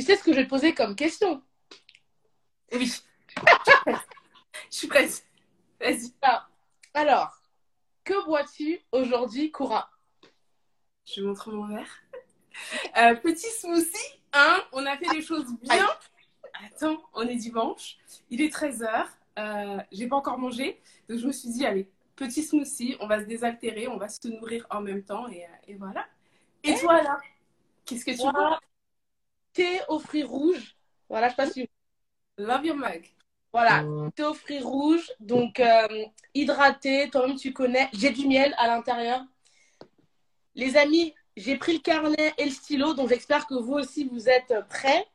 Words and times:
Tu 0.00 0.06
sais 0.06 0.16
ce 0.16 0.24
que 0.24 0.32
je 0.32 0.38
vais 0.38 0.44
te 0.44 0.48
poser 0.48 0.72
comme 0.72 0.96
question? 0.96 1.42
Oui. 2.72 2.90
je 3.86 3.92
suis 4.70 4.88
prête. 4.88 5.26
Vas-y. 5.78 6.10
Alors, 6.94 7.38
que 8.02 8.24
bois-tu 8.24 8.80
aujourd'hui, 8.92 9.50
Koura? 9.50 9.90
Je 11.04 11.20
montre 11.20 11.52
mon 11.52 11.66
verre. 11.66 12.02
Euh, 12.96 13.14
petit 13.16 13.50
smoothie, 13.50 14.22
hein? 14.32 14.62
On 14.72 14.86
a 14.86 14.96
fait 14.96 15.12
les 15.12 15.20
choses 15.20 15.52
bien. 15.60 15.86
Attends, 16.64 17.02
on 17.12 17.28
est 17.28 17.36
dimanche. 17.36 17.98
Il 18.30 18.40
est 18.40 18.48
13h. 18.48 19.04
Euh, 19.38 19.82
j'ai 19.92 20.06
pas 20.06 20.16
encore 20.16 20.38
mangé. 20.38 20.80
Donc 21.10 21.18
je 21.18 21.26
me 21.26 21.32
suis 21.32 21.50
dit, 21.50 21.66
allez, 21.66 21.90
petit 22.16 22.42
smoothie, 22.42 22.96
on 23.00 23.06
va 23.06 23.20
se 23.20 23.26
désaltérer, 23.26 23.86
on 23.86 23.98
va 23.98 24.08
se 24.08 24.26
nourrir 24.28 24.66
en 24.70 24.80
même 24.80 25.04
temps. 25.04 25.28
Et, 25.28 25.44
euh, 25.44 25.76
voilà. 25.78 26.06
Et 26.64 26.70
eh? 26.70 26.80
toi, 26.80 27.02
là? 27.02 27.20
Qu'est-ce 27.84 28.06
que 28.06 28.12
tu 28.12 28.32
bois? 28.32 28.58
Thé 29.60 29.82
aux 29.88 29.98
fruits 29.98 30.22
rouges. 30.22 30.74
Voilà, 31.10 31.28
je 31.28 31.34
passe. 31.34 31.52
Love 32.38 32.64
your 32.64 32.76
mug. 32.76 33.04
Voilà, 33.52 33.84
thé 34.16 34.24
aux 34.24 34.32
fruits 34.32 34.62
rouges. 34.62 35.12
Donc, 35.20 35.60
euh, 35.60 36.06
hydraté. 36.34 37.10
Toi-même, 37.10 37.36
tu 37.36 37.52
connais. 37.52 37.90
J'ai 37.92 38.08
du 38.08 38.26
miel 38.26 38.54
à 38.56 38.68
l'intérieur. 38.68 39.20
Les 40.54 40.78
amis, 40.78 41.14
j'ai 41.36 41.58
pris 41.58 41.74
le 41.74 41.80
carnet 41.80 42.32
et 42.38 42.46
le 42.46 42.50
stylo. 42.50 42.94
Donc, 42.94 43.10
j'espère 43.10 43.46
que 43.46 43.52
vous 43.52 43.74
aussi, 43.74 44.08
vous 44.10 44.30
êtes 44.30 44.54
prêts. 44.70 45.06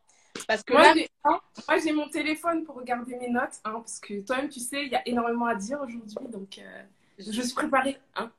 Parce 0.48 0.62
que 0.62 0.73
moi, 0.73 1.80
j'ai 1.84 1.91
mon 1.91 2.08
téléphone 2.08 2.66
pour 2.66 2.75
regarder 2.75 3.16
mes 3.16 3.30
notes. 3.30 3.59
Hein, 3.64 3.80
parce 3.80 4.00
que 4.00 4.22
toi-même, 4.22 4.50
tu 4.50 4.59
sais, 4.59 4.86
il 4.86 4.91
y 4.91 4.95
a 4.95 5.02
énormément 5.08 5.48
à 5.48 5.55
dire 5.55 5.81
aujourd'hui. 5.81 6.27
Donc, 6.30 6.59
euh, 6.59 6.84
je 7.17 7.41
suis 7.41 7.55
préparée. 7.55 7.98
Hein. 8.16 8.31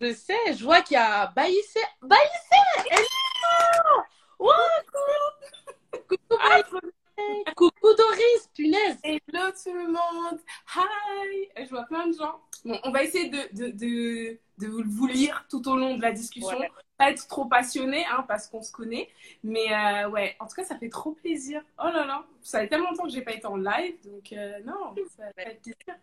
je 0.00 0.14
sais, 0.14 0.52
je 0.52 0.64
vois 0.64 0.82
qu'il 0.82 0.96
y 0.96 0.98
a 0.98 1.28
Baïssé. 1.28 1.80
Baïssé 2.02 2.56
coucou 6.08 6.80
Coucou 7.56 7.94
Doris, 7.96 8.48
punaise 8.54 8.98
Hello 9.04 9.50
tout 9.62 9.72
le 9.72 9.86
monde 9.86 10.40
Hi 10.74 11.48
Je 11.64 11.68
vois 11.70 11.84
plein 11.84 12.06
de 12.08 12.12
gens. 12.14 12.40
Bon, 12.64 12.78
on 12.84 12.90
va 12.90 13.02
essayer 13.02 13.28
de, 13.28 13.56
de, 13.56 13.70
de, 13.70 14.38
de 14.58 14.66
vous 14.66 15.06
lire 15.06 15.46
tout 15.48 15.68
au 15.68 15.76
long 15.76 15.96
de 15.96 16.02
la 16.02 16.12
discussion. 16.12 16.58
Pas 16.96 17.10
être 17.10 17.26
trop 17.28 17.46
passionné, 17.46 18.04
hein, 18.06 18.24
parce 18.26 18.48
qu'on 18.48 18.62
se 18.62 18.72
connaît. 18.72 19.08
Mais 19.42 19.72
euh, 19.72 20.08
ouais, 20.10 20.36
en 20.40 20.46
tout 20.46 20.54
cas, 20.54 20.64
ça 20.64 20.78
fait 20.78 20.88
trop 20.88 21.12
plaisir. 21.12 21.62
Oh 21.78 21.86
là 21.86 22.06
là, 22.06 22.24
ça 22.42 22.60
fait 22.60 22.68
tellement 22.68 22.90
longtemps 22.90 23.04
que 23.04 23.10
j'ai 23.10 23.22
pas 23.22 23.32
été 23.32 23.46
en 23.46 23.56
live, 23.56 23.96
donc 24.04 24.32
euh, 24.32 24.60
non, 24.64 24.94
ça 25.16 25.24
fait 25.36 25.60
plaisir. 25.62 25.96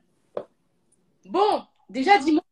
Bon, 1.25 1.63
déjà, 1.89 2.17
dis-moi, 2.17 2.43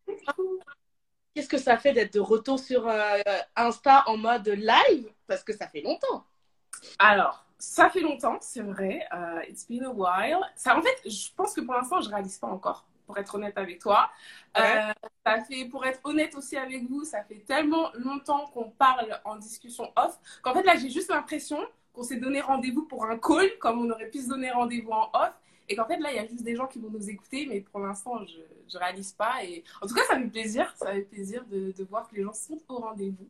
qu'est-ce 1.34 1.50
que 1.50 1.58
ça 1.58 1.78
fait 1.78 1.94
d'être 1.94 2.14
de 2.14 2.20
retour 2.20 2.60
sur 2.60 2.88
euh, 2.88 3.18
Insta 3.56 4.04
en 4.08 4.18
mode 4.18 4.48
live? 4.48 5.12
Parce 5.28 5.44
que 5.44 5.54
ça 5.54 5.68
fait 5.68 5.82
longtemps. 5.82 6.26
Alors, 7.00 7.46
ça 7.58 7.90
fait 7.90 8.02
longtemps, 8.02 8.38
c'est 8.42 8.62
vrai. 8.62 9.08
Uh, 9.12 9.50
it's 9.50 9.68
been 9.68 9.84
a 9.84 9.90
while. 9.90 10.42
Ça, 10.56 10.78
en 10.78 10.82
fait, 10.82 11.10
je 11.10 11.30
pense 11.36 11.54
que 11.54 11.62
pour 11.62 11.74
l'instant, 11.74 12.02
je 12.02 12.10
réalise 12.10 12.38
pas 12.38 12.48
encore, 12.48 12.86
pour 13.06 13.18
être 13.18 13.34
honnête 13.36 13.58
avec 13.58 13.80
toi. 13.80 14.10
Euh, 14.58 14.92
ça 15.26 15.42
fait, 15.44 15.66
pour 15.66 15.86
être 15.86 16.00
honnête 16.04 16.36
aussi 16.36 16.56
avec 16.56 16.88
vous, 16.88 17.04
ça 17.04 17.24
fait 17.24 17.44
tellement 17.48 17.92
longtemps 17.96 18.48
qu'on 18.48 18.70
parle 18.70 19.20
en 19.26 19.38
discussion 19.38 19.92
off 19.96 20.20
qu'en 20.42 20.54
fait, 20.54 20.64
là, 20.64 20.76
j'ai 20.76 20.90
juste 20.90 21.10
l'impression 21.10 21.60
qu'on 21.94 22.04
s'est 22.04 22.18
donné 22.18 22.42
rendez-vous 22.42 22.84
pour 22.84 23.06
un 23.06 23.18
call, 23.18 23.58
comme 23.60 23.80
on 23.80 23.90
aurait 23.90 24.10
pu 24.10 24.20
se 24.20 24.30
donner 24.30 24.52
rendez-vous 24.52 24.92
en 24.92 25.10
off. 25.14 25.34
Et 25.70 25.76
qu'en 25.76 25.86
fait, 25.86 25.98
là, 25.98 26.12
il 26.12 26.16
y 26.16 26.20
a 26.20 26.26
juste 26.26 26.44
des 26.44 26.56
gens 26.56 26.68
qui 26.68 26.80
vont 26.80 26.90
nous 26.90 27.10
écouter, 27.10 27.46
mais 27.50 27.60
pour 27.60 27.82
l'instant, 27.82 28.24
je 28.26 28.38
ne 28.38 28.80
réalise 28.80 29.12
pas. 29.12 29.44
Et 29.44 29.66
en 29.82 29.88
tout 29.88 29.96
cas, 29.96 30.04
ça 30.08 30.16
fait 30.16 30.28
plaisir. 30.28 30.74
Ça 30.78 30.94
fait 30.94 31.02
plaisir 31.02 31.44
de, 31.46 31.74
de 31.74 31.84
voir 31.84 32.08
que 32.08 32.16
les 32.16 32.24
gens 32.24 32.32
sont 32.32 32.62
au 32.70 32.78
rendez-vous. 32.78 33.28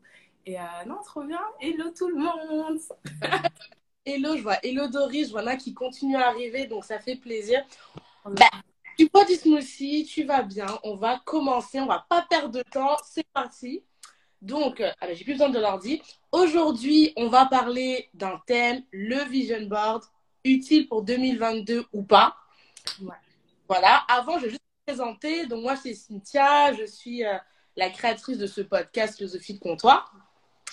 Et 0.47 0.57
euh, 0.57 0.63
non, 0.85 0.99
trop 1.03 1.23
bien. 1.23 1.41
Hello 1.59 1.91
tout 1.91 2.07
le 2.07 2.15
monde. 2.15 2.79
Hello, 4.05 4.37
je 4.37 4.41
vois 4.41 4.57
Hello 4.63 4.87
Doris, 4.87 5.27
je 5.27 5.31
vois 5.33 5.41
là 5.41 5.57
qui 5.57 5.73
continue 5.73 6.15
à 6.15 6.29
arriver, 6.29 6.67
donc 6.67 6.85
ça 6.85 6.99
fait 6.99 7.17
plaisir. 7.17 7.61
Bah, 8.23 8.45
tu 8.97 9.09
prends 9.09 9.25
du 9.25 9.33
smoothie, 9.33 10.05
tu 10.05 10.23
vas 10.23 10.43
bien. 10.43 10.67
On 10.83 10.95
va 10.95 11.19
commencer, 11.25 11.81
on 11.81 11.85
va 11.85 12.05
pas 12.09 12.25
perdre 12.29 12.47
de 12.47 12.61
temps. 12.61 12.95
C'est 13.03 13.27
parti. 13.33 13.83
Donc, 14.41 14.79
euh, 14.79 14.89
ah 15.01 15.07
bah, 15.07 15.13
j'ai 15.13 15.25
plus 15.25 15.33
besoin 15.33 15.49
de 15.49 15.59
l'ordi. 15.59 16.01
Aujourd'hui, 16.31 17.11
on 17.17 17.27
va 17.27 17.45
parler 17.47 18.09
d'un 18.13 18.41
thème, 18.47 18.83
le 18.91 19.25
vision 19.25 19.63
board 19.63 20.05
utile 20.45 20.87
pour 20.87 21.03
2022 21.03 21.87
ou 21.91 22.03
pas. 22.03 22.37
Voilà. 23.67 24.05
Avant, 24.07 24.39
je 24.39 24.45
vais 24.45 24.51
juste 24.51 24.61
me 24.87 24.93
présenter. 24.93 25.45
Donc, 25.47 25.63
moi, 25.63 25.75
c'est 25.75 25.93
Cynthia. 25.93 26.71
Je 26.71 26.85
suis 26.85 27.25
euh, 27.25 27.37
la 27.75 27.89
créatrice 27.89 28.37
de 28.37 28.47
ce 28.47 28.61
podcast 28.61 29.17
Philosophie 29.17 29.55
de 29.55 29.59
comptoir. 29.59 30.26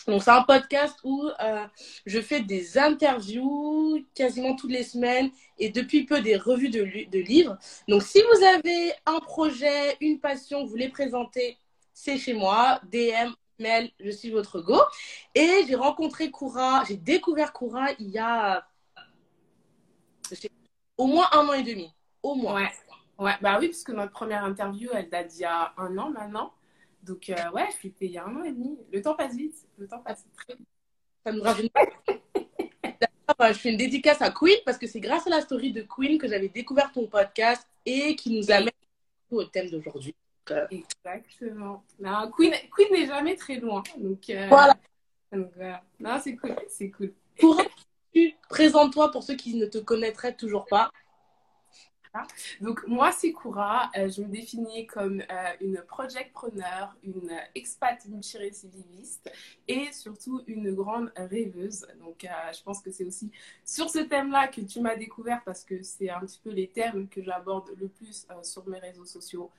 Donc, 0.07 0.23
c'est 0.23 0.31
un 0.31 0.43
podcast 0.43 0.99
où 1.05 1.29
euh, 1.41 1.65
je 2.05 2.21
fais 2.21 2.41
des 2.41 2.79
interviews 2.79 4.05
quasiment 4.15 4.55
toutes 4.55 4.71
les 4.71 4.83
semaines 4.83 5.31
et 5.59 5.71
depuis 5.71 6.05
peu 6.05 6.21
des 6.21 6.37
revues 6.37 6.71
de, 6.71 6.83
livres. 7.19 7.57
Donc, 7.89 8.03
si 8.03 8.21
vous 8.21 8.45
avez 8.45 8.93
un 9.07 9.21
projet, 9.21 9.97
une 10.01 10.21
passion, 10.21 10.65
vous 10.65 10.71
voulez 10.71 10.89
présenter, 10.89 11.57
c'est 11.93 12.19
chez 12.19 12.35
moi. 12.35 12.81
DM, 12.91 13.33
mail, 13.59 13.91
je 14.01 14.11
suis 14.11 14.31
votre 14.31 14.61
go. 14.61 14.81
Et 15.35 15.65
j'ai 15.67 15.75
rencontré 15.75 16.31
Koura, 16.31 16.85
j'ai 16.87 16.97
découvert 16.97 17.53
Koura 17.53 17.89
il 17.99 18.11
y 18.11 18.19
a 18.19 18.67
au 20.97 21.07
moins 21.07 21.27
un 21.33 21.49
an 21.49 21.53
et 21.53 21.63
demi. 21.63 21.93
Au 22.23 22.35
moins. 22.35 22.69
Ouais. 23.19 23.35
Bah 23.41 23.59
oui, 23.61 23.69
parce 23.69 23.85
que 23.85 23.93
notre 23.93 24.13
première 24.13 24.45
interview, 24.45 24.91
elle 24.93 25.09
date 25.09 25.29
d'il 25.29 25.43
y 25.43 25.45
a 25.45 25.73
un 25.77 25.97
an 25.99 26.11
maintenant. 26.11 26.53
Donc, 27.05 27.29
euh, 27.29 27.51
ouais, 27.53 27.67
je 27.71 27.77
suis 27.77 27.95
il 28.01 28.11
y 28.11 28.19
a 28.19 28.25
un 28.25 28.37
an 28.37 28.45
et 28.45 28.53
demi. 28.53 28.79
Le 28.93 29.03
temps 29.03 29.15
passe 29.15 29.35
vite. 29.35 29.57
Le 29.79 29.87
temps 29.87 30.01
passe 30.01 30.25
très 30.37 30.55
vite. 30.55 30.67
Ça 31.25 31.33
me 31.33 31.41
rajeunit. 31.41 31.71
je 33.41 33.53
fais 33.53 33.71
une 33.71 33.77
dédicace 33.77 34.23
à 34.23 34.31
Queen 34.31 34.57
parce 34.65 34.79
que 34.79 34.87
c'est 34.87 35.01
grâce 35.01 35.27
à 35.27 35.31
la 35.31 35.41
story 35.41 35.73
de 35.73 35.83
Queen 35.83 36.19
que 36.19 36.29
j'avais 36.29 36.49
découvert 36.49 36.93
ton 36.93 37.07
podcast 37.07 37.67
et 37.85 38.17
qui 38.17 38.37
nous 38.37 38.51
amène 38.51 38.71
au 39.31 39.45
thème 39.45 39.71
d'aujourd'hui. 39.71 40.15
Euh, 40.51 40.67
Exactement. 40.71 41.85
Non, 41.99 42.31
Queen, 42.31 42.53
Queen 42.75 42.93
n'est 42.93 43.07
jamais 43.07 43.37
très 43.37 43.57
loin. 43.57 43.83
Donc, 43.97 44.29
euh, 44.31 44.47
voilà. 44.49 44.75
Donc, 45.33 45.51
Non, 46.01 46.19
c'est 46.23 46.37
cool. 46.37 46.55
C'est 46.69 46.91
cool. 46.91 47.13
Pour 47.39 47.61
Présente-toi 48.49 49.11
pour 49.11 49.23
ceux 49.23 49.35
qui 49.35 49.57
ne 49.57 49.67
te 49.67 49.79
connaîtraient 49.79 50.37
toujours 50.37 50.67
pas. 50.67 50.91
Donc 52.61 52.87
moi 52.87 53.13
c'est 53.13 53.33
Koura, 53.33 53.91
euh, 53.97 54.09
je 54.09 54.23
me 54.23 54.29
définis 54.29 54.87
comme 54.87 55.21
euh, 55.21 55.51
une 55.61 55.83
projectpreneur, 55.83 56.95
une 57.03 57.31
expat 57.55 58.05
multirécidiviste 58.07 59.31
et 59.67 59.91
surtout 59.93 60.43
une 60.47 60.73
grande 60.75 61.13
rêveuse. 61.17 61.87
Donc 61.99 62.25
euh, 62.25 62.29
je 62.57 62.63
pense 62.63 62.81
que 62.81 62.91
c'est 62.91 63.05
aussi 63.05 63.31
sur 63.65 63.91
ce 63.91 63.99
thème-là 63.99 64.49
que 64.49 64.61
tu 64.61 64.81
m'as 64.81 64.97
découvert 64.97 65.43
parce 65.45 65.65
que 65.65 65.83
c'est 65.83 66.11
un 66.11 66.21
petit 66.21 66.41
peu 66.43 66.51
les 66.51 66.69
termes 66.69 67.09
que 67.09 67.23
j'aborde 67.23 67.71
le 67.77 67.89
plus 67.89 68.27
sur 68.43 68.69
mes 68.69 68.79
réseaux 68.79 69.07
sociaux, 69.07 69.51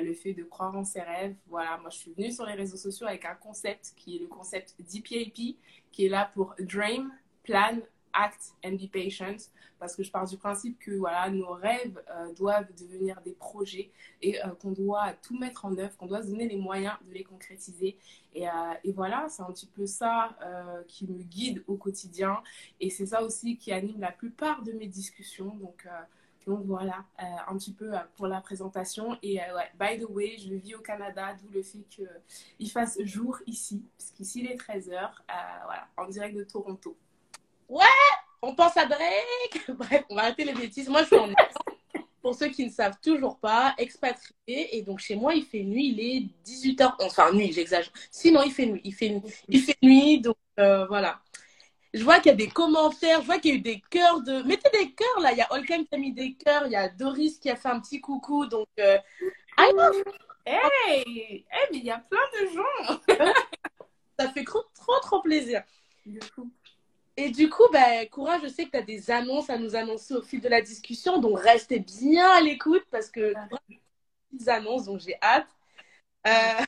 le 0.00 0.12
fait 0.12 0.34
de 0.34 0.44
croire 0.44 0.76
en 0.76 0.84
ses 0.84 1.00
rêves. 1.00 1.34
Voilà, 1.48 1.78
moi 1.78 1.90
je 1.90 1.96
suis 1.96 2.12
venue 2.12 2.32
sur 2.32 2.44
les 2.46 2.54
réseaux 2.54 2.76
sociaux 2.76 3.06
avec 3.06 3.24
un 3.24 3.34
concept 3.34 3.94
qui 3.96 4.16
est 4.16 4.20
le 4.20 4.26
concept 4.26 4.74
DPAP 4.78 5.56
qui 5.90 6.06
est 6.06 6.08
là 6.08 6.30
pour 6.34 6.54
Dream, 6.58 7.12
Plan, 7.42 7.78
act 8.12 8.52
and 8.64 8.72
be 8.72 8.88
patient 8.90 9.50
parce 9.78 9.96
que 9.96 10.02
je 10.02 10.10
pars 10.12 10.28
du 10.28 10.36
principe 10.36 10.78
que 10.78 10.92
voilà 10.92 11.28
nos 11.28 11.54
rêves 11.54 12.00
euh, 12.10 12.32
doivent 12.34 12.72
devenir 12.78 13.20
des 13.22 13.32
projets 13.32 13.90
et 14.20 14.40
euh, 14.40 14.48
qu'on 14.60 14.70
doit 14.70 15.12
tout 15.22 15.36
mettre 15.36 15.64
en 15.64 15.76
œuvre 15.76 15.96
qu'on 15.96 16.06
doit 16.06 16.22
se 16.22 16.28
donner 16.28 16.48
les 16.48 16.56
moyens 16.56 16.94
de 17.04 17.12
les 17.12 17.24
concrétiser. 17.24 17.98
Et, 18.34 18.48
euh, 18.48 18.52
voilà 18.94 19.26
c'est 19.28 19.42
un 19.42 19.50
petit 19.50 19.66
peu 19.66 19.86
ça 19.86 20.36
qui 20.86 21.06
me 21.06 21.22
guide 21.22 21.64
au 21.66 21.76
quotidien. 21.76 22.42
Et 22.80 22.90
c'est 22.90 23.06
ça 23.06 23.22
aussi 23.22 23.56
qui 23.56 23.72
anime 23.72 24.00
la 24.00 24.12
plupart 24.12 24.62
de 24.62 24.72
mes 24.72 24.86
discussions. 24.86 25.56
Donc 25.56 25.86
donc 26.46 26.64
voilà, 26.66 27.04
un 27.18 27.56
petit 27.56 27.72
peu 27.72 27.92
pour 28.16 28.26
la 28.26 28.40
présentation. 28.40 29.16
Et 29.22 29.38
by 29.78 29.98
the 30.00 30.08
way, 30.08 30.36
je 30.38 30.54
vis 30.54 30.74
au 30.74 30.80
Canada, 30.80 31.34
d'où 31.34 31.48
le 31.52 31.62
fait 31.62 31.84
qu'il 31.88 32.70
fasse 32.70 33.00
jour 33.02 33.38
ici, 33.46 33.84
parce 33.96 34.10
qu'ici 34.10 34.40
il 34.40 34.50
est 34.50 34.56
13h, 34.56 35.10
voilà, 35.64 35.88
en 35.96 36.08
direct 36.08 36.36
de 36.36 36.44
Toronto 36.44 36.96
ouais, 37.72 37.84
on 38.42 38.54
pense 38.54 38.76
à 38.76 38.86
Drake. 38.86 39.64
Bref, 39.68 40.04
on 40.10 40.14
va 40.14 40.22
arrêter 40.22 40.44
les 40.44 40.54
bêtises. 40.54 40.88
Moi, 40.88 41.02
je 41.02 41.06
suis 41.06 41.16
en 41.16 41.28
Pour 42.20 42.34
ceux 42.34 42.48
qui 42.48 42.66
ne 42.66 42.70
savent 42.70 42.98
toujours 43.02 43.38
pas, 43.38 43.74
expatrié. 43.78 44.76
Et 44.76 44.82
donc, 44.82 44.98
chez 44.98 45.16
moi, 45.16 45.34
il 45.34 45.44
fait 45.44 45.62
nuit. 45.62 45.88
Il 45.88 46.00
est 46.00 46.48
18h. 46.48 46.94
Enfin, 47.00 47.32
nuit, 47.32 47.52
j'exagère. 47.52 47.92
Sinon, 48.10 48.42
il 48.42 48.52
fait 48.52 48.66
nuit. 48.66 48.80
Il 48.84 48.94
fait 48.94 49.08
nuit. 49.08 49.22
Il 49.48 49.60
fait 49.62 49.78
nuit. 49.82 50.20
Donc, 50.20 50.36
euh, 50.58 50.86
voilà. 50.86 51.20
Je 51.94 52.02
vois 52.04 52.20
qu'il 52.20 52.30
y 52.30 52.34
a 52.34 52.36
des 52.36 52.48
commentaires. 52.48 53.20
Je 53.20 53.26
vois 53.26 53.38
qu'il 53.38 53.52
y 53.52 53.54
a 53.54 53.58
eu 53.58 53.62
des 53.62 53.82
cœurs 53.90 54.22
de. 54.22 54.42
Mettez 54.42 54.70
des 54.70 54.92
cœurs 54.92 55.20
là. 55.20 55.32
Il 55.32 55.38
y 55.38 55.42
a 55.42 55.52
Olken 55.52 55.86
qui 55.86 55.94
a 55.94 55.98
mis 55.98 56.12
des 56.12 56.34
cœurs. 56.34 56.66
Il 56.66 56.72
y 56.72 56.76
a 56.76 56.88
Doris 56.88 57.38
qui 57.38 57.50
a 57.50 57.56
fait 57.56 57.68
un 57.68 57.80
petit 57.80 58.00
coucou. 58.00 58.46
Donc, 58.46 58.68
euh... 58.80 58.98
Hey, 60.44 60.56
hey, 60.96 61.44
mais 61.70 61.78
il 61.78 61.84
y 61.84 61.90
a 61.90 61.98
plein 61.98 62.18
de 62.40 62.46
gens. 62.48 63.00
Ça 64.18 64.28
fait 64.30 64.44
trop, 64.44 64.62
trop, 64.74 64.98
trop 65.00 65.20
plaisir. 65.20 65.62
Et 67.16 67.30
du 67.30 67.50
coup, 67.50 67.64
bah, 67.72 68.06
Courage, 68.06 68.42
je 68.44 68.48
sais 68.48 68.64
que 68.64 68.70
tu 68.70 68.76
as 68.76 68.82
des 68.82 69.10
annonces 69.10 69.50
à 69.50 69.58
nous 69.58 69.76
annoncer 69.76 70.14
au 70.14 70.22
fil 70.22 70.40
de 70.40 70.48
la 70.48 70.62
discussion, 70.62 71.18
donc 71.18 71.38
restez 71.38 71.78
bien 71.78 72.28
à 72.30 72.40
l'écoute 72.40 72.84
parce 72.90 73.10
que 73.10 73.34
des 74.32 74.48
annonces, 74.48 74.84
donc 74.84 75.00
j'ai 75.00 75.16
hâte. 75.22 75.48
Euh, 76.26 76.64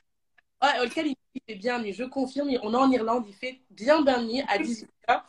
ouais, 0.62 0.84
il 0.84 1.16
fait 1.48 1.54
bien 1.54 1.80
nuit, 1.80 1.92
je 1.92 2.04
confirme, 2.04 2.48
on 2.62 2.74
est 2.74 2.76
en 2.76 2.90
Irlande, 2.90 3.24
il 3.26 3.34
fait 3.34 3.60
bien 3.70 4.02
bien 4.02 4.22
nuit 4.22 4.42
à 4.48 4.58
18h. 4.58 5.22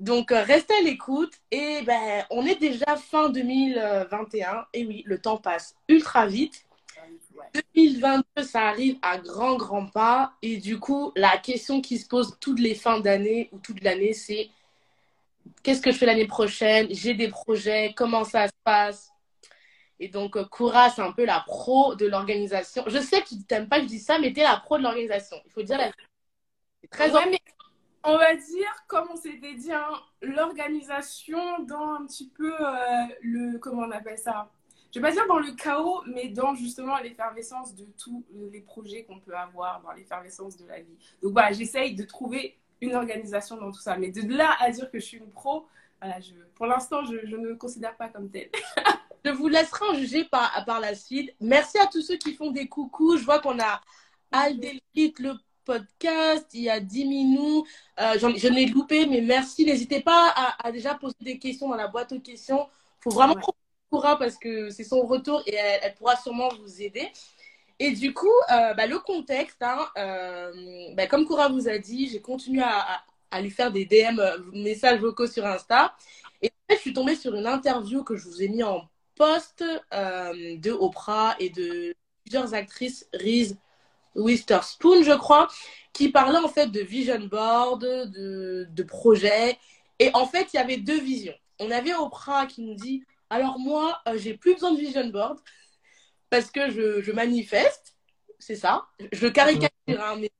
Donc, 0.00 0.32
euh, 0.32 0.42
restez 0.42 0.74
à 0.74 0.82
l'écoute. 0.82 1.34
Et 1.50 1.82
ben, 1.82 2.24
on 2.30 2.46
est 2.46 2.58
déjà 2.58 2.96
fin 2.96 3.28
2021. 3.28 4.66
Et 4.72 4.86
oui, 4.86 5.02
le 5.06 5.20
temps 5.20 5.36
passe 5.36 5.76
ultra 5.88 6.26
vite. 6.26 6.66
2022, 7.54 8.42
ça 8.42 8.68
arrive 8.68 8.98
à 9.02 9.18
grand, 9.18 9.56
grand 9.56 9.86
pas. 9.86 10.32
Et 10.42 10.58
du 10.58 10.78
coup, 10.78 11.12
la 11.16 11.38
question 11.38 11.80
qui 11.80 11.98
se 11.98 12.06
pose 12.06 12.36
toutes 12.40 12.60
les 12.60 12.74
fins 12.74 13.00
d'année 13.00 13.48
ou 13.52 13.58
toute 13.58 13.82
l'année, 13.82 14.12
c'est 14.12 14.50
qu'est-ce 15.62 15.80
que 15.80 15.92
je 15.92 15.96
fais 15.98 16.06
l'année 16.06 16.26
prochaine? 16.26 16.88
J'ai 16.90 17.14
des 17.14 17.28
projets, 17.28 17.92
comment 17.96 18.24
ça 18.24 18.46
se 18.46 18.52
passe? 18.64 19.10
Et 19.98 20.08
donc, 20.08 20.42
Koura, 20.48 20.86
euh, 20.86 20.90
c'est 20.94 21.02
un 21.02 21.12
peu 21.12 21.26
la 21.26 21.40
pro 21.46 21.94
de 21.94 22.06
l'organisation. 22.06 22.82
Je 22.86 22.98
sais 22.98 23.20
que 23.20 23.28
tu 23.28 23.44
t'aimes 23.44 23.68
pas 23.68 23.76
que 23.76 23.82
je 23.82 23.88
dis 23.88 23.98
ça, 23.98 24.18
mais 24.18 24.32
tu 24.32 24.40
es 24.40 24.44
la 24.44 24.56
pro 24.56 24.78
de 24.78 24.82
l'organisation. 24.82 25.36
Il 25.44 25.52
faut 25.52 25.62
dire 25.62 25.76
la 25.76 25.90
C'est 26.80 26.88
très 26.88 27.10
ouais, 27.12 27.38
On 28.04 28.16
va 28.16 28.34
dire, 28.34 28.84
comme 28.86 29.08
on 29.12 29.16
s'était 29.16 29.54
dit, 29.54 29.72
hein, 29.72 29.90
l'organisation 30.22 31.62
dans 31.64 31.96
un 31.96 32.06
petit 32.06 32.30
peu 32.30 32.50
euh, 32.50 33.06
le. 33.20 33.58
Comment 33.58 33.82
on 33.82 33.90
appelle 33.90 34.18
ça? 34.18 34.50
Je 34.92 34.98
vais 34.98 35.08
pas 35.08 35.12
dire 35.12 35.26
dans 35.28 35.38
le 35.38 35.52
chaos, 35.52 36.02
mais 36.06 36.28
dans 36.28 36.54
justement 36.54 36.98
l'effervescence 36.98 37.74
de 37.74 37.86
tous 37.96 38.24
les 38.52 38.60
projets 38.60 39.04
qu'on 39.04 39.20
peut 39.20 39.36
avoir, 39.36 39.80
dans 39.82 39.92
l'effervescence 39.92 40.56
de 40.56 40.66
la 40.66 40.80
vie. 40.80 40.96
Donc 41.22 41.32
voilà, 41.32 41.52
j'essaye 41.52 41.94
de 41.94 42.04
trouver 42.04 42.58
une 42.80 42.94
organisation 42.94 43.56
dans 43.56 43.70
tout 43.70 43.80
ça. 43.80 43.96
Mais 43.96 44.10
de 44.10 44.20
là 44.32 44.56
à 44.58 44.70
dire 44.70 44.90
que 44.90 44.98
je 44.98 45.04
suis 45.04 45.18
une 45.18 45.30
pro, 45.30 45.66
voilà, 46.00 46.20
je, 46.20 46.32
pour 46.54 46.66
l'instant, 46.66 47.04
je, 47.04 47.26
je, 47.26 47.36
ne 47.36 47.48
me 47.48 47.56
considère 47.56 47.96
pas 47.96 48.08
comme 48.08 48.30
telle. 48.30 48.50
je 49.24 49.30
vous 49.30 49.48
laisserai 49.48 49.84
en 49.90 49.94
juger 49.94 50.24
par, 50.24 50.64
par 50.64 50.80
la 50.80 50.94
suite. 50.94 51.34
Merci 51.40 51.78
à 51.78 51.86
tous 51.86 52.02
ceux 52.02 52.16
qui 52.16 52.34
font 52.34 52.50
des 52.50 52.68
coucous. 52.68 53.18
Je 53.18 53.24
vois 53.24 53.38
qu'on 53.38 53.60
a 53.60 53.80
Aldelit, 54.32 54.80
le 55.18 55.34
podcast, 55.64 56.48
il 56.54 56.62
y 56.62 56.70
a 56.70 56.80
10 56.80 57.04
minutes. 57.04 57.64
Euh, 58.00 58.18
je 58.18 58.48
l'ai 58.48 58.66
loupé, 58.66 59.06
mais 59.06 59.20
merci. 59.20 59.64
N'hésitez 59.64 60.00
pas 60.00 60.32
à, 60.34 60.66
à, 60.66 60.72
déjà 60.72 60.94
poser 60.94 61.16
des 61.20 61.38
questions 61.38 61.68
dans 61.68 61.76
la 61.76 61.88
boîte 61.88 62.12
aux 62.12 62.20
questions. 62.20 62.66
Il 63.00 63.02
faut 63.04 63.10
vraiment 63.10 63.34
ouais. 63.34 63.42
Parce 63.90 64.36
que 64.36 64.70
c'est 64.70 64.84
son 64.84 65.02
retour 65.02 65.42
et 65.46 65.54
elle, 65.54 65.94
pourra 65.94 66.16
sûrement 66.16 66.48
vous 66.62 66.82
aider. 66.82 67.08
Et 67.78 67.92
du 67.92 68.12
coup, 68.12 68.28
euh, 68.52 68.74
bah, 68.74 68.86
le 68.86 68.98
contexte, 68.98 69.62
hein, 69.62 69.88
euh, 69.96 70.94
bah, 70.94 71.06
comme 71.06 71.26
Koura 71.26 71.48
vous 71.48 71.68
a 71.68 71.78
dit, 71.78 72.08
j'ai 72.08 72.20
continué 72.20 72.62
à, 72.62 73.02
à, 73.30 73.40
lui 73.40 73.50
faire 73.50 73.72
des 73.72 73.86
DM, 73.86 74.18
euh, 74.18 74.38
messages 74.52 75.00
vocaux 75.00 75.26
sur 75.26 75.46
Insta. 75.46 75.94
Et 76.42 76.50
fait, 76.68 76.76
je 76.76 76.80
suis 76.80 76.92
tombée 76.92 77.16
sur 77.16 77.34
une 77.34 77.46
interview 77.46 78.04
que 78.04 78.16
je 78.16 78.28
vous 78.28 78.42
ai 78.42 78.48
mis 78.48 78.62
en 78.62 78.88
post 79.16 79.64
euh, 79.94 80.56
de 80.58 80.70
Oprah 80.72 81.36
et 81.38 81.50
de 81.50 81.94
plusieurs 82.24 82.54
actrices, 82.54 83.08
Reese 83.14 83.56
Witherspoon, 84.14 85.02
je 85.02 85.16
crois, 85.16 85.48
qui 85.92 86.10
parlaient 86.10 86.38
en 86.38 86.48
fait 86.48 86.66
de 86.66 86.80
vision 86.80 87.20
board, 87.20 87.80
de, 87.80 88.66
de 88.70 88.82
projets. 88.82 89.58
Et 89.98 90.10
en 90.14 90.26
fait, 90.26 90.52
il 90.52 90.56
y 90.56 90.60
avait 90.60 90.76
deux 90.78 91.00
visions. 91.00 91.34
On 91.58 91.70
avait 91.70 91.94
Oprah 91.94 92.46
qui 92.46 92.62
nous 92.62 92.74
dit, 92.74 93.04
alors 93.30 93.58
moi, 93.58 94.00
euh, 94.08 94.18
j'ai 94.18 94.34
plus 94.34 94.54
besoin 94.54 94.72
de 94.72 94.78
vision 94.78 95.06
board 95.08 95.38
parce 96.28 96.50
que 96.50 96.70
je, 96.70 97.00
je 97.00 97.12
manifeste, 97.12 97.96
c'est 98.38 98.56
ça, 98.56 98.86
je 99.12 99.28
caricature 99.28 99.70
un 99.88 100.16
mais 100.16 100.30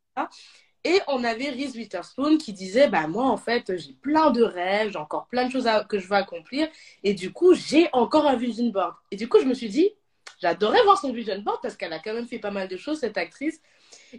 Et 0.84 1.00
on 1.08 1.22
avait 1.24 1.50
Reese 1.50 1.76
Witherspoon 1.76 2.38
qui 2.38 2.52
disait 2.52 2.88
bah 2.88 3.06
moi 3.06 3.24
en 3.26 3.36
fait 3.36 3.76
j'ai 3.76 3.92
plein 3.92 4.30
de 4.30 4.42
rêves, 4.42 4.92
j'ai 4.92 4.98
encore 4.98 5.28
plein 5.28 5.46
de 5.46 5.52
choses 5.52 5.66
à, 5.66 5.84
que 5.84 5.98
je 5.98 6.06
veux 6.08 6.16
accomplir. 6.16 6.68
Et 7.04 7.14
du 7.14 7.32
coup 7.32 7.54
j'ai 7.54 7.88
encore 7.92 8.26
un 8.26 8.36
vision 8.36 8.66
board. 8.70 8.94
Et 9.10 9.16
du 9.16 9.28
coup 9.28 9.38
je 9.40 9.46
me 9.46 9.54
suis 9.54 9.68
dit 9.68 9.90
j'adorais 10.40 10.82
voir 10.82 10.98
son 10.98 11.12
vision 11.12 11.40
board 11.42 11.60
parce 11.62 11.76
qu'elle 11.76 11.92
a 11.92 12.00
quand 12.00 12.14
même 12.14 12.26
fait 12.26 12.38
pas 12.38 12.50
mal 12.50 12.66
de 12.66 12.76
choses 12.76 13.00
cette 13.00 13.18
actrice. 13.18 13.60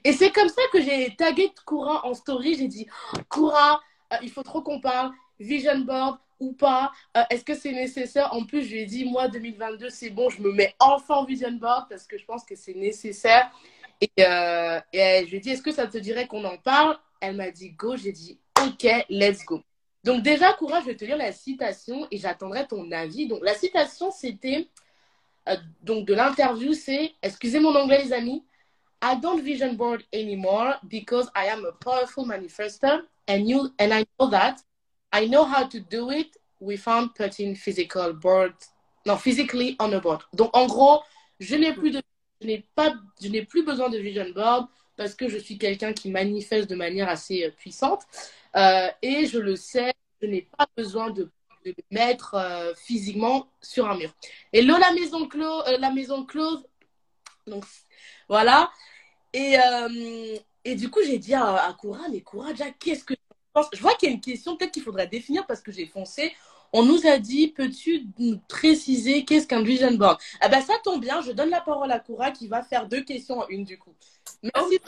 Et 0.03 0.13
c'est 0.13 0.31
comme 0.31 0.49
ça 0.49 0.61
que 0.71 0.81
j'ai 0.81 1.15
tagué 1.15 1.51
Koura 1.65 2.05
en 2.05 2.13
story, 2.13 2.55
j'ai 2.55 2.67
dit 2.67 2.87
Koura, 3.27 3.81
euh, 4.13 4.17
il 4.21 4.29
faut 4.29 4.43
trop 4.43 4.61
qu'on 4.61 4.79
parle. 4.79 5.11
Vision 5.39 5.79
board, 5.79 6.19
ou 6.41 6.51
pas 6.51 6.91
euh, 7.15 7.23
Est-ce 7.29 7.45
que 7.45 7.55
c'est 7.55 7.71
nécessaire? 7.71 8.33
En 8.33 8.45
plus, 8.45 8.63
je 8.63 8.73
lui 8.73 8.79
ai 8.81 8.85
dit, 8.85 9.05
moi, 9.05 9.29
2022, 9.29 9.89
c'est 9.89 10.09
bon, 10.09 10.29
je 10.29 10.41
me 10.41 10.51
mets 10.51 10.75
enfin 10.79 11.15
en 11.15 11.23
vision 11.23 11.51
board 11.51 11.87
parce 11.89 12.05
que 12.05 12.17
je 12.17 12.25
pense 12.25 12.43
que 12.43 12.55
c'est 12.55 12.73
nécessaire. 12.73 13.49
Et, 14.01 14.11
euh, 14.19 14.79
et, 14.91 15.23
je 15.25 15.29
lui 15.31 15.37
ai 15.37 15.39
dit, 15.39 15.51
est-ce 15.51 15.61
que 15.61 15.71
ça 15.71 15.87
te 15.87 15.97
dirait 15.97 16.27
qu'on 16.27 16.43
en 16.43 16.57
parle? 16.57 16.97
Elle 17.21 17.37
m'a 17.37 17.51
dit, 17.51 17.69
go. 17.69 17.95
J'ai 17.95 18.11
dit, 18.11 18.39
ok, 18.59 19.05
let's 19.09 19.45
go. 19.45 19.61
Donc 20.03 20.23
déjà, 20.23 20.51
courage, 20.53 20.83
je 20.83 20.89
vais 20.89 20.95
te 20.95 21.05
lire 21.05 21.17
la 21.17 21.31
citation 21.31 22.07
et 22.09 22.17
j'attendrai 22.17 22.67
ton 22.67 22.91
avis. 22.91 23.27
Donc 23.27 23.39
la 23.43 23.53
citation, 23.53 24.09
c'était, 24.11 24.67
euh, 25.47 25.55
donc 25.83 26.07
de 26.07 26.15
l'interview, 26.15 26.73
c'est, 26.73 27.13
excusez 27.21 27.59
mon 27.59 27.75
anglais 27.75 28.03
les 28.03 28.11
amis, 28.11 28.43
I 29.03 29.15
don't 29.19 29.41
vision 29.41 29.73
board 29.73 30.03
anymore 30.13 30.79
because 30.83 31.29
I 31.35 31.47
am 31.47 31.65
a 31.65 31.71
powerful 31.71 32.25
manifester 32.25 33.01
and 33.27 33.47
you 33.47 33.71
and 33.79 33.91
I 33.91 34.05
know 34.19 34.29
that 34.29 34.57
I 35.11 35.27
know 35.27 35.43
how 35.45 35.67
to 35.67 35.79
do 35.79 36.09
it 36.11 36.37
without 36.59 37.15
putting 37.15 37.55
physical 37.55 38.13
board, 38.13 38.53
non, 39.05 39.17
physically 39.17 39.75
on 39.79 39.91
a 39.93 39.99
board. 39.99 40.21
Donc, 40.33 40.55
en 40.55 40.67
gros, 40.67 41.01
je 41.39 41.55
n'ai 41.55 41.73
plus 41.73 41.91
de, 41.91 42.01
je 42.39 42.47
n'ai 42.47 42.65
pas, 42.75 42.93
je 43.21 43.27
n'ai 43.27 43.43
plus 43.43 43.63
besoin 43.63 43.89
de 43.89 43.97
vision 43.97 44.29
board 44.33 44.67
parce 44.95 45.15
que 45.15 45.27
je 45.27 45.37
suis 45.37 45.57
quelqu'un 45.57 45.93
qui 45.93 46.09
manifeste 46.09 46.69
de 46.69 46.75
manière 46.75 47.09
assez 47.09 47.45
euh, 47.45 47.51
puissante. 47.51 48.03
Euh, 48.55 48.87
et 49.01 49.25
je 49.25 49.39
le 49.39 49.55
sais, 49.55 49.93
je 50.21 50.27
n'ai 50.27 50.47
pas 50.57 50.67
besoin 50.77 51.09
de, 51.09 51.29
mettre 51.91 52.33
euh, 52.33 52.73
physiquement 52.73 53.47
sur 53.61 53.87
un 53.87 53.95
mur. 53.95 54.11
Et 54.51 54.63
là, 54.63 54.79
la 54.79 54.93
maison 54.93 55.27
close, 55.27 55.63
la 55.79 55.91
maison 55.91 56.25
close. 56.25 56.65
Donc, 57.45 57.65
voilà. 58.27 58.71
Et, 59.33 59.57
et 60.65 60.75
du 60.75 60.89
coup, 60.89 61.01
j'ai 61.05 61.19
dit 61.19 61.35
à, 61.35 61.67
à 61.67 61.73
Koura, 61.73 62.09
mais 62.09 62.21
Koura, 62.21 62.51
déjà, 62.51 62.71
qu'est-ce 62.71 63.03
que 63.03 63.13
je 63.73 63.81
vois 63.81 63.93
qu'il 63.95 64.09
y 64.09 64.11
a 64.11 64.15
une 64.15 64.21
question 64.21 64.55
peut-être 64.55 64.71
qu'il 64.71 64.83
faudrait 64.83 65.07
définir 65.07 65.45
parce 65.45 65.61
que 65.61 65.71
j'ai 65.71 65.85
foncé. 65.85 66.33
On 66.73 66.83
nous 66.83 67.05
a 67.05 67.17
dit, 67.17 67.49
peux-tu 67.49 68.05
préciser 68.47 69.25
qu'est-ce 69.25 69.45
qu'un 69.45 69.61
vision 69.61 69.93
board? 69.93 70.19
Ah 70.39 70.47
ben 70.47 70.61
ça 70.61 70.73
tombe 70.83 71.01
bien, 71.01 71.21
je 71.21 71.31
donne 71.31 71.49
la 71.49 71.59
parole 71.59 71.91
à 71.91 71.99
Koura 71.99 72.31
qui 72.31 72.47
va 72.47 72.63
faire 72.63 72.87
deux 72.87 73.03
questions 73.03 73.39
en 73.39 73.47
une 73.49 73.65
du 73.65 73.77
coup. 73.77 73.93
Merci. 74.41 74.79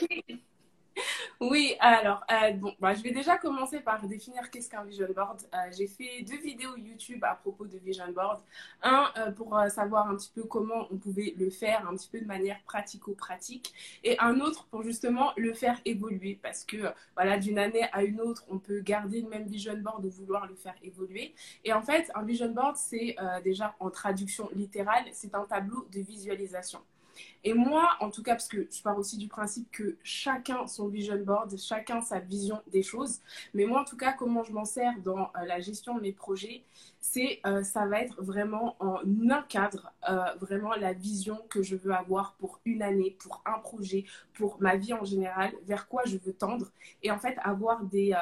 Oui, 1.39 1.75
alors, 1.79 2.23
euh, 2.31 2.51
bon, 2.53 2.73
bah, 2.79 2.93
je 2.93 3.01
vais 3.01 3.11
déjà 3.11 3.37
commencer 3.37 3.79
par 3.81 4.05
définir 4.07 4.49
qu'est-ce 4.49 4.69
qu'un 4.69 4.83
vision 4.83 5.07
board. 5.13 5.41
Euh, 5.53 5.57
j'ai 5.77 5.87
fait 5.87 6.21
deux 6.23 6.37
vidéos 6.37 6.75
YouTube 6.77 7.23
à 7.23 7.35
propos 7.35 7.65
de 7.65 7.77
vision 7.79 8.09
board. 8.11 8.41
Un 8.81 9.11
euh, 9.17 9.31
pour 9.31 9.59
savoir 9.69 10.09
un 10.09 10.15
petit 10.15 10.31
peu 10.33 10.43
comment 10.43 10.87
on 10.91 10.97
pouvait 10.97 11.33
le 11.37 11.49
faire 11.49 11.87
un 11.87 11.95
petit 11.95 12.09
peu 12.09 12.19
de 12.19 12.25
manière 12.25 12.61
pratico-pratique 12.63 13.73
et 14.03 14.17
un 14.19 14.39
autre 14.39 14.65
pour 14.67 14.83
justement 14.83 15.33
le 15.37 15.53
faire 15.53 15.79
évoluer 15.85 16.39
parce 16.41 16.63
que 16.63 16.77
voilà, 17.15 17.37
d'une 17.37 17.59
année 17.59 17.83
à 17.91 18.03
une 18.03 18.21
autre, 18.21 18.45
on 18.49 18.59
peut 18.59 18.79
garder 18.79 19.21
le 19.21 19.29
même 19.29 19.45
vision 19.45 19.77
board 19.77 20.05
ou 20.05 20.09
vouloir 20.09 20.47
le 20.47 20.55
faire 20.55 20.75
évoluer. 20.83 21.33
Et 21.65 21.73
en 21.73 21.81
fait, 21.81 22.11
un 22.15 22.23
vision 22.23 22.51
board, 22.51 22.77
c'est 22.77 23.15
déjà 23.43 23.75
en 23.79 23.89
traduction 23.89 24.49
littérale, 24.53 25.05
c'est 25.11 25.35
un 25.35 25.45
tableau 25.45 25.87
de 25.91 25.99
visualisation. 26.01 26.79
Et 27.43 27.53
moi, 27.53 27.89
en 27.99 28.09
tout 28.09 28.23
cas, 28.23 28.33
parce 28.33 28.47
que 28.47 28.67
je 28.71 28.81
pars 28.81 28.97
aussi 28.97 29.17
du 29.17 29.27
principe 29.27 29.69
que 29.71 29.97
chacun 30.03 30.65
son 30.67 30.87
vision 30.87 31.17
board, 31.17 31.57
chacun 31.57 32.01
sa 32.01 32.19
vision 32.19 32.61
des 32.71 32.83
choses. 32.83 33.19
Mais 33.53 33.65
moi, 33.65 33.81
en 33.81 33.85
tout 33.85 33.97
cas, 33.97 34.13
comment 34.13 34.43
je 34.43 34.53
m'en 34.53 34.65
sers 34.65 34.93
dans 35.03 35.31
euh, 35.35 35.45
la 35.45 35.59
gestion 35.59 35.95
de 35.95 36.01
mes 36.01 36.13
projets, 36.13 36.63
c'est 37.01 37.39
euh, 37.45 37.63
ça 37.63 37.85
va 37.85 38.01
être 38.01 38.21
vraiment 38.21 38.75
en 38.79 38.99
un 39.29 39.41
cadre, 39.43 39.91
euh, 40.09 40.23
vraiment 40.39 40.73
la 40.75 40.93
vision 40.93 41.37
que 41.49 41.61
je 41.63 41.75
veux 41.75 41.91
avoir 41.91 42.33
pour 42.35 42.61
une 42.65 42.81
année, 42.81 43.15
pour 43.19 43.41
un 43.45 43.59
projet, 43.59 44.05
pour 44.33 44.61
ma 44.61 44.75
vie 44.77 44.93
en 44.93 45.03
général, 45.03 45.53
vers 45.65 45.87
quoi 45.87 46.03
je 46.05 46.17
veux 46.17 46.33
tendre. 46.33 46.71
Et 47.01 47.11
en 47.11 47.19
fait, 47.19 47.37
avoir 47.43 47.83
des, 47.83 48.13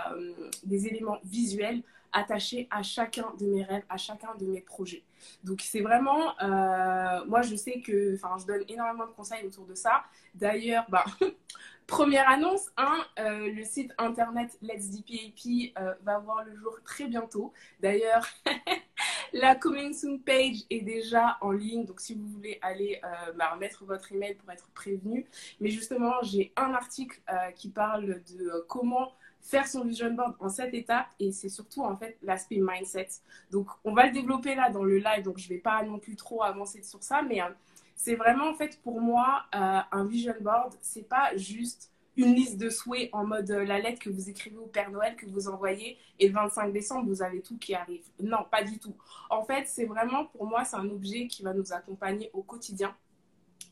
des 0.63 0.87
éléments 0.87 1.19
visuels 1.23 1.83
attachés 2.13 2.67
à 2.71 2.83
chacun 2.83 3.33
de 3.39 3.45
mes 3.45 3.63
rêves, 3.63 3.83
à 3.89 3.97
chacun 3.97 4.35
de 4.35 4.45
mes 4.45 4.61
projets. 4.61 5.03
Donc 5.43 5.61
c'est 5.61 5.81
vraiment, 5.81 6.39
euh, 6.41 7.25
moi 7.25 7.41
je 7.41 7.55
sais 7.55 7.81
que, 7.81 8.15
enfin 8.15 8.35
je 8.39 8.45
donne 8.45 8.63
énormément 8.67 9.05
de 9.05 9.11
conseils 9.11 9.45
autour 9.45 9.65
de 9.65 9.75
ça. 9.75 10.03
D'ailleurs, 10.33 10.85
bah, 10.89 11.05
première 11.87 12.29
annonce, 12.29 12.71
hein, 12.77 13.03
euh, 13.19 13.51
le 13.51 13.63
site 13.65 13.93
internet 13.97 14.57
Let's 14.61 14.89
DPAP 14.89 15.77
euh, 15.77 15.93
va 16.03 16.19
voir 16.19 16.43
le 16.45 16.55
jour 16.55 16.79
très 16.85 17.07
bientôt. 17.07 17.53
D'ailleurs, 17.81 18.25
la 19.33 19.55
Coming 19.55 19.93
Soon 19.93 20.19
page 20.19 20.63
est 20.69 20.81
déjà 20.81 21.37
en 21.41 21.51
ligne, 21.51 21.85
donc 21.85 21.99
si 21.99 22.15
vous 22.15 22.27
voulez 22.27 22.59
aller 22.61 23.01
euh, 23.03 23.33
bah, 23.33 23.55
mettre 23.59 23.83
votre 23.83 24.11
email 24.13 24.35
pour 24.35 24.49
être 24.51 24.69
prévenu. 24.73 25.25
Mais 25.59 25.69
justement, 25.69 26.13
j'ai 26.23 26.53
un 26.55 26.73
article 26.73 27.19
qui 27.55 27.69
parle 27.69 28.21
de 28.23 28.65
comment 28.67 29.11
faire 29.41 29.67
son 29.67 29.83
vision 29.83 30.11
board 30.13 30.35
en 30.39 30.49
sept 30.49 30.73
étapes 30.73 31.09
et 31.19 31.31
c'est 31.31 31.49
surtout 31.49 31.83
en 31.83 31.95
fait 31.95 32.17
l'aspect 32.21 32.59
mindset. 32.61 33.07
Donc 33.51 33.67
on 33.83 33.93
va 33.93 34.05
le 34.05 34.11
développer 34.13 34.55
là 34.55 34.69
dans 34.69 34.83
le 34.83 34.97
live, 34.97 35.23
donc 35.23 35.37
je 35.37 35.49
vais 35.49 35.57
pas 35.57 35.83
non 35.83 35.99
plus 35.99 36.15
trop 36.15 36.43
avancer 36.43 36.83
sur 36.83 37.03
ça, 37.03 37.21
mais 37.21 37.41
euh, 37.41 37.49
c'est 37.95 38.15
vraiment 38.15 38.49
en 38.49 38.53
fait 38.53 38.79
pour 38.81 39.01
moi 39.01 39.43
euh, 39.55 39.79
un 39.91 40.05
vision 40.05 40.35
board, 40.41 40.75
c'est 40.81 41.07
pas 41.07 41.35
juste 41.35 41.91
une 42.17 42.33
liste 42.35 42.57
de 42.57 42.69
souhaits 42.69 43.09
en 43.13 43.25
mode 43.25 43.49
euh, 43.51 43.65
la 43.65 43.79
lettre 43.79 43.99
que 43.99 44.09
vous 44.09 44.29
écrivez 44.29 44.57
au 44.57 44.67
Père 44.67 44.91
Noël 44.91 45.15
que 45.15 45.25
vous 45.25 45.47
envoyez 45.47 45.97
et 46.19 46.27
le 46.27 46.33
25 46.33 46.71
décembre 46.71 47.07
vous 47.07 47.23
avez 47.23 47.41
tout 47.41 47.57
qui 47.57 47.73
arrive. 47.73 48.03
Non, 48.21 48.45
pas 48.49 48.63
du 48.63 48.79
tout. 48.79 48.95
En 49.29 49.43
fait, 49.43 49.67
c'est 49.67 49.85
vraiment 49.85 50.25
pour 50.25 50.45
moi 50.45 50.65
c'est 50.65 50.75
un 50.75 50.89
objet 50.89 51.27
qui 51.27 51.41
va 51.41 51.53
nous 51.53 51.73
accompagner 51.73 52.29
au 52.33 52.43
quotidien 52.43 52.95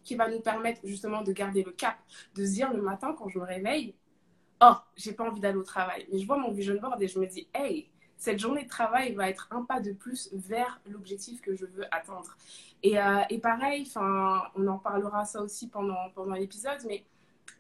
qui 0.03 0.15
va 0.15 0.27
nous 0.27 0.39
permettre 0.39 0.81
justement 0.83 1.21
de 1.21 1.31
garder 1.31 1.63
le 1.63 1.71
cap, 1.71 1.97
de 2.35 2.45
se 2.45 2.51
dire 2.53 2.73
le 2.73 2.81
matin 2.81 3.15
quand 3.17 3.27
je 3.29 3.38
me 3.38 3.43
réveille, 3.43 3.93
oh, 4.62 4.75
j'ai 4.96 5.13
pas 5.13 5.25
envie 5.25 5.39
d'aller 5.39 5.58
au 5.58 5.63
travail. 5.63 6.08
Mais 6.12 6.20
je 6.20 6.25
vois 6.25 6.38
mon 6.38 6.51
vision 6.51 6.75
board 6.80 7.01
et 7.01 7.08
je 7.08 7.20
me 7.20 7.28
dis, 7.28 7.48
hey, 7.54 7.89
cette 8.18 8.39
journée 8.39 8.63
de 8.63 8.70
travail 8.70 9.13
va 9.13 9.30
être 9.30 9.48
un 9.51 9.63
pas 9.63 9.80
de 9.80 9.94
plus 9.94 10.30
vers 10.34 10.82
l'objectif 10.89 11.42
que 11.42 11.56
je 11.56 11.66
veux 11.66 11.86
atteindre. 11.94 12.36
Et, 12.84 13.00
euh, 13.00 13.22
et 13.30 13.39
pareil, 13.39 13.89
on 13.96 14.68
en 14.68 14.78
parlera 14.78 15.25
ça 15.25 15.42
aussi 15.42 15.70
pendant, 15.70 16.10
pendant 16.13 16.36
l'épisode, 16.36 16.80
mais 16.86 17.06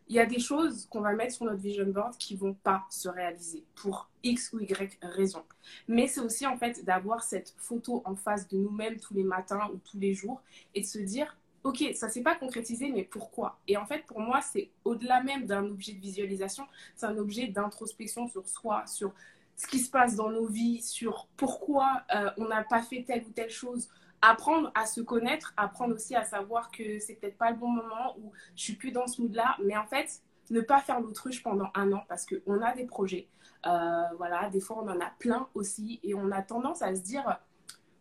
il 0.09 0.15
y 0.15 0.19
a 0.19 0.25
des 0.25 0.39
choses 0.39 0.87
qu'on 0.89 1.01
va 1.01 1.13
mettre 1.13 1.35
sur 1.35 1.45
notre 1.45 1.61
vision 1.61 1.85
board 1.85 2.17
qui 2.17 2.35
vont 2.35 2.55
pas 2.55 2.83
se 2.89 3.07
réaliser 3.07 3.63
pour 3.75 4.09
X 4.23 4.51
ou 4.53 4.59
Y 4.59 4.97
raison. 5.03 5.43
Mais 5.87 6.07
c'est 6.07 6.19
aussi 6.19 6.47
en 6.47 6.57
fait 6.57 6.83
d'avoir 6.83 7.23
cette 7.23 7.53
photo 7.57 8.01
en 8.05 8.15
face 8.15 8.47
de 8.47 8.57
nous-mêmes 8.57 8.99
tous 8.99 9.13
les 9.13 9.23
matins 9.23 9.69
ou 9.71 9.77
tous 9.77 9.99
les 9.99 10.13
jours 10.15 10.41
et 10.73 10.81
de 10.81 10.85
se 10.85 10.97
dire 10.97 11.37
ok, 11.63 11.83
ça 11.93 12.09
s'est 12.09 12.21
pas 12.21 12.35
concrétisé, 12.35 12.91
mais 12.91 13.03
pourquoi? 13.03 13.59
Et 13.67 13.77
en 13.77 13.85
fait, 13.85 14.05
pour 14.05 14.19
moi, 14.19 14.41
c'est 14.41 14.71
au-delà 14.85 15.21
même 15.23 15.45
d'un 15.45 15.65
objet 15.65 15.93
de 15.93 15.99
visualisation, 15.99 16.65
c'est 16.95 17.05
un 17.05 17.17
objet 17.17 17.47
d'introspection 17.47 18.27
sur 18.27 18.47
soi, 18.47 18.85
sur 18.87 19.13
ce 19.55 19.67
qui 19.67 19.79
se 19.79 19.91
passe 19.91 20.15
dans 20.15 20.29
nos 20.29 20.47
vies, 20.47 20.81
sur 20.81 21.27
pourquoi 21.35 22.03
euh, 22.15 22.29
on 22.37 22.47
n'a 22.47 22.63
pas 22.63 22.81
fait 22.81 23.03
telle 23.03 23.25
ou 23.25 23.31
telle 23.31 23.49
chose. 23.49 23.89
Apprendre 24.21 24.71
à 24.75 24.85
se 24.85 25.01
connaître, 25.01 25.53
apprendre 25.57 25.95
aussi 25.95 26.15
à 26.15 26.23
savoir 26.23 26.71
que 26.71 26.99
c'est 26.99 27.15
peut-être 27.15 27.37
pas 27.37 27.51
le 27.51 27.57
bon 27.57 27.69
moment 27.69 28.17
ou 28.19 28.31
je 28.55 28.63
suis 28.63 28.73
plus 28.73 28.91
dans 28.91 29.07
ce 29.07 29.21
mood-là, 29.21 29.57
mais 29.63 29.77
en 29.77 29.85
fait, 29.85 30.21
ne 30.49 30.61
pas 30.61 30.81
faire 30.81 30.99
l'autruche 30.99 31.43
pendant 31.43 31.69
un 31.75 31.91
an 31.91 32.03
parce 32.07 32.25
qu'on 32.25 32.61
a 32.61 32.73
des 32.73 32.85
projets. 32.85 33.27
Euh, 33.65 34.03
voilà, 34.17 34.49
des 34.49 34.61
fois 34.61 34.81
on 34.81 34.87
en 34.87 34.99
a 34.99 35.11
plein 35.19 35.47
aussi 35.53 35.99
et 36.03 36.13
on 36.13 36.31
a 36.31 36.41
tendance 36.41 36.81
à 36.81 36.95
se 36.95 37.01
dire 37.01 37.39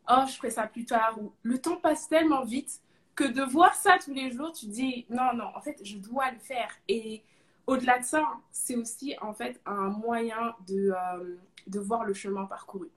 oh 0.08 0.22
je 0.28 0.34
ferai 0.34 0.50
ça 0.50 0.68
plus 0.68 0.84
tard 0.84 1.18
ou 1.20 1.32
le 1.42 1.60
temps 1.60 1.76
passe 1.76 2.08
tellement 2.08 2.44
vite 2.44 2.80
que 3.18 3.24
de 3.24 3.42
voir 3.42 3.74
ça 3.74 3.98
tous 3.98 4.14
les 4.14 4.30
jours, 4.30 4.52
tu 4.52 4.66
dis 4.66 5.04
non, 5.10 5.34
non, 5.34 5.50
en 5.56 5.60
fait, 5.60 5.80
je 5.82 5.96
dois 5.96 6.30
le 6.30 6.38
faire. 6.38 6.70
Et 6.86 7.24
au-delà 7.66 7.98
de 7.98 8.04
ça, 8.04 8.24
c'est 8.52 8.76
aussi 8.76 9.16
en 9.20 9.34
fait 9.34 9.60
un 9.66 9.88
moyen 9.88 10.54
de, 10.68 10.92
euh, 10.92 11.36
de 11.66 11.80
voir 11.80 12.04
le 12.04 12.14
chemin 12.14 12.44
parcouru. 12.44 12.88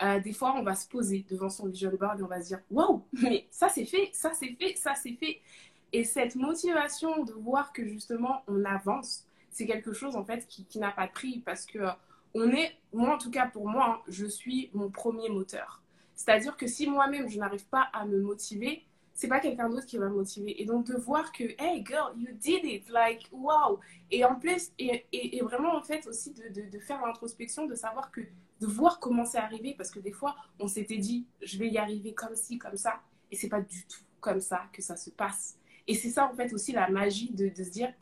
Euh, 0.00 0.18
des 0.18 0.32
fois, 0.32 0.54
on 0.56 0.62
va 0.62 0.74
se 0.74 0.88
poser 0.88 1.26
devant 1.28 1.50
son 1.50 1.68
vision 1.68 1.92
board 1.94 2.20
et 2.20 2.22
on 2.22 2.26
va 2.26 2.40
se 2.40 2.48
dire 2.48 2.60
waouh, 2.70 3.04
mais 3.12 3.48
ça 3.50 3.68
c'est 3.68 3.84
fait, 3.84 4.08
ça 4.14 4.32
c'est 4.32 4.56
fait, 4.58 4.76
ça 4.76 4.94
c'est 4.94 5.12
fait. 5.12 5.42
Et 5.92 6.04
cette 6.04 6.36
motivation 6.36 7.22
de 7.22 7.34
voir 7.34 7.74
que 7.74 7.84
justement 7.84 8.42
on 8.48 8.64
avance, 8.64 9.26
c'est 9.50 9.66
quelque 9.66 9.92
chose 9.92 10.16
en 10.16 10.24
fait 10.24 10.46
qui, 10.46 10.78
n'a 10.78 10.90
pas 10.90 11.06
de 11.06 11.12
prix 11.12 11.42
parce 11.44 11.66
que 11.66 11.80
euh, 11.80 11.90
on 12.32 12.50
est, 12.50 12.78
moi 12.94 13.14
en 13.14 13.18
tout 13.18 13.30
cas 13.30 13.46
pour 13.46 13.68
moi, 13.68 13.86
hein, 13.90 14.00
je 14.08 14.24
suis 14.24 14.70
mon 14.72 14.88
premier 14.88 15.28
moteur. 15.28 15.82
C'est-à-dire 16.14 16.56
que 16.56 16.66
si 16.66 16.88
moi-même 16.88 17.28
je 17.28 17.38
n'arrive 17.38 17.66
pas 17.66 17.90
à 17.92 18.06
me 18.06 18.18
motiver, 18.20 18.86
c'est 19.20 19.28
pas 19.28 19.40
quelqu'un 19.40 19.68
d'autre 19.68 19.84
qui 19.84 19.98
va 19.98 20.08
motiver. 20.08 20.62
Et 20.62 20.64
donc 20.64 20.86
de 20.86 20.94
voir 20.94 21.30
que, 21.30 21.44
hey 21.58 21.84
girl, 21.84 22.14
you 22.16 22.32
did 22.32 22.64
it, 22.64 22.88
like 22.88 23.28
wow. 23.30 23.78
Et 24.10 24.24
en 24.24 24.36
plus, 24.36 24.72
et, 24.78 25.04
et, 25.12 25.42
vraiment 25.42 25.76
en 25.76 25.82
fait 25.82 26.06
aussi 26.06 26.32
de, 26.32 26.48
de, 26.48 26.70
de 26.70 26.78
faire 26.78 27.04
l'introspection, 27.04 27.66
de 27.66 27.74
savoir 27.74 28.10
que, 28.10 28.22
de 28.22 28.66
voir 28.66 28.98
comment 28.98 29.26
c'est 29.26 29.36
arrivé, 29.36 29.74
parce 29.76 29.90
que 29.90 30.00
des 30.00 30.10
fois 30.10 30.36
on 30.58 30.66
s'était 30.66 30.96
dit, 30.96 31.26
je 31.42 31.58
vais 31.58 31.68
y 31.68 31.76
arriver 31.76 32.14
comme 32.14 32.34
ci, 32.34 32.56
comme 32.56 32.78
ça, 32.78 33.02
et 33.30 33.36
c'est 33.36 33.50
pas 33.50 33.60
du 33.60 33.84
tout 33.86 34.00
comme 34.20 34.40
ça 34.40 34.62
que 34.72 34.80
ça 34.80 34.96
se 34.96 35.10
passe. 35.10 35.58
Et 35.86 35.94
c'est 35.94 36.08
ça 36.08 36.24
en 36.26 36.34
fait 36.34 36.50
aussi 36.54 36.72
la 36.72 36.88
magie 36.88 37.30
de, 37.30 37.50
de 37.50 37.62
se 37.62 37.70
dire, 37.70 37.92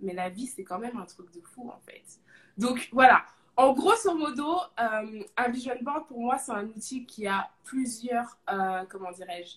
mais 0.00 0.14
la 0.14 0.28
vie 0.28 0.46
c'est 0.46 0.62
quand 0.62 0.78
même 0.78 0.96
un 0.96 1.06
truc 1.06 1.32
de 1.32 1.40
fou 1.40 1.68
en 1.70 1.80
fait. 1.80 2.04
Donc 2.56 2.88
voilà, 2.92 3.24
en 3.56 3.72
grosso 3.72 4.14
modo, 4.14 4.58
euh, 4.78 5.24
un 5.36 5.48
vision 5.48 5.74
board 5.82 6.06
pour 6.06 6.20
moi 6.20 6.38
c'est 6.38 6.52
un 6.52 6.66
outil 6.66 7.04
qui 7.04 7.26
a 7.26 7.50
plusieurs, 7.64 8.38
euh, 8.48 8.84
comment 8.88 9.10
dirais-je, 9.10 9.56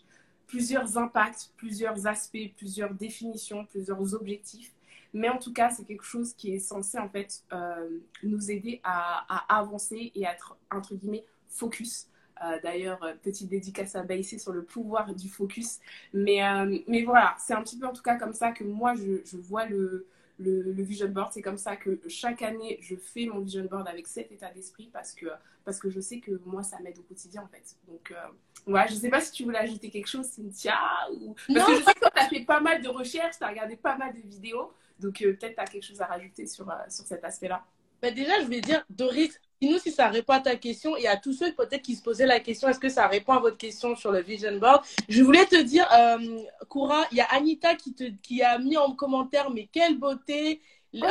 plusieurs 0.52 0.98
impacts, 0.98 1.50
plusieurs 1.56 2.06
aspects, 2.08 2.52
plusieurs 2.58 2.94
définitions, 2.94 3.66
plusieurs 3.66 4.14
objectifs. 4.14 4.74
Mais 5.14 5.30
en 5.30 5.38
tout 5.38 5.54
cas, 5.54 5.70
c'est 5.70 5.86
quelque 5.86 6.04
chose 6.04 6.34
qui 6.34 6.54
est 6.54 6.60
censé 6.60 7.00
en 7.00 7.10
fait 7.10 7.44
euh, 7.54 8.00
nous 8.24 8.52
aider 8.52 8.82
à, 8.84 9.46
avancer 9.48 10.12
et 10.14 10.26
à 10.26 10.34
être 10.34 10.58
entre 10.70 10.96
guillemets 10.96 11.26
focus. 11.48 12.08
Euh, 12.44 12.60
d'ailleurs, 12.64 13.02
euh, 13.04 13.14
petite 13.22 13.50
dédicace 13.50 13.96
à 13.96 14.04
Baïsé 14.04 14.40
sur 14.40 14.52
le 14.52 14.64
pouvoir 14.64 15.14
du 15.16 15.30
focus. 15.30 15.80
Mais, 16.14 16.42
mais 16.88 17.04
voilà, 17.04 17.36
c'est 17.40 17.54
un 17.54 17.64
petit 17.64 17.78
peu 17.78 17.88
en 17.88 17.94
tout 17.94 18.04
cas 18.04 18.18
comme 18.18 18.34
ça 18.34 18.52
que 18.52 18.66
moi 18.66 18.94
je, 18.96 19.24
je 19.24 19.38
vois 19.38 19.66
le, 19.66 20.08
le, 20.42 20.84
vision 20.84 21.08
board. 21.08 21.32
C'est 21.34 21.42
comme 21.42 21.58
ça 21.58 21.76
que 21.76 22.00
chaque 22.08 22.42
année, 22.42 22.78
je 22.82 22.96
fais 22.96 23.26
mon 23.26 23.40
vision 23.40 23.64
board 23.66 23.88
avec 23.88 24.08
cet 24.08 24.32
état 24.32 24.50
d'esprit 24.52 24.90
parce 24.92 25.14
que, 25.14 25.28
parce 25.64 25.80
que 25.80 25.90
je 25.90 26.00
sais 26.00 26.20
que 26.20 26.40
moi, 26.46 26.64
ça 26.64 26.80
m'aide 26.80 26.98
au 27.00 27.04
quotidien 27.04 27.44
en 27.44 27.48
fait. 27.48 27.76
Donc, 27.88 28.12
euh, 28.12 28.72
ouais, 28.72 28.88
je 28.90 28.96
sais 28.96 29.10
pas 29.10 29.22
si 29.22 29.32
tu 29.32 29.44
voulais 29.44 29.60
ajouter 29.60 29.90
quelque 29.90 30.08
chose, 30.08 30.26
Cynthia. 30.26 30.80
Ou... 31.14 31.36
Parce 31.54 31.68
que 31.68 31.76
je 31.76 31.84
sais 31.84 31.94
que 31.94 32.00
tu 32.00 32.20
as 32.20 32.28
fait 32.28 32.46
pas 32.46 32.60
mal 32.60 32.82
de 32.82 32.90
recherches, 32.90 33.38
tu 33.38 33.44
as 33.44 33.50
regardé 33.50 33.76
pas 33.76 33.98
mal 33.98 34.14
de 34.14 34.28
vidéos. 34.28 34.72
Donc, 35.00 35.22
euh, 35.22 35.34
peut-être 35.34 35.56
tu 35.56 35.62
as 35.62 35.66
quelque 35.66 35.86
chose 35.86 36.02
à 36.02 36.06
rajouter 36.06 36.46
sur, 36.46 36.70
euh, 36.70 36.76
sur 36.90 37.06
cet 37.06 37.24
aspect-là. 37.24 37.66
Bah 38.02 38.12
déjà, 38.12 38.42
je 38.42 38.48
vais 38.48 38.62
dire, 38.62 38.84
Doris, 38.90 39.40
dis-nous 39.62 39.78
si 39.78 39.92
ça 39.92 40.08
répond 40.08 40.34
à 40.34 40.40
ta 40.40 40.56
question 40.56 40.98
et 40.98 41.08
à 41.08 41.18
tous 41.18 41.34
ceux 41.34 41.54
peut-être 41.54 41.84
qui 41.84 41.96
se 41.96 42.02
posaient 42.02 42.26
la 42.26 42.40
question, 42.40 42.68
est-ce 42.68 42.80
que 42.80 42.90
ça 42.90 43.08
répond 43.08 43.34
à 43.34 43.40
votre 43.40 43.58
question 43.58 43.96
sur 43.96 44.12
le 44.12 44.22
vision 44.22 44.58
board? 44.58 44.84
Je 45.08 45.22
voulais 45.22 45.46
te 45.46 45.62
dire, 45.62 45.88
euh, 45.94 46.40
Coura, 46.68 47.06
il 47.12 47.18
y 47.18 47.22
a 47.22 47.26
Anita 47.26 47.76
qui, 47.76 47.94
te, 47.94 48.06
qui 48.22 48.42
a 48.42 48.58
mis 48.58 48.78
en 48.78 48.94
commentaire, 48.94 49.52
mais 49.52 49.70
quelle 49.72 50.00
beauté, 50.00 50.62
oh. 50.96 51.06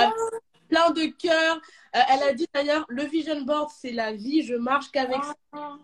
plein 0.69 0.91
de 0.91 1.07
cœurs. 1.07 1.61
Euh, 1.95 2.01
elle 2.09 2.23
a 2.23 2.33
dit 2.33 2.47
d'ailleurs, 2.53 2.85
le 2.89 3.05
vision 3.05 3.41
board, 3.43 3.71
c'est 3.71 3.93
la 3.93 4.13
vie, 4.13 4.43
je 4.43 4.55
marche 4.55 4.91
qu'avec 4.91 5.23
ça. 5.23 5.35
Ah. 5.53 5.79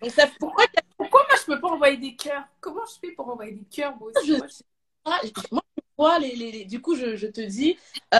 Donc 0.00 0.10
ça, 0.10 0.26
pourquoi, 0.38 0.64
pourquoi 0.96 1.22
moi 1.28 1.38
je 1.40 1.46
peux 1.46 1.60
pas 1.60 1.68
envoyer 1.68 1.96
des 1.96 2.14
cœurs? 2.14 2.44
Comment 2.60 2.84
je 2.86 2.98
fais 3.00 3.14
pour 3.14 3.28
envoyer 3.28 3.52
des 3.52 3.64
cœurs 3.64 3.94
moi 3.98 4.10
aussi? 4.14 4.26
Je, 4.26 4.34
moi, 4.36 5.62
je... 5.76 5.82
vois 5.96 6.18
les, 6.18 6.34
les, 6.34 6.64
Du 6.64 6.80
coup, 6.80 6.94
je, 6.94 7.16
je 7.16 7.26
te 7.26 7.40
dis, 7.40 7.78
euh, 8.14 8.18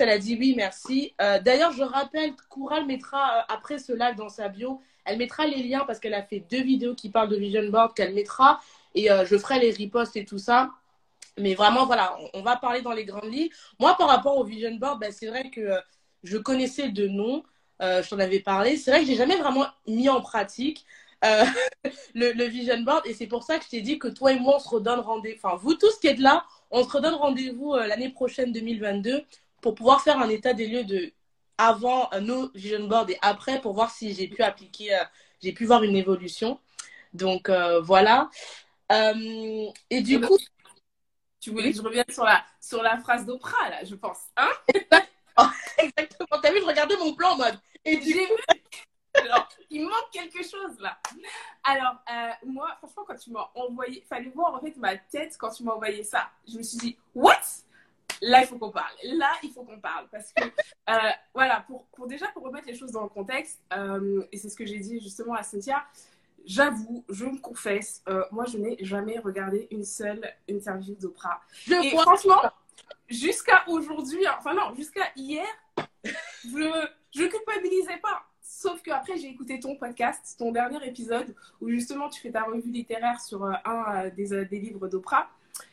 elle 0.00 0.08
a 0.08 0.18
dit 0.18 0.36
oui, 0.38 0.54
merci. 0.56 1.14
Euh, 1.20 1.40
d'ailleurs, 1.40 1.72
je 1.72 1.82
rappelle, 1.82 2.34
Coura 2.48 2.82
mettra 2.84 3.38
euh, 3.38 3.42
après 3.48 3.78
ce 3.78 3.92
live 3.92 4.16
dans 4.16 4.28
sa 4.28 4.48
bio, 4.48 4.80
elle 5.04 5.18
mettra 5.18 5.46
les 5.46 5.62
liens 5.62 5.84
parce 5.86 5.98
qu'elle 5.98 6.14
a 6.14 6.22
fait 6.22 6.40
deux 6.50 6.62
vidéos 6.62 6.94
qui 6.94 7.10
parlent 7.10 7.28
de 7.28 7.36
Vision 7.36 7.68
Board 7.68 7.94
qu'elle 7.94 8.14
mettra 8.14 8.60
et 8.94 9.10
euh, 9.10 9.24
je 9.24 9.36
ferai 9.36 9.58
les 9.58 9.72
reposts 9.72 10.16
et 10.16 10.24
tout 10.24 10.38
ça. 10.38 10.70
Mais 11.38 11.54
vraiment, 11.54 11.86
voilà, 11.86 12.16
on, 12.34 12.42
va 12.42 12.56
parler 12.56 12.82
dans 12.82 12.92
les 12.92 13.04
grandes 13.04 13.32
lignes. 13.32 13.50
Moi, 13.78 13.96
par 13.96 14.08
rapport 14.08 14.36
au 14.36 14.44
Vision 14.44 14.74
Board, 14.74 15.00
ben, 15.00 15.12
c'est 15.12 15.28
vrai 15.28 15.50
que 15.50 15.70
je 16.22 16.36
connaissais 16.36 16.88
de 16.90 17.06
nom, 17.06 17.44
je 17.80 18.08
t'en 18.08 18.18
avais 18.18 18.40
parlé. 18.40 18.76
C'est 18.76 18.90
vrai 18.90 19.00
que 19.00 19.06
j'ai 19.06 19.14
jamais 19.14 19.36
vraiment 19.36 19.66
mis 19.86 20.08
en 20.08 20.20
pratique. 20.20 20.84
le, 22.14 22.32
le, 22.32 22.44
vision 22.44 22.80
board 22.80 23.06
et 23.06 23.12
c'est 23.12 23.26
pour 23.26 23.42
ça 23.42 23.58
que 23.58 23.64
je 23.66 23.68
t'ai 23.68 23.82
dit 23.82 23.98
que 23.98 24.08
toi 24.08 24.32
et 24.32 24.38
moi 24.38 24.56
on 24.56 24.58
se 24.58 24.68
redonne 24.70 25.00
rendez-vous 25.00 25.36
enfin 25.36 25.54
vous 25.56 25.74
tous 25.74 25.98
qui 25.98 26.06
êtes 26.06 26.18
là 26.18 26.46
on 26.70 26.82
se 26.82 26.88
redonne 26.88 27.12
rendez-vous 27.12 27.74
l'année 27.74 28.08
prochaine 28.08 28.52
2022 28.52 29.22
pour 29.60 29.74
pouvoir 29.74 30.02
faire 30.02 30.18
un 30.18 30.28
état 30.28 30.52
des 30.52 30.66
lieux 30.66 30.84
de 30.84 31.12
avant 31.60 32.08
nos 32.22 32.50
vision 32.54 32.88
boards 32.88 33.10
et 33.10 33.18
après 33.20 33.60
pour 33.60 33.74
voir 33.74 33.90
si 33.90 34.14
j'ai 34.14 34.28
pu 34.28 34.42
appliquer, 34.42 34.94
euh, 34.94 35.04
j'ai 35.42 35.52
pu 35.52 35.66
voir 35.66 35.82
une 35.82 35.94
évolution. 35.94 36.58
Donc 37.12 37.50
euh, 37.50 37.80
voilà. 37.80 38.30
Euh, 38.90 39.66
et 39.90 40.00
du 40.00 40.20
coup. 40.20 40.38
Tu 41.38 41.50
voulais 41.50 41.70
que 41.70 41.76
je 41.76 41.82
revienne 41.82 42.04
sur 42.10 42.24
la, 42.24 42.44
sur 42.60 42.82
la 42.82 42.98
phrase 42.98 43.24
d'Oprah, 43.24 43.70
là, 43.70 43.82
je 43.82 43.94
pense. 43.94 44.18
Hein? 44.36 44.50
Exactement. 45.78 46.38
T'as 46.42 46.52
vu, 46.52 46.60
je 46.60 46.66
regardais 46.66 46.96
mon 46.98 47.14
plan 47.14 47.30
en 47.30 47.36
mode. 47.36 47.58
Et 47.84 47.96
du 47.96 48.14
Alors, 49.14 49.48
il 49.70 49.84
manque 49.84 50.10
quelque 50.12 50.42
chose 50.42 50.78
là. 50.80 50.98
Alors, 51.64 51.94
moi, 52.44 52.76
franchement, 52.78 53.04
quand 53.06 53.16
tu 53.16 53.30
m'as 53.30 53.50
envoyé, 53.54 54.04
fallait 54.06 54.28
voir 54.34 54.54
en 54.54 54.60
fait 54.60 54.76
ma 54.76 54.96
tête 54.96 55.36
quand 55.38 55.50
tu 55.50 55.62
m'as 55.62 55.72
envoyé 55.72 56.04
ça. 56.04 56.30
Je 56.46 56.58
me 56.58 56.62
suis 56.62 56.76
dit, 56.76 56.98
what? 57.14 57.40
Là, 58.20 58.42
il 58.42 58.46
faut 58.46 58.58
qu'on 58.58 58.70
parle. 58.70 58.92
Là, 59.04 59.30
il 59.42 59.50
faut 59.50 59.62
qu'on 59.62 59.78
parle. 59.78 60.08
Parce 60.10 60.32
que, 60.32 60.44
euh, 60.44 61.10
voilà, 61.34 61.64
pour, 61.66 61.86
pour, 61.86 62.06
déjà, 62.06 62.26
pour 62.28 62.42
remettre 62.44 62.66
les 62.66 62.74
choses 62.74 62.92
dans 62.92 63.02
le 63.02 63.08
contexte, 63.08 63.60
euh, 63.72 64.24
et 64.32 64.38
c'est 64.38 64.48
ce 64.48 64.56
que 64.56 64.66
j'ai 64.66 64.78
dit 64.78 65.00
justement 65.00 65.34
à 65.34 65.42
Cynthia, 65.42 65.84
j'avoue, 66.44 67.04
je 67.08 67.24
me 67.24 67.38
confesse, 67.38 68.02
euh, 68.08 68.24
moi, 68.30 68.44
je 68.46 68.58
n'ai 68.58 68.76
jamais 68.80 69.18
regardé 69.18 69.68
une 69.70 69.84
seule 69.84 70.22
interview 70.48 70.94
d'Oprah. 70.94 71.40
Et 71.70 71.90
franchement, 71.90 72.42
jusqu'à 73.08 73.64
aujourd'hui, 73.68 74.26
enfin 74.38 74.54
non, 74.54 74.74
jusqu'à 74.74 75.08
hier, 75.16 75.46
je 76.44 77.22
ne 77.22 77.26
culpabilisais 77.28 77.98
pas. 77.98 78.24
Sauf 78.42 78.82
qu'après, 78.82 79.16
j'ai 79.16 79.28
écouté 79.28 79.60
ton 79.60 79.76
podcast, 79.76 80.34
ton 80.38 80.50
dernier 80.50 80.84
épisode, 80.86 81.34
où 81.60 81.68
justement 81.70 82.08
tu 82.08 82.20
fais 82.20 82.32
ta 82.32 82.42
revue 82.42 82.70
littéraire 82.70 83.20
sur 83.20 83.44
un 83.44 84.08
des, 84.08 84.44
des 84.44 84.58
livres 84.58 84.88
d'Oprah. 84.88 85.30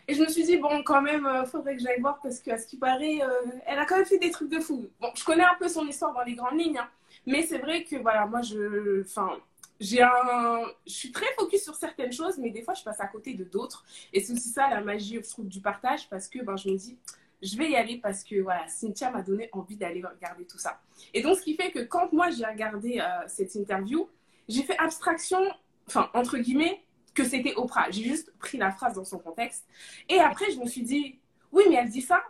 Et 0.08 0.14
je 0.14 0.22
me 0.22 0.28
suis 0.28 0.44
dit, 0.44 0.58
bon, 0.58 0.84
quand 0.84 1.02
même, 1.02 1.26
euh, 1.26 1.46
faudrait 1.46 1.76
que 1.76 1.82
j'aille 1.82 2.00
voir 2.00 2.20
parce 2.22 2.40
qu'à 2.40 2.58
ce 2.58 2.66
qui 2.66 2.78
paraît, 2.78 3.22
euh, 3.22 3.30
elle 3.66 3.80
a 3.80 3.86
quand 3.86 3.98
même 3.98 4.06
fait 4.06 4.18
des 4.18 4.32
trucs 4.32 4.50
de 4.50 4.60
fou. 4.60 4.88
Bon, 5.00 5.10
je 5.16 5.24
connais 5.24 5.44
un 5.44 5.56
peu 5.60 5.68
son 5.68 5.86
histoire 5.86 6.14
dans 6.14 6.24
les 6.24 6.34
grandes 6.34 6.60
lignes, 6.60 6.78
hein, 6.78 6.90
mais 7.26 7.44
c'est 7.44 7.58
vrai 7.58 7.84
que, 7.84 7.98
voilà, 7.98 8.26
moi, 8.26 8.42
je. 8.42 9.02
Enfin. 9.02 9.38
J'ai 9.80 10.02
un... 10.02 10.62
Je 10.88 10.92
suis 10.92 11.12
très 11.12 11.32
focus 11.38 11.64
sur 11.64 11.76
certaines 11.76 12.12
choses, 12.12 12.40
mais 12.40 12.50
des 12.50 12.64
fois, 12.64 12.74
je 12.74 12.84
passe 12.84 13.00
à 13.00 13.06
côté 13.06 13.36
de 13.36 13.44
d'autres. 13.44 13.86
Et 14.12 14.22
c'est 14.22 14.34
aussi 14.34 14.50
ça 14.50 14.68
la 14.68 14.82
magie, 14.82 15.20
je 15.24 15.30
trouve, 15.30 15.48
du 15.48 15.62
partage, 15.62 16.10
parce 16.10 16.28
que 16.28 16.44
ben, 16.44 16.58
je 16.58 16.70
me 16.72 16.76
dis, 16.76 16.98
je 17.42 17.58
vais 17.58 17.70
y 17.70 17.76
aller 17.76 17.98
parce 17.98 18.24
que 18.24 18.42
voilà, 18.42 18.68
Cynthia 18.68 19.12
m'a 19.12 19.22
donné 19.22 19.50
envie 19.52 19.76
d'aller 19.76 20.04
regarder 20.04 20.46
tout 20.46 20.58
ça. 20.58 20.82
Et 21.14 21.22
donc, 21.22 21.38
ce 21.38 21.44
qui 21.44 21.56
fait 21.56 21.72
que 21.72 21.80
quand 21.80 22.12
moi 22.12 22.30
j'ai 22.32 22.46
regardé 22.46 23.00
euh, 23.00 23.28
cette 23.28 23.54
interview, 23.56 24.10
j'ai 24.48 24.64
fait 24.64 24.78
abstraction, 24.80 25.40
enfin, 25.88 26.10
entre 26.14 26.38
guillemets, 26.38 26.82
que 27.18 27.24
c'était 27.24 27.56
Oprah. 27.56 27.90
J'ai 27.90 28.04
juste 28.04 28.32
pris 28.38 28.60
la 28.60 28.70
phrase 28.70 28.94
dans 28.94 29.04
son 29.04 29.18
contexte. 29.18 29.66
Et 30.08 30.20
après, 30.20 30.52
je 30.52 30.60
me 30.60 30.68
suis 30.68 30.84
dit, 30.84 31.18
oui, 31.52 31.64
mais 31.68 31.76
elle 31.76 31.90
dit 31.90 32.02
ça 32.02 32.24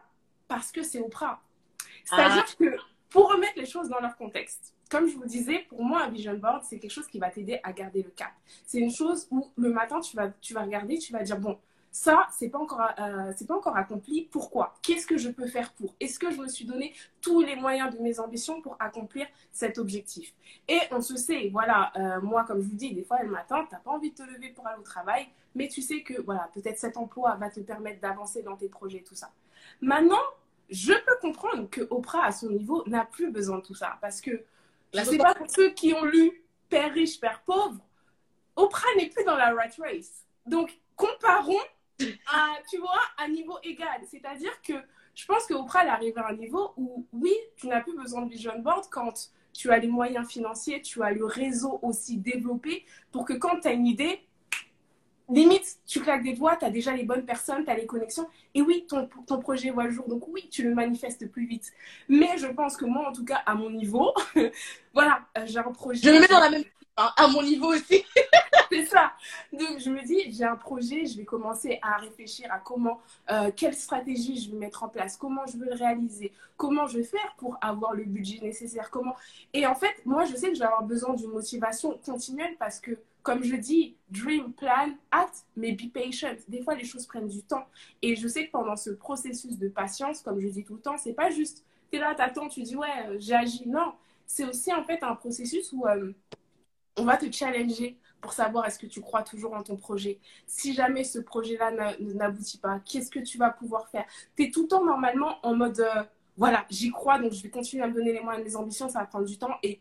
parce 0.48 0.72
que 0.72 0.82
c'est 0.82 1.00
Oprah. 1.00 1.42
C'est-à-dire 2.06 2.46
ah. 2.48 2.56
que 2.58 2.78
pour 3.10 3.30
remettre 3.30 3.58
les 3.58 3.66
choses 3.66 3.90
dans 3.90 4.00
leur 4.00 4.16
contexte, 4.16 4.74
comme 4.90 5.06
je 5.10 5.16
vous 5.16 5.24
le 5.24 5.28
disais, 5.28 5.66
pour 5.68 5.84
moi, 5.84 6.04
un 6.04 6.10
vision 6.10 6.34
board, 6.36 6.64
c'est 6.64 6.80
quelque 6.80 6.92
chose 6.92 7.08
qui 7.08 7.20
va 7.20 7.30
t'aider 7.30 7.60
à 7.64 7.74
garder 7.74 8.02
le 8.02 8.12
cap. 8.12 8.32
C'est 8.66 8.80
une 8.80 8.92
chose 8.92 9.28
où 9.30 9.52
le 9.58 9.74
matin, 9.74 10.00
tu 10.00 10.16
vas, 10.16 10.30
tu 10.40 10.54
vas 10.54 10.62
regarder, 10.62 10.98
tu 10.98 11.12
vas 11.12 11.22
dire, 11.22 11.38
bon, 11.38 11.60
ça, 11.98 12.28
c'est 12.32 12.50
pas 12.50 12.60
euh, 13.00 13.34
pas 13.48 13.56
encore 13.56 13.76
accompli. 13.76 14.30
Pourquoi? 14.32 14.76
Qu'est-ce 14.84 15.08
que 15.08 15.18
je 15.18 15.30
peux 15.30 15.48
faire 15.48 15.74
pour? 15.74 15.96
Est-ce 16.00 16.20
que 16.20 16.30
je 16.30 16.38
me 16.38 16.48
suis 16.48 16.64
donné 16.64 16.94
tous 17.22 17.42
les 17.42 17.56
moyens 17.56 17.92
de 17.96 18.00
mes 18.00 18.20
ambitions 18.20 18.62
pour 18.62 18.78
accomplir 18.80 19.26
cet 19.52 19.80
objectif? 19.80 20.32
Et 20.68 20.80
on 20.92 21.02
se 21.02 21.16
sait, 21.18 21.50
voilà, 21.52 21.92
euh, 21.96 22.22
moi, 22.22 22.44
comme 22.44 22.62
je 22.62 22.68
vous 22.68 22.76
dis, 22.76 22.94
des 22.94 23.04
fois, 23.04 23.24
le 23.24 23.32
matin, 23.32 23.66
t'as 23.68 23.80
pas 23.80 23.90
envie 23.90 24.12
de 24.12 24.16
te 24.16 24.22
lever 24.22 24.50
pour 24.50 24.68
aller 24.68 24.80
au 24.80 24.84
travail, 24.84 25.28
mais 25.56 25.70
tu 25.70 25.82
sais 25.82 26.04
que, 26.04 26.22
voilà, 26.22 26.52
peut-être 26.54 26.78
cet 26.78 26.98
emploi 26.98 27.36
va 27.36 27.50
te 27.50 27.62
permettre 27.62 28.00
d'avancer 28.00 28.44
dans 28.44 28.56
tes 28.56 28.70
projets, 28.70 29.02
tout 29.02 29.16
ça. 29.16 29.32
Maintenant, 29.82 30.22
je 30.70 30.94
peux 30.94 31.18
comprendre 31.20 31.68
que 31.68 31.82
Oprah, 31.90 32.26
à 32.26 32.32
son 32.32 32.52
niveau, 32.52 32.84
n'a 32.86 33.06
plus 33.06 33.32
besoin 33.32 33.58
de 33.58 33.64
tout 33.64 33.76
ça, 33.76 33.98
parce 34.02 34.22
que 34.22 34.44
je 34.94 35.04
sais 35.04 35.18
pas 35.18 35.34
pour 35.34 35.50
ceux 35.50 35.72
qui 35.72 35.96
ont 35.96 36.06
lu 36.06 36.44
Père 36.70 36.94
riche, 36.94 37.20
Père 37.20 37.42
pauvre, 37.42 37.80
Oprah 38.56 38.94
n'est 38.98 39.10
plus 39.10 39.24
dans 39.24 39.36
la 39.36 39.52
rat 39.52 39.74
race. 39.80 40.28
Donc, 40.46 40.80
comparons 40.96 41.66
à, 42.28 42.56
tu 42.70 42.78
vois, 42.78 43.00
à 43.18 43.28
niveau 43.28 43.58
égal. 43.64 44.02
C'est-à-dire 44.10 44.62
que 44.62 44.74
je 45.16 45.26
pense 45.26 45.46
que 45.46 45.54
Oprah, 45.54 45.84
elle 45.84 45.90
arrive 45.90 46.18
à 46.18 46.28
un 46.30 46.36
niveau 46.36 46.74
où, 46.78 47.06
oui, 47.14 47.34
tu 47.56 47.68
n'as 47.68 47.82
plus 47.82 47.96
besoin 47.96 48.22
de 48.24 48.30
vision 48.30 48.58
board 48.60 48.86
quand 48.92 49.32
tu 49.54 49.72
as 49.72 49.80
les 49.80 49.88
moyens 49.88 50.28
financiers, 50.28 50.82
tu 50.82 51.02
as 51.02 51.12
le 51.12 51.26
réseau 51.26 51.80
aussi 51.82 52.18
développé 52.18 52.86
pour 53.12 53.26
que 53.26 53.34
quand 53.34 53.60
tu 53.62 53.68
as 53.68 53.72
une 53.72 53.88
idée, 53.88 54.22
limite, 55.30 55.80
tu 55.86 56.00
claques 56.02 56.24
des 56.24 56.34
doigts, 56.34 56.56
tu 56.56 56.66
as 56.66 56.70
déjà 56.70 56.96
les 56.96 57.04
bonnes 57.04 57.26
personnes, 57.26 57.66
tu 57.66 57.72
as 57.72 57.76
les 57.76 57.86
connexions. 57.86 58.28
Et 58.54 58.62
oui, 58.62 58.86
ton, 58.88 59.10
ton 59.26 59.40
projet 59.40 59.72
voit 59.72 59.86
le 59.86 59.92
jour. 59.92 60.08
Donc 60.08 60.28
oui, 60.28 60.48
tu 60.50 60.64
le 60.64 60.74
manifestes 60.74 61.30
plus 61.32 61.46
vite. 61.46 61.74
Mais 62.08 62.38
je 62.38 62.48
pense 62.48 62.78
que 62.78 62.86
moi, 62.86 63.10
en 63.10 63.12
tout 63.12 63.26
cas, 63.26 63.42
à 63.46 63.56
mon 63.56 63.70
niveau, 63.70 64.14
voilà, 64.94 65.22
euh, 65.38 65.42
j'ai 65.46 65.60
un 65.60 65.72
projet. 65.72 66.02
Je 66.08 66.16
me 66.16 66.20
mets 66.22 66.28
dans 66.28 66.40
la 66.40 66.50
même 66.50 66.64
À 66.98 67.28
mon 67.28 67.44
niveau 67.44 67.74
aussi. 67.74 68.04
c'est 68.72 68.86
ça. 68.86 69.14
Donc, 69.54 69.80
je 69.80 69.90
me 69.90 70.04
dis, 70.04 70.32
j'ai 70.32 70.44
un 70.44 70.56
projet, 70.56 71.06
je 71.06 71.18
vais 71.18 71.26
commencer 71.26 71.80
à 71.82 71.98
réfléchir 71.98 72.52
à 72.52 72.60
comment, 72.60 73.00
euh, 73.30 73.52
quelle 73.56 73.76
stratégie 73.76 74.40
je 74.40 74.52
vais 74.52 74.58
mettre 74.58 74.84
en 74.84 74.90
place, 74.90 75.16
comment 75.16 75.46
je 75.46 75.58
veux 75.58 75.66
le 75.66 75.76
réaliser, 75.76 76.32
comment 76.56 76.88
je 76.88 76.98
vais 76.98 77.04
faire 77.04 77.36
pour 77.38 77.58
avoir 77.62 77.94
le 77.94 78.04
budget 78.04 78.40
nécessaire, 78.42 78.90
comment. 78.90 79.16
Et 79.54 79.68
en 79.68 79.76
fait, 79.76 79.94
moi, 80.06 80.26
je 80.26 80.36
sais 80.36 80.50
que 80.50 80.56
je 80.56 80.60
vais 80.60 80.66
avoir 80.66 80.84
besoin 80.84 81.14
d'une 81.14 81.30
motivation 81.30 82.00
continuelle 82.04 82.56
parce 82.58 82.80
que, 82.80 82.98
comme 83.22 83.44
je 83.44 83.56
dis, 83.56 83.96
dream, 84.10 84.54
plan, 84.54 84.90
act, 85.12 85.46
mais 85.56 85.74
be 85.74 85.92
patient. 85.92 86.36
Des 86.48 86.62
fois, 86.62 86.76
les 86.76 86.86
choses 86.86 87.06
prennent 87.06 87.28
du 87.28 87.44
temps. 87.44 87.68
Et 88.02 88.16
je 88.16 88.28
sais 88.28 88.48
que 88.48 88.52
pendant 88.52 88.76
ce 88.76 88.90
processus 88.90 89.58
de 89.60 89.68
patience, 89.68 90.22
comme 90.22 90.40
je 90.40 90.48
dis 90.48 90.64
tout 90.64 90.76
le 90.76 90.82
temps, 90.82 90.98
c'est 90.98 91.14
pas 91.14 91.30
juste, 91.30 91.64
tu 91.92 91.98
es 91.98 92.02
là, 92.02 92.16
t'attends, 92.16 92.48
tu 92.48 92.64
dis, 92.64 92.76
ouais, 92.76 92.88
euh, 93.08 93.18
j'ai 93.20 93.36
agi. 93.36 93.68
Non, 93.68 93.94
c'est 94.26 94.46
aussi 94.46 94.74
en 94.74 94.84
fait 94.84 95.04
un 95.04 95.14
processus 95.16 95.72
où. 95.74 95.86
Euh, 95.86 96.12
on 96.98 97.06
va 97.06 97.18
te 97.18 97.32
challenger 97.32 97.98
pour 98.22 98.34
savoir 98.34 98.66
est-ce 98.66 98.80
que 98.80 98.88
tu 98.88 99.02
crois 99.02 99.22
toujours 99.22 99.54
en 99.54 99.64
ton 99.64 99.76
projet. 99.78 100.20
Si 100.48 100.74
jamais 100.74 101.04
ce 101.04 101.20
projet-là 101.20 101.96
n'aboutit 102.00 102.58
pas, 102.58 102.80
qu'est-ce 102.80 103.12
que 103.12 103.20
tu 103.20 103.38
vas 103.38 103.52
pouvoir 103.52 103.88
faire? 103.90 104.06
Tu 104.36 104.44
es 104.46 104.52
tout 104.52 104.64
le 104.64 104.68
temps 104.68 104.84
normalement 104.84 105.38
en 105.44 105.56
mode, 105.56 105.80
euh, 105.80 106.04
voilà, 106.36 106.66
j'y 106.70 106.90
crois, 106.90 107.20
donc 107.20 107.34
je 107.34 107.44
vais 107.44 107.50
continuer 107.50 107.84
à 107.84 107.88
me 107.88 107.94
donner 107.94 108.14
les 108.14 108.20
moyens 108.20 108.44
de 108.44 108.50
mes 108.50 108.56
ambitions, 108.56 108.90
ça 108.90 109.00
va 109.00 109.06
prendre 109.06 109.26
du 109.26 109.38
temps. 109.38 109.56
Et 109.62 109.80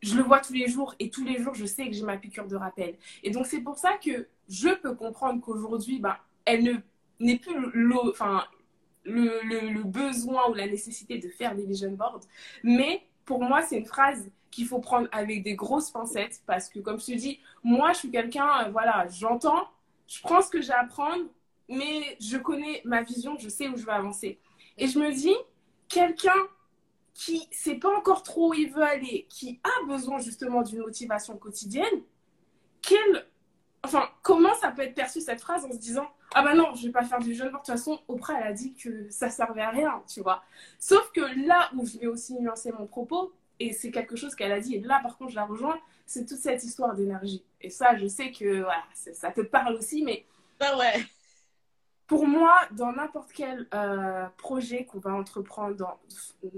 je 0.00 0.16
le 0.16 0.22
vois 0.22 0.40
tous 0.40 0.52
les 0.52 0.68
jours, 0.68 0.94
et 1.00 1.10
tous 1.10 1.24
les 1.24 1.42
jours, 1.42 1.54
je 1.54 1.66
sais 1.66 1.86
que 1.86 1.92
j'ai 1.92 2.04
ma 2.04 2.16
piqûre 2.16 2.46
de 2.46 2.56
rappel. 2.56 2.96
Et 3.24 3.30
donc 3.30 3.46
c'est 3.46 3.60
pour 3.60 3.76
ça 3.76 3.98
que 3.98 4.28
je 4.48 4.68
peux 4.68 4.94
comprendre 4.94 5.40
qu'aujourd'hui, 5.40 5.98
bah, 5.98 6.20
elle 6.44 6.62
ne 6.62 6.74
n'est 7.18 7.38
plus 7.38 7.54
le, 7.72 8.12
le 9.04 9.82
besoin 9.82 10.50
ou 10.50 10.54
la 10.54 10.66
nécessité 10.66 11.18
de 11.18 11.28
faire 11.28 11.54
des 11.56 11.64
vision 11.64 11.90
boards. 11.92 12.20
Mais 12.62 13.02
pour 13.24 13.42
moi, 13.42 13.62
c'est 13.62 13.78
une 13.78 13.86
phrase 13.86 14.30
qu'il 14.56 14.66
faut 14.66 14.78
prendre 14.78 15.06
avec 15.12 15.42
des 15.42 15.54
grosses 15.54 15.90
pincettes 15.90 16.40
parce 16.46 16.70
que, 16.70 16.78
comme 16.78 16.98
je 16.98 17.04
te 17.04 17.12
dis, 17.12 17.40
moi, 17.62 17.92
je 17.92 17.98
suis 17.98 18.10
quelqu'un, 18.10 18.64
euh, 18.64 18.70
voilà, 18.70 19.06
j'entends, 19.08 19.68
je 20.08 20.18
prends 20.22 20.40
ce 20.40 20.48
que 20.48 20.62
j'ai 20.62 20.72
à 20.72 20.84
prendre, 20.84 21.24
mais 21.68 22.16
je 22.20 22.38
connais 22.38 22.80
ma 22.86 23.02
vision, 23.02 23.36
je 23.38 23.50
sais 23.50 23.68
où 23.68 23.76
je 23.76 23.84
vais 23.84 23.92
avancer. 23.92 24.38
Et 24.78 24.88
je 24.88 24.98
me 24.98 25.12
dis, 25.12 25.34
quelqu'un 25.88 26.40
qui 27.12 27.46
sait 27.50 27.74
pas 27.74 27.94
encore 27.98 28.22
trop 28.22 28.50
où 28.50 28.54
il 28.54 28.72
veut 28.72 28.82
aller, 28.82 29.26
qui 29.28 29.60
a 29.62 29.86
besoin 29.86 30.20
justement 30.20 30.62
d'une 30.62 30.78
motivation 30.78 31.36
quotidienne, 31.36 32.02
quel, 32.80 33.26
enfin, 33.84 34.08
comment 34.22 34.54
ça 34.54 34.70
peut 34.70 34.82
être 34.82 34.94
perçu 34.94 35.20
cette 35.20 35.42
phrase 35.42 35.66
en 35.66 35.72
se 35.72 35.78
disant 35.78 36.08
ah 36.32 36.42
bah 36.42 36.54
non, 36.54 36.74
je 36.74 36.86
vais 36.86 36.92
pas 36.92 37.04
faire 37.04 37.18
du 37.18 37.34
jeûne. 37.34 37.48
De 37.48 37.52
toute 37.52 37.66
façon, 37.66 38.00
Oprah, 38.08 38.40
elle 38.40 38.46
a 38.46 38.52
dit 38.52 38.74
que 38.74 39.08
ça 39.10 39.28
servait 39.28 39.62
à 39.62 39.70
rien, 39.70 40.02
tu 40.08 40.22
vois. 40.22 40.42
Sauf 40.78 41.12
que 41.12 41.20
là 41.46 41.70
où 41.76 41.86
je 41.86 41.98
vais 41.98 42.06
aussi 42.06 42.34
nuancer 42.34 42.72
mon 42.72 42.86
propos, 42.86 43.32
et 43.58 43.72
c'est 43.72 43.90
quelque 43.90 44.16
chose 44.16 44.34
qu'elle 44.34 44.52
a 44.52 44.60
dit, 44.60 44.76
et 44.76 44.80
là 44.80 45.00
par 45.02 45.16
contre 45.16 45.30
je 45.30 45.36
la 45.36 45.44
rejoins, 45.44 45.78
c'est 46.06 46.26
toute 46.26 46.38
cette 46.38 46.62
histoire 46.62 46.94
d'énergie. 46.94 47.44
Et 47.60 47.70
ça, 47.70 47.96
je 47.96 48.06
sais 48.06 48.30
que 48.30 48.62
voilà, 48.62 48.84
ça 48.94 49.30
te 49.32 49.40
parle 49.40 49.74
aussi, 49.74 50.02
mais 50.02 50.24
ah 50.60 50.78
ouais. 50.78 51.04
pour 52.06 52.26
moi, 52.26 52.54
dans 52.72 52.92
n'importe 52.92 53.32
quel 53.32 53.66
euh, 53.74 54.26
projet 54.38 54.84
qu'on 54.84 55.00
va 55.00 55.12
entreprendre, 55.12 55.98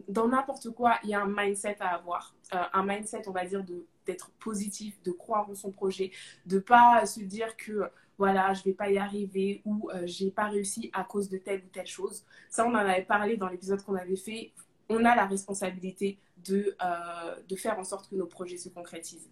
dans, 0.08 0.28
n'importe 0.28 0.70
quoi, 0.70 0.98
il 1.02 1.10
y 1.10 1.14
a 1.14 1.22
un 1.22 1.28
mindset 1.28 1.76
à 1.80 1.94
avoir. 1.94 2.34
Euh, 2.54 2.62
un 2.72 2.84
mindset, 2.84 3.22
on 3.26 3.32
va 3.32 3.44
dire, 3.44 3.64
d'être 4.06 4.30
positif, 4.32 5.02
de 5.02 5.12
croire 5.12 5.48
en 5.48 5.54
son 5.54 5.70
projet, 5.70 6.10
de 6.46 6.58
pas 6.58 7.04
se 7.06 7.20
dire 7.20 7.56
que 7.56 7.90
voilà, 8.18 8.52
je 8.52 8.64
vais 8.64 8.72
pas 8.72 8.90
y 8.90 8.98
arriver 8.98 9.62
ou 9.64 9.90
euh, 9.90 10.02
j'ai 10.04 10.30
pas 10.30 10.48
réussi 10.48 10.90
à 10.92 11.04
cause 11.04 11.28
de 11.28 11.38
telle 11.38 11.60
ou 11.60 11.68
telle 11.68 11.86
chose. 11.86 12.24
Ça, 12.50 12.66
on 12.66 12.70
en 12.70 12.74
avait 12.74 13.02
parlé 13.02 13.36
dans 13.36 13.48
l'épisode 13.48 13.82
qu'on 13.82 13.94
avait 13.94 14.16
fait. 14.16 14.52
On 14.88 15.04
a 15.04 15.14
la 15.14 15.26
responsabilité 15.26 16.18
de, 16.46 16.76
euh, 16.82 17.34
de 17.48 17.56
faire 17.56 17.78
en 17.78 17.84
sorte 17.84 18.08
que 18.08 18.16
nos 18.16 18.26
projets 18.26 18.56
se 18.56 18.68
concrétisent. 18.68 19.28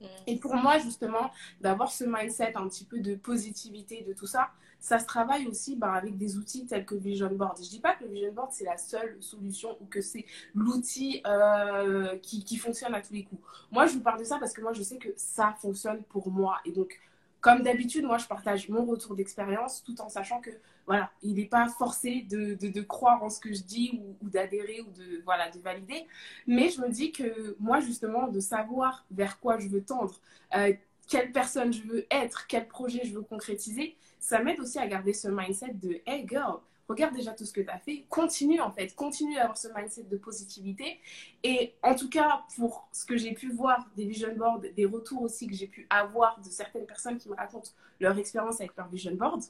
Mm. 0.00 0.04
Et 0.26 0.36
pour 0.38 0.54
moi, 0.54 0.78
justement, 0.78 1.30
d'avoir 1.60 1.90
ce 1.90 2.04
mindset 2.04 2.56
un 2.56 2.68
petit 2.68 2.84
peu 2.84 3.00
de 3.00 3.14
positivité, 3.14 4.02
de 4.02 4.12
tout 4.12 4.26
ça, 4.26 4.50
ça 4.80 4.98
se 4.98 5.04
travaille 5.04 5.46
aussi 5.46 5.76
bah, 5.76 5.92
avec 5.92 6.16
des 6.16 6.38
outils 6.38 6.66
tels 6.66 6.86
que 6.86 6.94
Vision 6.94 7.30
Board. 7.30 7.58
Je 7.58 7.64
ne 7.64 7.68
dis 7.68 7.80
pas 7.80 7.94
que 7.94 8.04
le 8.04 8.10
Vision 8.10 8.32
Board, 8.32 8.50
c'est 8.50 8.64
la 8.64 8.78
seule 8.78 9.16
solution 9.20 9.76
ou 9.80 9.84
que 9.84 10.00
c'est 10.00 10.24
l'outil 10.54 11.22
euh, 11.26 12.16
qui, 12.18 12.44
qui, 12.44 12.56
fonctionne 12.56 12.94
à 12.94 13.02
tous 13.02 13.12
les 13.12 13.24
coups. 13.24 13.42
Moi, 13.70 13.86
je 13.86 13.94
vous 13.94 14.00
parle 14.00 14.18
de 14.18 14.24
ça 14.24 14.38
parce 14.38 14.54
que 14.54 14.62
moi, 14.62 14.72
je 14.72 14.82
sais 14.82 14.96
que 14.96 15.10
ça 15.16 15.54
fonctionne 15.60 16.02
pour 16.04 16.30
moi. 16.30 16.58
Et 16.64 16.72
donc, 16.72 16.98
comme 17.40 17.62
d'habitude, 17.62 18.04
moi, 18.04 18.18
je 18.18 18.26
partage 18.26 18.68
mon 18.68 18.84
retour 18.84 19.14
d'expérience 19.14 19.82
tout 19.82 20.00
en 20.00 20.08
sachant 20.08 20.40
que, 20.40 20.50
voilà, 20.86 21.10
il 21.22 21.34
n'est 21.34 21.46
pas 21.46 21.68
forcé 21.68 22.26
de, 22.28 22.80
croire 22.82 23.22
en 23.22 23.30
ce 23.30 23.40
que 23.40 23.52
je 23.52 23.62
dis 23.62 24.00
ou, 24.20 24.28
d'adhérer 24.28 24.82
ou 24.82 24.90
de 24.90 25.22
valider. 25.62 26.06
Mais 26.46 26.70
je 26.70 26.80
me 26.80 26.88
dis 26.88 27.12
que 27.12 27.56
moi, 27.58 27.80
justement, 27.80 28.28
de 28.28 28.40
savoir 28.40 29.06
vers 29.10 29.40
quoi 29.40 29.58
je 29.58 29.68
veux 29.68 29.82
tendre, 29.82 30.20
euh, 30.54 30.72
quelle 31.08 31.32
personne 31.32 31.72
je 31.72 31.82
veux 31.82 32.06
être, 32.10 32.46
quel 32.46 32.68
projet 32.68 33.00
je 33.04 33.14
veux 33.14 33.22
concrétiser, 33.22 33.96
ça 34.18 34.42
m'aide 34.42 34.60
aussi 34.60 34.78
à 34.78 34.86
garder 34.86 35.12
ce 35.12 35.28
mindset 35.28 35.74
de, 35.74 36.00
hey 36.06 36.26
girl, 36.28 36.60
regarde 36.90 37.14
déjà 37.14 37.32
tout 37.32 37.44
ce 37.44 37.52
que 37.52 37.60
tu 37.60 37.68
as 37.68 37.78
fait, 37.78 38.04
continue 38.08 38.60
en 38.60 38.70
fait, 38.70 38.94
continue 38.94 39.36
à 39.38 39.42
avoir 39.42 39.56
ce 39.56 39.68
mindset 39.74 40.04
de 40.04 40.16
positivité. 40.16 41.00
Et 41.42 41.74
en 41.82 41.94
tout 41.94 42.08
cas, 42.08 42.44
pour 42.56 42.88
ce 42.92 43.04
que 43.04 43.16
j'ai 43.16 43.32
pu 43.32 43.50
voir 43.50 43.88
des 43.96 44.04
vision 44.04 44.34
boards, 44.34 44.60
des 44.60 44.86
retours 44.86 45.22
aussi 45.22 45.46
que 45.46 45.54
j'ai 45.54 45.66
pu 45.66 45.86
avoir 45.90 46.40
de 46.40 46.48
certaines 46.48 46.86
personnes 46.86 47.18
qui 47.18 47.28
me 47.28 47.34
racontent 47.34 47.70
leur 48.00 48.18
expérience 48.18 48.60
avec 48.60 48.76
leur 48.76 48.88
vision 48.88 49.14
board, 49.14 49.42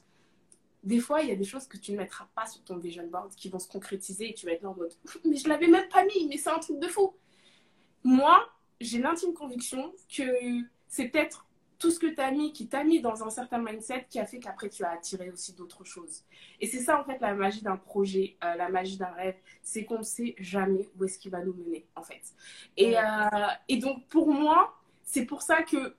des 0.82 1.00
fois, 1.00 1.20
il 1.20 1.28
y 1.28 1.32
a 1.32 1.36
des 1.36 1.44
choses 1.44 1.66
que 1.66 1.76
tu 1.76 1.92
ne 1.92 1.98
mettras 1.98 2.26
pas 2.34 2.46
sur 2.46 2.62
ton 2.62 2.78
vision 2.78 3.06
board 3.06 3.34
qui 3.34 3.48
vont 3.48 3.58
se 3.58 3.68
concrétiser 3.68 4.30
et 4.30 4.34
tu 4.34 4.46
vas 4.46 4.52
être 4.52 4.62
là 4.62 4.70
en 4.70 4.74
mode 4.74 4.92
mais 5.24 5.36
je 5.36 5.48
l'avais 5.48 5.68
même 5.68 5.88
pas 5.88 6.04
mis, 6.04 6.26
mais 6.28 6.36
c'est 6.36 6.50
un 6.50 6.58
truc 6.58 6.78
de 6.78 6.88
fou. 6.88 7.14
Moi, 8.02 8.48
j'ai 8.80 8.98
l'intime 8.98 9.34
conviction 9.34 9.92
que 10.14 10.22
c'est 10.88 11.08
peut-être 11.08 11.46
tout 11.80 11.90
ce 11.90 11.98
que 11.98 12.06
tu 12.06 12.20
as 12.20 12.30
mis, 12.30 12.52
qui 12.52 12.68
t'a 12.68 12.84
mis 12.84 13.00
dans 13.00 13.24
un 13.24 13.30
certain 13.30 13.58
mindset, 13.58 14.06
qui 14.08 14.20
a 14.20 14.26
fait 14.26 14.38
qu'après 14.38 14.68
tu 14.68 14.84
as 14.84 14.90
attiré 14.90 15.30
aussi 15.30 15.54
d'autres 15.54 15.84
choses. 15.84 16.22
Et 16.60 16.66
c'est 16.66 16.78
ça 16.78 17.00
en 17.00 17.04
fait 17.04 17.18
la 17.20 17.34
magie 17.34 17.62
d'un 17.62 17.78
projet, 17.78 18.36
euh, 18.44 18.54
la 18.54 18.68
magie 18.68 18.98
d'un 18.98 19.10
rêve, 19.10 19.36
c'est 19.62 19.84
qu'on 19.84 19.98
ne 19.98 20.04
sait 20.04 20.36
jamais 20.38 20.88
où 20.96 21.04
est-ce 21.04 21.18
qu'il 21.18 21.30
va 21.30 21.42
nous 21.42 21.54
mener 21.54 21.86
en 21.96 22.02
fait. 22.02 22.22
Et, 22.76 22.98
euh, 22.98 23.02
et 23.68 23.78
donc 23.78 24.06
pour 24.08 24.28
moi, 24.28 24.78
c'est 25.02 25.24
pour 25.24 25.40
ça 25.40 25.62
que 25.62 25.96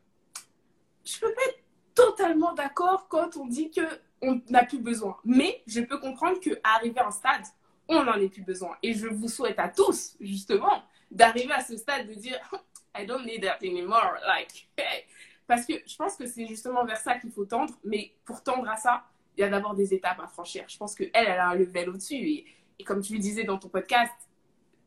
je 1.04 1.20
peux 1.20 1.34
pas 1.34 1.42
être 1.50 1.60
totalement 1.96 2.54
d'accord 2.54 3.08
quand 3.10 3.36
on 3.36 3.48
dit 3.48 3.72
que 3.72 3.82
on 4.22 4.40
n'a 4.50 4.64
plus 4.64 4.80
besoin. 4.80 5.18
Mais 5.26 5.64
je 5.66 5.82
peux 5.82 5.98
comprendre 5.98 6.40
qu'à 6.40 6.52
arriver 6.64 7.00
à 7.00 7.08
un 7.08 7.12
stade, 7.12 7.44
on 7.88 8.04
n'en 8.04 8.16
ait 8.16 8.30
plus 8.30 8.44
besoin. 8.44 8.78
Et 8.84 8.94
je 8.94 9.08
vous 9.08 9.28
souhaite 9.28 9.58
à 9.60 9.68
tous, 9.68 10.16
justement, 10.20 10.84
d'arriver 11.10 11.54
à 11.54 11.62
ce 11.62 11.76
stade 11.76 12.08
de 12.08 12.14
dire 12.14 12.40
I 12.96 13.06
don't 13.06 13.26
need 13.26 13.44
that 13.44 13.64
anymore. 13.64 14.20
Like, 14.28 14.68
hey, 14.78 15.06
parce 15.52 15.66
que 15.66 15.74
je 15.86 15.98
pense 15.98 16.16
que 16.16 16.26
c'est 16.28 16.48
justement 16.48 16.86
vers 16.86 17.02
ça 17.02 17.16
qu'il 17.16 17.30
faut 17.30 17.44
tendre. 17.44 17.74
Mais 17.84 18.14
pour 18.24 18.42
tendre 18.42 18.70
à 18.70 18.78
ça, 18.78 19.04
il 19.36 19.42
y 19.42 19.44
a 19.44 19.50
d'abord 19.50 19.76
des 19.76 19.94
étapes 19.94 20.22
à 20.22 20.28
franchir. 20.28 20.64
Je 20.70 20.78
pense 20.78 20.96
qu'elle, 20.96 21.12
elle 21.14 21.28
a 21.28 21.50
un 21.50 21.56
level 21.56 21.90
au-dessus. 21.90 22.16
Et, 22.16 22.46
comme 22.86 23.02
tu 23.02 23.16
le 23.16 23.20
disais 23.20 23.44
dans 23.44 23.58
ton 23.58 23.68
podcast, 23.68 24.14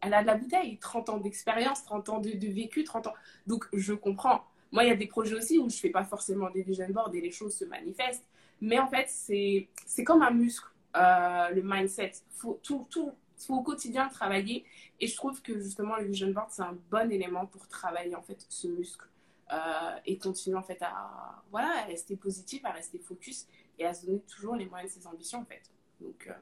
elle 0.00 0.14
a 0.14 0.22
de 0.22 0.27
la 0.27 0.37
bouteille. 0.37 0.79
30 0.79 1.11
ans 1.11 1.18
d'expérience, 1.18 1.85
30 1.85 2.09
ans 2.09 2.18
de, 2.18 2.31
vécu, 2.48 2.83
30 2.83 3.09
ans. 3.09 3.14
Donc, 3.46 3.66
je 3.74 3.92
comprends. 3.92 4.42
Moi, 4.72 4.85
il 4.85 4.88
y 4.88 4.90
a 4.90 4.96
des 4.96 5.07
projets 5.07 5.35
aussi 5.35 5.59
où 5.59 5.68
je 5.68 5.77
ne 5.77 5.81
fais 5.81 5.90
pas 5.90 6.05
forcément 6.05 6.48
des 6.48 6.62
vision 6.62 6.88
boards 6.88 7.14
et 7.14 7.20
les 7.20 7.31
choses 7.31 7.55
se 7.55 7.66
manifestent. 7.66 8.24
Mais 8.62 8.79
en 8.79 8.87
fait, 8.87 9.11
c'est 9.11 9.68
comme 10.03 10.22
un 10.22 10.31
muscle, 10.31 10.70
euh, 10.96 11.50
le 11.50 11.61
mindset. 11.62 12.12
Faut, 12.31 12.59
tout, 12.62 12.87
tout, 12.88 13.12
faut 13.37 13.57
au 13.57 13.62
quotidien 13.62 14.09
travailler. 14.09 14.64
Et 14.98 15.09
je 15.09 15.14
trouve 15.14 15.42
que 15.42 15.61
justement, 15.61 15.96
le 15.96 16.07
vision 16.07 16.31
board, 16.31 16.48
c'est 16.48 16.62
un 16.62 16.79
bon 16.90 17.12
élément 17.12 17.44
pour 17.44 17.68
travailler 17.68 18.14
en 18.16 18.22
fait 18.22 18.46
ce 18.48 18.66
muscle 18.66 19.07
euh, 19.52 19.96
et 20.07 20.16
continuer 20.18 20.57
en 20.57 20.62
fait 20.62 20.80
à, 20.80 21.42
voilà, 21.50 21.83
à 21.83 21.85
rester 21.85 22.16
positif, 22.16 22.64
à 22.64 22.70
rester 22.70 22.98
focus 22.98 23.46
et 23.78 23.85
à 23.85 23.92
se 23.92 24.07
donner 24.07 24.20
toujours 24.20 24.57
les 24.57 24.66
moyens 24.66 24.94
de 24.94 25.00
ses 25.00 25.07
ambitions 25.07 25.40
en 25.40 25.44
fait. 25.44 25.62
Donc, 26.00 26.26
euh, 26.28 26.33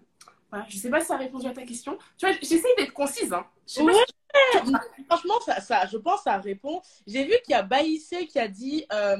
voilà. 0.51 0.67
Je 0.69 0.77
sais 0.77 0.91
pas 0.91 1.01
si 1.01 1.07
ça 1.07 1.15
a 1.15 1.19
répondu 1.19 1.47
à 1.47 1.53
ta 1.53 1.65
question. 1.65 1.99
Tu 2.17 2.27
vois, 2.27 2.37
j'essaie 2.41 2.63
d'être 2.77 2.93
concise. 2.93 3.33
Hein. 3.33 3.47
Franchement, 5.09 5.41
ça, 5.45 5.61
ça, 5.61 5.87
je 5.87 5.97
pense 5.97 6.19
que 6.19 6.25
ça 6.25 6.39
répond. 6.39 6.81
J'ai 7.07 7.25
vu 7.25 7.35
qu'il 7.45 7.53
y 7.53 7.55
a 7.55 7.63
Baïssé 7.63 8.27
qui 8.27 8.39
a 8.39 8.49
dit 8.49 8.85
euh, 8.93 9.19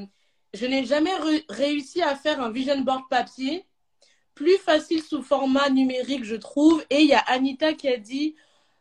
Je 0.53 0.65
n'ai 0.65 0.85
jamais 0.85 1.13
réussi 1.49 2.01
à 2.01 2.15
faire 2.15 2.41
un 2.41 2.51
vision 2.51 2.79
board 2.81 3.03
papier. 3.09 3.65
Plus 4.35 4.57
facile 4.57 5.03
sous 5.03 5.21
format 5.21 5.69
numérique, 5.69 6.23
je 6.23 6.35
trouve. 6.35 6.83
Et 6.89 7.01
il 7.01 7.07
y 7.07 7.13
a 7.13 7.19
Anita 7.19 7.73
qui 7.73 7.87
a 7.87 7.97
dit 7.97 8.35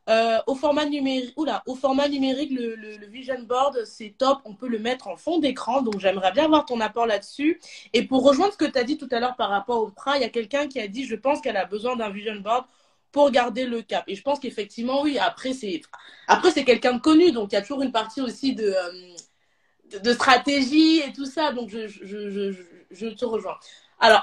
euh, 0.09 0.39
au 0.47 0.55
format 0.55 0.85
numérique, 0.85 1.33
oula, 1.37 1.63
au 1.67 1.77
format 1.77 2.09
numérique, 2.09 2.51
le, 2.51 3.07
vision 3.07 3.41
board, 3.43 3.85
c'est 3.85 4.15
top. 4.19 4.41
On 4.45 4.55
peut 4.55 4.69
le 4.69 4.79
mettre 4.79 5.09
en 5.09 5.17
fond 5.17 5.39
d'écran. 5.39 5.83
Donc, 5.83 6.01
j'aimerais 6.01 6.33
bien 6.33 6.49
voir 6.49 6.65
ton 6.65 6.81
apport 6.81 7.07
là-dessus. 7.07 7.61
Et 7.93 8.03
pour 8.05 8.25
rejoindre 8.25 8.53
ce 8.53 8.59
que 8.59 8.65
tu 8.65 8.79
as 8.79 8.85
dit 8.85 8.99
tout 8.99 9.09
à 9.13 9.21
l'heure 9.21 9.37
par 9.37 9.51
rapport 9.51 9.81
au 9.81 9.91
PRA, 9.91 10.17
il 10.17 10.23
y 10.23 10.25
a 10.25 10.29
quelqu'un 10.29 10.67
qui 10.67 10.81
a 10.81 10.89
dit, 10.89 11.05
je 11.05 11.15
pense 11.15 11.41
qu'elle 11.41 11.57
a 11.57 11.67
besoin 11.67 11.97
d'un 11.97 12.11
vision 12.11 12.35
board 12.37 12.65
pour 13.13 13.31
garder 13.31 13.67
le 13.67 13.83
cap. 13.83 14.05
Et 14.09 14.17
je 14.17 14.23
pense 14.23 14.41
qu'effectivement, 14.41 15.03
oui, 15.03 15.19
après, 15.19 15.53
c'est, 15.53 15.83
après, 16.27 16.51
c'est 16.51 16.65
quelqu'un 16.65 16.95
de 16.95 17.01
connu. 17.01 17.31
Donc, 17.31 17.53
il 17.53 17.55
y 17.55 17.59
a 17.59 17.63
toujours 17.63 17.83
une 17.83 17.93
partie 17.93 18.23
aussi 18.23 18.55
de, 18.55 18.65
euh, 18.65 19.99
de, 20.03 20.13
stratégie 20.15 21.01
et 21.01 21.13
tout 21.13 21.27
ça. 21.27 21.53
Donc, 21.53 21.69
je, 21.69 21.87
je, 21.87 22.31
je, 22.31 22.53
je 22.91 23.07
te 23.09 23.25
rejoins. 23.25 23.57
Alors, 24.01 24.21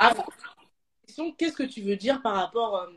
qu'est-ce 1.37 1.55
que 1.55 1.63
tu 1.63 1.81
veux 1.81 1.95
dire 1.95 2.21
par 2.21 2.35
rapport 2.35 2.75
euh, 2.77 2.87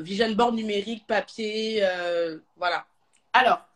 vision 0.00 0.32
board 0.32 0.54
numérique, 0.54 1.06
papier, 1.06 1.80
euh, 1.82 2.38
voilà. 2.56 2.86
Alors, 3.32 3.66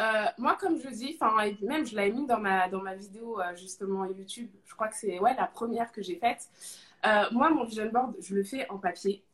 euh, 0.00 0.26
moi, 0.38 0.56
comme 0.60 0.78
je 0.78 0.88
dis, 0.88 1.18
même 1.62 1.86
je 1.86 1.96
l'avais 1.96 2.12
mis 2.12 2.26
dans 2.26 2.38
ma, 2.38 2.68
dans 2.68 2.82
ma 2.82 2.94
vidéo 2.94 3.40
justement 3.54 4.04
YouTube. 4.04 4.50
Je 4.66 4.74
crois 4.74 4.88
que 4.88 4.96
c'est 4.96 5.18
ouais, 5.18 5.34
la 5.34 5.46
première 5.46 5.90
que 5.92 6.02
j'ai 6.02 6.16
faite. 6.16 6.48
moi, 7.32 7.50
mon 7.50 7.64
vision 7.64 7.88
board, 7.90 8.14
je 8.20 8.34
le 8.34 8.44
fais 8.44 8.68
en 8.68 8.78
papier. 8.78 9.24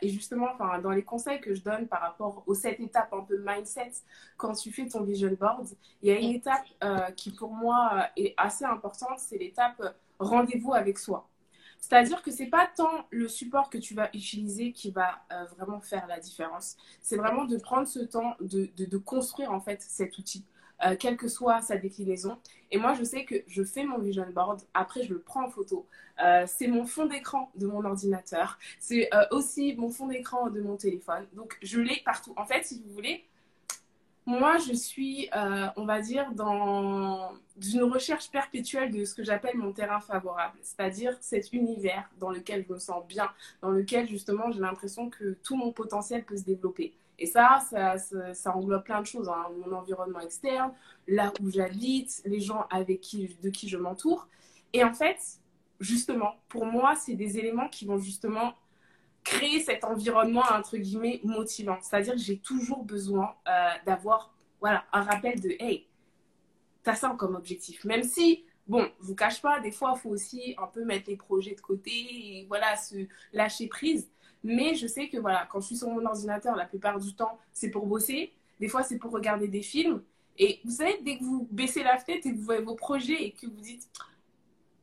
et 0.00 0.08
justement, 0.08 0.48
dans 0.82 0.90
les 0.90 1.02
conseils 1.02 1.40
que 1.40 1.52
je 1.52 1.62
donne 1.62 1.86
par 1.86 2.00
rapport 2.00 2.42
aux 2.46 2.54
sept 2.54 2.80
étapes 2.80 3.12
un 3.12 3.20
peu 3.20 3.42
mindset, 3.44 3.92
quand 4.38 4.54
tu 4.54 4.72
fais 4.72 4.88
ton 4.88 5.02
vision 5.02 5.36
board, 5.38 5.68
il 6.02 6.08
y 6.08 6.12
a 6.12 6.18
une 6.18 6.30
étape 6.30 6.64
qui 7.14 7.32
pour 7.32 7.52
moi 7.52 8.06
est 8.16 8.32
assez 8.38 8.64
importante, 8.64 9.18
c'est 9.18 9.36
l'étape 9.36 9.82
rendez-vous 10.20 10.74
avec 10.74 10.98
soi. 10.98 11.29
C'est-à-dire 11.80 12.22
que 12.22 12.30
c'est 12.30 12.46
pas 12.46 12.68
tant 12.76 13.06
le 13.10 13.26
support 13.26 13.70
que 13.70 13.78
tu 13.78 13.94
vas 13.94 14.10
utiliser 14.14 14.72
qui 14.72 14.90
va 14.90 15.22
euh, 15.32 15.44
vraiment 15.56 15.80
faire 15.80 16.06
la 16.06 16.20
différence. 16.20 16.76
C'est 17.00 17.16
vraiment 17.16 17.44
de 17.46 17.56
prendre 17.56 17.88
ce 17.88 18.00
temps 18.00 18.36
de, 18.40 18.70
de, 18.76 18.98
construire 18.98 19.52
en 19.52 19.60
fait 19.60 19.82
cet 19.82 20.18
outil, 20.18 20.44
euh, 20.84 20.94
quelle 20.96 21.16
que 21.16 21.26
soit 21.26 21.62
sa 21.62 21.76
déclinaison. 21.76 22.38
Et 22.70 22.78
moi, 22.78 22.94
je 22.94 23.02
sais 23.02 23.24
que 23.24 23.36
je 23.46 23.64
fais 23.64 23.84
mon 23.84 23.98
vision 23.98 24.28
board, 24.30 24.60
après 24.74 25.02
je 25.02 25.14
le 25.14 25.20
prends 25.20 25.46
en 25.46 25.50
photo. 25.50 25.86
Euh, 26.22 26.44
c'est 26.46 26.68
mon 26.68 26.84
fond 26.84 27.06
d'écran 27.06 27.50
de 27.56 27.66
mon 27.66 27.84
ordinateur, 27.84 28.58
c'est 28.78 29.08
aussi 29.30 29.74
mon 29.76 29.90
fond 29.90 30.06
d'écran 30.06 30.50
de 30.50 30.60
mon 30.60 30.76
téléphone. 30.76 31.26
Donc 31.32 31.56
je 31.62 31.80
l'ai 31.80 32.02
partout. 32.04 32.34
En 32.36 32.44
fait, 32.44 32.64
si 32.64 32.82
vous 32.84 32.92
voulez, 32.92 33.24
moi, 34.26 34.58
je 34.58 34.74
suis, 34.74 35.28
euh, 35.34 35.66
on 35.76 35.84
va 35.84 36.00
dire, 36.00 36.32
dans 36.32 37.32
une 37.60 37.82
recherche 37.84 38.30
perpétuelle 38.30 38.92
de 38.92 39.04
ce 39.04 39.14
que 39.14 39.24
j'appelle 39.24 39.56
mon 39.56 39.72
terrain 39.72 40.00
favorable, 40.00 40.58
c'est-à-dire 40.62 41.16
cet 41.20 41.52
univers 41.52 42.08
dans 42.18 42.30
lequel 42.30 42.64
je 42.66 42.72
me 42.72 42.78
sens 42.78 43.04
bien, 43.06 43.28
dans 43.62 43.70
lequel 43.70 44.08
justement 44.08 44.50
j'ai 44.50 44.60
l'impression 44.60 45.10
que 45.10 45.36
tout 45.42 45.56
mon 45.56 45.72
potentiel 45.72 46.24
peut 46.24 46.36
se 46.36 46.44
développer. 46.44 46.92
Et 47.18 47.26
ça, 47.26 47.62
ça, 48.32 48.56
englobe 48.56 48.82
plein 48.82 49.02
de 49.02 49.06
choses, 49.06 49.28
hein. 49.28 49.46
mon 49.64 49.76
environnement 49.76 50.20
externe, 50.20 50.72
là 51.06 51.32
où 51.40 51.50
j'habite, 51.50 52.22
les 52.24 52.40
gens 52.40 52.66
avec 52.70 53.00
qui, 53.00 53.36
de 53.42 53.50
qui 53.50 53.68
je 53.68 53.76
m'entoure. 53.76 54.26
Et 54.72 54.82
en 54.84 54.94
fait, 54.94 55.18
justement, 55.80 56.36
pour 56.48 56.64
moi, 56.64 56.94
c'est 56.94 57.14
des 57.14 57.38
éléments 57.38 57.68
qui 57.68 57.84
vont 57.84 57.98
justement 57.98 58.54
créer 59.24 59.60
cet 59.60 59.84
environnement, 59.84 60.44
entre 60.52 60.76
guillemets, 60.76 61.20
motivant. 61.24 61.78
C'est-à-dire 61.80 62.14
que 62.14 62.20
j'ai 62.20 62.38
toujours 62.38 62.84
besoin 62.84 63.34
euh, 63.48 63.68
d'avoir 63.86 64.32
voilà, 64.60 64.84
un 64.92 65.02
rappel 65.02 65.40
de 65.40 65.50
Hey, 65.58 65.86
t'as 66.82 66.94
ça 66.94 67.14
comme 67.18 67.34
objectif. 67.34 67.84
Même 67.84 68.02
si, 68.02 68.44
bon, 68.66 68.88
vous 69.00 69.14
cache 69.14 69.40
pas, 69.40 69.60
des 69.60 69.70
fois, 69.70 69.94
il 69.96 70.00
faut 70.00 70.10
aussi 70.10 70.54
un 70.58 70.66
peu 70.66 70.84
mettre 70.84 71.08
les 71.08 71.16
projets 71.16 71.54
de 71.54 71.60
côté 71.60 71.90
et 71.90 72.46
voilà, 72.48 72.76
se 72.76 73.06
lâcher 73.32 73.68
prise. 73.68 74.08
Mais 74.42 74.74
je 74.74 74.86
sais 74.86 75.08
que 75.08 75.18
voilà, 75.18 75.46
quand 75.50 75.60
je 75.60 75.66
suis 75.66 75.76
sur 75.76 75.88
mon 75.88 76.04
ordinateur, 76.04 76.56
la 76.56 76.64
plupart 76.64 76.98
du 76.98 77.14
temps, 77.14 77.38
c'est 77.52 77.70
pour 77.70 77.86
bosser. 77.86 78.32
Des 78.58 78.68
fois, 78.68 78.82
c'est 78.82 78.98
pour 78.98 79.12
regarder 79.12 79.48
des 79.48 79.62
films. 79.62 80.02
Et 80.38 80.60
vous 80.64 80.70
savez, 80.70 80.98
dès 81.02 81.18
que 81.18 81.24
vous 81.24 81.46
baissez 81.50 81.82
la 81.82 81.98
tête 81.98 82.24
et 82.24 82.32
que 82.32 82.36
vous 82.36 82.44
voyez 82.44 82.62
vos 82.62 82.74
projets 82.74 83.22
et 83.22 83.32
que 83.32 83.46
vous 83.46 83.60
dites 83.60 83.90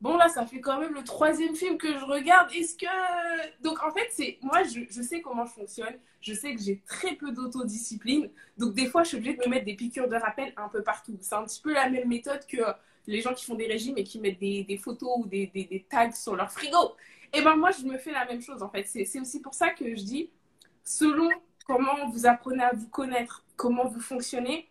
bon 0.01 0.17
là 0.17 0.29
ça 0.29 0.45
fait 0.45 0.60
quand 0.60 0.79
même 0.79 0.93
le 0.93 1.03
troisième 1.03 1.55
film 1.55 1.77
que 1.77 1.93
je 1.93 2.05
regarde. 2.05 2.49
Est-ce 2.53 2.75
que 2.75 2.86
donc 3.62 3.81
en 3.83 3.91
fait 3.91 4.07
c'est 4.12 4.38
moi 4.41 4.63
je, 4.63 4.81
je, 4.89 5.01
sais 5.01 5.21
comment 5.21 5.45
je 5.45 5.53
fonctionne. 5.53 5.95
Je 6.21 6.33
sais 6.33 6.55
que 6.55 6.62
j'ai 6.62 6.81
très 6.88 7.15
peu 7.15 7.31
d'autodiscipline. 7.31 8.29
Donc 8.57 8.73
des 8.73 8.88
fois 8.88 9.03
je 9.03 9.10
suis 9.10 9.17
obligée 9.17 9.36
de 9.36 9.43
me 9.45 9.49
mettre 9.49 9.65
des 9.65 9.75
piqûres 9.75 10.07
de 10.07 10.15
rappel 10.15 10.53
un 10.57 10.69
peu 10.69 10.83
partout. 10.83 11.17
C'est 11.21 11.36
un 11.36 11.43
petit 11.43 11.62
peu 11.62 11.73
la 11.73 11.89
même 11.89 12.07
méthode 12.07 12.45
que 12.47 12.62
les 13.07 13.21
gens 13.21 13.33
qui 13.33 13.45
font 13.45 13.55
des 13.55 13.67
régimes 13.67 13.97
et 13.97 14.03
qui 14.03 14.19
mettent 14.19 14.39
des, 14.39 14.63
des 14.63 14.77
photos 14.77 15.19
ou 15.19 15.25
des, 15.25 15.47
des, 15.47 15.86
tags 15.89 16.12
sur 16.12 16.36
leur 16.36 16.51
frigo. 16.51 16.95
Et 17.33 17.41
ben 17.41 17.55
moi 17.55 17.71
je 17.71 17.83
me 17.86 17.97
fais 17.97 18.12
la 18.12 18.25
même 18.25 18.41
chose 18.41 18.62
en 18.62 18.69
fait. 18.69 18.83
C'est 18.86 19.19
aussi 19.19 19.41
pour 19.41 19.53
ça 19.53 19.69
que 19.69 19.95
je 19.95 20.03
dis 20.03 20.29
selon 20.83 21.29
comment 21.65 22.07
vous 22.10 22.25
apprenez 22.25 22.63
à 22.63 22.73
vous 22.73 22.88
connaître 22.88 23.43
comment 23.55 23.86
vous 23.86 23.99
fonctionnez 23.99 24.69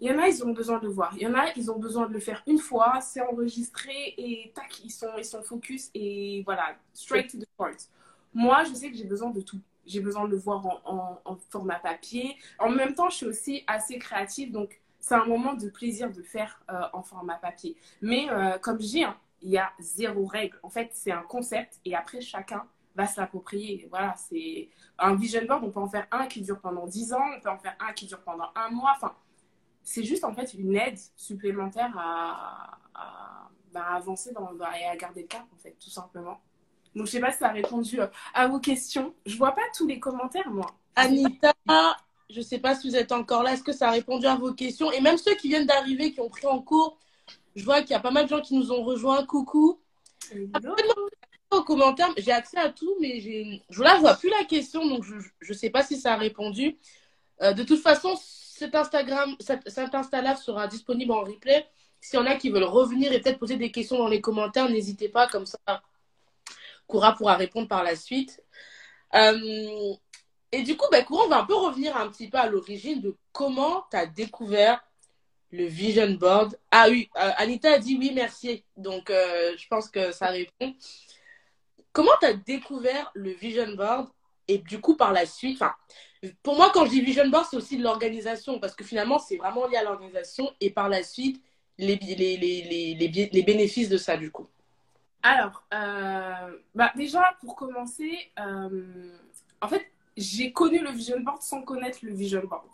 il 0.00 0.08
y 0.08 0.12
en 0.12 0.18
a, 0.18 0.28
ils 0.28 0.44
ont 0.44 0.52
besoin 0.52 0.78
de 0.78 0.88
voir. 0.88 1.12
Il 1.16 1.22
y 1.22 1.26
en 1.26 1.34
a, 1.34 1.46
ils 1.56 1.70
ont 1.70 1.78
besoin 1.78 2.06
de 2.06 2.12
le 2.12 2.20
faire 2.20 2.42
une 2.46 2.58
fois, 2.58 3.00
c'est 3.00 3.20
enregistré 3.20 4.14
et 4.16 4.52
tac, 4.54 4.84
ils 4.84 4.90
sont, 4.90 5.08
ils 5.16 5.24
sont 5.24 5.42
focus 5.42 5.90
et 5.94 6.42
voilà, 6.44 6.76
straight 6.92 7.30
to 7.30 7.38
the 7.38 7.48
point. 7.56 7.76
Moi, 8.32 8.62
je 8.64 8.74
sais 8.74 8.90
que 8.90 8.96
j'ai 8.96 9.04
besoin 9.04 9.30
de 9.30 9.40
tout. 9.40 9.60
J'ai 9.86 10.00
besoin 10.00 10.26
de 10.26 10.30
le 10.30 10.36
voir 10.36 10.64
en, 10.84 11.38
format 11.50 11.78
papier. 11.78 12.36
En 12.58 12.68
même 12.68 12.94
temps, 12.94 13.08
je 13.08 13.16
suis 13.16 13.26
aussi 13.26 13.64
assez 13.66 13.98
créative, 13.98 14.52
donc 14.52 14.80
c'est 15.00 15.14
un 15.14 15.24
moment 15.24 15.54
de 15.54 15.70
plaisir 15.70 16.10
de 16.12 16.18
le 16.18 16.24
faire 16.24 16.60
euh, 16.70 16.82
en 16.92 17.02
format 17.02 17.36
papier. 17.36 17.76
Mais 18.02 18.28
euh, 18.30 18.58
comme 18.58 18.80
je 18.80 18.86
dis, 18.86 19.04
hein, 19.04 19.16
il 19.40 19.50
y 19.50 19.58
a 19.58 19.72
zéro 19.80 20.26
règle. 20.26 20.58
En 20.62 20.68
fait, 20.68 20.90
c'est 20.92 21.12
un 21.12 21.22
concept 21.22 21.80
et 21.84 21.94
après, 21.94 22.20
chacun 22.20 22.64
va 22.94 23.06
se 23.06 23.18
l'approprier. 23.18 23.86
Voilà, 23.90 24.14
c'est 24.16 24.68
un 24.98 25.14
vision 25.14 25.40
board, 25.46 25.64
on 25.64 25.70
peut 25.70 25.80
en 25.80 25.88
faire 25.88 26.06
un 26.10 26.26
qui 26.26 26.42
dure 26.42 26.60
pendant 26.60 26.86
10 26.86 27.12
ans, 27.14 27.24
on 27.36 27.40
peut 27.40 27.50
en 27.50 27.58
faire 27.58 27.76
un 27.80 27.92
qui 27.92 28.06
dure 28.06 28.20
pendant 28.20 28.50
un 28.54 28.70
mois. 28.70 28.92
Enfin, 28.96 29.14
c'est 29.88 30.04
juste 30.04 30.24
en 30.24 30.34
fait 30.34 30.52
une 30.52 30.76
aide 30.76 30.98
supplémentaire 31.16 31.96
à, 31.96 32.78
bah, 33.72 33.86
avancer 33.94 34.32
dans, 34.32 34.50
et 34.78 34.84
à 34.84 34.96
garder 34.96 35.22
le 35.22 35.26
cap 35.26 35.46
en 35.54 35.56
fait, 35.56 35.76
tout 35.82 35.88
simplement. 35.88 36.38
Donc 36.94 37.06
je 37.06 37.12
sais 37.12 37.20
pas 37.20 37.32
si 37.32 37.38
ça 37.38 37.48
a 37.48 37.52
répondu 37.52 38.00
euh, 38.00 38.06
à 38.34 38.48
vos 38.48 38.60
questions. 38.60 39.14
Je 39.24 39.36
vois 39.38 39.52
pas 39.52 39.62
tous 39.74 39.86
les 39.86 39.98
commentaires 39.98 40.50
moi. 40.50 40.66
Anita, 40.94 41.54
je 42.28 42.40
sais 42.42 42.58
pas 42.58 42.74
si 42.74 42.90
vous 42.90 42.96
êtes 42.96 43.12
encore 43.12 43.42
là. 43.42 43.54
Est-ce 43.54 43.62
que 43.62 43.72
ça 43.72 43.88
a 43.88 43.92
répondu 43.92 44.26
à 44.26 44.36
vos 44.36 44.52
questions? 44.52 44.92
Et 44.92 45.00
même 45.00 45.16
ceux 45.16 45.34
qui 45.36 45.48
viennent 45.48 45.66
d'arriver, 45.66 46.12
qui 46.12 46.20
ont 46.20 46.28
pris 46.28 46.46
en 46.46 46.60
cours, 46.60 46.98
je 47.56 47.64
vois 47.64 47.80
qu'il 47.80 47.92
y 47.92 47.94
a 47.94 48.00
pas 48.00 48.10
mal 48.10 48.24
de 48.24 48.28
gens 48.28 48.42
qui 48.42 48.56
nous 48.56 48.70
ont 48.70 48.82
rejoints. 48.82 49.24
Coucou. 49.24 49.80
Aux 51.50 51.62
commentaires, 51.62 52.12
j'ai 52.18 52.32
accès 52.32 52.58
à 52.58 52.68
tout, 52.68 52.94
mais 53.00 53.20
je 53.20 53.82
ne 53.82 54.00
vois 54.00 54.16
plus 54.16 54.28
la 54.28 54.44
question, 54.44 54.86
donc 54.86 55.02
je 55.04 55.52
ne 55.52 55.56
sais 55.56 55.70
pas 55.70 55.82
si 55.82 55.96
ça 55.96 56.12
a 56.12 56.16
répondu. 56.16 56.76
Euh, 57.40 57.54
de 57.54 57.62
toute 57.62 57.80
façon, 57.80 58.14
cet 58.58 58.74
Instagram, 58.74 59.36
cet, 59.38 59.68
cet 59.68 59.92
sera 60.38 60.66
disponible 60.66 61.12
en 61.12 61.22
replay. 61.22 61.66
S'il 62.00 62.18
y 62.18 62.22
en 62.22 62.26
a 62.26 62.36
qui 62.36 62.50
veulent 62.50 62.64
revenir 62.64 63.12
et 63.12 63.20
peut-être 63.20 63.38
poser 63.38 63.56
des 63.56 63.70
questions 63.70 63.98
dans 63.98 64.08
les 64.08 64.20
commentaires, 64.20 64.68
n'hésitez 64.68 65.08
pas, 65.08 65.26
comme 65.26 65.46
ça, 65.46 65.58
Koura 66.86 67.14
pourra 67.14 67.36
répondre 67.36 67.68
par 67.68 67.84
la 67.84 67.96
suite. 67.96 68.42
Euh, 69.14 69.94
et 70.50 70.62
du 70.62 70.76
coup, 70.76 70.86
ben, 70.90 71.04
on 71.10 71.28
va 71.28 71.40
un 71.40 71.44
peu 71.44 71.54
revenir 71.54 71.96
un 71.96 72.08
petit 72.08 72.28
peu 72.28 72.38
à 72.38 72.46
l'origine 72.46 73.00
de 73.00 73.16
comment 73.32 73.84
tu 73.90 73.96
as 73.96 74.06
découvert 74.06 74.82
le 75.50 75.64
vision 75.66 76.10
board. 76.12 76.58
Ah 76.70 76.86
oui, 76.88 77.08
euh, 77.16 77.30
Anita 77.36 77.74
a 77.74 77.78
dit 77.78 77.96
oui, 77.98 78.12
merci. 78.14 78.64
Donc, 78.76 79.10
euh, 79.10 79.56
je 79.56 79.66
pense 79.68 79.88
que 79.88 80.12
ça 80.12 80.26
répond. 80.26 80.74
Comment 81.92 82.12
tu 82.20 82.26
as 82.26 82.34
découvert 82.34 83.10
le 83.14 83.30
vision 83.30 83.74
board 83.74 84.08
et 84.48 84.58
du 84.58 84.80
coup, 84.80 84.96
par 84.96 85.12
la 85.12 85.26
suite, 85.26 85.62
pour 86.42 86.56
moi, 86.56 86.70
quand 86.72 86.84
je 86.86 86.90
dis 86.90 87.00
vision 87.00 87.28
board, 87.28 87.46
c'est 87.50 87.56
aussi 87.56 87.76
de 87.76 87.82
l'organisation, 87.82 88.58
parce 88.58 88.74
que 88.74 88.84
finalement, 88.84 89.18
c'est 89.18 89.36
vraiment 89.36 89.66
lié 89.68 89.76
à 89.76 89.84
l'organisation 89.84 90.50
et 90.60 90.70
par 90.70 90.88
la 90.88 91.02
suite, 91.02 91.40
les, 91.78 91.96
les, 91.96 92.14
les, 92.16 92.36
les, 92.36 93.30
les 93.32 93.42
bénéfices 93.42 93.88
de 93.88 93.98
ça, 93.98 94.16
du 94.16 94.30
coup. 94.30 94.48
Alors, 95.22 95.64
euh, 95.74 96.58
bah 96.74 96.92
déjà, 96.96 97.36
pour 97.40 97.54
commencer, 97.56 98.30
euh, 98.40 99.12
en 99.60 99.68
fait, 99.68 99.86
j'ai 100.16 100.52
connu 100.52 100.78
le 100.80 100.90
vision 100.90 101.20
board 101.20 101.42
sans 101.42 101.62
connaître 101.62 101.98
le 102.02 102.12
vision 102.12 102.42
board. 102.44 102.68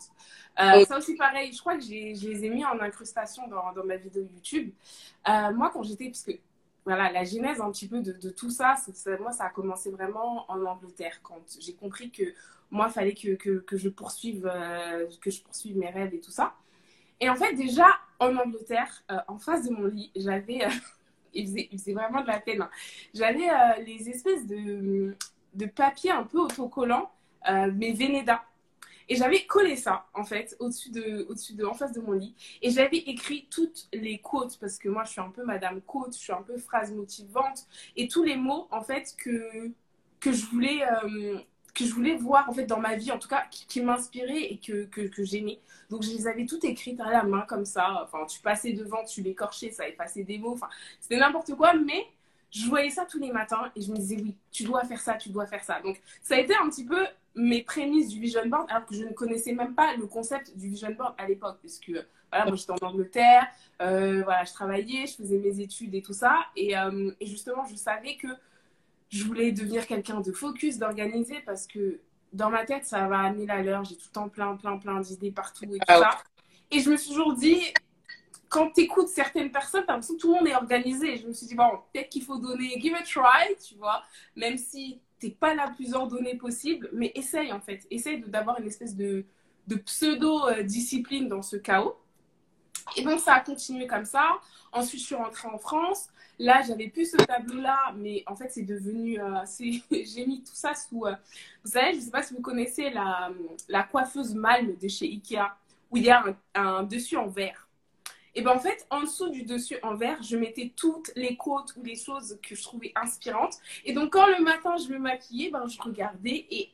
Euh, 0.59 0.85
Ça 0.85 0.97
aussi, 0.97 1.15
pareil, 1.15 1.51
je 1.53 1.59
crois 1.59 1.75
que 1.77 1.83
je 1.83 1.91
les 1.91 2.45
ai 2.45 2.49
mis 2.49 2.65
en 2.65 2.79
incrustation 2.79 3.47
dans, 3.47 3.73
dans 3.73 3.83
ma 3.83 3.97
vidéo 3.97 4.23
YouTube. 4.33 4.71
Euh, 5.27 5.51
moi, 5.53 5.69
quand 5.71 5.83
j'étais, 5.83 6.05
puisque 6.05 6.39
voilà, 6.85 7.11
la 7.11 7.23
genèse 7.23 7.59
un 7.59 7.71
petit 7.71 7.87
peu 7.87 8.01
de, 8.01 8.29
tout 8.29 8.51
ça, 8.51 8.75
moi, 9.19 9.31
ça 9.31 9.45
a 9.45 9.49
commencé 9.49 9.89
vraiment 9.89 10.49
en 10.49 10.63
Angleterre 10.63 11.19
quand 11.23 11.41
j'ai 11.59 11.73
compris 11.73 12.11
que 12.11 12.23
moi, 12.69 12.87
il 12.89 12.93
fallait 12.93 13.13
que, 13.13 13.35
que, 13.35 13.77
je 13.77 13.89
poursuive, 13.89 14.49
euh, 14.53 15.07
que 15.21 15.31
je 15.31 15.41
poursuive 15.41 15.77
mes 15.77 15.89
rêves 15.89 16.13
et 16.13 16.19
tout 16.19 16.31
ça. 16.31 16.53
Et 17.19 17.29
en 17.29 17.35
fait, 17.35 17.53
déjà, 17.53 17.87
en 18.19 18.35
Angleterre, 18.35 19.03
euh, 19.11 19.17
en 19.27 19.39
face 19.39 19.67
de 19.67 19.71
mon 19.71 19.87
lit, 19.87 20.11
j'avais... 20.15 20.65
Euh, 20.65 20.69
il, 21.33 21.47
faisait, 21.71 21.93
vraiment 21.93 22.21
de 22.21 22.27
la 22.27 22.39
peine. 22.39 22.61
Hein. 22.61 22.69
J'avais 23.13 23.49
les 23.83 24.09
espèces 24.09 24.45
de, 24.45 25.15
de 25.53 25.65
papier 25.65 26.11
un 26.11 26.23
peu 26.23 26.39
autocollants, 26.39 27.11
mais 27.73 27.91
Vénéda. 27.91 28.41
Et 29.07 29.15
j'avais 29.15 29.45
collé 29.45 29.75
ça, 29.75 30.07
en 30.13 30.23
fait, 30.23 30.55
au-dessus 30.59 30.91
de, 30.91 31.25
au-dessus 31.29 31.53
de, 31.53 31.65
en 31.65 31.73
face 31.73 31.91
de 31.91 32.01
mon 32.01 32.13
lit. 32.13 32.35
Et 32.61 32.71
j'avais 32.71 32.97
écrit 32.97 33.47
toutes 33.51 33.87
les 33.93 34.19
quotes, 34.19 34.57
parce 34.59 34.77
que 34.77 34.89
moi, 34.89 35.03
je 35.03 35.11
suis 35.11 35.21
un 35.21 35.29
peu 35.29 35.43
madame 35.43 35.81
quote, 35.81 36.13
je 36.13 36.19
suis 36.19 36.33
un 36.33 36.41
peu 36.41 36.57
phrase 36.57 36.91
motivante, 36.91 37.65
et 37.95 38.07
tous 38.07 38.23
les 38.23 38.35
mots, 38.35 38.67
en 38.71 38.81
fait, 38.81 39.15
que, 39.17 39.71
que 40.19 40.31
je 40.31 40.45
voulais, 40.47 40.81
euh, 40.83 41.39
que 41.73 41.85
je 41.85 41.93
voulais 41.93 42.15
voir, 42.15 42.49
en 42.49 42.53
fait, 42.53 42.65
dans 42.65 42.79
ma 42.79 42.95
vie, 42.95 43.11
en 43.11 43.19
tout 43.19 43.27
cas, 43.27 43.45
qui, 43.51 43.67
qui 43.67 43.81
m'inspiraient 43.81 44.51
et 44.51 44.57
que, 44.57 44.85
que, 44.85 45.01
que 45.01 45.23
j'aimais. 45.23 45.59
Donc, 45.89 46.03
je 46.03 46.09
les 46.09 46.27
avais 46.27 46.45
toutes 46.45 46.63
écrites 46.63 46.99
à 46.99 47.11
la 47.11 47.23
main, 47.23 47.41
comme 47.41 47.65
ça. 47.65 48.03
Enfin, 48.03 48.25
tu 48.25 48.39
passais 48.39 48.73
devant, 48.73 49.03
tu 49.03 49.21
l'écorchais, 49.21 49.71
ça 49.71 49.87
effaçait 49.87 50.23
des 50.23 50.39
mots. 50.39 50.53
Enfin, 50.53 50.69
c'était 50.99 51.17
n'importe 51.17 51.53
quoi, 51.55 51.73
mais 51.73 52.07
je 52.49 52.67
voyais 52.67 52.89
ça 52.89 53.05
tous 53.05 53.19
les 53.19 53.31
matins 53.31 53.71
et 53.75 53.81
je 53.81 53.91
me 53.91 53.97
disais, 53.97 54.15
oui, 54.15 54.33
tu 54.51 54.63
dois 54.63 54.83
faire 54.85 55.01
ça, 55.01 55.15
tu 55.15 55.29
dois 55.29 55.45
faire 55.45 55.63
ça. 55.63 55.81
Donc, 55.81 56.01
ça 56.21 56.35
a 56.35 56.39
été 56.39 56.55
un 56.55 56.69
petit 56.69 56.85
peu 56.85 57.05
mes 57.35 57.63
prémices 57.63 58.09
du 58.09 58.19
vision 58.19 58.45
board, 58.45 58.65
alors 58.69 58.85
que 58.85 58.95
je 58.95 59.03
ne 59.03 59.11
connaissais 59.11 59.53
même 59.53 59.75
pas 59.75 59.95
le 59.95 60.07
concept 60.07 60.55
du 60.57 60.69
vision 60.69 60.91
board 60.91 61.15
à 61.17 61.27
l'époque, 61.27 61.57
parce 61.61 61.79
que 61.79 62.05
voilà, 62.31 62.45
moi 62.45 62.55
j'étais 62.55 62.71
en 62.71 62.87
Angleterre, 62.87 63.47
euh, 63.81 64.23
voilà, 64.23 64.43
je 64.43 64.53
travaillais, 64.53 65.05
je 65.05 65.15
faisais 65.15 65.37
mes 65.37 65.59
études 65.59 65.93
et 65.95 66.01
tout 66.01 66.13
ça, 66.13 66.37
et, 66.55 66.77
euh, 66.77 67.11
et 67.19 67.25
justement, 67.25 67.65
je 67.65 67.75
savais 67.75 68.15
que 68.15 68.27
je 69.09 69.23
voulais 69.23 69.51
devenir 69.51 69.85
quelqu'un 69.85 70.21
de 70.21 70.31
focus, 70.31 70.77
d'organisé, 70.77 71.41
parce 71.45 71.67
que 71.67 71.99
dans 72.33 72.49
ma 72.49 72.65
tête, 72.65 72.85
ça 72.85 73.07
va 73.07 73.19
amener 73.19 73.45
la 73.45 73.61
l'heure, 73.61 73.83
j'ai 73.83 73.95
tout 73.95 74.07
le 74.09 74.13
temps 74.13 74.29
plein, 74.29 74.55
plein, 74.55 74.77
plein 74.77 74.99
d'idées 74.99 75.31
partout 75.31 75.65
et 75.65 75.79
tout 75.79 75.85
ah, 75.87 75.99
ça. 75.99 76.09
Et 76.71 76.79
je 76.79 76.89
me 76.89 76.97
suis 76.97 77.09
toujours 77.09 77.33
dit, 77.33 77.61
quand 78.49 78.71
tu 78.71 78.81
écoutes 78.81 79.07
certaines 79.07 79.51
personnes, 79.51 79.83
t'as 79.85 79.93
l'impression 79.93 80.15
que 80.15 80.19
tout 80.21 80.27
le 80.33 80.39
monde 80.39 80.47
est 80.47 80.55
organisé. 80.55 81.17
Je 81.17 81.27
me 81.27 81.33
suis 81.33 81.47
dit, 81.47 81.55
bon, 81.55 81.69
peut-être 81.93 82.09
qu'il 82.09 82.23
faut 82.23 82.37
donner, 82.37 82.79
give 82.79 82.93
a 82.95 83.03
try, 83.03 83.55
tu 83.65 83.75
vois, 83.75 84.03
même 84.35 84.57
si 84.57 84.99
t'es 85.19 85.29
pas 85.29 85.53
la 85.55 85.69
plus 85.69 85.93
ordonnée 85.93 86.35
possible, 86.35 86.89
mais 86.93 87.11
essaye 87.15 87.51
en 87.51 87.61
fait. 87.61 87.85
Essaye 87.91 88.21
d'avoir 88.21 88.59
une 88.59 88.67
espèce 88.67 88.95
de, 88.95 89.25
pseudo-discipline 89.85 91.27
dans 91.27 91.41
ce 91.41 91.55
chaos. 91.55 91.97
Et 92.95 93.01
donc, 93.01 93.19
ça 93.19 93.33
a 93.33 93.39
continué 93.39 93.87
comme 93.87 94.05
ça. 94.05 94.39
Ensuite, 94.71 95.01
je 95.01 95.05
suis 95.07 95.15
rentrée 95.15 95.47
en 95.47 95.57
France. 95.57 96.07
Là, 96.37 96.61
j'avais 96.67 96.89
plus 96.89 97.09
ce 97.09 97.17
tableau-là, 97.17 97.93
mais 97.97 98.23
en 98.27 98.35
fait, 98.35 98.49
c'est 98.49 98.63
devenu. 98.63 99.19
Euh, 99.19 99.41
J'ai 99.91 100.25
mis 100.25 100.43
tout 100.43 100.53
ça 100.53 100.73
sous. 100.75 101.05
Euh, 101.05 101.15
vous 101.63 101.71
savez, 101.71 101.93
je 101.93 101.97
ne 101.97 102.01
sais 102.01 102.11
pas 102.11 102.21
si 102.21 102.33
vous 102.35 102.41
connaissez 102.41 102.91
la, 102.91 103.83
coiffeuse 103.83 104.35
Malm 104.35 104.75
de 104.75 104.87
chez 104.87 105.05
Ikea, 105.05 105.57
où 105.89 105.97
il 105.97 106.03
y 106.03 106.09
a 106.11 106.23
un, 106.23 106.35
un 106.53 106.83
dessus 106.83 107.17
en 107.17 107.27
verre. 107.27 107.64
Et 108.35 108.41
ben 108.41 108.51
en 108.51 108.59
fait, 108.59 108.85
en 108.89 109.01
dessous 109.01 109.29
du 109.29 109.43
dessus 109.43 109.77
en 109.81 109.95
vert, 109.95 110.21
je 110.21 110.35
mettais 110.35 110.73
toutes 110.75 111.11
les 111.15 111.37
quotes 111.37 111.73
ou 111.77 111.83
les 111.83 111.95
choses 111.95 112.37
que 112.43 112.53
je 112.53 112.63
trouvais 112.63 112.91
inspirantes. 112.95 113.57
Et 113.85 113.93
donc 113.93 114.11
quand 114.13 114.27
le 114.27 114.43
matin 114.43 114.75
je 114.77 114.89
me 114.89 114.99
maquillais, 114.99 115.49
ben 115.49 115.67
je 115.67 115.81
regardais 115.81 116.45
et 116.49 116.71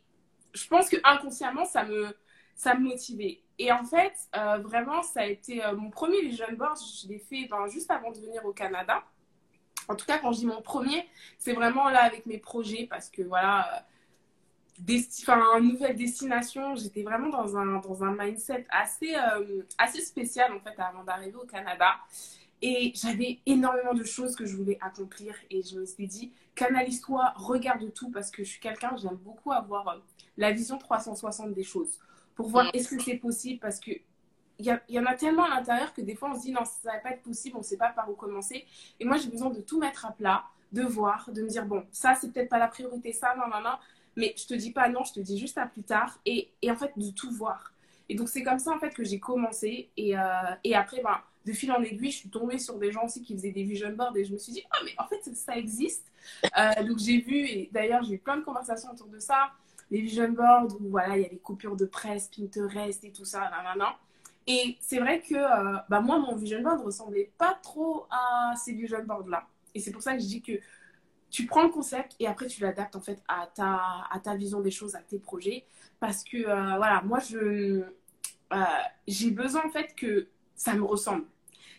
je 0.53 0.67
pense 0.67 0.89
que 0.89 0.97
inconsciemment 1.03 1.65
ça 1.65 1.85
me 1.85 2.15
ça 2.55 2.75
me 2.75 2.89
motivait. 2.89 3.41
Et 3.57 3.71
en 3.71 3.83
fait, 3.83 4.13
euh, 4.35 4.57
vraiment, 4.57 5.01
ça 5.03 5.21
a 5.21 5.25
été 5.25 5.63
euh, 5.63 5.75
mon 5.75 5.89
premier 5.89 6.21
vision 6.21 6.45
board. 6.53 6.77
Je 7.01 7.07
l'ai 7.07 7.19
fait 7.19 7.47
ben, 7.49 7.67
juste 7.67 7.89
avant 7.91 8.11
de 8.11 8.17
venir 8.17 8.45
au 8.45 8.53
Canada. 8.53 9.03
En 9.87 9.95
tout 9.95 10.05
cas, 10.05 10.19
quand 10.19 10.31
je 10.31 10.39
dis 10.39 10.45
mon 10.45 10.61
premier, 10.61 11.07
c'est 11.37 11.53
vraiment 11.53 11.89
là 11.89 12.03
avec 12.03 12.25
mes 12.25 12.37
projets 12.37 12.87
parce 12.89 13.09
que 13.09 13.21
voilà, 13.21 13.85
enfin, 15.21 15.59
nouvelle 15.59 15.95
destination. 15.95 16.75
J'étais 16.75 17.03
vraiment 17.03 17.29
dans 17.29 17.57
un, 17.57 17.79
dans 17.79 18.03
un 18.03 18.15
mindset 18.15 18.65
assez, 18.69 19.15
euh, 19.15 19.63
assez 19.77 20.01
spécial 20.01 20.51
en 20.53 20.59
fait 20.59 20.79
avant 20.79 21.03
d'arriver 21.03 21.35
au 21.35 21.45
Canada. 21.45 21.95
Et 22.61 22.91
j'avais 22.95 23.39
énormément 23.45 23.93
de 23.93 24.03
choses 24.03 24.35
que 24.35 24.45
je 24.45 24.55
voulais 24.55 24.77
accomplir. 24.81 25.35
Et 25.49 25.63
je 25.63 25.79
me 25.79 25.85
suis 25.85 26.07
dit, 26.07 26.31
canalise-toi, 26.55 27.33
regarde 27.35 27.91
tout 27.93 28.11
parce 28.11 28.29
que 28.29 28.43
je 28.43 28.49
suis 28.49 28.59
quelqu'un, 28.59 28.95
j'aime 29.01 29.15
beaucoup 29.15 29.51
avoir 29.51 29.87
euh, 29.87 29.97
la 30.37 30.51
vision 30.51 30.77
360 30.77 31.53
des 31.53 31.63
choses 31.63 31.99
pour 32.35 32.49
voir 32.49 32.69
est-ce 32.73 32.89
que 32.95 33.01
c'est 33.01 33.17
possible 33.17 33.59
parce 33.59 33.79
que 33.79 33.91
il 34.59 34.67
y, 34.67 34.93
y, 34.93 34.99
en 34.99 35.05
a 35.05 35.15
tellement 35.15 35.45
à 35.45 35.49
l'intérieur 35.49 35.91
que 35.91 36.01
des 36.01 36.13
fois 36.13 36.29
on 36.31 36.35
se 36.35 36.41
dit 36.41 36.51
non, 36.51 36.65
ça 36.65 36.91
va 36.91 36.99
pas 36.99 37.09
être 37.11 37.23
possible, 37.23 37.57
on 37.57 37.63
sait 37.63 37.77
pas 37.77 37.89
par 37.89 38.09
où 38.11 38.13
commencer. 38.13 38.65
Et 38.99 39.05
moi 39.05 39.17
j'ai 39.17 39.29
besoin 39.29 39.49
de 39.49 39.59
tout 39.59 39.79
mettre 39.79 40.05
à 40.05 40.11
plat, 40.11 40.43
de 40.71 40.83
voir, 40.83 41.29
de 41.31 41.41
me 41.41 41.47
dire 41.47 41.65
bon, 41.65 41.83
ça 41.91 42.13
c'est 42.13 42.31
peut-être 42.31 42.49
pas 42.49 42.59
la 42.59 42.67
priorité, 42.67 43.11
ça, 43.11 43.33
non, 43.35 43.47
non, 43.47 43.61
non. 43.61 43.75
Mais 44.15 44.33
je 44.37 44.45
te 44.45 44.53
dis 44.53 44.71
pas 44.71 44.89
non, 44.89 45.03
je 45.03 45.13
te 45.13 45.19
dis 45.19 45.37
juste 45.37 45.57
à 45.57 45.65
plus 45.65 45.83
tard. 45.83 46.19
Et, 46.25 46.51
et 46.61 46.71
en 46.71 46.75
fait, 46.75 46.91
de 46.97 47.11
tout 47.11 47.31
voir. 47.31 47.73
Et 48.09 48.15
donc, 48.15 48.29
c'est 48.29 48.43
comme 48.43 48.59
ça, 48.59 48.71
en 48.71 48.79
fait, 48.79 48.93
que 48.93 49.03
j'ai 49.03 49.19
commencé. 49.19 49.89
Et, 49.95 50.17
euh, 50.17 50.21
et 50.63 50.75
après, 50.75 51.01
ben, 51.01 51.17
de 51.45 51.53
fil 51.53 51.71
en 51.71 51.81
aiguille, 51.81 52.11
je 52.11 52.17
suis 52.17 52.29
tombée 52.29 52.59
sur 52.59 52.77
des 52.77 52.91
gens 52.91 53.05
aussi 53.05 53.21
qui 53.21 53.33
faisaient 53.33 53.51
des 53.51 53.63
vision 53.63 53.91
boards. 53.93 54.17
Et 54.17 54.25
je 54.25 54.33
me 54.33 54.37
suis 54.37 54.51
dit, 54.51 54.63
ah, 54.69 54.77
mais 54.83 54.93
en 54.97 55.07
fait, 55.07 55.21
ça 55.33 55.55
existe. 55.55 56.05
Euh, 56.57 56.83
donc, 56.83 56.99
j'ai 56.99 57.21
vu, 57.21 57.37
et 57.37 57.69
d'ailleurs, 57.71 58.03
j'ai 58.03 58.15
eu 58.15 58.19
plein 58.19 58.37
de 58.37 58.43
conversations 58.43 58.91
autour 58.91 59.07
de 59.07 59.19
ça. 59.19 59.51
Les 59.89 60.01
vision 60.01 60.29
boards 60.29 60.75
où, 60.79 60.89
voilà, 60.89 61.17
il 61.17 61.23
y 61.23 61.25
a 61.25 61.29
les 61.29 61.37
coupures 61.37 61.75
de 61.75 61.85
presse, 61.85 62.29
Pinterest 62.29 63.03
et 63.03 63.11
tout 63.11 63.25
ça, 63.25 63.49
nanana. 63.49 63.95
Et 64.47 64.77
c'est 64.81 64.99
vrai 64.99 65.21
que 65.21 65.35
euh, 65.35 65.77
bah, 65.89 66.01
moi, 66.01 66.19
mon 66.19 66.35
vision 66.35 66.61
board 66.61 66.81
ressemblait 66.83 67.31
pas 67.37 67.57
trop 67.61 68.07
à 68.09 68.53
ces 68.55 68.73
vision 68.73 69.03
boards-là. 69.03 69.47
Et 69.73 69.79
c'est 69.79 69.91
pour 69.91 70.01
ça 70.01 70.15
que 70.15 70.19
je 70.21 70.27
dis 70.27 70.41
que 70.41 70.53
tu 71.31 71.45
prends 71.45 71.63
le 71.63 71.69
concept 71.69 72.15
et 72.19 72.27
après 72.27 72.47
tu 72.47 72.61
l'adaptes 72.61 72.95
en 72.95 73.01
fait 73.01 73.23
à 73.27 73.49
ta, 73.55 73.79
à 74.11 74.19
ta 74.19 74.35
vision 74.35 74.59
des 74.59 74.69
choses, 74.69 74.95
à 74.95 74.99
tes 74.99 75.17
projets. 75.17 75.65
Parce 75.99 76.23
que 76.23 76.37
euh, 76.37 76.77
voilà, 76.77 77.01
moi 77.03 77.19
je 77.19 77.83
euh, 78.53 78.63
j'ai 79.07 79.31
besoin 79.31 79.65
en 79.65 79.69
fait 79.69 79.95
que 79.95 80.27
ça 80.55 80.73
me 80.73 80.83
ressemble. 80.83 81.23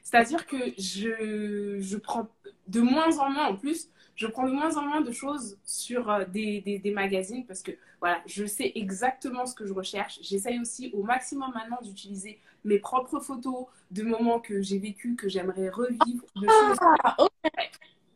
C'est-à-dire 0.03 0.47
que 0.47 0.57
je, 0.79 1.79
je 1.81 1.97
prends 1.97 2.29
de 2.67 2.81
moins 2.81 3.19
en 3.19 3.31
moins 3.31 3.49
en 3.49 3.57
plus, 3.57 3.89
je 4.17 4.27
prends 4.27 4.47
de 4.47 4.53
moins 4.53 4.77
en 4.77 4.83
moins 4.83 5.01
de 5.01 5.13
choses 5.13 5.59
sur 5.65 6.11
euh, 6.11 6.25
des, 6.25 6.61
des, 6.63 6.79
des, 6.79 6.91
magazines 6.91 7.45
parce 7.47 7.63
que 7.63 7.73
voilà, 8.01 8.21
je 8.27 8.45
sais 8.47 8.73
exactement 8.75 9.47
ce 9.47 9.55
que 9.55 9.67
je 9.67 9.73
recherche. 9.73 10.19
J'essaye 10.23 10.59
aussi 10.61 10.91
au 10.95 11.03
maximum 11.03 11.53
maintenant 11.53 11.79
d'utiliser 11.83 12.41
mes 12.65 12.79
propres 12.79 13.21
photos 13.21 13.67
de 13.91 14.03
moments 14.03 14.41
que 14.41 14.63
j'ai 14.63 14.79
vécu, 14.79 15.15
que 15.15 15.29
j'aimerais 15.29 15.69
revivre, 15.69 16.25
de 16.37 16.49
choses. 16.49 16.77
Ah, 17.05 17.17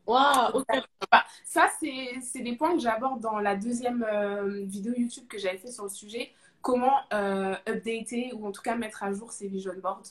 Waouh, 0.06 0.64
Ça, 1.44 1.68
c'est 1.78 2.40
des 2.40 2.54
points 2.54 2.74
que 2.74 2.80
j'aborde 2.80 3.20
dans 3.20 3.38
la 3.38 3.56
deuxième 3.56 4.04
euh, 4.08 4.64
vidéo 4.64 4.94
YouTube 4.96 5.26
que 5.28 5.38
j'avais 5.38 5.58
fait 5.58 5.72
sur 5.72 5.84
le 5.84 5.90
sujet. 5.90 6.32
Comment 6.62 6.96
euh, 7.12 7.54
updater 7.68 8.32
ou 8.34 8.46
en 8.46 8.52
tout 8.52 8.62
cas 8.62 8.76
mettre 8.76 9.02
à 9.02 9.12
jour 9.12 9.32
ces 9.32 9.48
vision 9.48 9.72
boards. 9.80 10.02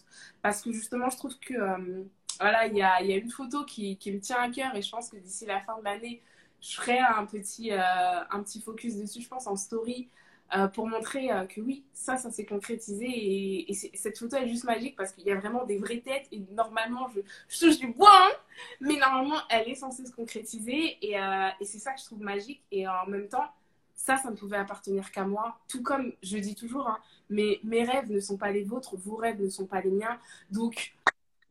Parce 0.42 0.62
que 0.62 0.72
justement, 0.72 1.10
je 1.10 1.18
trouve 1.18 1.38
que 1.40 1.54
euh, 1.54 2.04
voilà, 2.40 2.68
il 2.68 2.76
y 2.76 2.82
a, 2.82 3.02
y 3.02 3.14
a, 3.14 3.18
une 3.18 3.30
photo 3.30 3.64
qui, 3.64 3.98
qui, 3.98 4.12
me 4.12 4.20
tient 4.20 4.38
à 4.38 4.50
cœur 4.50 4.76
et 4.76 4.82
je 4.82 4.90
pense 4.90 5.10
que 5.10 5.18
d'ici 5.18 5.46
la 5.46 5.62
fin 5.62 5.78
de 5.80 5.84
l'année, 5.84 6.22
je 6.62 6.76
ferai 6.76 7.00
un 7.00 7.26
petit, 7.26 7.72
un 7.72 8.42
petit 8.42 8.62
focus 8.62 8.96
dessus, 8.96 9.22
je 9.22 9.28
pense, 9.28 9.48
en 9.48 9.56
story 9.56 10.10
euh, 10.56 10.68
pour 10.68 10.88
montrer 10.88 11.32
euh, 11.32 11.46
que 11.46 11.60
oui, 11.60 11.84
ça, 11.94 12.18
ça 12.18 12.30
s'est 12.30 12.46
concrétisé. 12.46 13.06
Et, 13.08 13.74
cette 13.74 14.18
photo 14.18 14.38
est 14.38 14.48
juste 14.48 14.64
magique 14.64 14.96
parce 14.96 15.12
qu'il 15.12 15.26
y 15.26 15.32
a 15.32 15.36
vraiment 15.36 15.66
des 15.66 15.78
vraies 15.78 16.02
têtes. 16.02 16.28
Et 16.32 16.42
normalement, 16.52 17.08
je, 17.10 17.22
je 17.50 17.60
touche 17.60 17.80
du 17.80 17.88
bois, 17.88 18.12
hein, 18.14 18.32
mais 18.80 18.98
normalement, 18.98 19.40
elle 19.50 19.68
est 19.70 19.76
censée 19.76 20.06
se 20.06 20.12
concrétiser. 20.12 20.98
Et, 21.02 21.20
euh, 21.20 21.50
et 21.60 21.66
c'est 21.66 21.80
ça 21.80 21.94
que 21.94 22.00
je 22.00 22.06
trouve 22.06 22.22
magique. 22.22 22.62
Et 22.72 22.88
en 22.88 23.08
même 23.08 23.28
temps, 23.28 23.50
ça, 23.96 24.18
ça 24.18 24.30
ne 24.30 24.36
pouvait 24.36 24.58
appartenir 24.58 25.12
qu'à 25.12 25.26
moi. 25.26 25.58
Tout 25.68 25.82
comme 25.82 26.14
je 26.22 26.38
dis 26.38 26.56
toujours, 26.56 26.88
hein, 26.88 27.00
mais 27.30 27.60
mes 27.64 27.84
rêves 27.84 28.12
ne 28.12 28.20
sont 28.20 28.38
pas 28.38 28.52
les 28.52 28.64
vôtres, 28.64 28.96
vos 28.98 29.16
rêves 29.16 29.42
ne 29.42 29.50
sont 29.50 29.66
pas 29.66 29.82
les 29.82 29.92
miens. 29.92 30.20
Donc, 30.52 30.94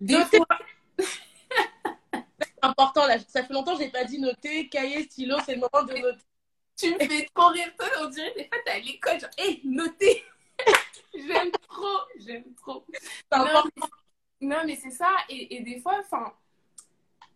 des 0.01 0.23
fois... 0.25 0.47
important, 2.63 3.07
là, 3.07 3.19
ça 3.29 3.43
fait 3.43 3.53
longtemps 3.53 3.73
que 3.73 3.81
je 3.81 3.85
n'ai 3.85 3.91
pas 3.91 4.05
dit 4.05 4.19
noter, 4.19 4.69
cahier, 4.69 5.03
stylo, 5.05 5.37
c'est 5.45 5.55
le 5.55 5.61
moment 5.61 5.87
de 5.87 5.95
noter 5.95 6.25
tu 6.77 6.93
me 6.93 6.99
fais 6.99 7.29
trop 7.35 7.49
rire, 7.49 7.73
toi, 7.79 7.87
on 8.03 8.09
dirait 8.09 8.35
des 8.37 8.49
fois 8.49 8.59
t'es 8.65 8.71
à 8.71 8.79
l'école, 8.79 9.21
genre, 9.21 9.31
hé, 9.39 9.43
hey, 9.43 9.61
notez. 9.65 10.23
J'aime 11.15 11.51
trop, 11.69 11.99
j'aime 12.19 12.55
trop. 12.57 12.85
Non, 14.41 14.63
mais, 14.67 14.77
c'est 14.77 14.91
ça, 14.91 15.09
et, 15.29 15.57
et, 15.57 15.61
des 15.61 15.81
fois, 15.81 16.01
enfin, 16.01 16.33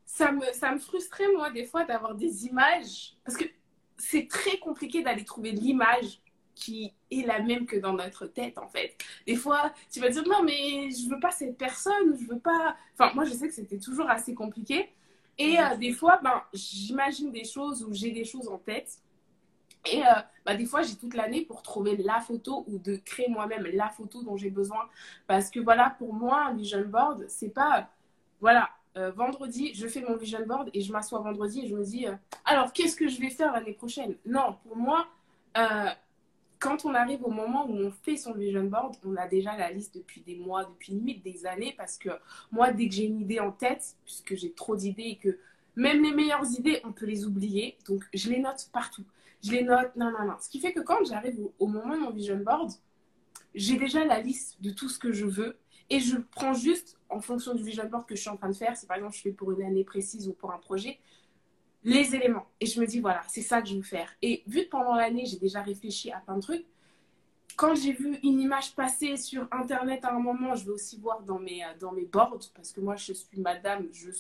ça 0.05 0.33
me, 0.33 0.45
ça 0.53 0.73
me 0.73 0.79
frustrait, 0.79 1.29
moi, 1.29 1.51
des 1.51 1.65
fois, 1.65 1.85
d'avoir 1.85 2.15
des 2.15 2.47
images, 2.47 3.15
parce 3.25 3.37
que 3.37 3.45
c'est 3.97 4.27
très 4.29 4.59
compliqué 4.59 5.03
d'aller 5.03 5.25
trouver 5.25 5.53
l'image 5.53 6.21
qui 6.55 6.93
est 7.11 7.25
la 7.25 7.39
même 7.41 7.67
que 7.67 7.77
dans 7.77 7.93
notre 7.93 8.27
tête, 8.27 8.59
en 8.59 8.69
fait. 8.69 8.97
Des 9.27 9.37
fois, 9.37 9.73
tu 9.93 10.01
vas 10.01 10.09
dire, 10.09 10.27
non, 10.27 10.43
mais 10.43 10.91
je 10.91 11.09
veux 11.09 11.21
pas 11.21 11.31
cette 11.31 11.57
personne, 11.57 12.17
je 12.21 12.27
veux 12.27 12.41
pas... 12.41 12.77
Enfin, 12.95 13.13
moi, 13.15 13.25
je 13.25 13.33
sais 13.33 13.47
que 13.47 13.55
c'était 13.55 13.79
toujours 13.79 14.11
assez 14.11 14.35
compliqué. 14.35 14.93
Et 15.39 15.61
euh, 15.61 15.77
des 15.77 15.93
fois, 15.93 16.19
ben, 16.23 16.43
j'imagine 16.53 17.31
des 17.31 17.45
choses 17.45 17.85
ou 17.85 17.95
j'ai 17.95 18.11
des 18.11 18.25
choses 18.25 18.49
en 18.49 18.59
tête 18.59 18.99
et 19.93 20.03
euh, 20.03 20.11
bah, 20.45 20.55
des 20.55 20.67
fois, 20.67 20.83
j'ai 20.83 20.97
toute 20.97 21.15
l'année 21.15 21.43
pour 21.43 21.63
trouver 21.63 21.97
la 21.97 22.21
photo 22.21 22.65
ou 22.69 22.79
de 22.79 22.97
créer 22.97 23.29
moi-même 23.29 23.67
la 23.73 23.89
photo 23.89 24.23
dont 24.23 24.37
j'ai 24.37 24.51
besoin. 24.51 24.89
Parce 25.27 25.51
que 25.51 25.61
voilà, 25.61 25.95
pour 25.99 26.15
moi, 26.15 26.47
un 26.47 26.55
vision 26.55 26.85
board, 26.87 27.25
c'est 27.29 27.51
pas. 27.51 27.89
Voilà, 28.41 28.69
euh, 28.97 29.11
vendredi, 29.11 29.73
je 29.75 29.87
fais 29.87 30.01
mon 30.01 30.17
vision 30.17 30.45
board 30.47 30.71
et 30.75 30.81
je 30.81 30.93
m'assois 30.93 31.21
vendredi 31.21 31.61
et 31.61 31.69
je 31.69 31.75
me 31.75 31.85
dis, 31.85 32.07
euh, 32.07 32.15
alors 32.45 32.73
qu'est-ce 32.73 32.97
que 32.97 33.09
je 33.09 33.21
vais 33.21 33.31
faire 33.31 33.53
l'année 33.53 33.73
prochaine? 33.73 34.17
Non, 34.27 34.57
pour 34.65 34.77
moi, 34.77 35.07
euh, 35.57 35.91
quand 36.59 36.85
on 36.85 36.95
arrive 36.95 37.23
au 37.25 37.31
moment 37.31 37.67
où 37.69 37.75
on 37.75 37.91
fait 37.91 38.17
son 38.17 38.33
vision 38.33 38.65
board, 38.65 38.97
on 39.05 39.15
a 39.17 39.29
déjà 39.29 39.57
la 39.57 39.71
liste 39.71 39.95
depuis 39.95 40.23
des 40.23 40.37
mois, 40.37 40.65
depuis 40.65 40.93
limite 40.93 41.23
des 41.23 41.47
années, 41.47 41.75
parce 41.77 41.97
que 41.97 42.11
moi, 42.51 42.73
dès 42.73 42.89
que 42.89 42.95
j'ai 42.95 43.05
une 43.05 43.21
idée 43.21 43.39
en 43.39 43.53
tête, 43.53 43.97
puisque 44.05 44.35
j'ai 44.35 44.53
trop 44.53 44.75
d'idées 44.75 45.03
et 45.03 45.17
que 45.17 45.39
même 45.77 46.03
les 46.03 46.13
meilleures 46.13 46.51
idées, 46.59 46.81
on 46.85 46.91
peut 46.91 47.07
les 47.07 47.25
oublier, 47.25 47.77
donc 47.87 48.05
je 48.13 48.31
les 48.31 48.41
note 48.41 48.69
partout. 48.73 49.05
Je 49.45 49.53
les 49.53 49.63
note, 49.63 49.95
non, 49.97 50.11
non, 50.11 50.25
non. 50.27 50.35
Ce 50.41 50.49
qui 50.49 50.61
fait 50.61 50.73
que 50.73 50.81
quand 50.81 51.05
j'arrive 51.05 51.39
au, 51.59 51.67
moment 51.67 51.95
de 51.95 52.01
mon 52.01 52.11
vision 52.11 52.37
board, 52.37 52.73
j'ai 53.55 53.77
déjà 53.77 54.05
la 54.05 54.21
liste 54.21 54.61
de 54.61 54.71
tout 54.71 54.89
ce 54.89 54.99
que 54.99 55.13
je 55.13 55.27
veux 55.27 55.57
et 55.91 56.01
je 56.01 56.17
prends 56.17 56.55
juste 56.55 56.99
en 57.09 57.21
fonction 57.21 57.55
du 57.55 57.63
vision 57.63 57.89
board 57.89 58.07
que 58.07 58.15
je 58.15 58.21
suis 58.21 58.31
en 58.31 58.37
train 58.37 58.49
de 58.49 58.57
faire, 58.57 58.77
si 58.77 58.87
par 58.87 58.97
exemple 58.97 59.15
je 59.17 59.23
fais 59.23 59.33
pour 59.33 59.53
une 59.53 59.63
année 59.63 59.85
précise 59.85 60.29
ou 60.29 60.33
pour 60.33 60.53
un 60.53 60.59
projet, 60.59 60.99
les 61.85 62.15
éléments. 62.15 62.47
Et 62.61 62.67
je 62.67 62.81
me 62.81 62.87
dis, 62.87 63.01
voilà, 63.01 63.23
c'est 63.29 63.43
ça 63.43 63.63
que 63.63 63.69
je 63.69 63.77
veux 63.77 63.83
faire. 63.83 64.11
Et 64.21 64.43
vu 64.47 64.65
que 64.65 64.71
pendant 64.71 64.95
l'année, 64.95 65.25
j'ai 65.25 65.39
déjà 65.39 65.63
réfléchi 65.63 66.11
à 66.11 66.19
plein 66.19 66.37
de 66.37 66.43
trucs, 66.43 66.67
quand 67.57 67.75
j'ai 67.75 67.93
vu 67.93 68.19
une 68.23 68.41
image 68.41 68.75
passer 68.75 69.17
sur 69.17 69.49
Internet 69.51 70.05
à 70.05 70.15
un 70.15 70.21
moment, 70.21 70.55
je 70.55 70.65
vais 70.65 70.71
aussi 70.71 70.99
voir 70.99 71.23
dans 71.23 71.39
mes, 71.39 71.63
dans 71.81 71.93
mes 71.93 72.05
boards, 72.05 72.51
parce 72.55 72.73
que 72.73 72.81
moi, 72.81 72.97
je 72.97 73.13
suis 73.13 73.41
madame, 73.41 73.89
je 73.93 74.11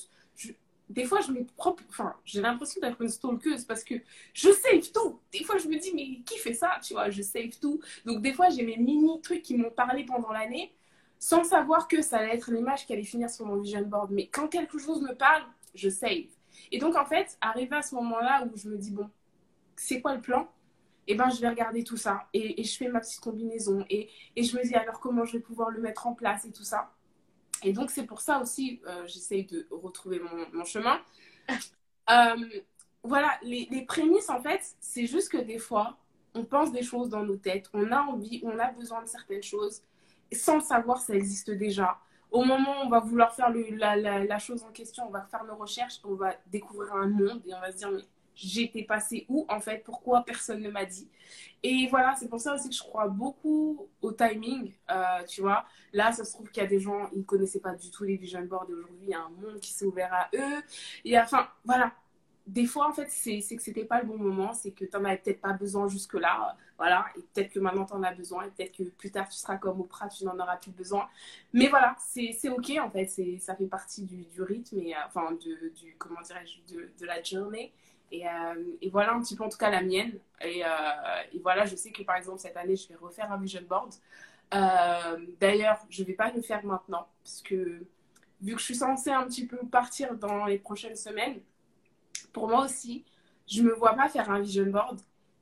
des 0.91 1.05
fois, 1.05 1.21
je 1.21 1.33
propre, 1.57 1.83
enfin, 1.91 2.15
j'ai 2.25 2.41
l'impression 2.41 2.81
d'être 2.81 3.01
une 3.03 3.09
stalkeuse 3.09 3.65
parce 3.65 3.85
que 3.85 3.95
je 4.33 4.51
save 4.51 4.91
tout. 4.93 5.21
Des 5.33 5.45
fois, 5.45 5.59
je 5.59 5.69
me 5.69 5.79
dis, 5.79 5.93
mais 5.95 6.23
qui 6.25 6.39
fait 6.39 6.55
ça 6.55 6.79
Tu 6.83 6.95
vois, 6.95 7.11
je 7.11 7.23
save 7.23 7.59
tout. 7.61 7.81
Donc, 8.07 8.23
des 8.23 8.33
fois, 8.33 8.49
j'ai 8.49 8.65
mes 8.65 8.77
mini 8.79 9.21
trucs 9.21 9.43
qui 9.43 9.57
m'ont 9.57 9.71
parlé 9.71 10.05
pendant 10.05 10.33
l'année 10.33 10.75
sans 11.19 11.45
savoir 11.45 11.89
que 11.89 12.01
ça 12.01 12.19
allait 12.19 12.35
être 12.37 12.51
l'image 12.51 12.87
qui 12.87 12.93
allait 12.93 13.03
finir 13.03 13.29
sur 13.29 13.45
mon 13.45 13.57
vision 13.57 13.83
board. 13.83 14.11
Mais 14.13 14.29
quand 14.29 14.49
quelque 14.49 14.79
chose 14.79 15.03
me 15.03 15.15
parle, 15.15 15.43
je 15.75 15.89
save. 15.89 16.27
Et 16.73 16.79
donc, 16.79 16.97
en 16.97 17.05
fait, 17.05 17.37
arrivé 17.41 17.77
à 17.77 17.83
ce 17.83 17.95
moment-là 17.97 18.47
où 18.47 18.57
je 18.57 18.69
me 18.69 18.77
dis, 18.79 18.91
bon, 18.91 19.11
c'est 19.77 20.01
quoi 20.01 20.15
le 20.15 20.21
plan? 20.21 20.49
Eh 21.07 21.15
ben, 21.15 21.31
je 21.31 21.41
vais 21.41 21.49
regarder 21.49 21.85
tout 21.85 21.97
ça 21.97 22.29
et, 22.35 22.61
et 22.61 22.65
je 22.65 22.77
fais 22.77 22.89
ma 22.89 23.01
petite 23.01 23.21
combinaison 23.21 23.85
et, 23.89 24.11
et, 24.37 24.43
je 24.43 24.57
me 24.57 24.63
dis 24.63 24.75
alors 24.75 25.01
comment 25.01 25.25
je 25.25 25.39
vais 25.39 25.43
pouvoir 25.43 25.71
le 25.71 25.81
mettre 25.81 26.07
en 26.07 26.15
place 26.15 26.45
et 26.45 26.53
tout 26.53 26.65
ça? 26.65 26.93
Et 27.63 27.73
donc, 27.73 27.91
c'est 27.91 28.05
pour 28.05 28.21
ça 28.21 28.41
aussi, 28.41 28.81
euh, 28.87 29.07
j'essaye 29.07 29.45
de 29.45 29.67
retrouver 29.71 30.21
mon, 30.21 30.47
mon 30.53 30.65
chemin. 30.65 31.01
Euh, 32.11 32.37
voilà, 33.03 33.39
les, 33.43 33.69
les, 33.71 33.83
prémices, 33.85 34.31
en 34.31 34.41
fait, 34.41 34.63
c'est 34.81 35.05
juste 35.05 35.31
que 35.31 35.37
des 35.37 35.59
fois, 35.59 35.99
on 36.33 36.43
pense 36.43 36.73
des 36.73 36.83
choses 36.83 37.11
dans 37.11 37.23
nos 37.23 37.37
têtes, 37.37 37.69
on 37.75 37.93
a 37.93 38.01
envie, 38.01 38.41
on 38.45 38.59
a 38.59 38.71
besoin 38.73 39.03
de 39.03 39.07
certaines 39.07 39.43
choses 39.43 39.83
sans 40.33 40.57
le 40.57 40.63
savoir, 40.63 41.01
ça 41.01 41.15
existe 41.15 41.51
déjà. 41.51 41.99
Au 42.31 42.45
moment 42.45 42.83
où 42.83 42.87
on 42.87 42.89
va 42.89 43.01
vouloir 43.01 43.35
faire 43.35 43.51
le, 43.51 43.65
la, 43.77 43.97
la, 43.97 44.25
la, 44.25 44.39
chose 44.39 44.63
en 44.63 44.71
question, 44.71 45.07
on 45.07 45.11
va 45.11 45.23
faire 45.31 45.45
nos 45.45 45.57
recherches, 45.57 46.01
on 46.05 46.15
va 46.15 46.35
découvrir 46.47 46.95
un 46.95 47.07
monde 47.07 47.43
et 47.47 47.55
on 47.55 47.61
va 47.61 47.73
se 47.73 47.79
dire, 47.79 47.91
mais 47.91 48.05
j'étais 48.39 48.85
passé 48.85 49.27
où 49.29 49.45
en 49.49 49.61
fait 49.61 49.83
Pourquoi 49.85 50.23
personne 50.25 50.63
ne 50.63 50.71
m'a 50.71 50.85
dit 50.85 51.09
Et 51.63 51.89
voilà, 51.91 52.15
c'est 52.19 52.29
pour 52.29 52.41
ça 52.41 52.55
aussi 52.55 52.69
que 52.69 52.75
je 52.75 52.83
crois 52.83 53.09
beaucoup 53.09 53.89
au 54.01 54.13
timing, 54.13 54.73
euh, 54.91 55.25
tu 55.27 55.41
vois. 55.41 55.65
Là, 55.93 56.13
ça 56.13 56.25
se 56.25 56.33
trouve 56.33 56.49
qu'il 56.51 56.63
y 56.63 56.67
a 56.67 56.69
des 56.69 56.81
gens, 56.81 57.09
ils 57.13 57.19
ne 57.19 57.25
connaissaient 57.25 57.61
pas 57.61 57.75
du 57.75 57.91
tout 57.91 58.05
les 58.05 58.17
vision 58.17 58.43
boards 58.43 58.67
et 58.71 58.75
aujourd'hui, 58.75 58.99
il 59.03 59.11
y 59.11 59.15
a 59.15 59.21
un 59.21 59.31
monde 59.31 59.61
qui 59.61 59.73
s'est 59.73 59.85
ouvert 59.85 60.13
à 60.13 60.29
eux. 60.35 60.63
Et 61.05 61.19
enfin, 61.19 61.49
voilà, 61.65 61.93
des 62.49 62.67
fois, 62.67 62.89
en 62.89 62.93
fait, 62.93 63.11
c'est 63.11 63.41
que 63.41 63.63
c'était 63.63 63.85
pas 63.85 64.01
le 64.01 64.07
bon 64.07 64.17
moment, 64.17 64.55
c'est 64.55 64.71
que 64.71 64.85
tu 64.87 64.97
n'en 64.97 65.05
avais 65.05 65.19
peut-être 65.19 65.41
pas 65.41 65.53
besoin 65.53 65.87
jusque-là, 65.87 66.57
voilà, 66.79 67.07
et 67.17 67.21
peut-être 67.21 67.53
que 67.53 67.61
maintenant 67.61 67.85
tu 67.85 67.93
en 67.93 68.03
as 68.03 68.15
besoin, 68.15 68.45
et 68.45 68.51
peut-être 68.51 68.77
que 68.77 68.85
plus 68.85 69.11
tard 69.11 69.29
tu 69.29 69.37
seras 69.37 69.57
comme 69.59 69.81
Oprah, 69.81 70.09
tu 70.09 70.25
n'en 70.25 70.39
auras 70.39 70.57
plus 70.57 70.71
besoin. 70.71 71.09
Mais 71.53 71.69
voilà, 71.69 71.95
c'est 71.99 72.49
ok, 72.49 72.73
en 72.81 72.91
fait, 72.91 73.07
ça 73.39 73.55
fait 73.55 73.67
partie 73.67 74.05
du, 74.05 74.25
du 74.25 74.43
rythme, 74.43 74.79
et, 74.79 74.95
euh, 74.95 74.99
enfin, 75.07 75.33
de, 75.33 75.69
du, 75.75 75.95
comment 75.99 76.23
dirais-je, 76.23 76.75
de, 76.75 77.07
la 77.07 77.23
journée. 77.23 77.73
Et, 78.11 78.27
euh, 78.27 78.31
et, 78.81 78.89
voilà 78.89 79.13
un 79.13 79.21
petit 79.21 79.37
peu, 79.37 79.45
en 79.45 79.49
tout 79.49 79.59
cas, 79.59 79.71
la 79.71 79.83
mienne. 79.83 80.19
Et, 80.41 80.65
euh, 80.65 80.69
et, 81.33 81.39
voilà, 81.41 81.67
je 81.67 81.77
sais 81.77 81.91
que 81.91 82.03
par 82.03 82.17
exemple, 82.17 82.39
cette 82.39 82.57
année, 82.57 82.77
je 82.77 82.89
vais 82.89 82.97
refaire 82.97 83.31
un 83.31 83.39
vision 83.39 83.63
board. 83.69 83.95
Euh, 84.55 85.19
D'ailleurs, 85.41 85.79
je 85.91 86.05
vais 86.05 86.15
pas 86.15 86.31
le 86.33 86.41
faire 86.41 86.65
maintenant, 86.65 87.07
parce 87.23 87.43
que 87.43 87.83
vu 88.41 88.55
que 88.55 88.59
je 88.59 88.65
suis 88.65 88.77
censée 88.77 89.11
un 89.11 89.27
petit 89.27 89.47
peu 89.47 89.59
partir 89.59 90.15
dans 90.15 90.47
les 90.47 90.59
prochaines 90.59 90.97
semaines, 90.97 91.41
pour 92.33 92.49
moi 92.49 92.65
aussi, 92.65 93.05
je 93.47 93.63
me 93.63 93.73
vois 93.75 93.95
pas 93.95 94.09
faire 94.09 94.31
un 94.31 94.41
vision 94.41 94.67
board 94.67 95.01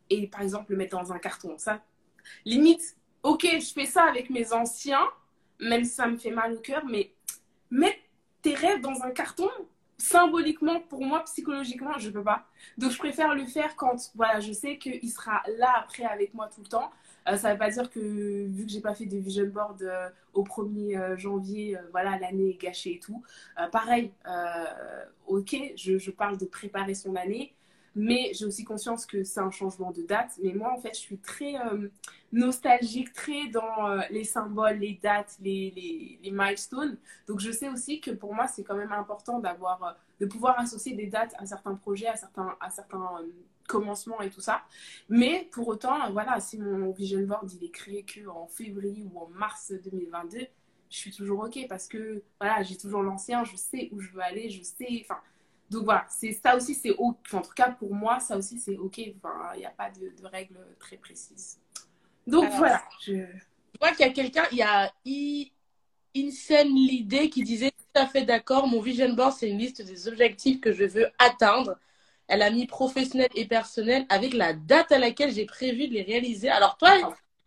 et 0.08 0.26
par 0.28 0.42
exemple 0.42 0.72
le 0.72 0.78
mettre 0.78 0.96
dans 0.96 1.12
un 1.12 1.18
carton. 1.18 1.58
Ça, 1.58 1.82
limite, 2.44 2.96
ok, 3.22 3.46
je 3.60 3.72
fais 3.72 3.86
ça 3.86 4.04
avec 4.04 4.30
mes 4.30 4.52
anciens, 4.52 5.06
même 5.60 5.84
si 5.84 5.90
ça 5.90 6.06
me 6.06 6.16
fait 6.16 6.30
mal 6.30 6.54
au 6.54 6.60
cœur, 6.60 6.84
mais 6.86 7.12
mettre 7.70 7.98
tes 8.42 8.54
rêves 8.54 8.80
dans 8.80 9.02
un 9.02 9.10
carton, 9.10 9.50
symboliquement, 9.98 10.80
pour 10.80 11.04
moi, 11.04 11.24
psychologiquement, 11.24 11.98
je 11.98 12.10
peux 12.10 12.22
pas. 12.22 12.46
Donc 12.78 12.90
je 12.90 12.98
préfère 12.98 13.34
le 13.34 13.44
faire 13.44 13.76
quand, 13.76 14.10
voilà, 14.14 14.40
je 14.40 14.52
sais 14.52 14.78
qu'il 14.78 15.10
sera 15.10 15.42
là 15.58 15.72
après 15.78 16.04
avec 16.04 16.34
moi 16.34 16.48
tout 16.54 16.60
le 16.60 16.68
temps. 16.68 16.90
Euh, 17.28 17.36
ça 17.36 17.52
veut 17.52 17.58
pas 17.58 17.70
dire 17.70 17.90
que 17.90 18.00
vu 18.46 18.66
que 18.66 18.70
j'ai 18.70 18.80
pas 18.80 18.94
fait 18.94 19.06
de 19.06 19.18
vision 19.18 19.46
board 19.46 19.82
euh, 19.82 20.08
au 20.32 20.44
1er 20.44 20.98
euh, 20.98 21.16
janvier, 21.16 21.76
voilà, 21.90 22.18
l'année 22.18 22.50
est 22.50 22.60
gâchée 22.60 22.94
et 22.94 23.00
tout. 23.00 23.22
pareil, 23.72 24.12
ok, 25.26 25.56
je, 25.76 25.98
je, 25.98 26.10
parle 26.10 26.38
de 26.38 26.44
préparer 26.44 26.94
son 26.94 27.16
année, 27.16 27.54
mais 27.96 28.30
j'ai 28.34 28.44
aussi 28.44 28.62
conscience 28.62 29.06
que 29.06 29.24
c'est 29.24 29.40
un 29.40 29.50
changement 29.50 29.90
de 29.90 30.02
date. 30.02 30.38
Mais 30.42 30.52
moi, 30.52 30.72
en 30.72 30.78
fait, 30.78 30.94
je 30.94 31.00
suis 31.00 31.18
très 31.18 31.54
nostalgique, 32.32 33.12
très 33.12 33.48
dans 33.48 33.96
les 34.10 34.24
symboles, 34.24 34.76
les 34.76 35.00
dates, 35.02 35.36
les, 35.40 35.72
les, 35.74 36.20
les, 36.22 36.30
milestones. 36.30 36.98
Donc, 37.26 37.40
je 37.40 37.50
sais 37.50 37.68
aussi 37.68 38.00
que 38.00 38.10
pour 38.10 38.34
moi, 38.34 38.46
c'est 38.46 38.62
quand 38.62 38.76
même 38.76 38.92
important 38.92 39.40
d'avoir, 39.40 39.96
de 40.20 40.26
pouvoir 40.26 40.60
associer 40.60 40.94
des 40.94 41.06
dates 41.06 41.34
à 41.38 41.46
certains 41.46 41.74
projets, 41.74 42.06
à 42.06 42.16
certains, 42.16 42.56
à 42.60 42.70
certains 42.70 43.22
commencement 43.66 44.20
et 44.20 44.30
tout 44.30 44.40
ça. 44.40 44.62
Mais 45.08 45.48
pour 45.52 45.68
autant, 45.68 46.10
voilà, 46.12 46.40
si 46.40 46.58
mon 46.58 46.92
vision 46.92 47.20
board 47.20 47.50
il 47.52 47.64
est 47.64 47.70
créé 47.70 48.02
que 48.04 48.26
en 48.28 48.46
février 48.46 49.04
ou 49.12 49.18
en 49.18 49.28
mars 49.28 49.72
2022, 49.84 50.46
je 50.88 50.96
suis 50.96 51.12
toujours 51.12 51.40
ok 51.44 51.66
parce 51.68 51.88
que 51.88 52.22
voilà, 52.40 52.62
j'ai 52.62 52.76
toujours 52.76 53.02
l'ancien, 53.02 53.44
je 53.44 53.56
sais 53.56 53.88
où 53.92 54.00
je 54.00 54.10
veux 54.12 54.22
aller, 54.22 54.50
je 54.50 54.62
sais. 54.62 55.06
Donc 55.70 55.84
voilà, 55.84 56.06
c'est 56.08 56.32
ça 56.32 56.56
aussi, 56.56 56.74
c'est 56.74 56.90
ok. 56.90 57.16
en 57.32 57.42
tout 57.42 57.52
cas 57.54 57.70
pour 57.70 57.92
moi, 57.92 58.20
ça 58.20 58.36
aussi 58.36 58.60
c'est 58.60 58.76
ok. 58.76 59.00
Enfin, 59.16 59.52
il 59.54 59.60
n'y 59.60 59.66
a 59.66 59.70
pas 59.70 59.90
de, 59.90 60.10
de, 60.20 60.26
règles 60.26 60.58
très 60.78 60.96
précises. 60.96 61.58
Donc 62.26 62.44
Alors, 62.44 62.56
voilà. 62.58 62.82
Je... 63.00 63.14
je 63.14 63.78
vois 63.80 63.90
qu'il 63.90 64.06
y 64.06 64.08
a 64.08 64.12
quelqu'un, 64.12 64.44
il 64.52 64.58
y 64.58 64.62
a 64.62 64.92
I... 65.04 65.52
Insane 66.16 66.68
l'idée 66.68 67.28
qui 67.28 67.42
disait 67.42 67.72
tout 67.72 68.00
à 68.00 68.06
fait 68.06 68.24
d'accord. 68.24 68.66
Mon 68.66 68.80
vision 68.80 69.12
board, 69.12 69.34
c'est 69.34 69.50
une 69.50 69.58
liste 69.58 69.82
des 69.82 70.08
objectifs 70.08 70.60
que 70.60 70.72
je 70.72 70.84
veux 70.84 71.10
atteindre. 71.18 71.76
Elle 72.26 72.42
a 72.42 72.50
mis 72.50 72.66
professionnel 72.66 73.28
et 73.34 73.46
personnel 73.46 74.06
avec 74.08 74.32
la 74.32 74.54
date 74.54 74.92
à 74.92 74.98
laquelle 74.98 75.30
j'ai 75.30 75.44
prévu 75.44 75.88
de 75.88 75.92
les 75.94 76.02
réaliser. 76.02 76.48
Alors 76.48 76.76
toi, 76.78 76.96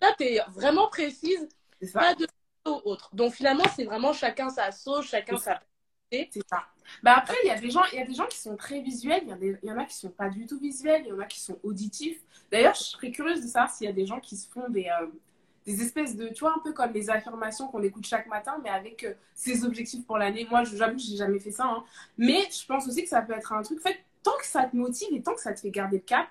là, 0.01 0.13
tu 0.17 0.23
es 0.23 0.41
vraiment 0.49 0.87
précise, 0.87 1.49
pas 1.93 2.13
de 2.13 2.27
autre. 2.65 3.09
Donc 3.13 3.33
finalement, 3.33 3.63
c'est 3.75 3.85
vraiment 3.85 4.13
chacun 4.13 4.49
sa 4.49 4.71
sauce, 4.71 5.07
chacun 5.07 5.37
sa 5.37 5.61
c'est 6.11 6.47
ça. 6.49 6.63
Bah 7.03 7.15
après, 7.17 7.35
il 7.43 7.47
y 7.47 7.51
a 7.51 7.59
des 7.59 7.69
gens, 7.69 7.83
il 7.93 7.99
y 7.99 8.01
a 8.01 8.05
des 8.05 8.13
gens 8.13 8.25
qui 8.25 8.37
sont 8.39 8.55
très 8.55 8.81
visuels, 8.81 9.21
il 9.23 9.29
y, 9.29 9.31
a 9.31 9.37
des, 9.37 9.57
il 9.61 9.69
y 9.69 9.71
en 9.71 9.77
a 9.77 9.85
qui 9.85 9.95
sont 9.95 10.09
pas 10.09 10.29
du 10.29 10.45
tout 10.45 10.59
visuels, 10.59 11.03
il 11.05 11.09
y 11.09 11.11
en 11.11 11.19
a 11.19 11.25
qui 11.25 11.39
sont 11.39 11.57
auditifs. 11.63 12.19
D'ailleurs, 12.51 12.73
je 12.73 12.83
serais 12.83 13.11
curieuse 13.11 13.41
de 13.41 13.47
savoir 13.47 13.71
s'il 13.71 13.85
y 13.85 13.89
a 13.89 13.93
des 13.93 14.05
gens 14.05 14.19
qui 14.19 14.35
se 14.35 14.49
font 14.49 14.67
des, 14.69 14.85
euh, 14.85 15.07
des 15.65 15.81
espèces 15.83 16.15
de, 16.15 16.29
tu 16.29 16.39
vois, 16.39 16.53
un 16.55 16.59
peu 16.63 16.73
comme 16.73 16.91
les 16.93 17.09
affirmations 17.09 17.67
qu'on 17.67 17.83
écoute 17.83 18.05
chaque 18.07 18.27
matin, 18.27 18.59
mais 18.63 18.69
avec 18.69 19.03
euh, 19.03 19.13
ses 19.35 19.63
objectifs 19.65 20.05
pour 20.05 20.17
l'année. 20.17 20.47
Moi, 20.49 20.63
j'avoue, 20.63 20.97
j'ai 20.97 21.15
jamais 21.15 21.39
fait 21.39 21.51
ça, 21.51 21.65
hein. 21.65 21.83
mais 22.17 22.49
je 22.51 22.65
pense 22.65 22.87
aussi 22.87 23.03
que 23.03 23.09
ça 23.09 23.21
peut 23.21 23.33
être 23.33 23.53
un 23.53 23.61
truc. 23.61 23.79
fait, 23.81 23.99
tant 24.23 24.37
que 24.39 24.45
ça 24.45 24.63
te 24.65 24.75
motive 24.75 25.09
et 25.11 25.21
tant 25.21 25.35
que 25.35 25.41
ça 25.41 25.53
te 25.53 25.59
fait 25.59 25.71
garder 25.71 25.97
le 25.97 26.03
cap, 26.03 26.27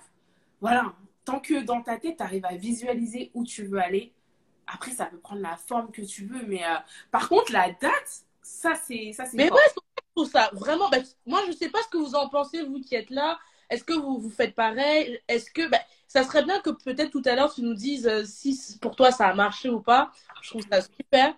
voilà, 0.60 0.92
tant 1.24 1.38
que 1.38 1.62
dans 1.62 1.82
ta 1.82 1.98
tête, 1.98 2.16
tu 2.16 2.22
arrives 2.22 2.44
à 2.46 2.56
visualiser 2.56 3.30
où 3.34 3.44
tu 3.44 3.64
veux 3.64 3.78
aller, 3.78 4.12
après, 4.70 4.90
ça 4.90 5.06
peut 5.06 5.18
prendre 5.18 5.40
la 5.40 5.56
forme 5.56 5.90
que 5.90 6.02
tu 6.02 6.26
veux. 6.26 6.44
Mais 6.46 6.64
euh, 6.64 6.76
par 7.10 7.28
contre, 7.28 7.52
la 7.52 7.70
date, 7.70 8.24
ça, 8.48 8.74
c'est 8.74 9.12
ça 9.12 9.26
c'est 9.26 9.36
Mais 9.36 9.50
ouais, 9.50 9.60
je 9.68 10.02
trouve 10.14 10.30
ça 10.30 10.50
vraiment. 10.52 10.88
Bah, 10.88 10.98
moi, 11.26 11.42
je 11.46 11.52
sais 11.52 11.68
pas 11.68 11.82
ce 11.82 11.88
que 11.88 11.98
vous 11.98 12.14
en 12.14 12.28
pensez, 12.28 12.62
vous 12.62 12.80
qui 12.80 12.94
êtes 12.94 13.10
là. 13.10 13.38
Est-ce 13.70 13.84
que 13.84 13.92
vous, 13.92 14.18
vous 14.18 14.30
faites 14.30 14.54
pareil? 14.54 15.20
Est-ce 15.28 15.50
que. 15.50 15.68
Bah, 15.68 15.80
ça 16.06 16.24
serait 16.24 16.42
bien 16.42 16.60
que 16.60 16.70
peut-être 16.70 17.10
tout 17.10 17.22
à 17.26 17.34
l'heure, 17.34 17.52
tu 17.52 17.62
nous 17.62 17.74
dises 17.74 18.06
euh, 18.06 18.24
si 18.24 18.78
pour 18.80 18.96
toi 18.96 19.10
ça 19.10 19.26
a 19.26 19.34
marché 19.34 19.68
ou 19.68 19.80
pas. 19.80 20.10
Je 20.42 20.50
trouve 20.50 20.62
ça 20.70 20.80
super. 20.80 21.34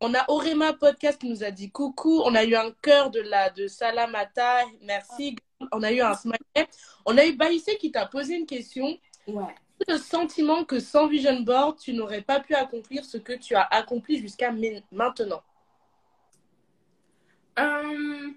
On 0.00 0.14
a 0.14 0.24
Orema 0.28 0.72
Podcast 0.72 1.20
qui 1.20 1.28
nous 1.28 1.44
a 1.44 1.50
dit 1.50 1.70
coucou. 1.70 2.22
On 2.24 2.34
a 2.34 2.44
eu 2.44 2.54
un 2.54 2.70
cœur 2.82 3.10
de 3.10 3.20
la 3.20 3.50
de 3.50 3.68
Salamata. 3.68 4.60
Merci 4.82 5.36
on 5.72 5.82
a 5.82 5.92
eu 5.92 6.00
un 6.00 6.14
smiley. 6.14 6.68
On 7.04 7.16
a 7.16 7.26
eu 7.26 7.36
Baïsé 7.36 7.76
qui 7.76 7.90
t'a 7.90 8.06
posé 8.06 8.34
une 8.34 8.46
question. 8.46 8.98
Ouais. 9.26 9.54
Le 9.88 9.98
sentiment 9.98 10.64
que 10.64 10.80
sans 10.80 11.08
Vision 11.08 11.40
Board, 11.40 11.78
tu 11.78 11.92
n'aurais 11.92 12.22
pas 12.22 12.40
pu 12.40 12.54
accomplir 12.54 13.04
ce 13.04 13.18
que 13.18 13.32
tu 13.32 13.54
as 13.54 13.66
accompli 13.70 14.18
jusqu'à 14.18 14.52
maintenant? 14.52 15.42
Euh, 17.58 18.30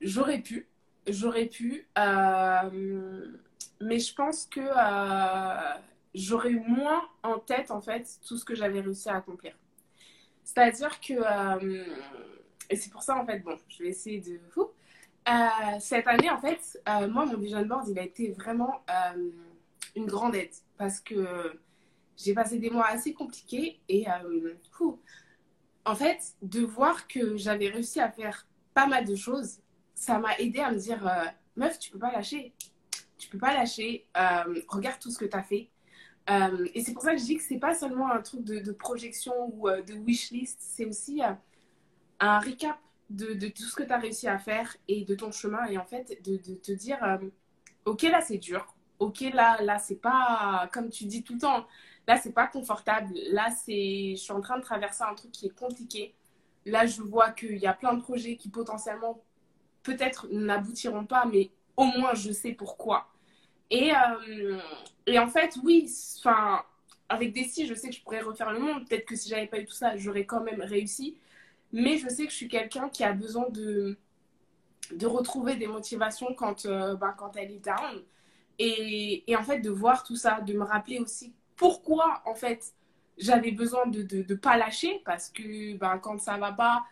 J'aurais 0.00 0.38
pu. 0.38 0.68
J'aurais 1.06 1.46
pu. 1.46 1.86
Euh, 1.98 3.32
mais 3.80 3.98
je 3.98 4.14
pense 4.14 4.46
que 4.46 4.60
euh, 4.60 5.78
j'aurais 6.14 6.50
eu 6.50 6.60
moins 6.60 7.02
en 7.22 7.38
tête, 7.38 7.70
en 7.70 7.80
fait, 7.80 8.18
tout 8.26 8.36
ce 8.36 8.44
que 8.44 8.54
j'avais 8.54 8.80
réussi 8.80 9.08
à 9.08 9.16
accomplir. 9.16 9.54
C'est-à-dire 10.44 11.00
que 11.00 11.14
et 12.70 12.76
c'est 12.76 12.90
pour 12.90 13.02
ça, 13.02 13.16
en 13.16 13.24
fait, 13.24 13.38
bon, 13.40 13.56
je 13.68 13.82
vais 13.82 13.90
essayer 13.90 14.20
de 14.20 14.38
cette 15.80 16.06
année, 16.06 16.30
en 16.30 16.38
fait, 16.38 16.82
moi, 17.08 17.26
mon 17.26 17.36
vision 17.36 17.64
board, 17.64 17.88
il 17.88 17.98
a 17.98 18.02
été 18.02 18.32
vraiment 18.32 18.84
une 19.94 20.06
grande 20.06 20.34
aide 20.34 20.54
parce 20.76 21.00
que 21.00 21.58
j'ai 22.16 22.34
passé 22.34 22.58
des 22.58 22.70
mois 22.70 22.86
assez 22.86 23.14
compliqués 23.14 23.80
et 23.88 24.06
en 25.84 25.94
fait, 25.94 26.34
de 26.42 26.60
voir 26.60 27.08
que 27.08 27.36
j'avais 27.36 27.68
réussi 27.68 28.00
à 28.00 28.10
faire 28.10 28.46
pas 28.74 28.86
mal 28.86 29.04
de 29.04 29.14
choses, 29.14 29.58
ça 29.94 30.18
m'a 30.18 30.36
aidé 30.38 30.60
à 30.60 30.70
me 30.70 30.78
dire 30.78 31.00
meuf, 31.56 31.78
tu 31.78 31.90
peux 31.90 31.98
pas 31.98 32.12
lâcher. 32.12 32.52
Tu 33.16 33.28
peux 33.28 33.38
pas 33.38 33.54
lâcher. 33.54 34.06
regarde 34.68 34.98
tout 35.00 35.10
ce 35.10 35.18
que 35.18 35.24
tu 35.24 35.36
as 35.36 35.42
fait. 35.42 35.70
Euh, 36.30 36.66
et 36.74 36.82
c'est 36.82 36.92
pour 36.92 37.02
ça 37.02 37.12
que 37.12 37.18
je 37.18 37.24
dis 37.24 37.36
que 37.36 37.42
c'est 37.42 37.58
pas 37.58 37.74
seulement 37.74 38.10
un 38.10 38.20
truc 38.20 38.44
de, 38.44 38.72
projection 38.72 39.32
ou 39.54 39.68
euh, 39.68 39.82
de 39.82 39.94
wish 39.94 40.30
list, 40.30 40.58
c'est 40.60 40.84
aussi 40.84 41.22
euh, 41.22 41.32
un 42.20 42.38
recap 42.38 42.78
de, 43.08 43.32
de, 43.32 43.48
tout 43.48 43.62
ce 43.62 43.74
que 43.74 43.82
tu 43.82 43.92
as 43.92 43.98
réussi 43.98 44.28
à 44.28 44.38
faire 44.38 44.76
et 44.88 45.04
de 45.04 45.14
ton 45.14 45.32
chemin. 45.32 45.64
Et 45.66 45.78
en 45.78 45.86
fait, 45.86 46.18
de, 46.24 46.36
de 46.36 46.54
te 46.54 46.72
dire, 46.72 46.98
ok, 47.86 48.02
là 48.02 48.20
c'est 48.20 48.38
dur. 48.38 48.74
Ok, 48.98 49.20
là, 49.20 49.62
là 49.62 49.78
c'est 49.78 49.96
pas, 49.96 50.68
comme 50.72 50.90
tu 50.90 51.04
dis 51.04 51.22
tout 51.22 51.34
le 51.34 51.40
temps, 51.40 51.66
là 52.08 52.18
c'est 52.18 52.32
pas 52.32 52.48
confortable. 52.48 53.14
Là, 53.30 53.50
c'est, 53.50 54.12
je 54.16 54.20
suis 54.20 54.32
en 54.32 54.40
train 54.40 54.58
de 54.58 54.62
traverser 54.64 55.04
un 55.04 55.14
truc 55.14 55.30
qui 55.30 55.46
est 55.46 55.54
compliqué. 55.54 56.14
Là, 56.66 56.86
je 56.86 57.02
vois 57.02 57.30
qu'il 57.30 57.58
y 57.58 57.66
a 57.66 57.74
plein 57.74 57.94
de 57.94 58.00
projets 58.02 58.36
qui 58.36 58.48
potentiellement, 58.48 59.22
peut-être, 59.82 60.26
n'aboutiront 60.32 61.04
pas, 61.06 61.26
mais 61.26 61.50
au 61.76 61.84
moins 61.84 62.14
je 62.14 62.32
sais 62.32 62.52
pourquoi. 62.52 63.08
Et, 63.70 63.92
euh, 63.94 64.58
et 65.06 65.18
en 65.18 65.28
fait, 65.28 65.58
oui, 65.62 65.90
enfin, 66.18 66.62
avec 67.08 67.34
Desi, 67.34 67.66
je 67.66 67.74
sais 67.74 67.90
que 67.90 67.94
je 67.94 68.02
pourrais 68.02 68.22
refaire 68.22 68.50
le 68.52 68.60
monde. 68.60 68.88
Peut-être 68.88 69.06
que 69.06 69.16
si 69.16 69.28
j'avais 69.28 69.46
pas 69.46 69.58
eu 69.58 69.66
tout 69.66 69.74
ça, 69.74 69.96
j'aurais 69.96 70.24
quand 70.24 70.40
même 70.42 70.62
réussi. 70.62 71.18
Mais 71.72 71.98
je 71.98 72.08
sais 72.08 72.24
que 72.24 72.30
je 72.32 72.36
suis 72.36 72.48
quelqu'un 72.48 72.88
qui 72.88 73.04
a 73.04 73.12
besoin 73.12 73.48
de, 73.50 73.98
de 74.94 75.06
retrouver 75.06 75.56
des 75.56 75.66
motivations 75.66 76.34
quand, 76.34 76.66
euh, 76.66 76.96
bah, 76.96 77.14
quand 77.18 77.36
elle 77.36 77.50
est 77.52 77.64
down. 77.64 78.02
Et, 78.58 79.30
et, 79.30 79.36
en 79.36 79.42
fait, 79.44 79.60
de 79.60 79.70
voir 79.70 80.04
tout 80.04 80.16
ça, 80.16 80.40
de 80.40 80.54
me 80.54 80.64
rappeler 80.64 80.98
aussi 81.00 81.34
pourquoi, 81.58 82.22
en 82.24 82.34
fait, 82.34 82.72
j'avais 83.18 83.50
besoin 83.50 83.86
de 83.86 84.00
ne 84.00 84.22
de, 84.22 84.34
pas 84.34 84.56
lâcher. 84.56 85.02
Parce 85.04 85.28
que 85.28 85.76
bah, 85.76 85.98
quand 86.02 86.18
ça 86.18 86.38
va 86.38 86.52
pas 86.52 86.84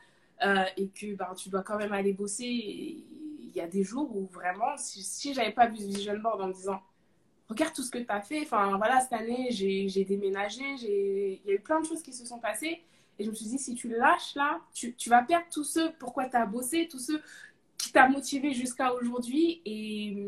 euh, 0.44 0.64
et 0.76 0.88
que 0.88 1.14
bah, 1.14 1.32
tu 1.36 1.48
dois 1.48 1.62
quand 1.62 1.78
même 1.78 1.92
aller 1.92 2.12
bosser, 2.12 2.44
il 2.44 3.52
y 3.54 3.60
a 3.60 3.66
des 3.66 3.84
jours 3.84 4.14
où 4.14 4.26
vraiment, 4.26 4.76
si, 4.76 5.02
si 5.02 5.32
j'avais 5.32 5.52
pas 5.52 5.66
vu 5.66 5.78
ce 5.78 5.86
vision 5.86 6.18
board 6.18 6.42
en 6.42 6.48
me 6.48 6.52
disant, 6.52 6.82
regarde 7.48 7.72
tout 7.72 7.82
ce 7.82 7.90
que 7.90 7.98
tu 7.98 8.10
as 8.10 8.20
fait, 8.20 8.42
enfin 8.42 8.76
voilà, 8.76 9.00
cette 9.00 9.14
année, 9.14 9.48
j'ai 9.50 10.04
déménagé, 10.04 10.62
il 10.62 11.40
y 11.46 11.50
a 11.50 11.54
eu 11.54 11.60
plein 11.60 11.80
de 11.80 11.86
choses 11.86 12.02
qui 12.02 12.12
se 12.12 12.26
sont 12.26 12.38
passées. 12.38 12.82
Et 13.18 13.24
je 13.24 13.30
me 13.30 13.34
suis 13.34 13.46
dit, 13.46 13.58
si 13.58 13.74
tu 13.74 13.88
lâches 13.88 14.34
là, 14.34 14.60
tu, 14.74 14.94
tu 14.94 15.08
vas 15.08 15.22
perdre 15.22 15.46
tous 15.50 15.64
ceux 15.64 15.90
pourquoi 15.98 16.28
tu 16.28 16.36
as 16.36 16.44
bossé, 16.44 16.86
tous 16.86 16.98
ceux 16.98 17.22
qui 17.78 17.92
t'ont 17.92 18.10
motivé 18.10 18.52
jusqu'à 18.52 18.92
aujourd'hui. 18.92 19.62
Et, 19.64 20.26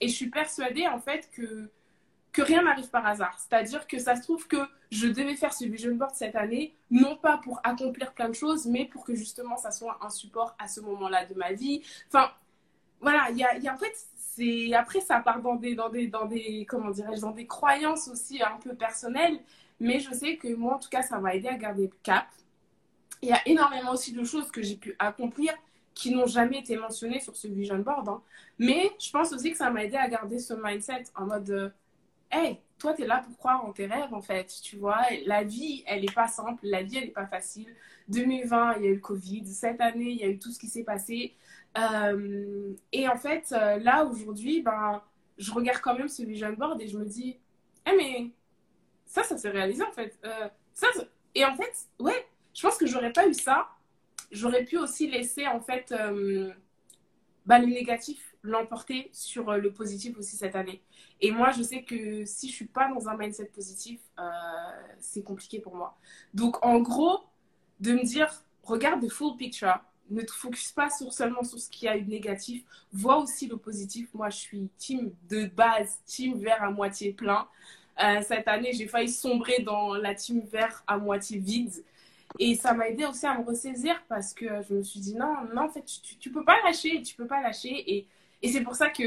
et, 0.00 0.08
je 0.08 0.14
suis 0.14 0.30
persuadée 0.30 0.86
en 0.86 1.00
fait 1.00 1.28
que, 1.32 1.68
que 2.34 2.42
rien 2.42 2.62
n'arrive 2.64 2.90
par 2.90 3.06
hasard. 3.06 3.38
C'est-à-dire 3.38 3.86
que 3.86 3.98
ça 3.98 4.16
se 4.16 4.22
trouve 4.22 4.46
que 4.48 4.58
je 4.90 5.06
devais 5.06 5.36
faire 5.36 5.54
ce 5.54 5.64
vision 5.64 5.94
board 5.94 6.14
cette 6.14 6.34
année, 6.34 6.74
non 6.90 7.16
pas 7.16 7.38
pour 7.38 7.60
accomplir 7.62 8.12
plein 8.12 8.28
de 8.28 8.34
choses, 8.34 8.66
mais 8.66 8.86
pour 8.86 9.04
que 9.04 9.14
justement 9.14 9.56
ça 9.56 9.70
soit 9.70 9.98
un 10.02 10.10
support 10.10 10.54
à 10.58 10.66
ce 10.66 10.80
moment-là 10.80 11.26
de 11.26 11.34
ma 11.34 11.52
vie. 11.52 11.82
Enfin, 12.08 12.30
voilà, 13.00 13.28
il 13.30 13.38
y 13.38 13.44
a, 13.44 13.72
en 13.72 13.78
fait, 13.78 14.74
après 14.74 15.00
ça 15.00 15.20
part 15.20 15.40
dans 15.42 15.54
des, 15.54 15.76
dans 15.76 15.88
des, 15.88 16.08
dans 16.08 16.26
des, 16.26 16.66
comment 16.68 16.90
dans 16.90 17.30
des 17.30 17.46
croyances 17.46 18.08
aussi 18.08 18.42
un 18.42 18.58
peu 18.58 18.74
personnelles, 18.74 19.38
mais 19.78 20.00
je 20.00 20.12
sais 20.12 20.36
que 20.36 20.52
moi, 20.54 20.74
en 20.74 20.78
tout 20.80 20.88
cas, 20.88 21.02
ça 21.02 21.20
m'a 21.20 21.36
aidé 21.36 21.46
à 21.46 21.56
garder 21.56 21.84
le 21.84 21.96
cap. 22.02 22.26
Il 23.22 23.28
y 23.28 23.32
a 23.32 23.46
énormément 23.46 23.92
aussi 23.92 24.12
de 24.12 24.24
choses 24.24 24.50
que 24.50 24.60
j'ai 24.60 24.76
pu 24.76 24.96
accomplir 24.98 25.54
qui 25.94 26.12
n'ont 26.12 26.26
jamais 26.26 26.58
été 26.58 26.76
mentionnées 26.76 27.20
sur 27.20 27.36
ce 27.36 27.46
vision 27.46 27.78
board, 27.78 28.08
hein. 28.08 28.20
mais 28.58 28.90
je 28.98 29.10
pense 29.12 29.32
aussi 29.32 29.52
que 29.52 29.56
ça 29.56 29.70
m'a 29.70 29.84
aidé 29.84 29.96
à 29.96 30.08
garder 30.08 30.40
ce 30.40 30.52
mindset 30.52 31.04
en 31.14 31.26
mode, 31.26 31.50
euh, 31.50 31.70
hey, 32.34 32.60
toi, 32.78 32.92
tu 32.94 33.02
es 33.02 33.06
là 33.06 33.22
pour 33.24 33.36
croire 33.38 33.64
en 33.64 33.72
tes 33.72 33.86
rêves, 33.86 34.12
en 34.12 34.20
fait, 34.20 34.52
tu 34.62 34.76
vois. 34.76 35.00
La 35.26 35.44
vie, 35.44 35.84
elle 35.86 36.02
n'est 36.02 36.12
pas 36.12 36.28
simple, 36.28 36.60
la 36.64 36.82
vie, 36.82 36.98
elle 36.98 37.04
n'est 37.04 37.10
pas 37.10 37.26
facile. 37.26 37.74
2020, 38.08 38.76
il 38.76 38.82
y 38.82 38.86
a 38.86 38.90
eu 38.90 38.94
le 38.94 39.00
Covid. 39.00 39.46
Cette 39.46 39.80
année, 39.80 40.10
il 40.10 40.18
y 40.18 40.24
a 40.24 40.28
eu 40.28 40.38
tout 40.38 40.50
ce 40.50 40.58
qui 40.58 40.66
s'est 40.66 40.84
passé. 40.84 41.34
Euh, 41.78 42.74
et 42.92 43.08
en 43.08 43.16
fait, 43.16 43.52
euh, 43.52 43.78
là, 43.78 44.04
aujourd'hui, 44.04 44.62
ben, 44.62 45.02
je 45.38 45.52
regarde 45.52 45.80
quand 45.80 45.96
même 45.96 46.08
ce 46.08 46.22
vision 46.22 46.52
board 46.52 46.80
et 46.80 46.88
je 46.88 46.98
me 46.98 47.04
dis, 47.04 47.38
eh, 47.86 47.96
mais 47.96 48.30
ça, 49.06 49.22
ça 49.22 49.38
s'est 49.38 49.50
réalisé, 49.50 49.82
en 49.82 49.92
fait. 49.92 50.18
Euh, 50.24 50.48
ça, 50.74 50.88
et 51.34 51.44
en 51.44 51.56
fait, 51.56 51.72
ouais, 51.98 52.26
je 52.52 52.62
pense 52.62 52.76
que 52.76 52.86
j'aurais 52.86 53.12
pas 53.12 53.26
eu 53.26 53.34
ça. 53.34 53.68
J'aurais 54.30 54.64
pu 54.64 54.78
aussi 54.78 55.08
laisser, 55.08 55.46
en 55.46 55.60
fait, 55.60 55.94
ben, 57.46 57.60
le 57.60 57.66
négatif 57.66 58.33
l'emporter 58.44 59.10
sur 59.12 59.52
le 59.52 59.72
positif 59.72 60.16
aussi 60.18 60.36
cette 60.36 60.54
année. 60.54 60.82
Et 61.20 61.32
moi, 61.32 61.50
je 61.50 61.62
sais 61.62 61.82
que 61.82 62.24
si 62.24 62.48
je 62.48 62.54
suis 62.54 62.66
pas 62.66 62.88
dans 62.92 63.08
un 63.08 63.16
mindset 63.16 63.46
positif, 63.46 64.00
c'est 65.00 65.22
compliqué 65.22 65.58
pour 65.58 65.74
moi. 65.74 65.96
Donc, 66.34 66.64
en 66.64 66.78
gros, 66.80 67.24
de 67.80 67.94
me 67.94 68.04
dire, 68.04 68.44
regarde 68.62 69.04
the 69.04 69.10
full 69.10 69.36
picture, 69.36 69.80
ne 70.10 70.22
te 70.22 70.32
focus 70.32 70.72
pas 70.72 70.88
seulement 70.90 71.42
sur 71.42 71.58
ce 71.58 71.70
qui 71.70 71.88
a 71.88 71.96
eu 71.96 72.02
de 72.02 72.10
négatif, 72.10 72.62
vois 72.92 73.18
aussi 73.18 73.46
le 73.46 73.56
positif. 73.56 74.12
Moi, 74.14 74.28
je 74.30 74.36
suis 74.36 74.68
team 74.76 75.12
de 75.28 75.46
base, 75.46 75.98
team 76.06 76.38
vert 76.38 76.62
à 76.62 76.70
moitié 76.70 77.12
plein. 77.12 77.48
Euh, 78.02 78.20
cette 78.22 78.48
année, 78.48 78.72
j'ai 78.72 78.86
failli 78.86 79.08
sombrer 79.08 79.60
dans 79.62 79.94
la 79.94 80.14
team 80.14 80.40
vert 80.40 80.82
à 80.86 80.98
moitié 80.98 81.38
vide. 81.38 81.84
Et 82.38 82.56
ça 82.56 82.74
m'a 82.74 82.88
aidé 82.88 83.06
aussi 83.06 83.26
à 83.26 83.38
me 83.38 83.44
ressaisir 83.44 84.02
parce 84.08 84.34
que 84.34 84.46
je 84.68 84.74
me 84.74 84.82
suis 84.82 85.00
dit 85.00 85.14
non, 85.14 85.34
non, 85.54 85.62
en 85.62 85.68
fait, 85.68 85.84
tu, 85.84 86.16
tu 86.16 86.30
peux 86.30 86.44
pas 86.44 86.60
lâcher, 86.64 87.00
tu 87.02 87.14
peux 87.14 87.26
pas 87.26 87.40
lâcher. 87.40 88.06
Et 88.44 88.48
c'est 88.48 88.60
pour 88.60 88.74
ça 88.74 88.90
que 88.90 89.04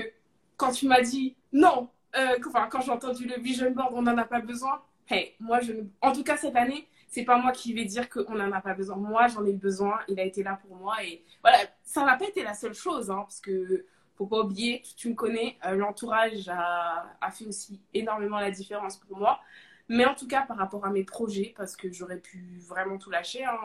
quand 0.58 0.72
tu 0.72 0.88
m'as 0.88 1.02
dit 1.02 1.36
non, 1.54 1.90
euh, 2.18 2.40
quand 2.42 2.82
j'ai 2.82 2.92
entendu 2.92 3.28
le 3.28 3.40
vision 3.40 3.70
board, 3.70 3.94
on 3.94 4.02
n'en 4.02 4.18
a 4.18 4.24
pas 4.24 4.42
besoin. 4.42 4.82
Hey, 5.08 5.36
moi, 5.40 5.60
je, 5.62 5.74
en 6.02 6.12
tout 6.12 6.24
cas, 6.24 6.38
cette 6.38 6.56
année, 6.56 6.88
c'est 7.08 7.24
pas 7.24 7.38
moi 7.38 7.52
qui 7.52 7.72
vais 7.72 7.86
dire 7.86 8.10
qu'on 8.10 8.34
n'en 8.34 8.52
a 8.52 8.62
pas 8.62 8.74
besoin. 8.74 8.96
Moi, 8.96 9.28
j'en 9.28 9.46
ai 9.46 9.54
besoin. 9.54 10.00
Il 10.08 10.20
a 10.20 10.24
été 10.24 10.42
là 10.42 10.60
pour 10.60 10.76
moi. 10.76 10.96
Et 11.04 11.24
voilà, 11.44 11.60
ça 11.84 12.04
n'a 12.04 12.18
pas 12.18 12.28
été 12.28 12.44
la 12.44 12.56
seule 12.56 12.74
chose, 12.74 13.12
hein, 13.12 13.20
parce 13.22 13.40
que 13.40 13.86
faut 14.16 14.26
pas 14.26 14.40
oublier, 14.40 14.82
tu, 14.98 15.10
me 15.10 15.14
connais, 15.14 15.60
euh, 15.64 15.76
l'entourage 15.76 16.50
a, 16.50 17.06
a, 17.22 17.30
fait 17.30 17.46
aussi 17.46 17.80
énormément 17.94 18.40
la 18.40 18.50
différence 18.50 18.98
pour 18.98 19.20
moi. 19.20 19.40
Mais 19.88 20.06
en 20.06 20.16
tout 20.16 20.28
cas, 20.28 20.42
par 20.42 20.58
rapport 20.58 20.84
à 20.84 20.90
mes 20.90 21.04
projets, 21.04 21.54
parce 21.56 21.76
que 21.76 21.92
j'aurais 21.92 22.18
pu 22.18 22.60
vraiment 22.68 22.98
tout 22.98 23.12
lâcher. 23.12 23.46
Hein, 23.46 23.56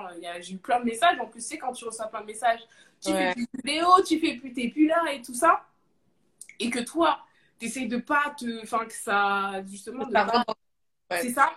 j'ai 0.40 0.54
eu 0.54 0.58
plein 0.58 0.80
de 0.80 0.84
messages. 0.84 1.18
En 1.18 1.26
plus, 1.26 1.40
c'est 1.40 1.56
quand 1.56 1.72
tu 1.72 1.86
reçois 1.86 2.08
plein 2.08 2.20
de 2.20 2.26
messages, 2.26 2.60
tu 3.02 3.12
fais 3.12 3.32
plus 3.32 3.46
de 3.46 3.62
vidéos, 3.62 4.02
tu 4.06 4.18
fais 4.18 4.36
plus, 4.36 4.52
t'es 4.52 4.68
plus 4.68 4.86
là 4.86 5.12
et 5.12 5.22
tout 5.22 5.34
ça. 5.34 5.66
Et 6.58 6.70
que 6.70 6.80
toi, 6.80 7.20
tu 7.58 7.66
essayes 7.66 7.88
de 7.88 7.98
pas 7.98 8.34
te. 8.38 8.62
Enfin, 8.62 8.84
que 8.86 8.92
ça. 8.92 9.62
Justement, 9.66 10.08
c'est 11.10 11.32
ça 11.32 11.52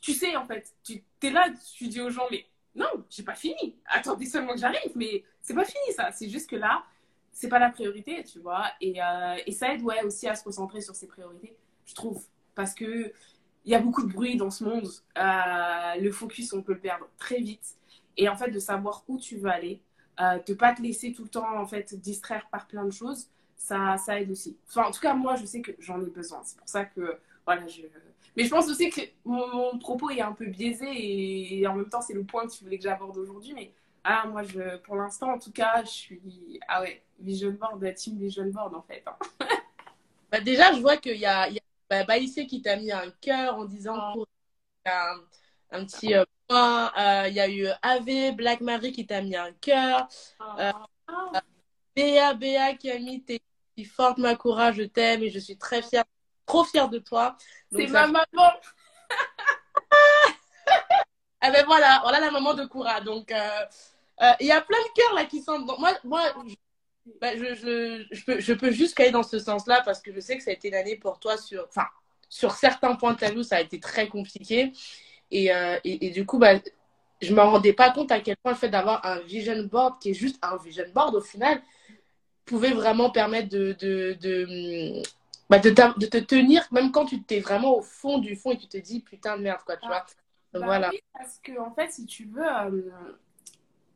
tu, 0.00 0.12
sais, 0.12 0.36
en 0.36 0.46
fait, 0.46 0.72
tu 0.82 1.02
es 1.22 1.30
là, 1.30 1.48
tu 1.76 1.88
dis 1.88 2.00
aux 2.00 2.10
gens, 2.10 2.26
mais 2.30 2.46
non, 2.74 3.04
j'ai 3.10 3.22
pas 3.22 3.34
fini. 3.34 3.76
Attendez 3.86 4.26
seulement 4.26 4.54
que 4.54 4.60
j'arrive, 4.60 4.92
mais 4.94 5.24
c'est 5.42 5.54
pas 5.54 5.64
fini 5.64 5.92
ça. 5.94 6.10
C'est 6.12 6.28
juste 6.28 6.48
que 6.48 6.56
là, 6.56 6.84
c'est 7.32 7.48
pas 7.48 7.58
la 7.58 7.70
priorité, 7.70 8.24
tu 8.24 8.40
vois. 8.40 8.66
Et, 8.80 9.02
euh, 9.02 9.36
et, 9.46 9.52
ça 9.52 9.72
aide, 9.72 9.82
ouais, 9.82 10.02
aussi 10.04 10.26
à 10.26 10.34
se 10.34 10.42
concentrer 10.42 10.80
sur 10.80 10.94
ses 10.94 11.06
priorités, 11.06 11.56
je 11.86 11.94
trouve. 11.94 12.24
Parce 12.54 12.74
que 12.74 13.12
il 13.66 13.72
y 13.72 13.74
a 13.74 13.80
beaucoup 13.80 14.02
de 14.02 14.12
bruit 14.12 14.36
dans 14.36 14.50
ce 14.50 14.64
monde. 14.64 14.88
Euh, 15.18 16.00
le 16.00 16.10
focus, 16.10 16.52
on 16.52 16.62
peut 16.62 16.74
le 16.74 16.80
perdre 16.80 17.06
très 17.18 17.40
vite. 17.40 17.76
Et 18.16 18.28
en 18.28 18.36
fait, 18.36 18.50
de 18.50 18.58
savoir 18.58 19.04
où 19.08 19.18
tu 19.18 19.36
veux 19.36 19.50
aller, 19.50 19.80
euh, 20.20 20.38
de 20.46 20.54
pas 20.54 20.72
te 20.72 20.82
laisser 20.82 21.12
tout 21.12 21.24
le 21.24 21.28
temps, 21.28 21.58
en 21.58 21.66
fait, 21.66 21.94
distraire 21.94 22.46
par 22.50 22.66
plein 22.66 22.84
de 22.84 22.92
choses, 22.92 23.28
ça, 23.56 23.96
ça 23.98 24.20
aide 24.20 24.30
aussi. 24.30 24.56
Enfin, 24.68 24.88
en 24.88 24.90
tout 24.90 25.00
cas, 25.00 25.14
moi, 25.14 25.36
je 25.36 25.46
sais 25.46 25.60
que 25.60 25.72
j'en 25.78 26.00
ai 26.02 26.10
besoin. 26.10 26.40
C'est 26.44 26.58
pour 26.58 26.68
ça 26.68 26.84
que, 26.84 27.18
voilà, 27.46 27.66
je 27.66 27.82
mais 28.36 28.44
je 28.44 28.50
pense 28.50 28.68
aussi 28.68 28.90
que 28.90 29.00
mon, 29.24 29.78
propos 29.78 30.10
est 30.10 30.20
un 30.20 30.32
peu 30.32 30.46
biaisé 30.46 30.86
et, 30.88 31.66
en 31.66 31.74
même 31.74 31.88
temps, 31.88 32.00
c'est 32.00 32.14
le 32.14 32.24
point 32.24 32.46
que 32.46 32.52
tu 32.52 32.64
voulais 32.64 32.78
que 32.78 32.82
j'aborde 32.82 33.16
aujourd'hui. 33.16 33.52
Mais 33.54 33.72
ah, 34.02 34.26
moi, 34.26 34.42
je, 34.42 34.76
pour 34.78 34.96
l'instant, 34.96 35.32
en 35.32 35.38
tout 35.38 35.52
cas, 35.52 35.84
je 35.84 35.90
suis. 35.90 36.60
Ah 36.68 36.82
ouais, 36.82 37.02
Vision 37.20 37.52
Board, 37.52 37.94
Team 37.94 38.18
Vision 38.18 38.46
Board, 38.46 38.74
en 38.74 38.82
fait. 38.82 39.04
Hein. 39.06 39.16
bah, 40.32 40.40
déjà, 40.40 40.72
je 40.72 40.80
vois 40.80 40.96
qu'il 40.96 41.16
y 41.16 41.26
a, 41.26 41.48
il 41.48 41.54
y 41.54 41.58
a 41.58 42.04
bah, 42.04 42.18
qui 42.18 42.62
t'a 42.62 42.76
mis 42.76 42.90
un 42.90 43.10
cœur 43.20 43.56
en 43.56 43.64
disant 43.66 43.96
un, 44.86 45.20
un, 45.74 45.84
petit 45.84 46.14
euh, 46.14 46.24
point. 46.48 46.92
Euh, 46.98 47.28
il 47.28 47.34
y 47.34 47.40
a 47.40 47.48
eu 47.48 47.66
AV, 47.82 48.34
Black 48.34 48.60
Marie 48.60 48.92
qui 48.92 49.06
t'a 49.06 49.20
mis 49.22 49.36
un 49.36 49.52
cœur. 49.52 50.08
Euh, 50.58 50.72
ah. 51.08 51.42
Béa, 51.94 52.34
Béa 52.34 52.74
qui 52.74 52.90
a 52.90 52.98
mis 52.98 53.22
tes 53.22 53.42
forte 53.84 54.18
Makura, 54.18 54.72
je 54.72 54.82
t'aime 54.82 55.22
et 55.22 55.30
je 55.30 55.38
suis 55.38 55.58
très 55.58 55.82
fière 55.82 56.04
trop 56.46 56.64
fière 56.64 56.88
de 56.88 56.98
toi. 56.98 57.36
C'est 57.72 57.86
ma 57.88 58.06
maman. 58.06 58.52
eh 61.46 61.50
ben 61.52 61.64
voilà, 61.66 62.00
voilà 62.02 62.20
la 62.20 62.30
maman 62.30 62.54
de 62.54 62.64
Koura. 62.66 63.00
Donc, 63.00 63.32
euh, 63.32 63.60
euh, 64.22 64.32
il 64.40 64.46
y 64.46 64.52
a 64.52 64.60
plein 64.60 64.78
de 64.78 64.92
cœurs 64.94 65.14
là 65.14 65.24
qui 65.24 65.42
sont. 65.42 65.58
moi, 65.58 65.92
moi 66.04 66.22
ben, 67.20 67.38
je, 67.38 67.54
je, 67.54 68.06
je, 68.10 68.24
peux, 68.24 68.40
je 68.40 68.52
peux 68.54 68.70
juste 68.70 68.98
aller 69.00 69.10
dans 69.10 69.22
ce 69.22 69.38
sens-là 69.38 69.82
parce 69.84 70.00
que 70.00 70.12
je 70.12 70.20
sais 70.20 70.36
que 70.36 70.42
ça 70.42 70.50
a 70.50 70.54
été 70.54 70.68
une 70.68 70.74
année 70.74 70.96
pour 70.96 71.18
toi 71.18 71.36
sur. 71.36 71.66
Enfin, 71.68 71.86
sur 72.28 72.52
certains 72.52 72.96
points 72.96 73.12
de 73.12 73.18
ta 73.18 73.30
vie, 73.30 73.44
ça 73.44 73.56
a 73.56 73.60
été 73.60 73.78
très 73.78 74.08
compliqué. 74.08 74.72
Et, 75.34 75.52
euh, 75.52 75.76
et, 75.82 76.10
du 76.10 76.24
coup, 76.24 76.38
bah, 76.38 76.60
je 77.20 77.34
me 77.34 77.40
rendais 77.40 77.72
pas 77.72 77.90
compte 77.90 78.12
à 78.12 78.20
quel 78.20 78.36
point 78.36 78.52
le 78.52 78.56
fait 78.56 78.68
d'avoir 78.68 79.04
un 79.04 79.18
vision 79.18 79.64
board 79.64 79.98
qui 80.00 80.10
est 80.10 80.14
juste 80.14 80.38
un 80.42 80.56
vision 80.56 80.84
board 80.94 81.16
au 81.16 81.20
final 81.20 81.60
pouvait 82.44 82.70
vraiment 82.70 83.10
permettre 83.10 83.48
de, 83.48 83.72
de, 83.80 84.16
de, 84.20 85.02
bah, 85.50 85.58
de, 85.58 85.70
de 85.70 86.06
te 86.06 86.18
tenir 86.18 86.68
même 86.70 86.92
quand 86.92 87.06
tu 87.06 87.20
t'es 87.20 87.40
vraiment 87.40 87.76
au 87.76 87.82
fond 87.82 88.18
du 88.18 88.36
fond 88.36 88.52
et 88.52 88.58
tu 88.58 88.68
te 88.68 88.76
dis 88.76 89.00
putain 89.00 89.36
de 89.36 89.42
merde 89.42 89.60
quoi 89.66 89.76
tu 89.76 89.88
vois. 89.88 90.06
Bah 90.52 90.60
voilà. 90.62 90.92
parce 91.12 91.40
que 91.42 91.58
en 91.58 91.72
fait 91.72 91.90
si 91.90 92.06
tu 92.06 92.26
veux 92.26 92.46
euh, 92.46 92.90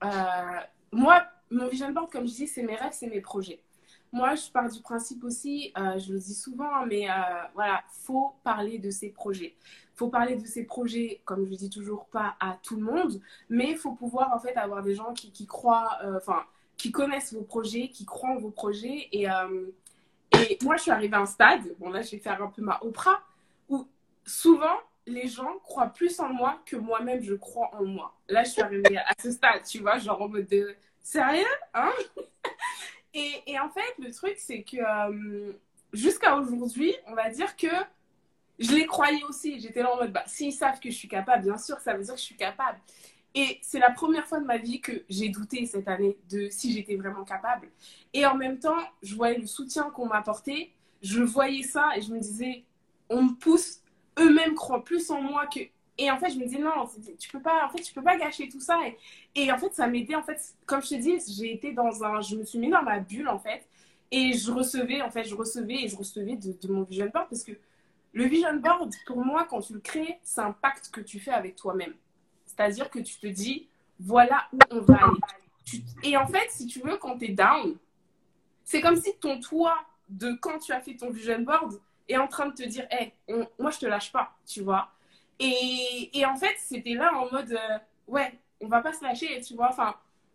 euh, 0.03 0.61
moi 0.91 1.25
mon 1.53 1.69
vision 1.69 1.93
board 1.93 2.11
comme 2.11 2.27
je 2.27 2.35
dis 2.35 2.49
c'est 2.49 2.65
mes 2.65 2.75
rêves 2.75 2.93
c'est 2.93 3.07
mes 3.07 3.21
projets. 3.21 3.61
Moi, 4.11 4.35
je 4.37 4.51
pars 4.51 4.71
du 4.71 4.81
principe 4.81 5.23
aussi, 5.23 5.71
euh, 5.77 5.99
je 5.99 6.15
le 6.15 6.19
dis 6.19 6.35
souvent, 6.35 6.87
mais 6.87 7.11
euh, 7.11 7.13
voilà, 7.55 7.83
faut 7.91 8.33
parler 8.43 8.79
de 8.79 8.91
ses 8.91 9.11
projets. 9.11 9.55
Faut 9.99 10.09
parler 10.09 10.37
de 10.37 10.47
ses 10.47 10.65
projets, 10.65 11.21
comme 11.25 11.45
je 11.45 11.55
dis 11.55 11.71
toujours, 11.71 12.07
pas 12.07 12.37
à 12.39 12.57
tout 12.63 12.77
le 12.77 12.83
monde, 12.83 13.21
mais 13.49 13.71
il 13.71 13.77
faut 13.77 13.93
pouvoir 13.93 14.33
en 14.33 14.39
fait 14.39 14.57
avoir 14.57 14.83
des 14.83 14.95
gens 14.95 15.13
qui, 15.13 15.47
croient, 15.47 15.99
euh, 16.05 16.17
enfin, 16.17 16.45
qui 16.77 16.93
connaissent 16.93 17.35
vos 17.35 17.43
projets, 17.43 17.89
qui 17.89 18.05
croient 18.07 18.31
en 18.31 18.39
vos 18.39 18.51
projets. 18.51 19.09
Et, 19.13 19.25
et 19.25 20.59
moi, 20.63 20.77
je 20.77 20.83
suis 20.83 20.91
arrivée 20.91 21.17
à 21.17 21.21
un 21.21 21.27
stade, 21.27 21.75
bon 21.79 21.91
là, 21.91 22.03
je 22.03 22.13
vais 22.13 22.19
faire 22.19 22.41
un 22.43 22.49
peu 22.49 22.63
ma 22.63 22.79
Oprah, 22.83 23.23
où 23.69 23.87
souvent, 24.25 24.79
les 25.07 25.27
gens 25.27 25.59
croient 25.65 25.89
plus 25.89 26.21
en 26.21 26.29
moi 26.29 26.61
que 26.65 26.77
moi-même, 26.77 27.23
je 27.23 27.35
crois 27.35 27.71
en 27.75 27.85
moi. 27.85 28.15
Là, 28.29 28.45
je 28.45 28.51
suis 28.51 28.63
arrivée 28.63 28.99
à 28.99 29.13
ce 29.21 29.33
stade, 29.33 29.63
tu 29.65 29.81
vois, 29.81 29.99
genre 29.99 30.23
en 30.23 30.29
mode 30.29 30.47
de 30.47 30.77
sérieux, 31.03 31.45
hein? 31.75 31.91
Et, 33.15 33.43
et, 33.47 33.59
en 33.59 33.71
fait, 33.71 33.95
le 33.99 34.13
truc, 34.13 34.35
c'est 34.37 34.63
que 34.63 34.77
euh, 34.77 35.53
jusqu'à 35.95 36.37
aujourd'hui, 36.37 36.95
on 37.07 37.15
va 37.15 37.31
dire 37.31 37.57
que 37.57 37.67
je 38.59 38.73
les 38.73 38.87
croyais 38.87 39.23
aussi. 39.29 39.61
J'étais 39.61 39.83
là 39.83 39.95
en 39.95 39.97
mode, 39.97 40.13
bah, 40.13 40.25
s'ils 40.27 40.53
savent 40.53 40.81
que 40.81 40.91
je 40.91 40.97
suis 40.97 41.09
capable, 41.09 41.45
bien 41.45 41.59
sûr, 41.59 41.79
ça 41.81 41.95
veut 41.95 42.03
dire 42.03 42.15
que 42.15 42.21
je 42.21 42.25
suis 42.25 42.37
capable. 42.37 42.79
Et 43.35 43.59
c'est 43.63 43.79
la 43.79 43.91
première 43.91 44.27
fois 44.27 44.41
de 44.41 44.47
ma 44.47 44.57
vie 44.57 44.81
que 44.81 45.05
j'ai 45.09 45.29
douté 45.29 45.67
cette 45.67 45.87
année 45.87 46.17
de 46.31 46.49
si 46.51 46.73
j'étais 46.73 46.97
vraiment 46.97 47.25
capable. 47.25 47.69
Et 48.13 48.27
en 48.27 48.35
même 48.35 48.59
temps, 48.59 48.79
je 49.03 49.15
voyais 49.15 49.39
le 49.39 49.47
soutien 49.47 49.91
qu'on 49.91 50.07
m'apportait. 50.07 50.73
Je 51.03 51.23
voyais 51.23 51.63
ça 51.63 51.91
et 51.97 52.01
je 52.01 52.13
me 52.13 52.19
disais, 52.19 52.65
on 53.09 53.23
me 53.23 53.35
pousse. 53.35 53.81
Eux-mêmes 54.19 54.55
croient 54.55 54.83
plus 54.83 55.11
en 55.11 55.23
moi 55.23 55.47
que 55.47 55.61
et 55.99 56.11
en 56.13 56.19
fait, 56.19 56.31
je 56.31 56.39
me 56.39 56.47
dis 56.47 56.59
non, 56.59 56.89
tu 57.19 57.29
peux 57.29 57.43
pas, 57.43 57.67
en 57.67 57.71
fait, 57.71 57.83
tu 57.83 57.93
peux 57.93 58.03
pas 58.03 58.17
gâcher 58.17 58.49
tout 58.49 58.61
ça. 58.61 58.79
Et, 59.35 59.51
en 59.51 59.59
fait, 59.59 59.75
ça 59.75 59.89
m'aidait. 59.89 60.15
En 60.15 60.23
fait, 60.23 60.41
comme 60.65 60.81
je 60.81 60.91
te 60.91 60.95
dis, 60.95 61.19
j'ai 61.37 61.53
été 61.53 61.73
dans 61.73 62.05
un, 62.05 62.21
je 62.21 62.37
me 62.37 62.45
suis 62.45 62.59
mis 62.59 62.71
dans 62.71 62.83
ma 62.83 63.01
bulle 63.01 63.29
en 63.29 63.39
fait, 63.39 63.67
et 64.13 64.33
je 64.33 64.51
recevais, 64.53 65.03
en 65.03 65.11
fait, 65.11 65.25
je 65.25 65.35
recevais 65.35 65.83
et 65.85 65.89
je 65.89 65.97
recevais 65.97 66.37
de, 66.37 66.53
de 66.53 66.73
mon 66.73 66.83
vision 66.85 67.11
board 67.13 67.27
parce 67.29 67.43
que 67.43 67.53
le 68.13 68.25
vision 68.25 68.55
board, 68.55 68.95
pour 69.07 69.25
moi, 69.25 69.47
quand 69.49 69.61
tu 69.61 69.75
le 69.75 69.81
crées, 69.81 70.19
c'est 70.23 70.41
un 70.41 70.53
pacte 70.53 70.91
que 70.91 71.01
tu 71.01 71.21
fais 71.21 71.33
avec 71.33 71.57
toi-même. 71.57 71.95
C'est-à-dire 72.47 72.91
que 72.91 72.99
tu 72.99 73.19
te 73.19 73.27
dis, 73.27 73.69
voilà 74.01 74.49
où 74.53 74.59
on 74.71 74.81
va 74.81 74.97
aller. 74.97 75.83
Et 76.03 76.17
en 76.17 76.27
fait, 76.27 76.51
si 76.51 76.67
tu 76.67 76.81
veux, 76.81 76.97
quand 76.97 77.19
tu 77.19 77.27
es 77.27 77.29
down, 77.29 77.77
c'est 78.65 78.81
comme 78.81 78.97
si 78.97 79.15
ton 79.19 79.41
toit 79.41 79.79
de 80.09 80.33
quand 80.41 80.59
tu 80.59 80.73
as 80.73 80.81
fait 80.81 80.97
ton 80.97 81.11
vision 81.11 81.41
board 81.41 81.81
est 82.09 82.17
en 82.17 82.29
train 82.29 82.47
de 82.47 82.55
te 82.55 82.63
dire, 82.63 82.87
hé, 82.91 83.13
moi, 83.59 83.71
je 83.71 83.79
te 83.79 83.87
lâche 83.87 84.11
pas, 84.13 84.35
tu 84.47 84.63
vois. 84.63 84.91
Et, 85.39 86.11
et 86.13 86.25
en 86.27 86.37
fait, 86.37 86.57
c'était 86.59 86.95
là 86.95 87.13
en 87.15 87.31
mode, 87.31 87.53
euh, 87.53 87.79
ouais, 88.07 88.39
on 88.61 88.67
va 88.67 88.81
pas 88.81 88.93
se 88.93 89.05
lâcher, 89.05 89.41
tu 89.41 89.55
vois. 89.55 89.69
Enfin, 89.69 89.95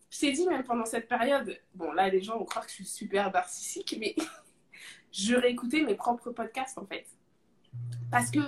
je 0.09 0.19
t'ai 0.19 0.31
dit, 0.31 0.47
même 0.47 0.63
pendant 0.63 0.85
cette 0.85 1.07
période, 1.07 1.59
bon, 1.73 1.91
là, 1.91 2.09
les 2.09 2.21
gens 2.21 2.37
vont 2.37 2.45
croire 2.45 2.65
que 2.65 2.71
je 2.71 2.75
suis 2.75 2.85
super 2.85 3.31
narcissique, 3.31 3.95
mais 3.99 4.15
je 5.11 5.35
réécoutais 5.35 5.81
mes 5.81 5.95
propres 5.95 6.31
podcasts, 6.31 6.77
en 6.77 6.85
fait. 6.85 7.05
Parce 8.11 8.29
que 8.29 8.39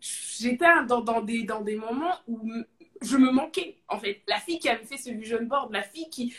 j'étais 0.00 0.66
dans, 0.88 1.22
des, 1.22 1.76
moments 1.76 2.14
où 2.26 2.40
je 3.02 3.16
me 3.16 3.30
manquais, 3.30 3.76
en 3.88 3.98
fait. 3.98 4.22
La 4.26 4.38
fille 4.38 4.58
qui 4.58 4.68
avait 4.68 4.84
fait 4.84 4.96
ce 4.96 5.10
vision 5.10 5.42
board, 5.42 5.72
la 5.72 5.82
fille 5.82 6.08
qui, 6.08 6.34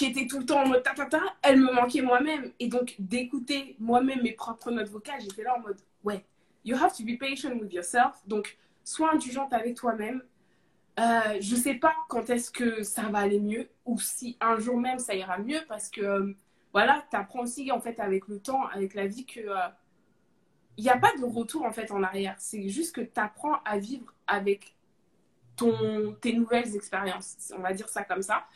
était 0.00 0.26
tout 0.26 0.38
le 0.38 0.46
temps 0.46 0.62
en 0.62 0.68
mode 0.68 0.82
ta, 0.82 0.92
ta, 0.92 1.06
ta 1.06 1.20
elle 1.42 1.58
me 1.58 1.72
manquait 1.72 2.02
moi-même. 2.02 2.52
Et 2.60 2.68
donc, 2.68 2.94
d'écouter 2.98 3.76
moi-même 3.78 4.22
mes 4.22 4.32
propres 4.32 4.70
notes 4.70 4.88
vocales, 4.88 5.20
j'étais 5.20 5.42
là 5.42 5.56
en 5.56 5.60
mode, 5.60 5.78
ouais, 6.04 6.24
you 6.64 6.76
have 6.76 6.94
to 6.96 7.04
be 7.04 7.18
patient 7.18 7.52
with 7.58 7.72
yourself. 7.72 8.16
Donc, 8.26 8.56
sois 8.84 9.12
indulgente 9.14 9.52
avec 9.52 9.74
toi-même. 9.76 10.22
Euh, 10.98 11.38
je 11.40 11.54
sais 11.56 11.74
pas 11.74 11.94
quand 12.08 12.30
est-ce 12.30 12.50
que 12.50 12.82
ça 12.82 13.02
va 13.02 13.18
aller 13.18 13.40
mieux 13.40 13.68
ou 13.84 14.00
si 14.00 14.38
un 14.40 14.58
jour 14.58 14.78
même 14.78 14.98
ça 14.98 15.14
ira 15.14 15.36
mieux 15.36 15.60
parce 15.68 15.90
que 15.90 16.00
euh, 16.00 16.34
voilà, 16.72 17.04
tu 17.10 17.16
apprends 17.16 17.40
aussi 17.40 17.70
en 17.70 17.80
fait 17.80 18.00
avec 18.00 18.28
le 18.28 18.38
temps, 18.38 18.64
avec 18.68 18.94
la 18.94 19.06
vie 19.06 19.26
que 19.26 19.40
il 20.76 20.84
n'y 20.84 20.90
a 20.90 20.98
pas 20.98 21.12
de 21.18 21.24
retour 21.24 21.64
en 21.64 21.72
fait 21.72 21.90
en 21.90 22.02
arrière. 22.02 22.34
C'est 22.38 22.68
juste 22.68 22.94
que 22.94 23.00
tu 23.00 23.20
apprends 23.20 23.56
à 23.64 23.78
vivre 23.78 24.12
avec 24.26 24.74
ton, 25.56 26.14
tes 26.20 26.32
nouvelles 26.32 26.74
expériences. 26.76 27.52
On 27.56 27.60
va 27.60 27.72
dire 27.72 27.88
ça 27.88 28.04
comme 28.04 28.22
ça. 28.22 28.46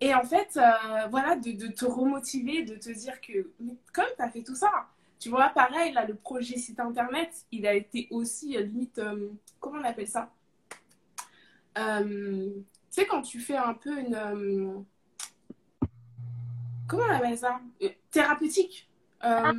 Et 0.00 0.14
en 0.14 0.24
fait, 0.24 0.58
euh, 0.58 1.06
voilà, 1.10 1.36
de, 1.36 1.52
de, 1.52 1.68
te 1.68 1.86
remotiver, 1.86 2.62
de 2.64 2.76
te 2.76 2.90
dire 2.90 3.20
que 3.20 3.50
comme 3.92 4.06
tu 4.16 4.22
as 4.22 4.28
fait 4.28 4.42
tout 4.42 4.54
ça, 4.54 4.88
tu 5.18 5.30
vois, 5.30 5.48
pareil, 5.48 5.92
là, 5.92 6.04
le 6.04 6.14
projet 6.14 6.56
site 6.56 6.78
internet, 6.80 7.30
il 7.50 7.66
a 7.66 7.74
été 7.74 8.06
aussi 8.10 8.56
euh, 8.56 8.62
limite, 8.62 8.98
euh, 8.98 9.30
comment 9.60 9.80
on 9.80 9.84
appelle 9.84 10.08
ça? 10.08 10.30
Euh, 11.78 12.50
Tu 12.54 12.62
sais, 12.90 13.06
quand 13.06 13.22
tu 13.22 13.40
fais 13.40 13.56
un 13.56 13.74
peu 13.74 13.98
une. 13.98 14.84
comment 16.86 17.04
on 17.04 17.10
appelle 17.10 17.38
ça? 17.38 17.60
Thérapeutique. 18.10 18.88
Ah, 19.20 19.52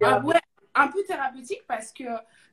ouais, 0.00 0.40
un 0.78 0.88
peu 0.88 1.02
thérapeutique 1.04 1.64
parce 1.66 1.92
que, 1.92 2.04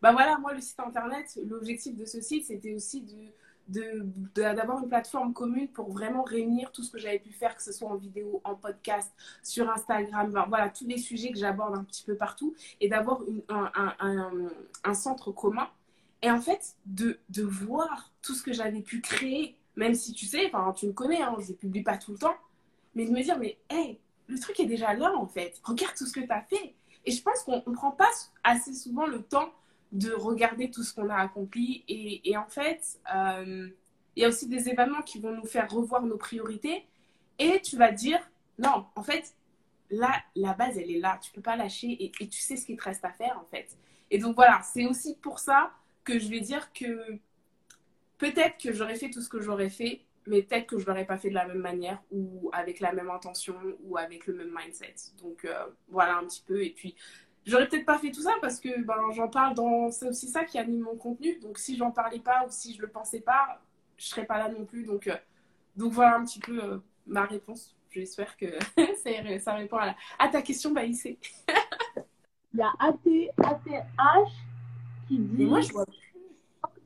bah 0.01 0.11
voilà, 0.11 0.37
moi, 0.37 0.53
le 0.53 0.61
site 0.61 0.79
internet, 0.79 1.39
l'objectif 1.47 1.95
de 1.95 2.05
ce 2.05 2.21
site, 2.21 2.45
c'était 2.45 2.73
aussi 2.73 3.01
de 3.01 3.31
d'avoir 3.67 4.83
une 4.83 4.87
plateforme 4.87 5.33
commune 5.33 5.67
pour 5.69 5.91
vraiment 5.91 6.21
réunir 6.21 6.71
tout 6.71 6.83
ce 6.83 6.91
que 6.91 6.99
j'avais 6.99 7.17
pu 7.17 7.31
faire, 7.31 7.55
que 7.55 7.63
ce 7.63 7.71
soit 7.71 7.89
en 7.89 7.95
vidéo, 7.95 8.39
en 8.43 8.53
podcast, 8.53 9.11
sur 9.41 9.67
Instagram, 9.71 10.31
voilà, 10.47 10.69
tous 10.69 10.85
les 10.85 10.99
sujets 10.99 11.31
que 11.31 11.39
j'aborde 11.39 11.75
un 11.75 11.83
petit 11.83 12.03
peu 12.03 12.15
partout, 12.15 12.53
et 12.79 12.87
d'avoir 12.87 13.21
un, 13.49 13.95
un, 14.83 14.93
centre 14.93 15.31
commun. 15.31 15.67
Et 16.21 16.29
en 16.29 16.39
fait, 16.39 16.75
de, 16.85 17.17
de 17.29 17.41
voir 17.41 18.11
tout 18.21 18.35
ce 18.35 18.43
que 18.43 18.53
j'avais 18.53 18.81
pu 18.81 19.01
créer, 19.01 19.55
même 19.75 19.95
si 19.95 20.13
tu 20.13 20.27
sais, 20.27 20.45
enfin, 20.45 20.71
tu 20.73 20.85
me 20.85 20.93
connais, 20.93 21.23
hein, 21.23 21.35
je 21.39 21.51
ne 21.51 21.57
publie 21.57 21.81
pas 21.81 21.97
tout 21.97 22.11
le 22.11 22.19
temps, 22.19 22.35
mais 22.93 23.05
de 23.05 23.11
me 23.11 23.23
dire, 23.23 23.39
mais 23.39 23.57
hey, 23.71 23.99
le 24.27 24.39
truc 24.39 24.59
est 24.59 24.65
déjà 24.65 24.93
là 24.93 25.13
en 25.15 25.27
fait, 25.27 25.59
regarde 25.63 25.95
tout 25.95 26.05
ce 26.05 26.13
que 26.13 26.21
tu 26.21 26.31
as 26.31 26.41
fait. 26.41 26.75
Et 27.05 27.11
je 27.11 27.21
pense 27.21 27.43
qu'on 27.43 27.63
ne 27.65 27.75
prend 27.75 27.91
pas 27.91 28.09
assez 28.43 28.73
souvent 28.73 29.05
le 29.05 29.21
temps 29.21 29.51
de 29.91 30.11
regarder 30.11 30.71
tout 30.71 30.83
ce 30.83 30.93
qu'on 30.93 31.09
a 31.09 31.15
accompli. 31.15 31.83
Et, 31.87 32.35
en 32.37 32.47
fait, 32.47 32.99
euh, 33.13 33.69
il 34.15 34.21
y 34.21 34.25
a 34.25 34.29
aussi 34.29 34.47
des 34.47 34.69
événements 34.69 35.01
qui 35.01 35.19
vont 35.19 35.31
nous 35.31 35.45
faire 35.45 35.69
revoir 35.69 36.01
nos 36.03 36.17
priorités. 36.17 36.85
Et 37.37 37.61
tu 37.61 37.77
vas 37.77 37.91
dire, 37.91 38.19
non, 38.57 38.85
en 38.95 39.03
fait, 39.03 39.35
là, 39.89 40.11
la 40.35 40.53
base, 40.53 40.77
elle 40.77 40.91
est 40.91 40.99
là. 40.99 41.19
Tu 41.21 41.31
peux 41.31 41.41
pas 41.41 41.55
lâcher 41.55 41.87
et, 41.87 42.11
et 42.19 42.27
tu 42.27 42.41
sais 42.41 42.55
ce 42.55 42.65
qu'il 42.65 42.77
te 42.77 42.83
reste 42.83 43.05
à 43.05 43.11
faire, 43.11 43.39
en 43.39 43.45
fait. 43.45 43.77
Et 44.11 44.17
donc 44.17 44.35
voilà, 44.35 44.61
c'est 44.63 44.85
aussi 44.85 45.15
pour 45.15 45.39
ça 45.39 45.71
que 46.03 46.19
je 46.19 46.27
vais 46.29 46.39
dire 46.39 46.71
que 46.73 47.19
peut-être 48.17 48.57
que 48.57 48.71
j'aurais 48.71 48.95
fait 48.95 49.09
tout 49.09 49.21
ce 49.21 49.29
que 49.29 49.41
j'aurais 49.41 49.69
fait, 49.69 50.01
mais 50.27 50.41
peut-être 50.41 50.67
que 50.67 50.79
je 50.79 50.85
l'aurais 50.85 51.05
pas 51.05 51.17
fait 51.17 51.29
de 51.29 51.35
la 51.35 51.45
même 51.45 51.59
manière 51.59 52.01
ou 52.11 52.49
avec 52.53 52.79
la 52.79 52.93
même 52.93 53.09
intention 53.09 53.55
ou 53.83 53.97
avec 53.97 54.27
le 54.27 54.33
même 54.33 54.53
mindset. 54.55 54.95
Donc 55.21 55.45
euh, 55.45 55.65
voilà 55.89 56.17
un 56.17 56.25
petit 56.25 56.43
peu. 56.45 56.63
Et 56.63 56.71
puis 56.71 56.95
J'aurais 57.45 57.67
peut-être 57.67 57.85
pas 57.85 57.99
fait 57.99 58.11
tout 58.11 58.21
ça 58.21 58.33
parce 58.41 58.59
que 58.59 58.83
ben, 58.83 59.11
j'en 59.11 59.27
parle 59.27 59.53
dans. 59.53 59.91
C'est 59.91 60.07
aussi 60.07 60.27
ça 60.27 60.43
qui 60.45 60.57
anime 60.57 60.81
mon 60.81 60.95
contenu. 60.95 61.37
Donc 61.39 61.59
si 61.59 61.77
j'en 61.77 61.91
parlais 61.91 62.19
pas 62.19 62.43
ou 62.45 62.49
si 62.49 62.73
je 62.73 62.81
le 62.81 62.87
pensais 62.87 63.21
pas, 63.21 63.61
je 63.97 64.05
serais 64.05 64.25
pas 64.25 64.39
là 64.39 64.49
non 64.49 64.65
plus. 64.65 64.83
Donc, 64.83 65.07
euh, 65.07 65.15
donc 65.75 65.93
voilà 65.93 66.15
un 66.15 66.25
petit 66.25 66.39
peu 66.39 66.63
euh, 66.63 66.77
ma 67.05 67.25
réponse. 67.25 67.75
J'espère 67.91 68.35
que 68.35 68.47
ça, 69.39 69.53
répond 69.53 69.77
à, 69.77 69.95
à, 70.17 70.27
ta 70.27 70.41
question, 70.41 70.71
Baïsé. 70.71 71.19
Il 72.53 72.59
y 72.59 72.63
a 72.63 72.71
ATH 72.79 74.31
qui 75.07 75.19
dit. 75.19 75.45
moi, 75.45 75.61
je 75.61 75.71
vois 75.71 75.85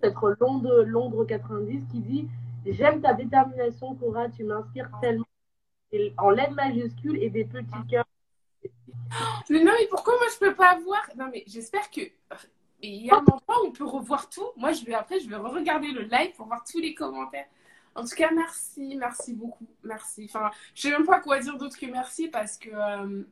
peut-être 0.01 0.35
Londres, 0.39 0.83
Londres 0.83 1.25
90 1.25 1.83
qui 1.91 1.99
dit 1.99 2.27
J'aime 2.65 3.01
ta 3.01 3.13
détermination, 3.13 3.95
Cora, 3.95 4.29
tu 4.29 4.43
m'inspires 4.43 4.89
tellement. 5.01 5.25
En 6.17 6.29
lettres 6.29 6.53
majuscules 6.53 7.17
et 7.21 7.29
des 7.31 7.45
petits 7.45 7.87
cœurs 7.89 8.05
mais 9.49 9.63
non, 9.63 9.71
mais 9.77 9.87
pourquoi 9.87 10.15
moi 10.17 10.27
je 10.33 10.39
peux 10.39 10.55
pas 10.55 10.77
voir? 10.79 11.09
Non, 11.17 11.29
mais 11.31 11.43
j'espère 11.47 11.89
que. 11.89 12.01
Il 12.81 13.05
y 13.05 13.11
a 13.11 13.15
un 13.15 13.19
endroit 13.19 13.61
où 13.61 13.67
on 13.67 13.71
peut 13.71 13.85
revoir 13.85 14.29
tout. 14.29 14.47
Moi, 14.55 14.71
je 14.71 14.85
vais 14.85 14.93
après, 14.93 15.19
je 15.19 15.27
vais 15.27 15.35
regarder 15.35 15.91
le 15.91 16.03
live 16.03 16.31
pour 16.37 16.45
voir 16.45 16.63
tous 16.63 16.79
les 16.79 16.93
commentaires. 16.93 17.47
En 17.93 18.03
tout 18.03 18.15
cas, 18.15 18.31
merci, 18.31 18.95
merci 18.95 19.33
beaucoup, 19.33 19.67
merci. 19.83 20.29
Enfin, 20.29 20.49
je 20.73 20.83
sais 20.83 20.91
même 20.91 21.05
pas 21.05 21.19
quoi 21.19 21.39
dire 21.39 21.57
d'autre 21.57 21.77
que 21.77 21.87
merci 21.87 22.29
parce 22.29 22.57
que, 22.57 22.69
euh, 22.69 23.23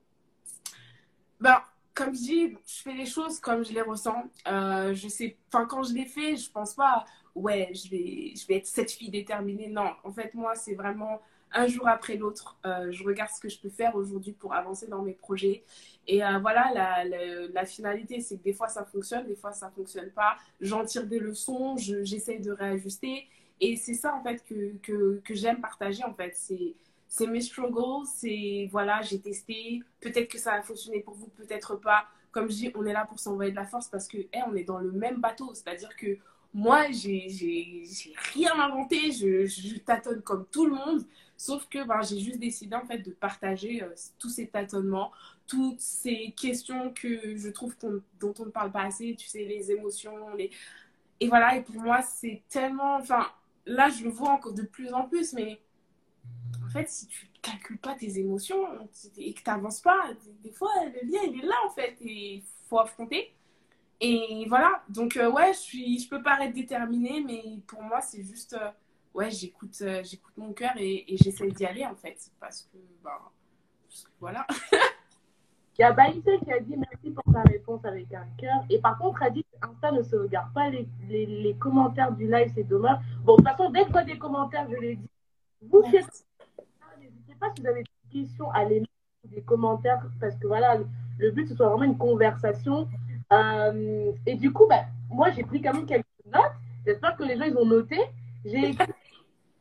ben, 1.40 1.62
comme 1.94 2.14
je 2.14 2.20
dis, 2.20 2.58
je 2.66 2.82
fais 2.82 2.94
les 2.94 3.06
choses 3.06 3.40
comme 3.40 3.64
je 3.64 3.72
les 3.72 3.82
ressens. 3.82 4.26
Euh, 4.48 4.94
je 4.94 5.08
sais, 5.08 5.38
enfin, 5.48 5.66
quand 5.66 5.84
je 5.84 5.94
les 5.94 6.06
fais, 6.06 6.36
je 6.36 6.52
pense 6.52 6.74
pas, 6.74 7.06
ouais, 7.38 7.72
je 7.74 7.90
vais, 7.90 8.34
je 8.36 8.48
vais 8.48 8.58
être 8.58 8.68
cette 8.68 8.92
fille 8.92 9.10
déterminée. 9.10 9.68
Non, 9.68 9.92
en 10.04 10.12
fait, 10.12 10.34
moi, 10.34 10.56
c'est 10.56 10.76
vraiment 10.76 11.22
un 11.54 11.68
jour 11.68 11.88
après 11.88 12.18
l'autre. 12.18 12.58
Euh, 12.66 12.92
je 12.92 13.04
regarde 13.04 13.32
ce 13.32 13.40
que 13.40 13.50
je 13.50 13.60
peux 13.60 13.70
faire 13.70 13.96
aujourd'hui 13.96 14.34
pour 14.34 14.54
avancer 14.54 14.88
dans 14.88 15.02
mes 15.02 15.14
projets. 15.14 15.64
Et 16.08 16.24
euh, 16.24 16.40
voilà, 16.40 16.72
la, 16.74 17.48
la, 17.48 17.66
finalité, 17.66 18.22
c'est 18.22 18.38
que 18.38 18.44
des 18.44 18.54
fois 18.54 18.68
ça 18.68 18.86
fonctionne, 18.86 19.28
des 19.28 19.36
fois 19.36 19.52
ça 19.52 19.70
fonctionne 19.72 20.10
pas. 20.12 20.38
J'en 20.62 20.84
tire 20.86 21.06
des 21.06 21.20
leçons, 21.20 21.76
j'essaye 21.78 22.40
de 22.40 22.52
réajuster. 22.52 23.28
Et 23.60 23.76
c'est 23.76 23.96
ça, 23.96 24.14
en 24.16 24.24
fait, 24.24 24.44
que, 24.46 24.78
que, 24.84 25.22
que 25.24 25.34
j'aime 25.34 25.62
partager, 25.62 26.04
en 26.04 26.14
fait. 26.14 26.34
C'est 26.36 26.76
c'est 27.10 27.28
mes 27.28 27.42
struggles, 27.42 28.06
c'est 28.06 28.68
voilà, 28.72 29.02
j'ai 29.02 29.20
testé, 29.20 29.82
peut-être 30.02 30.30
que 30.30 30.38
ça 30.38 30.54
a 30.54 30.62
fonctionné 30.62 31.00
pour 31.00 31.14
vous, 31.16 31.28
peut-être 31.28 31.76
pas. 31.76 32.06
Comme 32.32 32.50
je 32.50 32.56
dis, 32.56 32.72
on 32.76 32.86
est 32.86 32.94
là 32.94 33.06
pour 33.06 33.20
s'envoyer 33.20 33.52
de 33.52 33.56
la 33.56 33.66
force 33.66 33.88
parce 33.88 34.08
que 34.08 34.18
on 34.46 34.56
est 34.56 34.64
dans 34.64 34.80
le 34.80 34.92
même 34.92 35.20
bateau, 35.22 35.52
c'est-à-dire 35.54 35.96
que 35.96 36.18
moi, 36.58 36.90
j'ai 36.90 37.28
rien 38.34 38.60
inventé, 38.60 39.12
je, 39.12 39.78
tâtonne 39.78 40.24
comme 40.24 40.44
tout 40.52 40.66
le 40.66 40.74
monde, 40.74 41.06
sauf 41.38 41.68
que 41.70 41.86
ben, 41.86 42.02
j'ai 42.02 42.20
juste 42.20 42.40
décidé 42.40 42.76
en 42.76 42.84
fait 42.84 42.98
de 42.98 43.12
partager 43.12 43.84
euh, 43.84 43.94
tous 44.18 44.30
ces 44.30 44.48
tâtonnements, 44.48 45.12
toutes 45.46 45.80
ces 45.80 46.34
questions 46.36 46.92
que 46.94 47.38
je 47.38 47.50
trouve 47.50 47.76
dont 48.20 48.34
on 48.40 48.46
ne 48.46 48.50
parle 48.50 48.72
pas 48.72 48.82
assez, 48.82 49.16
tu 49.16 49.28
sais, 49.28 49.44
les 49.44 49.72
émotions, 49.72 50.34
les... 50.36 50.50
Et 51.20 51.28
voilà, 51.28 51.58
et 51.58 51.62
pour 51.62 51.76
moi, 51.76 52.02
c'est 52.02 52.42
tellement... 52.50 52.96
Enfin, 52.96 53.28
là, 53.68 53.90
je 53.92 54.04
le 54.04 54.10
vois 54.10 54.32
encore 54.32 54.54
de 54.54 54.64
plus 54.64 54.92
en 54.94 55.04
plus, 55.04 55.34
mais 55.34 55.60
en 56.66 56.70
fait, 56.70 56.90
si 56.90 57.06
tu 57.06 57.28
ne 57.28 57.52
calcules 57.52 57.78
pas 57.78 57.94
tes 57.94 58.18
émotions 58.18 58.66
et 59.16 59.32
que 59.36 59.44
tu 59.44 59.50
n'avances 59.50 59.82
pas, 59.82 60.10
des 60.44 60.52
fois, 60.52 60.72
le 60.86 61.08
lien, 61.08 61.22
il 61.28 61.40
est 61.40 61.46
là, 61.46 61.56
en 61.68 61.70
fait, 61.70 61.98
et 62.02 62.34
il 62.38 62.44
faut 62.68 62.80
affronter. 62.80 63.32
Et 64.00 64.46
voilà, 64.48 64.84
donc 64.90 65.18
euh, 65.18 65.32
ouais, 65.32 65.54
je 65.54 65.60
suis, 65.60 66.00
je 66.00 66.10
peux 66.10 66.22
paraître 66.22 66.54
déterminée, 66.54 67.24
mais 67.26 67.44
pour 67.66 67.82
moi, 67.82 68.00
c'est 68.02 68.22
juste, 68.22 68.54
euh, 68.54 68.70
ouais, 69.14 69.32
j'écoute, 69.32 69.76
euh, 69.82 70.04
j'écoute 70.04 70.34
mon 70.38 70.54
cœur 70.54 70.74
et, 70.78 71.12
et 71.12 71.18
j'essaie 71.18 71.50
d'y 71.50 71.66
aller, 71.66 71.86
en 71.86 71.96
fait, 71.96 72.32
parce 72.40 72.64
que, 72.64 72.78
parce 73.04 74.04
que 74.04 74.10
voilà. 74.20 74.46
Il 75.80 75.84
y 75.84 75.86
a 75.86 75.94
Baïsé 75.94 76.40
qui 76.44 76.52
a 76.52 76.60
dit 76.60 76.76
merci 76.76 77.12
pour 77.12 77.32
ta 77.32 77.44
réponse 77.44 77.86
avec 77.86 78.12
un 78.12 78.26
cœur. 78.36 78.66
Et 78.68 78.80
par 78.80 78.98
contre, 78.98 79.22
elle 79.22 79.34
dit 79.34 79.46
Insta 79.62 79.92
ne 79.92 80.02
se 80.02 80.16
regarde 80.16 80.52
pas 80.52 80.70
les, 80.70 80.88
les, 81.08 81.28
les 81.28 81.54
commentaires 81.54 82.12
du 82.12 82.28
live, 82.28 82.52
c'est 82.56 82.64
dommage. 82.64 82.98
Bon, 83.24 83.34
de 83.34 83.44
toute 83.44 83.48
façon, 83.48 83.70
dès 83.70 83.86
que 83.86 84.06
des 84.06 84.18
commentaires, 84.18 84.68
je 84.72 84.76
les 84.76 84.96
dis. 84.96 85.10
Vous, 85.62 85.84
n'hésitez 85.84 87.36
pas 87.40 87.54
si 87.56 87.62
vous 87.62 87.68
avez 87.68 87.84
des 87.84 88.22
questions 88.22 88.50
à 88.52 88.64
les 88.66 88.80
mettre 88.80 88.92
des 89.26 89.42
commentaires, 89.42 90.04
parce 90.20 90.36
que 90.38 90.48
voilà, 90.48 90.80
le 91.20 91.32
but, 91.32 91.48
ce 91.48 91.56
soit 91.56 91.68
vraiment 91.70 91.84
une 91.84 91.98
conversation. 91.98 92.88
Euh, 93.34 94.12
et 94.26 94.36
du 94.36 94.52
coup, 94.52 94.66
bah, 94.70 94.86
moi, 95.10 95.32
j'ai 95.32 95.44
pris 95.44 95.62
quand 95.62 95.74
même 95.74 95.86
quelques 95.86 96.06
notes. 96.26 96.54
J'espère 96.86 97.16
que 97.18 97.24
les 97.24 97.38
gens, 97.38 97.46
ils 97.46 97.58
ont 97.58 97.66
noté. 97.66 97.98
J'ai 98.46 98.70
écrit, 98.70 98.92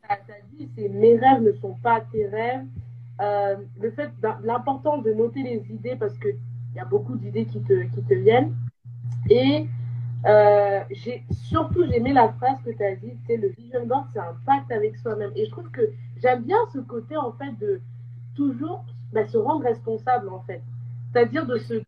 ça 0.09 0.17
dit, 0.53 0.69
c'est 0.77 0.89
mes 0.89 1.17
rêves 1.17 1.43
ne 1.43 1.53
sont 1.53 1.75
pas 1.83 2.01
tes 2.12 2.27
rêves. 2.29 2.64
Euh, 3.21 3.57
le 3.81 3.91
fait, 3.91 4.11
l'important 4.45 4.99
de 4.99 5.12
noter 5.12 5.43
les 5.43 5.64
idées 5.73 5.97
parce 5.97 6.17
qu'il 6.19 6.37
y 6.75 6.79
a 6.79 6.85
beaucoup 6.85 7.17
d'idées 7.17 7.47
qui 7.47 7.61
te, 7.62 7.85
qui 7.95 8.03
te 8.03 8.14
viennent. 8.14 8.55
Et 9.31 9.67
euh, 10.27 10.81
j'ai 10.91 11.25
surtout, 11.31 11.85
j'ai 11.87 11.97
aimé 11.97 12.12
la 12.12 12.33
phrase 12.35 12.59
que 12.64 12.71
tu 12.71 12.85
as 12.85 12.97
dit, 12.97 13.12
c'est 13.27 13.37
le 13.37 13.49
vision 13.49 13.87
board, 13.87 14.07
c'est 14.12 14.21
un 14.21 14.37
pacte 14.45 14.71
avec 14.71 14.97
soi-même. 14.97 15.31
Et 15.35 15.47
je 15.47 15.51
trouve 15.51 15.71
que 15.71 15.83
j'aime 16.17 16.43
bien 16.43 16.59
ce 16.73 16.79
côté, 16.79 17.17
en 17.17 17.33
fait, 17.33 17.53
de 17.61 17.81
toujours 18.35 18.85
bah, 19.12 19.27
se 19.27 19.37
rendre 19.37 19.64
responsable, 19.64 20.29
en 20.29 20.41
fait. 20.41 20.62
C'est-à-dire 21.12 21.47
de 21.47 21.59
se, 21.59 21.83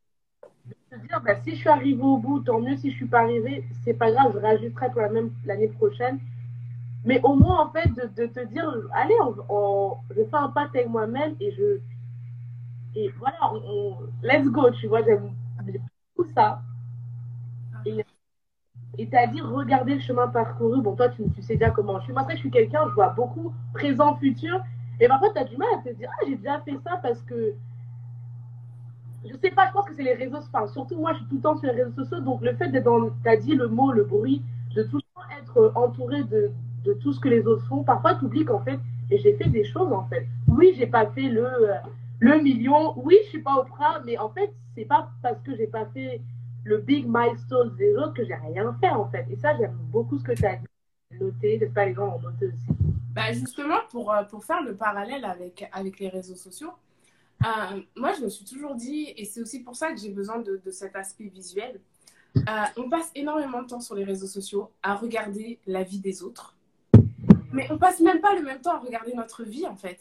dire, 1.06 1.20
bah, 1.24 1.36
si 1.42 1.52
je 1.52 1.56
suis 1.56 1.68
arrivé 1.68 2.02
au 2.02 2.16
bout, 2.16 2.40
tant 2.40 2.60
mieux. 2.60 2.76
Si 2.76 2.90
je 2.90 2.96
suis 2.96 3.06
pas 3.06 3.20
arrivé, 3.20 3.64
c'est 3.84 3.94
pas 3.94 4.10
grave, 4.10 4.32
je 4.34 4.38
réajusterai 4.38 4.90
pour 4.90 5.00
la 5.00 5.10
même 5.10 5.30
l'année 5.44 5.68
prochaine. 5.68 6.18
Mais 7.04 7.20
au 7.22 7.34
moins, 7.34 7.66
en 7.66 7.70
fait, 7.70 7.88
de, 8.16 8.26
te 8.26 8.44
dire, 8.46 8.64
allez, 8.92 9.14
on, 9.48 9.96
je 10.10 10.22
fais 10.24 10.36
un 10.36 10.48
pacte 10.48 10.74
avec 10.74 10.88
moi-même 10.88 11.34
et 11.40 11.52
je. 11.52 11.80
Et 12.94 13.10
voilà, 13.18 13.36
on, 13.52 13.96
let's 14.22 14.46
go, 14.46 14.70
tu 14.70 14.88
vois, 14.88 15.02
j'aime 15.04 15.30
beaucoup 16.16 16.28
ça. 16.34 16.62
Et 17.86 19.08
à 19.16 19.26
dire 19.28 19.48
regarder 19.48 19.94
le 19.94 20.00
chemin 20.00 20.26
parcouru. 20.26 20.82
Bon, 20.82 20.96
toi, 20.96 21.08
tu, 21.08 21.22
sais 21.40 21.54
déjà 21.54 21.70
comment 21.70 21.98
je 22.00 22.04
suis. 22.04 22.12
Moi, 22.12 22.22
après, 22.22 22.34
je 22.34 22.40
suis 22.40 22.50
quelqu'un, 22.50 22.80
je 22.88 22.94
vois 22.94 23.10
beaucoup 23.10 23.54
présent, 23.72 24.16
futur. 24.16 24.60
Et 24.98 25.06
parfois, 25.06 25.30
tu 25.32 25.38
as 25.38 25.44
du 25.44 25.56
mal 25.56 25.68
à 25.74 25.82
te 25.82 25.94
dire, 25.94 26.10
ah, 26.12 26.24
j'ai 26.26 26.36
déjà 26.36 26.60
fait 26.60 26.76
ça 26.84 26.98
parce 27.02 27.22
que. 27.22 27.54
Je 29.24 29.36
sais 29.36 29.50
pas, 29.50 29.66
je 29.68 29.72
pense 29.72 29.86
que 29.86 29.94
c'est 29.94 30.02
les 30.02 30.14
réseaux 30.14 30.36
sociaux. 30.36 30.50
Enfin, 30.52 30.66
surtout, 30.68 30.96
moi, 30.96 31.12
je 31.12 31.18
suis 31.18 31.26
tout 31.26 31.36
le 31.36 31.40
temps 31.40 31.56
sur 31.56 31.70
les 31.72 31.82
réseaux 31.82 32.04
sociaux. 32.04 32.20
Donc, 32.20 32.42
le 32.42 32.54
fait 32.54 32.68
d'être 32.68 32.84
dans. 32.84 33.10
Tu 33.22 33.28
as 33.28 33.36
dit 33.36 33.54
le 33.54 33.68
mot, 33.68 33.92
le 33.92 34.04
bruit, 34.04 34.42
de 34.74 34.82
tout 34.84 34.96
le 34.96 35.02
temps 35.14 35.28
être 35.40 35.72
entouré 35.74 36.22
de, 36.24 36.50
de 36.84 36.92
tout 36.94 37.12
ce 37.12 37.20
que 37.20 37.28
les 37.28 37.46
autres 37.46 37.66
font. 37.66 37.82
Parfois, 37.82 38.14
tu 38.14 38.24
oublies 38.26 38.44
qu'en 38.44 38.60
fait, 38.60 38.78
j'ai 39.10 39.34
fait 39.36 39.48
des 39.48 39.64
choses, 39.64 39.92
en 39.92 40.04
fait. 40.06 40.26
Oui, 40.46 40.74
j'ai 40.76 40.86
pas 40.86 41.06
fait 41.06 41.28
le, 41.28 41.48
le 42.20 42.40
million. 42.42 42.94
Oui, 42.96 43.16
je 43.24 43.28
suis 43.30 43.42
pas 43.42 43.56
Oprah. 43.56 44.00
Mais 44.04 44.18
en 44.18 44.28
fait, 44.30 44.52
c'est 44.74 44.84
pas 44.84 45.10
parce 45.22 45.40
que 45.42 45.56
j'ai 45.56 45.66
pas 45.66 45.86
fait 45.86 46.20
le 46.64 46.78
big 46.78 47.06
milestone 47.08 47.74
des 47.76 47.96
autres 47.96 48.14
que 48.14 48.24
j'ai 48.24 48.34
rien 48.34 48.76
fait 48.80 48.90
en 48.90 49.08
fait. 49.08 49.26
Et 49.30 49.36
ça, 49.36 49.56
j'aime 49.56 49.76
beaucoup 49.90 50.18
ce 50.18 50.24
que 50.24 50.32
tu 50.32 50.44
as 50.44 50.58
noté. 51.18 51.58
J'espère 51.58 51.86
les 51.86 51.94
gens 51.94 52.16
ont 52.16 52.20
noté 52.20 52.46
aussi. 52.46 52.78
Bah 53.14 53.32
justement, 53.32 53.78
pour, 53.90 54.12
euh, 54.12 54.22
pour 54.24 54.44
faire 54.44 54.62
le 54.62 54.74
parallèle 54.74 55.24
avec, 55.24 55.68
avec 55.72 55.98
les 55.98 56.08
réseaux 56.08 56.36
sociaux, 56.36 56.70
euh, 57.44 57.80
moi, 57.96 58.12
je 58.14 58.24
me 58.24 58.28
suis 58.28 58.44
toujours 58.44 58.74
dit, 58.74 59.12
et 59.16 59.24
c'est 59.24 59.40
aussi 59.40 59.60
pour 59.60 59.76
ça 59.76 59.92
que 59.92 59.98
j'ai 59.98 60.10
besoin 60.10 60.38
de, 60.38 60.70
cet 60.70 60.96
aspect 60.96 61.28
visuel, 61.28 61.80
euh, 62.36 62.40
on 62.76 62.88
passe 62.88 63.10
énormément 63.14 63.62
de 63.62 63.68
temps 63.68 63.80
sur 63.80 63.94
les 63.94 64.04
réseaux 64.04 64.26
sociaux 64.26 64.70
à 64.82 64.94
regarder 64.94 65.60
la 65.66 65.82
vie 65.82 66.00
des 66.00 66.22
autres. 66.22 66.56
Mais 67.52 67.70
on 67.70 67.78
passe 67.78 68.00
même 68.00 68.20
pas 68.20 68.34
le 68.34 68.42
même 68.42 68.60
temps 68.60 68.74
à 68.74 68.78
regarder 68.78 69.14
notre 69.14 69.44
vie, 69.44 69.66
en 69.66 69.76
fait. 69.76 70.00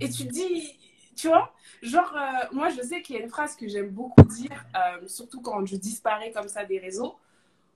Et 0.00 0.08
tu 0.08 0.26
te 0.26 0.32
dis, 0.32 0.78
tu 1.16 1.28
vois 1.28 1.52
Genre, 1.82 2.14
euh, 2.16 2.46
moi, 2.52 2.70
je 2.70 2.80
sais 2.82 3.02
qu'il 3.02 3.16
y 3.16 3.18
a 3.18 3.22
une 3.22 3.28
phrase 3.28 3.54
que 3.54 3.68
j'aime 3.68 3.90
beaucoup 3.90 4.22
dire, 4.22 4.64
surtout 5.06 5.40
quand 5.40 5.64
je 5.66 5.76
disparais 5.76 6.32
comme 6.32 6.48
ça 6.48 6.64
des 6.64 6.78
réseaux. 6.78 7.16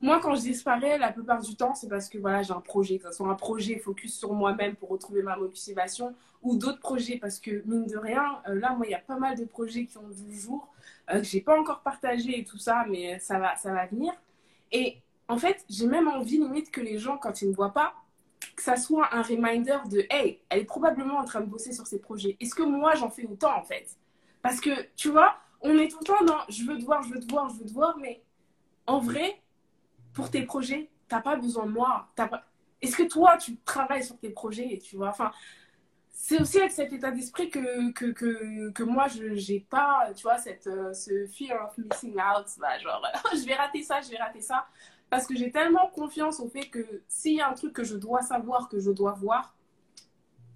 Moi, 0.03 0.21
quand 0.21 0.35
je 0.35 0.41
disparais, 0.43 0.99
la 0.99 1.13
plupart 1.13 1.41
du 1.41 1.55
temps, 1.57 1.75
c'est 1.75 1.89
parce 1.89 2.09
que 2.09 2.19
voilà, 2.19 2.43
j'ai 2.43 2.53
un 2.53 2.61
projet, 2.61 2.99
que 2.99 3.09
ce 3.09 3.13
soit 3.19 3.29
un 3.29 3.35
projet 3.37 3.79
focus 3.79 4.19
sur 4.19 4.33
moi-même 4.35 4.75
pour 4.77 4.89
retrouver 4.91 5.23
ma 5.23 5.37
motivation, 5.37 6.15
ou 6.43 6.57
d'autres 6.57 6.81
projets, 6.81 7.19
parce 7.19 7.39
que 7.39 7.63
mine 7.67 7.87
de 7.87 7.97
rien, 7.97 8.43
euh, 8.49 8.55
là, 8.59 8.75
moi, 8.75 8.87
il 8.87 8.91
y 8.91 8.95
a 8.95 8.99
pas 8.99 9.17
mal 9.17 9.39
de 9.39 9.45
projets 9.45 9.87
qui 9.87 9.97
ont 9.99 10.09
vu 10.09 10.27
le 10.29 10.35
jour, 10.35 10.69
que 11.09 11.23
j'ai 11.23 11.41
pas 11.41 11.59
encore 11.59 11.81
partagé 11.83 12.41
et 12.41 12.45
tout 12.45 12.59
ça, 12.59 12.85
mais 12.89 13.19
ça 13.21 13.39
va, 13.39 13.57
ça 13.57 13.73
va 13.73 13.87
venir. 13.87 14.13
Et 14.73 14.99
en 15.29 15.39
fait, 15.39 15.65
j'ai 15.71 15.87
même 15.87 16.09
envie 16.09 16.39
limite 16.39 16.71
que 16.73 16.81
les 16.81 16.99
gens, 16.99 17.17
quand 17.19 17.43
ils 17.43 17.51
ne 17.51 17.55
voient 17.55 17.73
pas, 17.73 17.95
que 18.57 18.63
ça 18.63 18.77
soit 18.77 19.15
un 19.15 19.23
reminder 19.23 19.79
de 19.91 20.05
hey, 20.11 20.41
elle 20.49 20.61
est 20.61 20.65
probablement 20.65 21.19
en 21.19 21.25
train 21.25 21.41
de 21.41 21.47
bosser 21.47 21.73
sur 21.73 21.87
ses 21.87 22.01
projets. 22.01 22.37
Est-ce 22.41 22.55
que 22.55 22.63
moi 22.63 22.95
j'en 22.97 23.11
fais 23.11 23.25
autant 23.27 23.57
en 23.57 23.63
fait? 23.63 23.87
Parce 24.43 24.61
que 24.61 24.71
tu 24.97 25.11
vois, 25.11 25.37
on 25.61 25.79
est 25.79 25.89
tout 25.89 25.99
le 26.01 26.05
temps 26.07 26.25
dans 26.25 26.41
je 26.49 26.65
veux 26.65 26.79
te 26.79 26.85
voir, 26.85 27.03
je 27.03 27.11
veux 27.15 27.21
te 27.21 27.31
voir, 27.31 27.49
je 27.51 27.57
veux 27.61 27.67
te 27.67 27.73
voir, 27.73 27.97
mais 27.99 28.23
en 28.87 29.01
vrai, 29.01 29.42
pour 30.13 30.31
tes 30.31 30.43
projets, 30.43 30.91
t'as 31.09 31.21
pas 31.21 31.37
besoin 31.37 31.67
de 31.67 31.73
moi. 31.73 32.09
Pas... 32.17 32.31
Est-ce 32.81 32.97
que 32.97 33.05
toi 33.05 33.37
tu 33.37 33.57
travailles 33.59 34.05
sur 34.05 34.19
tes 34.19 34.31
projets 34.31 34.79
Tu 34.83 34.97
vois, 34.97 35.09
enfin. 35.09 35.31
C'est 36.15 36.41
aussi 36.41 36.59
avec 36.59 36.71
cet 36.71 36.93
état 36.93 37.11
d'esprit 37.11 37.51
que, 37.51 37.91
que, 37.93 38.13
que, 38.13 38.71
que, 38.71 38.83
moi, 38.85 39.09
je 39.09 39.25
n'ai 39.25 39.61
pas, 39.61 40.13
tu 40.15 40.23
vois, 40.23 40.39
cette, 40.39 40.67
euh, 40.69 40.93
ce 40.93 41.27
fear 41.27 41.65
of 41.65 41.77
missing 41.79 42.13
out, 42.13 42.47
là, 42.61 42.79
genre, 42.79 43.05
je 43.33 43.45
vais 43.45 43.55
rater 43.55 43.83
ça, 43.83 44.01
je 44.03 44.11
vais 44.11 44.19
rater 44.19 44.41
ça. 44.41 44.67
Parce 45.11 45.27
que 45.27 45.35
j'ai 45.35 45.51
tellement 45.51 45.89
confiance 45.89 46.39
au 46.39 46.49
fait 46.49 46.69
que 46.69 47.03
s'il 47.09 47.37
y 47.37 47.41
a 47.41 47.49
un 47.51 47.55
truc 47.55 47.73
que 47.73 47.83
je 47.83 47.97
dois 47.97 48.23
savoir, 48.23 48.69
que 48.69 48.79
je 48.79 48.91
dois 48.91 49.13
voir, 49.13 49.57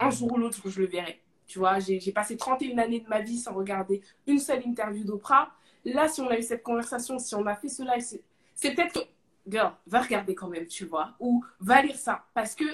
un 0.01 0.11
jour 0.11 0.33
ou 0.33 0.37
l'autre, 0.37 0.69
je 0.69 0.81
le 0.81 0.87
verrai. 0.87 1.21
Tu 1.47 1.59
vois, 1.59 1.79
j'ai 1.79 2.13
passé 2.13 2.37
31 2.37 2.79
années 2.79 3.01
de 3.01 3.09
ma 3.09 3.21
vie 3.21 3.39
sans 3.39 3.53
regarder 3.55 4.03
une 4.27 4.39
seule 4.39 4.67
interview 4.67 5.05
d'Oprah. 5.05 5.51
Là, 5.85 6.09
si 6.09 6.21
on 6.21 6.29
a 6.29 6.39
eu 6.39 6.43
cette 6.43 6.63
conversation, 6.63 7.19
si 7.19 7.35
on 7.35 7.47
a 7.47 7.55
fait 7.55 7.69
cela, 7.69 7.95
c'est 8.01 8.75
peut-être 8.75 8.95
que, 8.95 9.07
girl, 9.49 9.73
va 9.87 10.03
regarder 10.03 10.35
quand 10.35 10.49
même, 10.49 10.67
tu 10.67 10.85
vois, 10.85 11.15
ou 11.21 11.45
va 11.61 11.83
lire 11.83 11.97
ça. 11.97 12.25
Parce 12.35 12.55
que, 12.55 12.65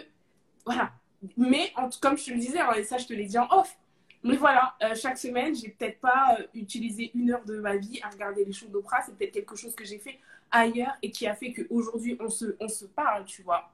voilà. 0.64 0.93
Mais, 1.37 1.73
comme 2.01 2.16
je 2.16 2.25
te 2.25 2.31
le 2.31 2.39
disais, 2.39 2.61
hein, 2.61 2.73
et 2.75 2.85
ça, 2.85 2.99
je 2.99 3.07
te 3.07 3.12
l'ai 3.12 3.27
dit 3.27 3.39
en 3.39 3.49
off, 3.51 3.77
mais 4.25 4.37
voilà, 4.37 4.75
euh, 4.83 4.95
chaque 4.95 5.18
semaine, 5.18 5.55
j'ai 5.55 5.68
peut-être 5.68 6.01
pas 6.01 6.37
euh, 6.39 6.47
utilisé 6.55 7.11
une 7.14 7.33
heure 7.33 7.45
de 7.45 7.59
ma 7.59 7.77
vie 7.77 8.01
à 8.03 8.09
regarder 8.09 8.45
les 8.45 8.53
shows 8.53 8.68
d'Oprah. 8.68 9.03
C'est 9.03 9.16
peut-être 9.16 9.33
quelque 9.33 9.57
chose 9.57 9.75
que 9.75 9.85
j'ai 9.85 9.99
fait 9.99 10.18
ailleurs 10.51 10.97
et 11.03 11.11
qui 11.11 11.27
a 11.27 11.35
fait 11.35 11.53
qu'aujourd'hui, 11.53 12.16
on 12.20 12.29
se, 12.29 12.57
on 12.61 12.68
se 12.68 12.85
parle, 12.85 13.25
tu 13.25 13.43
vois. 13.43 13.73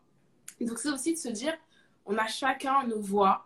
Donc, 0.60 0.78
c'est 0.78 0.88
aussi 0.88 1.12
de 1.12 1.18
se 1.18 1.28
dire, 1.28 1.54
on 2.06 2.16
a 2.16 2.26
chacun 2.26 2.86
nos 2.86 3.00
voix. 3.00 3.44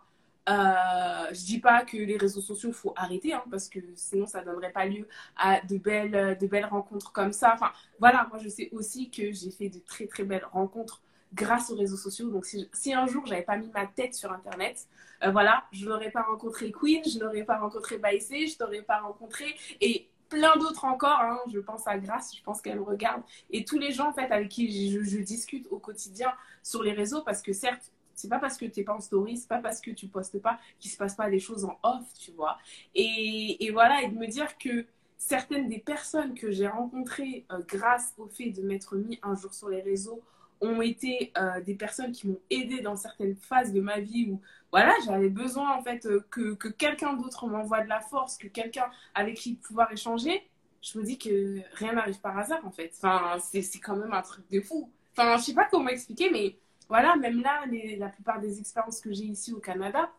Euh, 0.49 1.27
je 1.31 1.45
dis 1.45 1.59
pas 1.59 1.83
que 1.85 1.97
les 1.97 2.17
réseaux 2.17 2.41
sociaux, 2.41 2.71
faut 2.71 2.93
arrêter, 2.95 3.33
hein, 3.33 3.43
parce 3.49 3.69
que 3.69 3.79
sinon, 3.95 4.25
ça 4.25 4.43
donnerait 4.43 4.71
pas 4.71 4.85
lieu 4.85 5.07
à 5.37 5.61
de 5.61 5.77
belles, 5.77 6.37
de 6.39 6.47
belles 6.47 6.65
rencontres 6.65 7.11
comme 7.11 7.31
ça. 7.31 7.53
Enfin, 7.53 7.71
voilà, 7.99 8.27
moi, 8.29 8.39
je 8.39 8.49
sais 8.49 8.69
aussi 8.73 9.09
que 9.09 9.31
j'ai 9.31 9.51
fait 9.51 9.69
de 9.69 9.79
très, 9.79 10.07
très 10.07 10.23
belles 10.23 10.45
rencontres 10.51 11.01
grâce 11.33 11.71
aux 11.71 11.75
réseaux 11.75 11.97
sociaux. 11.97 12.29
Donc, 12.29 12.45
si, 12.45 12.93
un 12.93 13.07
jour, 13.07 13.25
j'avais 13.25 13.43
pas 13.43 13.57
mis 13.57 13.69
ma 13.73 13.87
tête 13.87 14.13
sur 14.13 14.31
Internet, 14.31 14.87
euh, 15.23 15.31
voilà, 15.31 15.63
je 15.71 15.87
n'aurais 15.87 16.11
pas 16.11 16.23
rencontré 16.23 16.71
Queen, 16.71 17.01
je 17.03 17.19
n'aurais 17.19 17.43
pas 17.43 17.57
rencontré 17.57 17.97
Baïsé, 17.97 18.47
je 18.47 18.55
n'aurais 18.61 18.81
pas 18.81 18.99
rencontré... 18.99 19.55
Et 19.81 20.09
plein 20.33 20.55
d'autres 20.57 20.85
encore. 20.85 21.19
Hein. 21.21 21.39
Je 21.51 21.59
pense 21.59 21.87
à 21.87 21.97
Grace, 21.97 22.35
je 22.35 22.43
pense 22.43 22.61
qu'elle 22.61 22.79
regarde. 22.79 23.21
Et 23.51 23.65
tous 23.65 23.77
les 23.77 23.91
gens 23.91 24.09
en 24.09 24.13
fait 24.13 24.31
avec 24.31 24.49
qui 24.49 24.91
je, 24.91 25.17
discute 25.19 25.67
au 25.69 25.77
quotidien 25.77 26.33
sur 26.63 26.83
les 26.83 26.93
réseaux 26.93 27.21
parce 27.21 27.41
que 27.41 27.53
certes, 27.53 27.91
c'est 28.23 28.29
pas 28.29 28.39
parce 28.39 28.57
que 28.57 28.63
tu 28.63 28.79
n'es 28.79 28.85
pas 28.85 28.93
en 28.95 29.01
story, 29.01 29.35
c'est 29.35 29.49
pas 29.49 29.59
parce 29.59 29.81
que 29.81 29.91
tu 29.91 30.07
postes 30.07 30.41
pas 30.41 30.57
qu'il 30.79 30.89
se 30.89 30.95
passe 30.95 31.15
pas 31.15 31.29
des 31.29 31.39
choses 31.39 31.65
en 31.65 31.77
off, 31.83 32.05
tu 32.17 32.31
vois. 32.31 32.57
Et, 32.95 33.65
et 33.65 33.71
voilà, 33.71 34.01
et 34.01 34.07
de 34.07 34.17
me 34.17 34.27
dire 34.27 34.57
que 34.57 34.85
certaines 35.17 35.67
des 35.67 35.79
personnes 35.79 36.33
que 36.35 36.49
j'ai 36.49 36.67
rencontrées 36.67 37.45
euh, 37.51 37.59
grâce 37.67 38.13
au 38.17 38.27
fait 38.27 38.51
de 38.51 38.61
m'être 38.61 38.95
mis 38.95 39.19
un 39.23 39.35
jour 39.35 39.53
sur 39.53 39.67
les 39.67 39.81
réseaux 39.81 40.21
ont 40.61 40.81
été 40.81 41.33
euh, 41.37 41.59
des 41.59 41.75
personnes 41.75 42.13
qui 42.13 42.29
m'ont 42.29 42.39
aidé 42.49 42.79
dans 42.79 42.95
certaines 42.95 43.35
phases 43.35 43.73
de 43.73 43.81
ma 43.81 43.99
vie 43.99 44.29
où 44.31 44.39
voilà, 44.71 44.93
j'avais 45.05 45.29
besoin 45.29 45.75
en 45.75 45.83
fait 45.83 46.05
euh, 46.05 46.25
que, 46.31 46.53
que 46.53 46.69
quelqu'un 46.69 47.13
d'autre 47.13 47.45
m'envoie 47.47 47.81
de 47.81 47.89
la 47.89 47.99
force, 47.99 48.37
que 48.37 48.47
quelqu'un 48.47 48.89
avec 49.15 49.35
qui 49.35 49.55
pouvoir 49.55 49.91
échanger. 49.91 50.49
Je 50.81 50.97
me 50.97 51.03
dis 51.03 51.17
que 51.17 51.57
rien 51.73 51.91
n'arrive 51.91 52.21
par 52.21 52.37
hasard 52.37 52.65
en 52.65 52.71
fait. 52.71 52.93
Enfin, 52.95 53.37
c'est 53.41 53.79
quand 53.79 53.97
même 53.97 54.13
un 54.13 54.21
truc 54.21 54.49
de 54.49 54.61
fou. 54.61 54.89
Enfin, 55.11 55.35
je 55.37 55.43
sais 55.43 55.53
pas 55.53 55.67
comment 55.69 55.89
expliquer, 55.89 56.29
mais 56.31 56.57
voilà, 56.93 57.15
même 57.15 57.41
là, 57.41 57.63
la 57.97 58.09
plupart 58.09 58.39
des 58.39 58.59
expériences 58.59 59.01
que 59.01 59.11
j'ai 59.11 59.23
ici 59.23 59.51
au 59.51 59.59
Canada, 59.59 60.11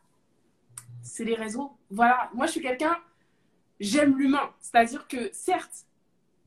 c'est 1.02 1.22
les 1.22 1.36
réseaux. 1.36 1.70
Voilà, 1.88 2.28
moi 2.34 2.46
je 2.46 2.50
suis 2.50 2.60
quelqu'un, 2.60 2.98
j'aime 3.78 4.18
l'humain. 4.18 4.50
C'est-à-dire 4.58 5.06
que 5.06 5.30
certes, 5.32 5.86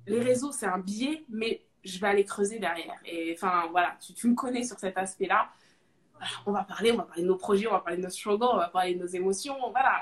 les 0.06 0.20
réseaux 0.20 0.52
c'est 0.52 0.66
un 0.66 0.80
biais, 0.80 1.24
mais 1.30 1.62
je 1.86 1.98
vais 2.02 2.08
aller 2.08 2.26
creuser 2.26 2.60
derrière. 2.60 3.00
Et 3.06 3.32
enfin, 3.38 3.70
voilà, 3.72 3.96
tu, 4.02 4.14
tu 4.14 4.28
me 4.28 4.36
connais 4.36 4.64
sur 4.64 4.78
cet 4.78 4.98
aspect-là. 4.98 5.48
On 6.46 6.52
va 6.52 6.66
parler, 6.66 6.92
on 6.92 6.98
va 6.98 7.04
parler 7.04 7.22
de 7.22 7.28
nos 7.28 7.38
projets, 7.38 7.68
on 7.68 7.72
va 7.72 7.80
parler 7.80 7.96
de 7.96 8.04
nos 8.04 8.10
struggles, 8.10 8.50
on 8.52 8.58
va 8.58 8.68
parler 8.68 8.96
de 8.96 9.00
nos 9.00 9.08
émotions. 9.08 9.56
Voilà, 9.72 10.02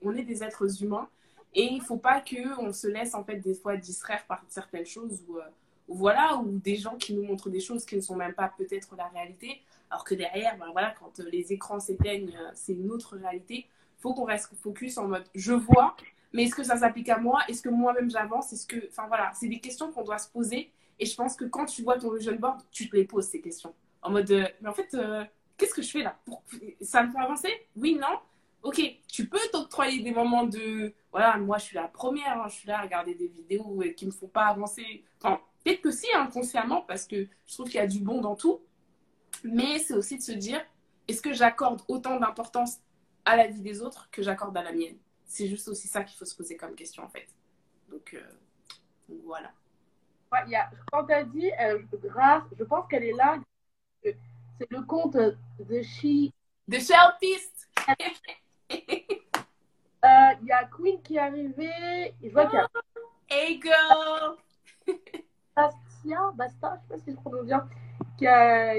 on 0.00 0.16
est 0.16 0.22
des 0.22 0.42
êtres 0.42 0.82
humains. 0.82 1.06
Et 1.52 1.64
il 1.64 1.80
ne 1.80 1.84
faut 1.84 1.98
pas 1.98 2.22
qu'on 2.22 2.72
se 2.72 2.86
laisse, 2.86 3.14
en 3.14 3.24
fait, 3.24 3.36
des 3.36 3.54
fois 3.54 3.76
distraire 3.76 4.24
par 4.24 4.42
certaines 4.48 4.86
choses 4.86 5.22
ou, 5.28 5.36
euh, 5.36 5.42
voilà, 5.90 6.36
ou 6.36 6.58
des 6.58 6.76
gens 6.76 6.96
qui 6.96 7.14
nous 7.14 7.24
montrent 7.24 7.50
des 7.50 7.60
choses 7.60 7.84
qui 7.84 7.96
ne 7.96 8.00
sont 8.00 8.16
même 8.16 8.34
pas 8.34 8.52
peut-être 8.56 8.94
la 8.96 9.08
réalité. 9.08 9.60
Alors 9.90 10.04
que 10.04 10.14
derrière, 10.14 10.56
ben 10.56 10.70
voilà, 10.72 10.94
quand 10.98 11.18
les 11.18 11.52
écrans 11.52 11.80
s'éteignent, 11.80 12.34
euh, 12.36 12.50
c'est 12.54 12.72
une 12.72 12.90
autre 12.90 13.16
réalité. 13.16 13.66
Faut 13.98 14.14
qu'on 14.14 14.24
reste 14.24 14.54
focus 14.62 14.96
en 14.98 15.08
mode 15.08 15.24
je 15.34 15.52
vois, 15.52 15.96
mais 16.32 16.44
est-ce 16.44 16.54
que 16.54 16.62
ça 16.62 16.76
s'applique 16.76 17.08
à 17.08 17.18
moi? 17.18 17.40
Est-ce 17.48 17.60
que 17.60 17.68
moi-même 17.68 18.10
j'avance? 18.10 18.52
Est-ce 18.52 18.66
que, 18.66 18.88
enfin 18.88 19.06
voilà, 19.08 19.32
c'est 19.34 19.48
des 19.48 19.60
questions 19.60 19.90
qu'on 19.92 20.04
doit 20.04 20.18
se 20.18 20.30
poser 20.30 20.70
et 21.00 21.06
je 21.06 21.16
pense 21.16 21.34
que 21.34 21.46
quand 21.46 21.64
tu 21.64 21.82
vois 21.82 21.98
ton 21.98 22.12
vision 22.12 22.36
board, 22.36 22.60
tu 22.70 22.88
te 22.88 22.94
les 22.94 23.04
poses 23.04 23.26
ces 23.26 23.40
questions. 23.40 23.74
En 24.02 24.10
mode, 24.10 24.30
euh, 24.30 24.46
mais 24.60 24.68
en 24.68 24.74
fait, 24.74 24.94
euh, 24.94 25.24
qu'est-ce 25.56 25.74
que 25.74 25.82
je 25.82 25.90
fais 25.90 26.02
là? 26.02 26.18
Ça 26.82 27.02
me 27.02 27.10
fait 27.10 27.18
avancer? 27.18 27.50
Oui, 27.74 27.98
non? 28.00 28.18
Ok, 28.62 28.82
tu 29.08 29.26
peux 29.26 29.40
t'octroyer 29.50 30.02
des 30.02 30.12
moments 30.12 30.44
de. 30.44 30.92
Voilà, 31.10 31.38
moi 31.38 31.56
je 31.56 31.64
suis 31.64 31.76
la 31.76 31.88
première, 31.88 32.42
hein, 32.42 32.48
je 32.48 32.54
suis 32.54 32.68
là 32.68 32.78
à 32.78 32.82
regarder 32.82 33.14
des 33.14 33.28
vidéos 33.28 33.82
euh, 33.82 33.92
qui 33.94 34.04
me 34.04 34.10
font 34.10 34.28
pas 34.28 34.46
avancer. 34.46 35.02
Peut-être 35.64 35.82
que 35.82 35.90
si, 35.90 36.06
inconsciemment, 36.14 36.82
parce 36.82 37.06
que 37.06 37.26
je 37.46 37.54
trouve 37.54 37.66
qu'il 37.66 37.76
y 37.76 37.82
a 37.82 37.86
du 37.86 38.00
bon 38.00 38.20
dans 38.20 38.36
tout. 38.36 38.60
Mais 39.44 39.78
c'est 39.78 39.94
aussi 39.94 40.18
de 40.18 40.22
se 40.22 40.32
dire 40.32 40.60
est-ce 41.08 41.22
que 41.22 41.32
j'accorde 41.32 41.82
autant 41.88 42.18
d'importance 42.18 42.78
à 43.24 43.36
la 43.36 43.46
vie 43.46 43.62
des 43.62 43.80
autres 43.82 44.08
que 44.10 44.22
j'accorde 44.22 44.56
à 44.56 44.62
la 44.62 44.72
mienne? 44.72 44.96
C'est 45.24 45.48
juste 45.48 45.68
aussi 45.68 45.88
ça 45.88 46.04
qu'il 46.04 46.18
faut 46.18 46.24
se 46.24 46.34
poser 46.34 46.56
comme 46.56 46.74
question 46.74 47.04
en 47.04 47.08
fait. 47.08 47.26
Donc, 47.88 48.16
donc 49.08 49.20
voilà. 49.24 49.52
Ouais, 50.32 50.48
y 50.48 50.54
a, 50.54 50.70
quand 50.92 51.06
tu 51.06 51.12
as 51.12 51.24
dit 51.24 51.50
euh, 51.60 51.82
grâce, 51.94 52.44
je 52.56 52.62
pense 52.64 52.86
qu'elle 52.88 53.04
est 53.04 53.12
là. 53.12 53.38
C'est 54.02 54.16
le 54.70 54.82
compte 54.82 55.16
de 55.16 55.82
She. 55.82 56.30
De 56.68 56.78
Shelpist. 56.78 57.68
Euh, 60.02 60.32
il 60.40 60.46
y 60.46 60.52
a 60.52 60.64
Queen 60.64 61.02
qui 61.02 61.16
est 61.16 61.18
arrivée. 61.18 62.14
Je 62.22 62.30
vois 62.30 62.46
qu'il 62.46 62.58
y 62.58 62.62
a. 62.62 62.68
Hey 63.28 63.60
girl! 63.60 64.38
Bastia, 66.10 66.32
Basta, 66.34 66.76
je 66.76 66.80
sais 66.80 66.88
pas 66.88 66.98
si 66.98 67.10
je 67.12 67.16
prononce 67.16 67.46
bien. 67.46 67.68
Qui 68.16 68.26
a. 68.26 68.74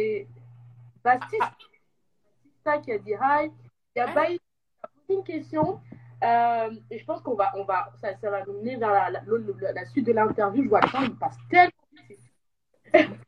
Bastista, 1.03 2.77
qui 2.83 2.91
a 2.91 2.97
dit 2.99 3.11
hi. 3.11 3.51
Il 3.95 3.99
y 3.99 4.01
a 4.01 4.13
Baï 4.13 4.37
qui 4.37 4.43
a 4.83 4.87
posé 4.87 5.19
une 5.19 5.23
question. 5.23 5.81
Euh, 6.23 6.71
et 6.91 6.99
je 6.99 7.05
pense 7.05 7.21
qu'on 7.21 7.33
va, 7.33 7.51
on 7.55 7.63
va, 7.63 7.91
ça, 7.99 8.15
ça 8.17 8.29
va 8.29 8.45
mener 8.45 8.75
vers 8.75 8.91
la, 8.91 9.09
la, 9.09 9.23
la, 9.25 9.71
la 9.71 9.85
suite 9.85 10.05
de 10.05 10.11
l'interview. 10.11 10.63
Je 10.63 10.69
vois 10.69 10.81
le 10.81 10.89
temps, 10.91 11.01
il 11.01 11.17
passe 11.17 11.37
tellement 11.49 11.71
vite. 12.07 12.19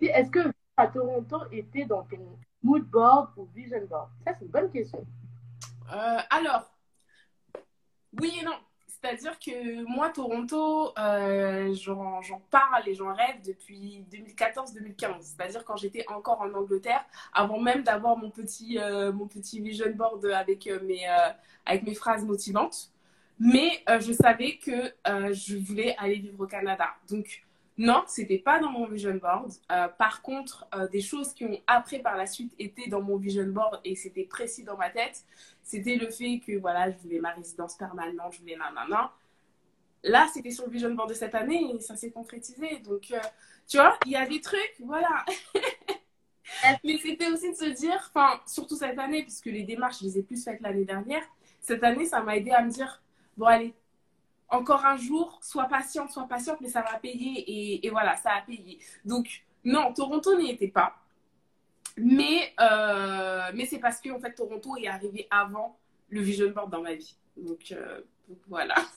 Est-ce 0.00 0.30
que 0.30 0.50
à 0.76 0.86
Toronto 0.86 1.42
était 1.52 1.84
dans 1.84 2.04
ton 2.04 2.38
mood 2.62 2.84
board 2.84 3.32
ou 3.36 3.46
vision 3.54 3.84
board? 3.86 4.08
Ça, 4.26 4.32
c'est 4.38 4.46
une 4.46 4.50
bonne 4.50 4.70
question. 4.70 5.04
Euh, 5.92 6.18
alors, 6.30 6.74
oui 8.18 8.38
et 8.40 8.44
non. 8.44 8.56
C'est-à-dire 9.02 9.38
que 9.38 9.84
moi, 9.84 10.10
Toronto, 10.10 10.92
euh, 10.98 11.72
j'en 11.74 12.42
parle 12.50 12.86
et 12.86 12.94
j'en 12.94 13.14
rêve 13.14 13.40
depuis 13.46 14.04
2014-2015. 14.12 15.22
C'est-à-dire 15.22 15.64
quand 15.64 15.76
j'étais 15.76 16.04
encore 16.08 16.42
en 16.42 16.52
Angleterre, 16.52 17.04
avant 17.32 17.58
même 17.58 17.82
d'avoir 17.82 18.18
mon, 18.18 18.30
petit 18.30 18.78
euh, 18.78 19.10
mon 19.10 19.26
petit 19.26 19.60
vision 19.60 19.90
board 19.94 20.26
avec, 20.26 20.66
euh, 20.66 20.80
mes, 20.82 21.06
avec 21.64 21.82
mes 21.84 21.94
phrases 21.94 22.24
motivantes. 22.24 22.90
Mais 23.38 23.82
je 23.88 24.12
savais 24.12 24.58
que 24.58 24.92
je 25.32 25.56
voulais 25.56 25.96
aller 25.96 26.16
vivre 26.16 26.40
au 26.44 26.46
Canada. 26.46 26.88
Donc, 27.08 27.42
non, 27.78 28.02
c'était 28.06 28.36
pas 28.36 28.60
dans 28.60 28.70
mon 28.70 28.86
vision 28.86 29.14
board. 29.14 29.50
Par 29.96 30.20
contre, 30.20 30.68
des 30.92 31.00
choses 31.00 31.32
qui 31.32 31.46
ont 31.46 31.58
après 31.66 32.00
par 32.00 32.18
la 32.18 32.26
suite 32.26 32.52
été 32.58 32.90
dans 32.90 33.00
mon 33.00 33.16
vision 33.16 33.46
board 33.46 33.80
et 33.82 33.94
c'était 33.94 34.24
précis 34.24 34.62
dans 34.62 34.76
ma 34.76 34.90
tête, 34.90 35.24
c'était 35.70 35.94
le 35.94 36.10
fait 36.10 36.40
que 36.44 36.58
voilà, 36.58 36.90
je 36.90 36.96
voulais 36.96 37.20
ma 37.20 37.30
résidence 37.30 37.76
permanente, 37.76 38.32
je 38.32 38.40
voulais 38.40 38.56
nanana. 38.56 39.12
Là, 40.02 40.26
c'était 40.32 40.50
sur 40.50 40.66
le 40.66 40.72
vision 40.72 40.92
board 40.94 41.10
de 41.10 41.14
cette 41.14 41.34
année 41.36 41.72
et 41.72 41.80
ça 41.80 41.94
s'est 41.94 42.10
concrétisé. 42.10 42.80
Donc, 42.80 43.12
euh, 43.12 43.20
tu 43.68 43.76
vois, 43.76 43.96
il 44.04 44.10
y 44.10 44.16
a 44.16 44.26
des 44.26 44.40
trucs, 44.40 44.74
voilà. 44.80 45.24
Mais 46.84 46.98
c'était 46.98 47.28
aussi 47.28 47.50
de 47.52 47.56
se 47.56 47.66
dire, 47.66 48.10
enfin, 48.12 48.40
surtout 48.46 48.74
cette 48.74 48.98
année, 48.98 49.22
puisque 49.22 49.46
les 49.46 49.62
démarches, 49.62 50.00
je 50.00 50.06
les 50.06 50.18
ai 50.18 50.22
plus 50.24 50.42
faites 50.42 50.60
l'année 50.60 50.84
dernière. 50.84 51.22
Cette 51.60 51.84
année, 51.84 52.06
ça 52.06 52.20
m'a 52.20 52.36
aidé 52.36 52.50
à 52.50 52.62
me 52.62 52.70
dire, 52.70 53.00
bon, 53.36 53.46
allez, 53.46 53.72
encore 54.48 54.84
un 54.84 54.96
jour, 54.96 55.38
sois 55.40 55.66
patiente, 55.66 56.10
sois 56.10 56.26
patiente, 56.26 56.60
mais 56.60 56.68
ça 56.68 56.82
va 56.82 56.98
payer. 56.98 57.44
Et, 57.48 57.86
et 57.86 57.90
voilà, 57.90 58.16
ça 58.16 58.32
a 58.32 58.42
payé. 58.42 58.80
Donc, 59.04 59.44
non, 59.64 59.92
Toronto 59.92 60.36
n'y 60.36 60.50
était 60.50 60.66
pas. 60.66 60.96
Mais, 62.00 62.52
euh, 62.60 63.50
mais 63.54 63.66
c'est 63.66 63.78
parce 63.78 64.00
que 64.00 64.10
en 64.10 64.20
fait, 64.20 64.32
Toronto 64.34 64.76
est 64.76 64.88
arrivé 64.88 65.26
avant 65.30 65.78
le 66.08 66.20
vision 66.20 66.50
board 66.50 66.70
dans 66.70 66.82
ma 66.82 66.94
vie. 66.94 67.16
Donc, 67.36 67.72
euh, 67.72 68.00
donc 68.28 68.38
voilà. 68.48 68.74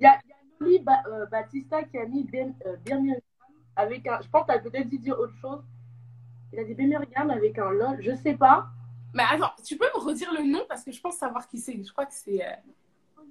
Il 0.00 0.02
y 0.02 0.06
a, 0.06 0.18
il 0.24 0.28
y 0.28 0.32
a 0.32 0.36
Loli 0.60 0.78
ba 0.80 1.02
euh, 1.06 1.26
Batista 1.26 1.82
qui 1.84 1.96
a 1.96 2.04
mis 2.04 2.24
ben, 2.24 2.52
Birmingham 2.84 3.20
avec 3.76 4.06
un. 4.06 4.20
Je 4.20 4.28
pense 4.28 4.42
que 4.42 4.52
tu 4.52 4.58
as 4.58 4.58
peut-être 4.58 4.88
dit 4.88 4.98
dire 4.98 5.18
autre 5.18 5.34
chose. 5.40 5.62
Il 6.52 6.58
a 6.58 6.64
dit 6.64 6.74
Birmingham 6.74 7.30
avec 7.30 7.58
un 7.58 7.70
LOL. 7.70 7.96
Je 8.00 8.14
sais 8.16 8.34
pas. 8.34 8.66
Mais 9.14 9.22
attends, 9.30 9.52
tu 9.64 9.76
peux 9.76 9.86
me 9.94 10.00
redire 10.00 10.32
le 10.32 10.44
nom 10.44 10.64
parce 10.68 10.84
que 10.84 10.90
je 10.90 11.00
pense 11.00 11.16
savoir 11.16 11.46
qui 11.46 11.58
c'est. 11.58 11.80
Je 11.82 11.92
crois 11.92 12.06
que 12.06 12.12
c'est. 12.12 12.40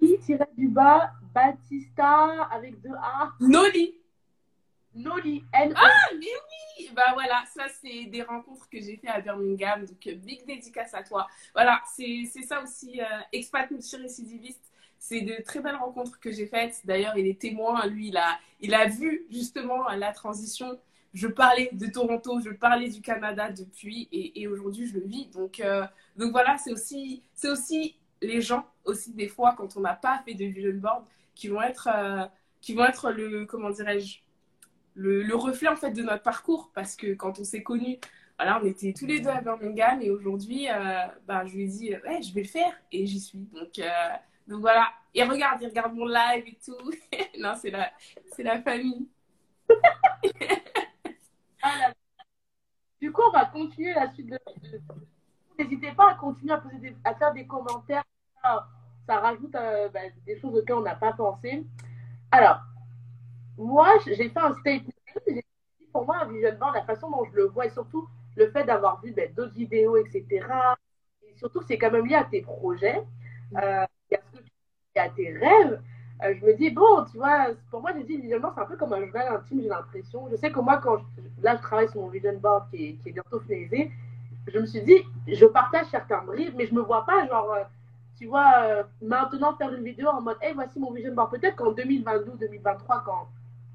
Noli 0.01 0.19
tiré 0.19 0.45
du 0.57 0.69
bas 0.69 1.11
Batista 1.33 2.47
avec 2.49 2.81
deux 2.81 2.95
A. 2.95 3.33
Noli. 3.41 4.02
Noli. 4.95 5.43
N 5.53 5.73
Ah, 5.75 5.89
mais 6.13 6.25
oui 6.25 6.89
Bah 6.95 7.11
voilà, 7.13 7.43
ça 7.53 7.65
c'est 7.81 8.05
des 8.05 8.21
rencontres 8.21 8.69
que 8.69 8.79
j'ai 8.79 8.97
fait 8.97 9.07
à 9.07 9.21
Birmingham, 9.21 9.85
donc 9.85 10.05
euh, 10.07 10.15
big 10.15 10.45
dédicace 10.45 10.93
à 10.93 11.03
toi. 11.03 11.27
Voilà, 11.53 11.81
c'est 11.95 12.25
ça 12.47 12.61
aussi, 12.61 13.01
euh, 13.01 13.05
expat 13.31 13.69
multirécidiviste. 13.71 14.71
C'est 14.99 15.21
de 15.21 15.41
très 15.43 15.59
belles 15.59 15.75
rencontres 15.75 16.19
que 16.19 16.31
j'ai 16.31 16.47
faites. 16.47 16.81
D'ailleurs, 16.85 17.17
il 17.17 17.27
est 17.27 17.39
témoin, 17.39 17.85
lui, 17.87 18.07
il 18.09 18.17
a, 18.17 18.39
il 18.61 18.73
a 18.73 18.85
vu 18.87 19.25
justement 19.29 19.89
la 19.89 20.13
transition. 20.13 20.79
Je 21.13 21.27
parlais 21.27 21.69
de 21.73 21.87
Toronto, 21.87 22.39
je 22.39 22.49
parlais 22.51 22.89
du 22.89 23.01
Canada 23.01 23.51
depuis 23.51 24.07
et, 24.11 24.41
et 24.41 24.47
aujourd'hui 24.47 24.87
je 24.87 24.95
le 24.95 25.05
vis. 25.05 25.27
Donc, 25.27 25.59
euh, 25.59 25.85
donc 26.17 26.31
voilà, 26.31 26.57
c'est 26.57 26.71
aussi, 26.71 27.21
aussi 27.43 27.95
les 28.21 28.41
gens, 28.41 28.65
aussi 28.85 29.11
des 29.13 29.27
fois, 29.27 29.53
quand 29.57 29.75
on 29.77 29.81
n'a 29.81 29.93
pas 29.93 30.21
fait 30.25 30.33
de 30.33 30.45
vision 30.45 30.71
board, 30.75 31.05
qui 31.35 31.47
vont 31.49 31.61
être, 31.61 31.89
euh, 31.93 32.25
qui 32.61 32.73
vont 32.73 32.85
être 32.85 33.11
le, 33.11 33.45
comment 33.45 33.69
dirais-je, 33.69 34.19
le, 34.95 35.23
le, 35.23 35.35
reflet 35.35 35.67
en 35.67 35.75
fait 35.75 35.91
de 35.91 36.03
notre 36.03 36.23
parcours 36.23 36.71
parce 36.73 36.95
que 36.95 37.13
quand 37.13 37.39
on 37.39 37.43
s'est 37.43 37.63
connus, 37.63 37.97
voilà, 38.37 38.59
on 38.61 38.65
était 38.65 38.93
tous 38.93 39.05
les 39.05 39.19
deux 39.19 39.29
à 39.29 39.41
Birmingham 39.41 40.01
et 40.01 40.09
aujourd'hui, 40.09 40.67
bah, 41.25 41.45
je 41.45 41.53
lui 41.55 41.63
ai 41.63 41.67
dit, 41.67 41.91
ouais, 41.91 42.21
je 42.21 42.33
vais 42.33 42.41
le 42.41 42.47
faire 42.47 42.73
et 42.91 43.05
j'y 43.05 43.19
suis. 43.19 43.39
Donc, 43.53 43.79
euh, 43.79 43.89
donc 44.47 44.61
voilà. 44.61 44.91
Et 45.13 45.23
regarde, 45.23 45.61
il 45.61 45.67
regarde 45.67 45.93
mon 45.93 46.05
live 46.05 46.43
et 46.47 46.57
tout. 46.63 46.75
non, 47.39 47.53
c'est 47.55 47.69
la, 47.69 47.91
c'est 48.35 48.43
la 48.43 48.61
famille. 48.61 49.07
du 53.01 53.11
coup, 53.11 53.21
on 53.27 53.31
va 53.31 53.45
continuer 53.45 53.93
la 53.93 54.11
suite 54.11 54.29
de. 54.29 54.39
N'hésitez 55.59 55.91
pas 55.91 56.11
à 56.11 56.15
continuer 56.15 56.53
à, 56.53 56.57
poser 56.57 56.95
à 57.03 57.13
faire 57.15 57.33
des 57.33 57.45
commentaires. 57.45 58.03
Ça, 58.43 59.19
rajoute 59.19 59.55
euh, 59.55 59.89
bah, 59.89 59.99
des 60.25 60.39
choses 60.39 60.55
auxquelles 60.55 60.77
on 60.77 60.81
n'a 60.81 60.95
pas 60.95 61.13
pensé. 61.13 61.65
Alors, 62.31 62.59
moi, 63.57 63.89
j'ai 64.05 64.15
fait 64.29 64.37
un 64.37 64.53
statement. 64.53 64.91
Pour 65.91 66.05
moi, 66.05 66.17
un 66.21 66.25
vision 66.25 66.55
board, 66.59 66.75
la 66.75 66.83
façon 66.83 67.09
dont 67.11 67.23
je 67.25 67.35
le 67.35 67.45
vois, 67.45 67.67
et 67.67 67.69
surtout 67.69 68.07
le 68.35 68.49
fait 68.49 68.63
d'avoir 68.63 68.99
vu 69.01 69.11
ben, 69.11 69.31
d'autres 69.33 69.53
vidéos, 69.53 69.95
etc. 69.97 70.25
Et 71.27 71.35
surtout, 71.35 71.61
c'est 71.67 71.77
quand 71.77 71.91
même 71.91 72.07
lié 72.07 72.15
à 72.15 72.23
tes 72.23 72.41
projets, 72.41 73.03
euh, 73.61 73.85
et 74.09 74.99
à 74.99 75.09
tes 75.09 75.37
rêves. 75.37 75.81
Euh, 76.23 76.33
je 76.39 76.45
me 76.45 76.53
dis, 76.55 76.71
bon, 76.71 77.05
tu 77.11 77.17
vois, 77.17 77.47
pour 77.69 77.81
moi, 77.81 77.91
j'ai 77.95 78.03
dit, 78.03 78.17
visuellement, 78.17 78.51
c'est 78.55 78.61
un 78.61 78.65
peu 78.65 78.75
comme 78.75 78.93
un 78.93 79.01
journal 79.01 79.35
intime, 79.35 79.61
j'ai 79.61 79.69
l'impression. 79.69 80.27
Je 80.31 80.35
sais 80.35 80.51
que 80.51 80.59
moi, 80.59 80.77
quand 80.77 80.97
je, 80.97 81.43
là, 81.43 81.57
je 81.57 81.61
travaille 81.61 81.89
sur 81.89 82.01
mon 82.01 82.07
vision 82.07 82.37
board 82.37 82.69
qui 82.71 82.85
est, 82.85 82.93
qui 82.93 83.09
est 83.09 83.11
bientôt 83.11 83.39
finalisé, 83.41 83.91
je 84.47 84.59
me 84.59 84.65
suis 84.65 84.81
dit, 84.81 84.97
je 85.27 85.45
partage 85.45 85.85
certains 85.87 86.23
briefs, 86.23 86.53
mais 86.55 86.65
je 86.65 86.73
me 86.73 86.81
vois 86.81 87.05
pas, 87.05 87.27
genre, 87.27 87.51
euh, 87.51 87.63
tu 88.17 88.25
vois, 88.25 88.85
maintenant 89.01 89.55
faire 89.55 89.73
une 89.73 89.83
vidéo 89.83 90.07
en 90.09 90.21
mode, 90.21 90.37
hey, 90.41 90.53
voici 90.53 90.79
mon 90.79 90.91
vision 90.91 91.13
board. 91.13 91.31
Peut-être 91.31 91.55
qu'en 91.55 91.71
2022, 91.71 92.37
2023, 92.39 93.03
quand 93.05 93.27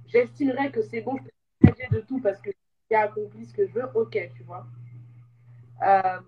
j'estimerais 0.09 0.71
que 0.71 0.83
c'est 0.83 1.01
bon, 1.03 1.17
je 1.17 1.71
peux 1.71 1.97
de 1.97 2.01
tout 2.01 2.21
parce 2.21 2.41
que 2.41 2.51
j'ai 2.91 2.97
accompli 2.97 3.47
ce 3.47 3.53
que 3.53 3.67
je 3.67 3.73
veux, 3.73 3.89
ok, 3.95 4.19
tu 4.37 4.43
vois. 4.45 4.67
Euh, 5.83 6.21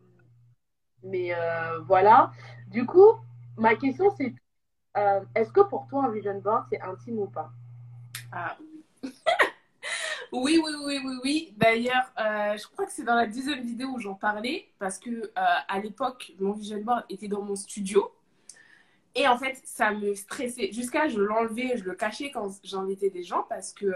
mais 1.03 1.35
euh, 1.35 1.81
voilà. 1.81 2.33
Du 2.69 2.87
coup, 2.87 3.15
ma 3.57 3.75
question 3.75 4.11
c'est 4.17 4.35
euh, 4.97 5.21
est-ce 5.35 5.53
que 5.53 5.61
pour 5.61 5.87
toi 5.89 6.05
un 6.05 6.11
vision 6.11 6.39
board 6.41 6.67
c'est 6.71 6.81
intime 6.81 7.19
ou 7.19 7.27
pas? 7.27 7.51
Ah 8.33 8.57
oui. 8.61 8.85
oui, 10.33 10.61
oui, 10.63 10.73
oui, 10.85 11.01
oui, 11.05 11.15
oui. 11.25 11.55
D'ailleurs, 11.57 12.13
je 12.17 12.67
crois 12.69 12.87
que 12.87 12.93
c'est 12.93 13.05
dans 13.05 13.15
la 13.15 13.27
deuxième 13.27 13.65
vidéo 13.65 13.89
où 13.89 13.99
j'en 13.99 14.15
parlais 14.15 14.69
parce 14.79 14.99
que 14.99 15.33
à 15.35 15.79
l'époque, 15.81 16.33
mon 16.39 16.53
vision 16.53 16.81
board 16.83 17.05
était 17.09 17.29
dans 17.29 17.43
mon 17.43 17.57
studio. 17.57 18.13
Et 19.15 19.27
en 19.27 19.37
fait, 19.37 19.61
ça 19.65 19.93
me 19.93 20.15
stressait. 20.15 20.71
Jusqu'à 20.73 21.09
je 21.09 21.19
l'enlevais, 21.21 21.77
je 21.77 21.85
le 21.85 21.95
cachais 21.95 22.31
quand 22.31 22.49
j'invitais 22.63 23.11
des 23.11 23.23
gens 23.25 23.45
parce 23.49 23.73
que 23.73 23.93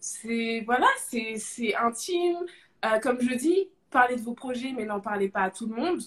c'est 0.00 0.62
voilà, 0.66 0.88
c'est 0.98 1.74
intime. 1.76 2.38
comme 3.02 3.20
je 3.20 3.34
dis, 3.34 3.68
parlez 3.90 4.16
de 4.16 4.22
vos 4.22 4.34
projets, 4.34 4.72
mais 4.76 4.84
n'en 4.84 5.00
parlez 5.00 5.28
pas 5.28 5.42
à 5.42 5.50
tout 5.50 5.66
le 5.66 5.74
monde. 5.74 6.00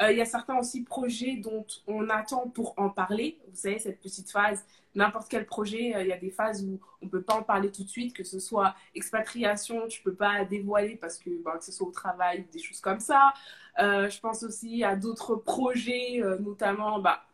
Euh, 0.00 0.12
il 0.12 0.18
y 0.18 0.20
a 0.20 0.24
certains 0.24 0.56
aussi 0.58 0.84
projets 0.84 1.36
dont 1.36 1.66
on 1.86 2.08
attend 2.08 2.48
pour 2.48 2.74
en 2.76 2.88
parler. 2.88 3.38
Vous 3.48 3.56
savez, 3.56 3.78
cette 3.78 4.00
petite 4.00 4.30
phase, 4.30 4.64
n'importe 4.94 5.28
quel 5.28 5.44
projet, 5.44 5.94
euh, 5.94 6.02
il 6.02 6.08
y 6.08 6.12
a 6.12 6.18
des 6.18 6.30
phases 6.30 6.64
où 6.64 6.78
on 7.02 7.06
ne 7.06 7.10
peut 7.10 7.22
pas 7.22 7.34
en 7.34 7.42
parler 7.42 7.72
tout 7.72 7.82
de 7.82 7.88
suite, 7.88 8.14
que 8.14 8.22
ce 8.22 8.38
soit 8.38 8.76
expatriation, 8.94 9.88
tu 9.88 10.00
ne 10.00 10.04
peux 10.04 10.14
pas 10.14 10.44
dévoiler 10.44 10.96
parce 10.96 11.18
que, 11.18 11.30
ben, 11.42 11.56
que 11.58 11.64
ce 11.64 11.72
soit 11.72 11.88
au 11.88 11.90
travail, 11.90 12.46
des 12.52 12.60
choses 12.60 12.80
comme 12.80 13.00
ça. 13.00 13.32
Euh, 13.80 14.08
je 14.08 14.20
pense 14.20 14.44
aussi 14.44 14.84
à 14.84 14.94
d'autres 14.94 15.34
projets, 15.34 16.22
notamment, 16.40 17.00
bah, 17.00 17.24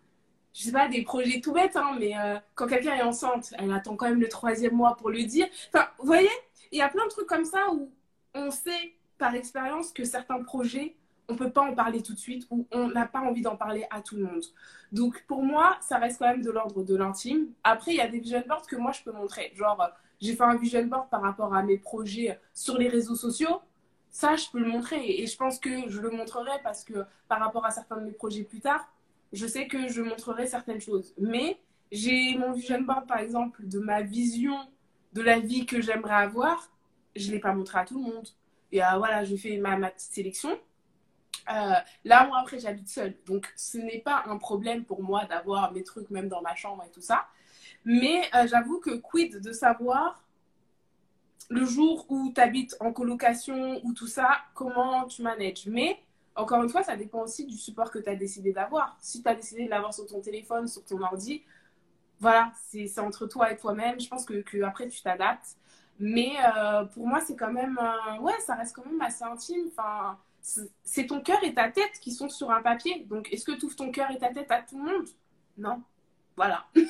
je 0.54 0.62
sais 0.62 0.72
pas, 0.72 0.88
des 0.88 1.02
projets 1.02 1.40
tout 1.40 1.52
bêtes, 1.52 1.76
hein, 1.76 1.96
mais 1.98 2.14
quand 2.54 2.66
quelqu'un 2.68 2.94
est 2.94 3.02
enceinte, 3.02 3.52
elle 3.58 3.72
attend 3.72 3.96
quand 3.96 4.08
même 4.08 4.20
le 4.20 4.28
troisième 4.28 4.74
mois 4.74 4.96
pour 4.96 5.10
le 5.10 5.24
dire. 5.24 5.46
Enfin, 5.68 5.88
vous 5.98 6.06
voyez, 6.06 6.30
il 6.72 6.78
y 6.78 6.82
a 6.82 6.88
plein 6.88 7.04
de 7.04 7.10
trucs 7.10 7.26
comme 7.26 7.44
ça 7.44 7.72
où 7.72 7.90
on 8.34 8.50
sait 8.50 8.94
par 9.18 9.34
expérience 9.34 9.92
que 9.92 10.04
certains 10.04 10.42
projets, 10.42 10.96
on 11.28 11.36
peut 11.36 11.50
pas 11.50 11.62
en 11.62 11.74
parler 11.74 12.02
tout 12.02 12.12
de 12.12 12.18
suite 12.18 12.46
ou 12.50 12.66
on 12.70 12.88
n'a 12.88 13.06
pas 13.06 13.20
envie 13.20 13.42
d'en 13.42 13.56
parler 13.56 13.86
à 13.90 14.00
tout 14.00 14.16
le 14.16 14.24
monde. 14.24 14.44
Donc 14.92 15.24
pour 15.26 15.42
moi, 15.42 15.76
ça 15.80 15.98
reste 15.98 16.18
quand 16.18 16.28
même 16.28 16.42
de 16.42 16.50
l'ordre 16.50 16.82
de 16.84 16.96
l'intime. 16.96 17.48
Après, 17.62 17.92
il 17.92 17.96
y 17.96 18.00
a 18.00 18.08
des 18.08 18.18
vision 18.18 18.42
boards 18.46 18.66
que 18.66 18.76
moi 18.76 18.92
je 18.92 19.02
peux 19.02 19.12
montrer. 19.12 19.52
Genre, 19.54 19.90
j'ai 20.20 20.34
fait 20.34 20.42
un 20.42 20.56
vision 20.56 20.84
board 20.84 21.08
par 21.10 21.22
rapport 21.22 21.54
à 21.54 21.62
mes 21.62 21.78
projets 21.78 22.38
sur 22.52 22.76
les 22.78 22.88
réseaux 22.88 23.16
sociaux. 23.16 23.60
Ça, 24.10 24.36
je 24.36 24.46
peux 24.52 24.58
le 24.60 24.68
montrer 24.68 25.22
et 25.22 25.26
je 25.26 25.36
pense 25.36 25.58
que 25.58 25.88
je 25.88 26.00
le 26.00 26.10
montrerai 26.10 26.58
parce 26.62 26.84
que 26.84 27.04
par 27.26 27.40
rapport 27.40 27.64
à 27.64 27.70
certains 27.70 27.96
de 27.96 28.04
mes 28.04 28.12
projets 28.12 28.44
plus 28.44 28.60
tard, 28.60 28.88
je 29.34 29.46
sais 29.46 29.66
que 29.66 29.88
je 29.88 30.00
montrerai 30.00 30.46
certaines 30.46 30.80
choses. 30.80 31.12
Mais 31.18 31.58
j'ai 31.90 32.36
mon 32.38 32.52
vision 32.52 32.80
board, 32.80 33.06
par 33.06 33.18
exemple, 33.18 33.66
de 33.66 33.78
ma 33.78 34.02
vision 34.02 34.56
de 35.12 35.22
la 35.22 35.38
vie 35.38 35.66
que 35.66 35.80
j'aimerais 35.80 36.14
avoir. 36.14 36.70
Je 37.16 37.28
ne 37.28 37.32
l'ai 37.32 37.40
pas 37.40 37.52
montré 37.52 37.78
à 37.78 37.84
tout 37.84 37.96
le 37.96 38.12
monde. 38.12 38.28
Et 38.72 38.82
euh, 38.82 38.96
voilà, 38.96 39.24
je 39.24 39.36
fais 39.36 39.56
ma, 39.58 39.76
petite 39.76 40.12
sélection. 40.12 40.50
Euh, 41.50 41.74
là, 42.04 42.26
moi, 42.26 42.38
après, 42.40 42.58
j'habite 42.58 42.88
seule. 42.88 43.14
Donc, 43.26 43.52
ce 43.56 43.78
n'est 43.78 44.00
pas 44.00 44.24
un 44.26 44.38
problème 44.38 44.84
pour 44.84 45.02
moi 45.02 45.24
d'avoir 45.26 45.72
mes 45.72 45.82
trucs 45.82 46.10
même 46.10 46.28
dans 46.28 46.40
ma 46.40 46.54
chambre 46.54 46.84
et 46.86 46.90
tout 46.90 47.02
ça. 47.02 47.26
Mais 47.84 48.22
euh, 48.34 48.46
j'avoue 48.46 48.80
que 48.80 48.96
quid 48.96 49.40
de 49.40 49.52
savoir 49.52 50.24
le 51.50 51.64
jour 51.64 52.06
où 52.08 52.32
tu 52.34 52.40
habites 52.40 52.76
en 52.80 52.92
colocation 52.92 53.80
ou 53.84 53.92
tout 53.92 54.06
ça, 54.06 54.38
comment 54.54 55.04
tu 55.06 55.22
manages? 55.22 55.66
Mais 55.66 55.98
encore 56.36 56.62
une 56.62 56.68
fois, 56.68 56.82
ça 56.82 56.96
dépend 56.96 57.22
aussi 57.22 57.46
du 57.46 57.56
support 57.56 57.90
que 57.90 57.98
tu 57.98 58.08
as 58.08 58.16
décidé 58.16 58.52
d'avoir. 58.52 58.96
Si 59.00 59.22
tu 59.22 59.28
as 59.28 59.34
décidé 59.34 59.66
de 59.66 59.70
l'avoir 59.70 59.94
sur 59.94 60.06
ton 60.06 60.20
téléphone, 60.20 60.66
sur 60.66 60.84
ton 60.84 61.00
ordi, 61.02 61.44
voilà, 62.20 62.52
c'est 62.68 62.98
entre 62.98 63.26
toi 63.26 63.52
et 63.52 63.56
toi-même. 63.56 64.00
Je 64.00 64.08
pense 64.08 64.24
que, 64.24 64.40
que 64.42 64.62
après, 64.62 64.88
tu 64.88 65.02
t'adaptes. 65.02 65.56
Mais 65.98 66.32
euh, 66.56 66.84
pour 66.86 67.06
moi, 67.06 67.20
c'est 67.20 67.36
quand 67.36 67.52
même, 67.52 67.78
euh, 67.80 68.20
ouais, 68.20 68.38
ça 68.40 68.54
reste 68.56 68.74
quand 68.74 68.84
même 68.86 69.00
assez 69.00 69.24
intime. 69.24 69.68
Enfin, 69.68 70.18
c'est 70.82 71.06
ton 71.06 71.20
cœur 71.20 71.42
et 71.44 71.54
ta 71.54 71.70
tête 71.70 72.00
qui 72.00 72.12
sont 72.12 72.28
sur 72.28 72.50
un 72.50 72.62
papier. 72.62 73.04
Donc, 73.08 73.32
est-ce 73.32 73.44
que 73.44 73.52
tu 73.52 73.66
ouvres 73.66 73.76
ton 73.76 73.90
cœur 73.90 74.10
et 74.10 74.18
ta 74.18 74.32
tête 74.32 74.50
à 74.50 74.62
tout 74.62 74.76
le 74.78 74.92
monde? 74.92 75.06
Non. 75.56 75.82
Voilà. 76.36 76.64
eh 76.74 76.82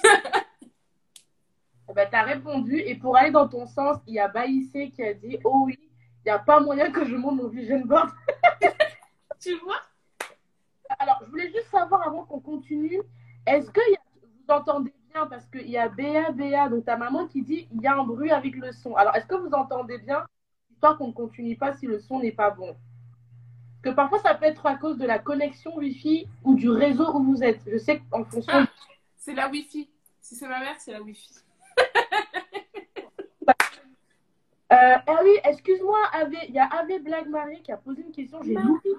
ben, 1.95 2.09
tu 2.09 2.17
as 2.17 2.23
répondu. 2.23 2.79
Et 2.79 2.95
pour 2.95 3.17
aller 3.17 3.31
dans 3.31 3.49
ton 3.49 3.67
sens, 3.67 3.99
il 4.07 4.15
y 4.15 4.21
a 4.21 4.29
Baïssé 4.29 4.91
qui 4.91 5.03
a 5.03 5.13
dit 5.15 5.39
Oh 5.45 5.65
oui, 5.67 5.79
il 5.81 6.25
n'y 6.25 6.31
a 6.31 6.39
pas 6.39 6.61
moyen 6.61 6.91
que 6.91 7.05
je 7.05 7.15
monte 7.15 7.37
mon 7.37 7.49
vision 7.49 7.81
board. 7.81 8.11
tu 9.45 9.59
vois? 9.59 9.81
Alors, 10.99 11.21
je 11.25 11.31
voulais 11.31 11.51
juste 11.53 11.69
savoir 11.71 12.07
avant 12.07 12.25
qu'on 12.25 12.41
continue, 12.41 13.01
est-ce 13.47 13.71
que 13.71 13.81
vous 13.81 14.55
entendez 14.55 14.93
parce 15.29 15.47
qu'il 15.47 15.71
y 15.71 15.79
a 15.79 15.89
Béa, 15.89 16.33
Béa, 16.33 16.69
donc 16.69 16.85
ta 16.85 16.97
maman 16.97 17.27
qui 17.29 17.43
dit 17.43 17.69
il 17.73 17.81
y 17.81 17.87
a 17.87 17.97
un 17.97 18.05
bruit 18.05 18.33
avec 18.33 18.57
le 18.57 18.73
son. 18.73 18.97
Alors, 18.97 19.15
est-ce 19.15 19.27
que 19.27 19.37
vous 19.37 19.53
entendez 19.53 19.99
bien? 19.99 20.27
Histoire 20.73 20.99
qu'on 20.99 21.09
ne 21.09 21.13
continue 21.13 21.57
pas 21.57 21.73
si 21.73 21.87
le 21.87 22.01
son 22.01 22.19
n'est 22.19 22.33
pas 22.33 22.51
bon. 22.51 22.77
Parce 23.83 23.83
que 23.83 23.91
parfois, 23.91 24.19
ça 24.19 24.35
peut 24.35 24.47
être 24.47 24.67
à 24.67 24.75
cause 24.75 24.99
de 24.99 25.07
la 25.07 25.21
connexion 25.21 25.77
Wi-Fi 25.77 26.27
ou 26.43 26.55
du 26.55 26.69
réseau 26.69 27.15
où 27.15 27.23
vous 27.23 27.45
êtes. 27.45 27.61
Je 27.71 27.79
sais 27.79 28.03
qu'en 28.11 28.25
fonction. 28.25 28.53
Ah, 28.53 28.67
c'est 29.17 29.35
la 29.35 29.49
Wi-Fi. 29.49 29.89
Si 30.21 30.35
c'est 30.35 30.49
ma 30.49 30.59
mère, 30.59 30.75
c'est 30.79 30.93
la 30.93 31.01
Wi-Fi. 31.01 31.31
euh, 34.73 34.97
ah 35.07 35.21
oui, 35.23 35.39
excuse-moi, 35.45 35.99
il 36.49 36.55
y 36.55 36.59
a 36.59 36.67
Ave 36.67 37.03
Blague 37.03 37.29
Marie 37.29 37.63
qui 37.63 37.71
a 37.71 37.77
posé 37.77 38.03
une 38.03 38.11
question. 38.11 38.43
J'ai 38.43 38.55
loupé. 38.55 38.91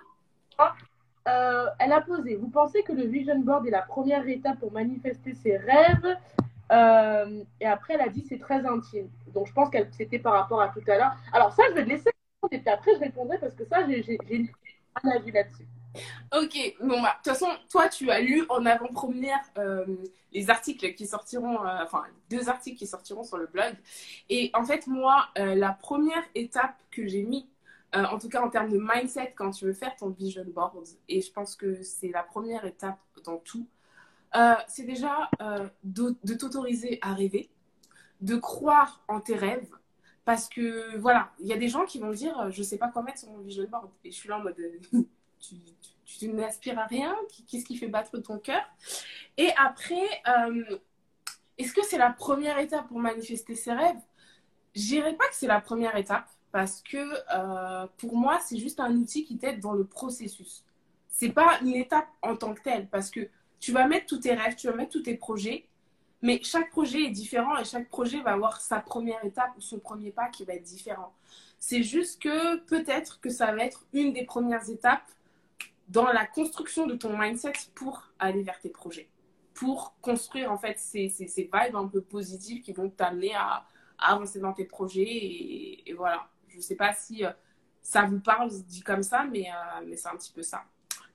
Euh, 1.28 1.68
elle 1.80 1.92
a 1.92 2.02
posé 2.02 2.36
Vous 2.36 2.50
pensez 2.50 2.84
que 2.84 2.92
le 2.92 3.04
vision 3.04 3.40
board 3.40 3.66
est 3.66 3.72
la 3.72 3.82
première 3.82 4.28
étape 4.28 4.60
pour 4.60 4.72
manifester 4.72 5.34
ses 5.34 5.58
rêves 5.58 6.18
euh, 6.72 7.44
Et 7.60 7.66
après, 7.66 7.96
elle 7.96 8.02
a 8.02 8.10
dit 8.10 8.26
C'est 8.28 8.40
très 8.40 8.66
intime. 8.66 9.10
Donc, 9.34 9.48
je 9.48 9.54
pense 9.54 9.70
que 9.70 9.78
c'était 9.92 10.20
par 10.20 10.34
rapport 10.34 10.62
à 10.62 10.70
tout 10.70 10.84
à 10.88 10.98
l'heure. 10.98 11.16
Alors, 11.34 11.52
ça, 11.54 11.64
je 11.70 11.76
vais 11.76 11.84
te 11.84 11.90
laisser 11.90 12.10
et 12.52 12.60
puis 12.60 12.70
après, 12.70 12.94
je 12.94 13.00
répondrai 13.00 13.40
parce 13.40 13.56
que 13.56 13.66
ça, 13.66 13.88
j'ai 13.88 14.20
un 15.04 15.10
avis 15.10 15.32
là-dessus. 15.32 15.66
Ok, 16.32 16.76
bon, 16.80 17.02
bah, 17.02 17.18
de 17.18 17.24
toute 17.24 17.34
façon, 17.40 17.48
toi, 17.72 17.90
tu 17.90 18.12
as 18.12 18.20
lu 18.20 18.46
en 18.50 18.64
avant-première 18.68 19.40
euh, 19.58 19.84
les 20.32 20.50
articles 20.52 20.94
qui 20.94 21.08
sortiront, 21.08 21.58
enfin, 21.82 22.04
deux 22.30 22.50
articles 22.50 22.78
qui 22.78 22.86
sortiront 22.86 23.24
sur 23.24 23.38
le 23.38 23.48
blog. 23.48 23.74
Et 24.30 24.52
en 24.54 24.64
fait, 24.64 24.86
moi, 24.86 25.28
la 25.36 25.72
première 25.72 26.24
étape 26.36 26.76
que 26.92 27.08
j'ai 27.08 27.24
mis 27.24 27.48
euh, 27.96 28.04
en 28.04 28.20
tout 28.20 28.30
cas, 28.30 28.42
en 28.42 28.50
termes 28.50 28.70
de 28.70 28.80
mindset, 28.80 29.34
quand 29.36 29.52
tu 29.52 29.66
veux 29.66 29.74
faire 29.74 29.96
ton 29.96 30.10
vision 30.10 30.44
board, 30.46 30.86
et 31.08 31.22
je 31.22 31.32
pense 31.32 31.56
que 31.56 31.82
c'est 31.82 32.10
la 32.10 32.24
première 32.24 32.66
étape 32.66 33.00
dans 33.24 33.38
tout, 33.38 33.68
euh, 34.36 34.54
c'est 34.68 34.84
déjà 34.84 35.30
euh, 35.42 35.68
de, 35.84 36.34
t'autoriser 36.34 37.00
à 37.02 37.14
rêver, 37.14 37.50
de 38.22 38.36
croire 38.36 39.04
en 39.08 39.22
tes 39.22 39.36
rêves, 39.36 39.70
parce 40.26 40.50
que 40.50 40.98
voilà, 40.98 41.32
il 41.40 41.48
y 41.48 41.54
a 41.54 41.58
des 41.58 41.70
gens 41.70 41.86
qui 41.86 42.00
vont 42.00 42.12
dire 42.12 42.50
je 42.52 42.64
sais 42.64 42.78
pas 42.78 42.90
quoi 42.90 43.04
mettre 43.04 43.20
sur 43.20 43.30
mon 43.30 43.40
vision 43.40 43.66
board, 43.70 43.90
et 44.04 44.12
je 44.12 44.16
suis 44.16 44.28
là 44.28 44.40
en 44.40 44.42
mode 44.42 44.58
tu, 45.40 45.56
tu, 46.06 46.28
n'aspires 46.30 46.80
à 46.80 46.86
rien, 46.86 47.16
qu'est-ce 47.48 47.66
qui 47.66 47.78
fait 47.78 47.88
battre 47.88 48.18
ton 48.18 48.40
cœur? 48.40 48.62
Et 49.38 49.52
après, 49.58 50.24
est-ce 51.58 51.74
que 51.74 51.84
c'est 51.84 51.98
la 51.98 52.10
première 52.10 52.58
étape 52.58 52.88
pour 52.88 53.00
manifester 53.00 53.56
ses 53.56 53.74
rêves? 53.74 54.00
Je 54.74 54.82
dirais 54.82 55.14
pas 55.14 55.28
que 55.30 55.36
c'est 55.36 55.48
la 55.48 55.62
première 55.62 55.96
étape 55.96 56.28
parce 56.56 56.80
que 56.80 56.98
euh, 57.36 57.86
pour 57.98 58.16
moi, 58.16 58.40
c'est 58.40 58.56
juste 58.56 58.80
un 58.80 58.96
outil 58.96 59.26
qui 59.26 59.38
t'aide 59.38 59.60
dans 59.60 59.74
le 59.74 59.84
processus. 59.84 60.64
C'est 61.10 61.34
pas 61.34 61.60
une 61.60 61.76
étape 61.76 62.08
en 62.22 62.38
tant 62.38 62.54
que 62.54 62.62
telle 62.62 62.88
parce 62.88 63.12
que 63.12 63.28
tu 63.60 63.74
vas 63.74 63.90
mettre 63.90 64.06
tous 64.06 64.20
tes 64.20 64.34
rêves, 64.34 64.56
tu 64.56 64.68
vas 64.68 64.74
mettre 64.74 64.92
tous 64.94 65.02
tes 65.02 65.16
projets, 65.16 65.68
mais 66.22 66.42
chaque 66.44 66.70
projet 66.70 67.04
est 67.04 67.10
différent 67.10 67.58
et 67.58 67.66
chaque 67.66 67.90
projet 67.90 68.22
va 68.22 68.32
avoir 68.32 68.62
sa 68.62 68.80
première 68.80 69.22
étape 69.26 69.52
ou 69.58 69.60
son 69.60 69.80
premier 69.80 70.12
pas 70.12 70.30
qui 70.30 70.46
va 70.46 70.54
être 70.54 70.64
différent. 70.64 71.14
C'est 71.60 71.84
juste 71.84 72.22
que 72.22 72.56
peut-être 72.60 73.20
que 73.20 73.30
ça 73.30 73.52
va 73.52 73.66
être 73.66 73.86
une 73.92 74.14
des 74.14 74.24
premières 74.24 74.70
étapes 74.70 75.12
dans 75.90 76.06
la 76.06 76.26
construction 76.26 76.88
de 76.88 76.96
ton 76.96 77.18
mindset 77.18 77.52
pour 77.74 78.02
aller 78.18 78.44
vers 78.44 78.62
tes 78.62 78.70
projets, 78.70 79.10
pour 79.54 79.94
construire 80.00 80.54
en 80.54 80.58
fait 80.58 80.80
ces, 80.80 81.10
vibes 81.38 81.76
un 81.76 81.90
peu 81.90 82.00
positives 82.00 82.62
qui 82.62 82.72
vont 82.72 82.90
t'amener 82.90 83.36
à, 83.36 83.66
avancer 83.98 84.40
dans 84.40 84.54
tes 84.54 84.66
projets 84.66 85.04
et 85.06 85.94
voilà. 85.98 86.30
Je 86.56 86.60
ne 86.60 86.64
sais 86.64 86.76
pas 86.76 86.94
si 86.94 87.26
euh, 87.26 87.32
ça 87.82 88.04
vous 88.04 88.20
parle 88.20 88.50
dit 88.50 88.82
comme 88.82 89.04
ça, 89.04 89.26
mais, 89.30 89.50
euh, 89.50 89.86
mais 89.86 89.98
c'est 89.98 90.08
un 90.08 90.16
petit 90.16 90.32
peu 90.32 90.42
ça. 90.42 90.64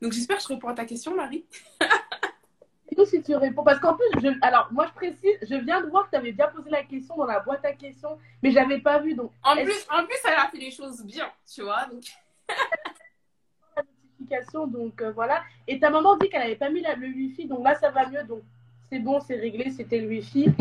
Donc 0.02 0.12
j'espère 0.12 0.36
que 0.36 0.42
je 0.42 0.48
réponds 0.48 0.68
à 0.68 0.74
ta 0.74 0.84
question, 0.84 1.16
Marie. 1.16 1.46
si 3.06 3.22
tu 3.22 3.34
réponds, 3.34 3.64
parce 3.64 3.80
qu'en 3.80 3.94
plus, 3.94 4.04
je, 4.22 4.28
alors 4.42 4.68
moi 4.72 4.86
je 4.86 4.92
précise, 4.92 5.38
je 5.42 5.54
viens 5.56 5.80
de 5.80 5.86
voir 5.86 6.04
que 6.04 6.10
tu 6.10 6.16
avais 6.16 6.32
bien 6.32 6.48
posé 6.48 6.68
la 6.68 6.84
question 6.84 7.16
dans 7.16 7.24
la 7.24 7.40
boîte 7.40 7.64
à 7.64 7.72
questions, 7.72 8.18
mais 8.42 8.50
j'avais 8.50 8.78
pas 8.78 8.98
vu. 8.98 9.14
Donc, 9.14 9.32
en, 9.42 9.54
plus, 9.54 9.86
en 9.90 10.04
plus, 10.04 10.18
elle 10.24 10.34
a 10.34 10.48
fait 10.50 10.58
les 10.58 10.70
choses 10.70 11.02
bien, 11.02 11.30
tu 11.50 11.62
vois. 11.62 11.86
Donc... 11.86 12.04
la 13.76 13.82
notification, 13.82 14.66
donc 14.66 15.00
euh, 15.00 15.12
voilà. 15.12 15.42
Et 15.66 15.80
ta 15.80 15.88
maman 15.88 16.18
dit 16.18 16.28
qu'elle 16.28 16.42
n'avait 16.42 16.56
pas 16.56 16.68
mis 16.68 16.82
le 16.82 17.06
wifi, 17.06 17.46
donc 17.46 17.64
là 17.64 17.74
ça 17.74 17.90
va 17.90 18.06
mieux, 18.06 18.22
donc 18.24 18.42
c'est 18.90 18.98
bon, 18.98 19.18
c'est 19.20 19.36
réglé, 19.36 19.70
c'était 19.70 20.00
le 20.00 20.08
wifi. 20.08 20.52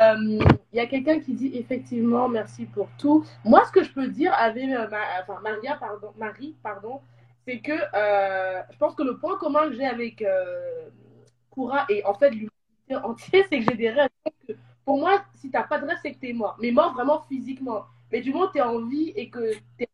Il 0.00 0.48
y 0.72 0.80
a 0.80 0.86
quelqu'un 0.86 1.20
qui 1.20 1.34
dit 1.34 1.50
effectivement 1.54 2.28
merci 2.28 2.64
pour 2.64 2.88
tout. 2.98 3.24
Moi, 3.44 3.64
ce 3.66 3.72
que 3.72 3.82
je 3.82 3.92
peux 3.92 4.08
dire 4.08 4.32
avec 4.34 4.64
euh, 4.64 4.86
Maria, 5.42 5.76
pardon, 5.76 6.12
Marie, 6.16 6.56
pardon, 6.62 7.00
c'est 7.46 7.60
que 7.60 7.72
euh, 7.72 8.62
je 8.70 8.78
pense 8.78 8.94
que 8.94 9.02
le 9.02 9.18
point 9.18 9.36
commun 9.36 9.68
que 9.68 9.74
j'ai 9.74 9.84
avec 9.84 10.22
euh, 10.22 10.88
Koura 11.50 11.84
et 11.90 12.04
en 12.06 12.14
fait 12.14 12.30
l'humanité 12.30 12.96
entière, 13.02 13.44
c'est 13.50 13.60
que 13.60 13.70
j'ai 13.70 13.76
des 13.76 13.90
rêves. 13.90 14.08
pour 14.86 14.98
moi, 14.98 15.22
si 15.34 15.50
tu 15.50 15.56
n'as 15.56 15.64
pas 15.64 15.78
de 15.78 15.86
rêve, 15.86 15.98
c'est 16.00 16.14
que 16.14 16.20
tu 16.20 16.30
es 16.30 16.32
mort. 16.32 16.56
Mais 16.60 16.70
mort 16.70 16.94
vraiment 16.94 17.22
physiquement. 17.28 17.84
Mais 18.10 18.22
du 18.22 18.32
moment 18.32 18.46
où 18.46 18.52
tu 18.52 18.58
es 18.58 18.62
en 18.62 18.80
vie 18.86 19.12
et 19.16 19.28
que 19.28 19.52
tu 19.78 19.86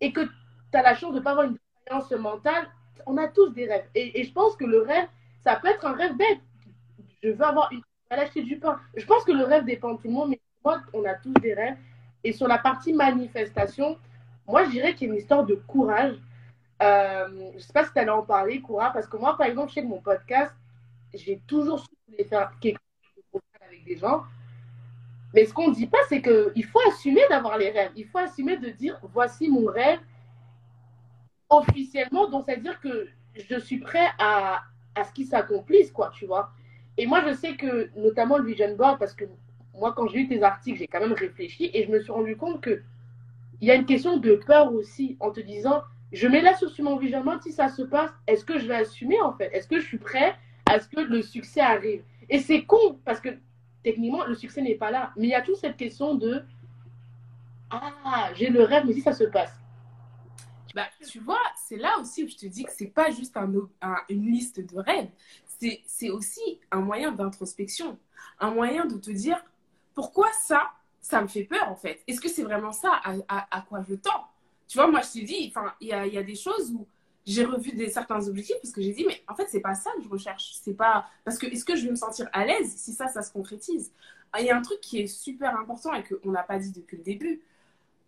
et 0.00 0.12
que 0.12 0.20
tu 0.22 0.78
as 0.78 0.82
la 0.82 0.94
chance 0.94 1.12
de 1.12 1.18
ne 1.18 1.24
pas 1.24 1.30
avoir 1.32 1.46
une 1.46 1.56
expérience 1.56 2.10
mentale, 2.12 2.68
on 3.06 3.16
a 3.18 3.28
tous 3.28 3.50
des 3.50 3.66
rêves. 3.66 3.88
Et, 3.94 4.20
et, 4.20 4.24
je 4.24 4.32
pense 4.32 4.56
que 4.56 4.64
le 4.64 4.82
rêve, 4.82 5.08
ça 5.42 5.56
peut 5.56 5.68
être 5.68 5.86
un 5.86 5.92
rêve 5.92 6.16
bête. 6.16 6.40
Je 7.22 7.30
veux 7.30 7.44
avoir 7.44 7.72
une. 7.72 7.82
Acheter 8.10 8.42
du 8.42 8.58
pain. 8.58 8.78
Je 8.96 9.04
pense 9.04 9.24
que 9.24 9.32
le 9.32 9.44
rêve 9.44 9.64
dépend 9.64 9.94
de 9.94 9.96
tout 9.98 10.08
le 10.08 10.12
monde, 10.12 10.30
mais 10.30 10.40
moi, 10.64 10.80
on 10.92 11.04
a 11.04 11.14
tous 11.14 11.32
des 11.34 11.54
rêves. 11.54 11.76
Et 12.24 12.32
sur 12.32 12.48
la 12.48 12.58
partie 12.58 12.92
manifestation, 12.92 13.98
moi, 14.46 14.64
je 14.64 14.70
dirais 14.70 14.94
qu'il 14.94 15.08
y 15.08 15.10
a 15.10 15.14
une 15.14 15.20
histoire 15.20 15.44
de 15.44 15.54
courage. 15.54 16.16
Euh, 16.82 17.50
je 17.50 17.54
ne 17.54 17.58
sais 17.58 17.72
pas 17.72 17.84
si 17.84 17.92
tu 17.92 17.98
allais 17.98 18.10
en 18.10 18.22
parler, 18.22 18.60
Coura, 18.60 18.92
parce 18.92 19.06
que 19.06 19.16
moi, 19.16 19.36
par 19.36 19.46
exemple, 19.46 19.72
que 19.72 19.80
mon 19.80 20.00
podcast, 20.00 20.54
j'ai 21.14 21.40
toujours 21.46 21.80
su 21.80 22.24
faire 22.24 22.52
quelque 22.60 22.80
chose 23.32 23.40
avec 23.64 23.84
des 23.84 23.96
gens. 23.96 24.24
Mais 25.34 25.44
ce 25.44 25.52
qu'on 25.52 25.68
ne 25.68 25.74
dit 25.74 25.86
pas, 25.86 25.98
c'est 26.08 26.22
qu'il 26.22 26.64
faut 26.64 26.80
assumer 26.88 27.22
d'avoir 27.28 27.58
les 27.58 27.70
rêves. 27.70 27.92
Il 27.96 28.06
faut 28.06 28.18
assumer 28.18 28.56
de 28.56 28.70
dire 28.70 28.98
voici 29.02 29.48
mon 29.48 29.66
rêve 29.66 30.00
officiellement. 31.48 32.28
Donc, 32.28 32.44
c'est-à-dire 32.46 32.80
que 32.80 33.08
je 33.34 33.58
suis 33.58 33.78
prêt 33.78 34.08
à, 34.18 34.62
à 34.94 35.04
ce 35.04 35.12
qu'il 35.12 35.26
s'accomplisse, 35.26 35.90
quoi, 35.92 36.10
tu 36.14 36.26
vois. 36.26 36.52
Et 36.98 37.06
moi, 37.06 37.22
je 37.26 37.34
sais 37.34 37.56
que, 37.56 37.90
notamment 37.96 38.38
le 38.38 38.44
Vision 38.44 38.74
Board, 38.74 38.98
parce 38.98 39.14
que 39.14 39.24
moi, 39.74 39.92
quand 39.94 40.08
j'ai 40.08 40.20
eu 40.20 40.28
tes 40.28 40.42
articles, 40.42 40.78
j'ai 40.78 40.86
quand 40.86 41.00
même 41.00 41.12
réfléchi 41.12 41.70
et 41.74 41.84
je 41.84 41.90
me 41.90 42.00
suis 42.00 42.12
rendu 42.12 42.36
compte 42.36 42.60
que 42.60 42.82
il 43.60 43.68
y 43.68 43.70
a 43.70 43.74
une 43.74 43.86
question 43.86 44.18
de 44.18 44.34
peur 44.34 44.72
aussi 44.74 45.16
en 45.20 45.30
te 45.30 45.40
disant 45.40 45.82
je 46.12 46.28
mets 46.28 46.40
là 46.40 46.54
sur 46.54 46.70
mon 46.82 46.96
Vision 46.96 47.22
Board, 47.22 47.42
si 47.42 47.52
ça 47.52 47.68
se 47.68 47.82
passe, 47.82 48.10
est-ce 48.26 48.44
que 48.44 48.58
je 48.58 48.66
vais 48.66 48.76
assumer 48.76 49.20
en 49.20 49.32
fait? 49.32 49.50
Est-ce 49.52 49.66
que 49.66 49.80
je 49.80 49.86
suis 49.86 49.98
prêt 49.98 50.36
à 50.66 50.78
ce 50.78 50.88
que 50.88 51.00
le 51.00 51.22
succès 51.22 51.60
arrive? 51.60 52.02
Et 52.28 52.38
c'est 52.38 52.64
con 52.64 52.98
parce 53.04 53.20
que 53.20 53.30
techniquement, 53.82 54.24
le 54.24 54.34
succès 54.34 54.62
n'est 54.62 54.74
pas 54.74 54.90
là. 54.90 55.12
Mais 55.16 55.26
il 55.26 55.30
y 55.30 55.34
a 55.34 55.42
toute 55.42 55.56
cette 55.56 55.76
question 55.76 56.14
de 56.14 56.42
ah, 57.70 58.30
j'ai 58.34 58.48
le 58.48 58.62
rêve, 58.62 58.84
mais 58.86 58.92
si 58.92 59.00
ça 59.00 59.12
se 59.12 59.24
passe? 59.24 59.52
Bah, 60.74 60.86
tu 61.08 61.18
vois, 61.20 61.40
c'est 61.56 61.76
là 61.76 61.98
aussi 62.00 62.24
où 62.24 62.28
je 62.28 62.36
te 62.36 62.46
dis 62.46 62.64
que 62.64 62.70
c'est 62.70 62.92
pas 62.92 63.10
juste 63.10 63.36
un, 63.36 63.50
une 64.08 64.26
liste 64.26 64.60
de 64.60 64.78
rêves, 64.78 65.08
c'est 65.86 66.10
aussi 66.10 66.60
un 66.70 66.80
moyen 66.80 67.12
d'introspection, 67.12 67.98
un 68.40 68.50
moyen 68.50 68.86
de 68.86 68.96
te 68.98 69.10
dire 69.10 69.42
pourquoi 69.94 70.28
ça, 70.42 70.70
ça 71.00 71.22
me 71.22 71.26
fait 71.26 71.44
peur 71.44 71.68
en 71.68 71.76
fait? 71.76 72.02
Est-ce 72.06 72.20
que 72.20 72.28
c'est 72.28 72.42
vraiment 72.42 72.72
ça 72.72 73.00
à, 73.04 73.46
à, 73.56 73.60
quoi 73.62 73.82
je 73.88 73.94
tends? 73.94 74.28
Tu 74.68 74.78
vois, 74.78 74.88
moi 74.88 75.00
je 75.00 75.20
te 75.20 75.24
dis, 75.24 75.52
il 75.80 75.88
y 75.88 75.92
a, 75.92 76.06
y 76.06 76.18
a 76.18 76.22
des 76.22 76.34
choses 76.34 76.72
où 76.72 76.86
j'ai 77.26 77.44
revu 77.44 77.72
des, 77.72 77.90
certains 77.90 78.26
objectifs 78.28 78.56
parce 78.62 78.72
que 78.72 78.80
j'ai 78.80 78.92
dit, 78.92 79.04
mais 79.04 79.22
en 79.26 79.34
fait, 79.34 79.48
c'est 79.48 79.60
pas 79.60 79.74
ça 79.74 79.90
que 79.96 80.02
je 80.02 80.08
recherche. 80.08 80.52
C'est 80.62 80.74
pas. 80.74 81.06
Parce 81.24 81.38
que 81.38 81.46
est-ce 81.46 81.64
que 81.64 81.74
je 81.74 81.84
vais 81.84 81.90
me 81.90 81.96
sentir 81.96 82.28
à 82.32 82.46
l'aise 82.46 82.72
si 82.76 82.92
ça, 82.92 83.08
ça 83.08 83.22
se 83.22 83.32
concrétise? 83.32 83.92
Il 84.38 84.44
y 84.44 84.50
a 84.50 84.56
un 84.56 84.62
truc 84.62 84.80
qui 84.80 85.00
est 85.00 85.06
super 85.06 85.58
important 85.58 85.92
et 85.94 86.04
qu'on 86.04 86.30
n'a 86.30 86.42
pas 86.42 86.58
dit 86.58 86.70
depuis 86.70 86.96
le 86.96 87.02
début. 87.02 87.42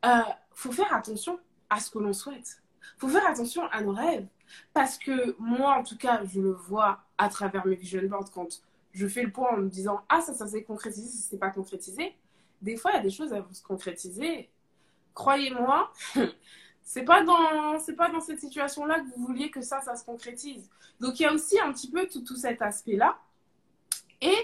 Euh, 0.05 0.21
faut 0.53 0.71
faire 0.71 0.93
attention 0.95 1.41
à 1.69 1.81
ce 1.81 1.91
que 1.91 1.99
l'on 1.99 2.13
souhaite. 2.13 2.63
faut 2.99 3.09
faire 3.09 3.27
attention 3.27 3.67
à 3.71 3.83
nos 3.83 3.93
rêves. 3.93 4.27
Parce 4.73 4.99
que 4.99 5.35
moi, 5.39 5.75
en 5.75 5.83
tout 5.83 5.97
cas, 5.97 6.23
je 6.25 6.41
le 6.41 6.53
vois 6.53 7.01
à 7.19 7.29
travers 7.29 7.67
mes 7.67 7.75
vision 7.75 8.01
boards 8.05 8.31
quand 8.33 8.63
je 8.93 9.07
fais 9.07 9.23
le 9.23 9.31
point 9.31 9.51
en 9.51 9.59
me 9.59 9.69
disant, 9.69 10.01
ah, 10.09 10.21
ça, 10.21 10.35
ça 10.35 10.47
s'est 10.47 10.63
concrétisé, 10.63 11.09
ça 11.09 11.31
s'est 11.31 11.39
pas 11.39 11.51
concrétisé. 11.51 12.15
Des 12.63 12.77
fois, 12.77 12.93
il 12.93 12.95
y 12.95 12.99
a 12.99 13.03
des 13.03 13.11
choses 13.11 13.33
à 13.33 13.45
se 13.53 13.63
concrétiser. 13.63 14.49
Croyez-moi, 15.15 15.93
c'est 16.89 17.03
pas 17.03 17.23
dans 17.23 17.79
pas 17.99 18.09
dans 18.09 18.21
cette 18.21 18.41
situation 18.41 18.87
là 18.87 18.99
que 19.01 19.07
vous 19.15 19.27
vouliez 19.27 19.51
que 19.51 19.61
ça 19.61 19.83
ça 19.83 19.95
se 19.95 20.05
concrétise 20.07 20.71
donc 21.01 21.21
il 21.21 21.25
y 21.25 21.27
a 21.27 21.35
aussi 21.35 21.61
un 21.61 21.71
petit 21.71 21.91
peu 21.91 22.09
tout, 22.09 22.23
tout 22.23 22.37
cet 22.37 22.63
aspect 22.63 22.97
là 22.97 23.19
et 24.23 24.37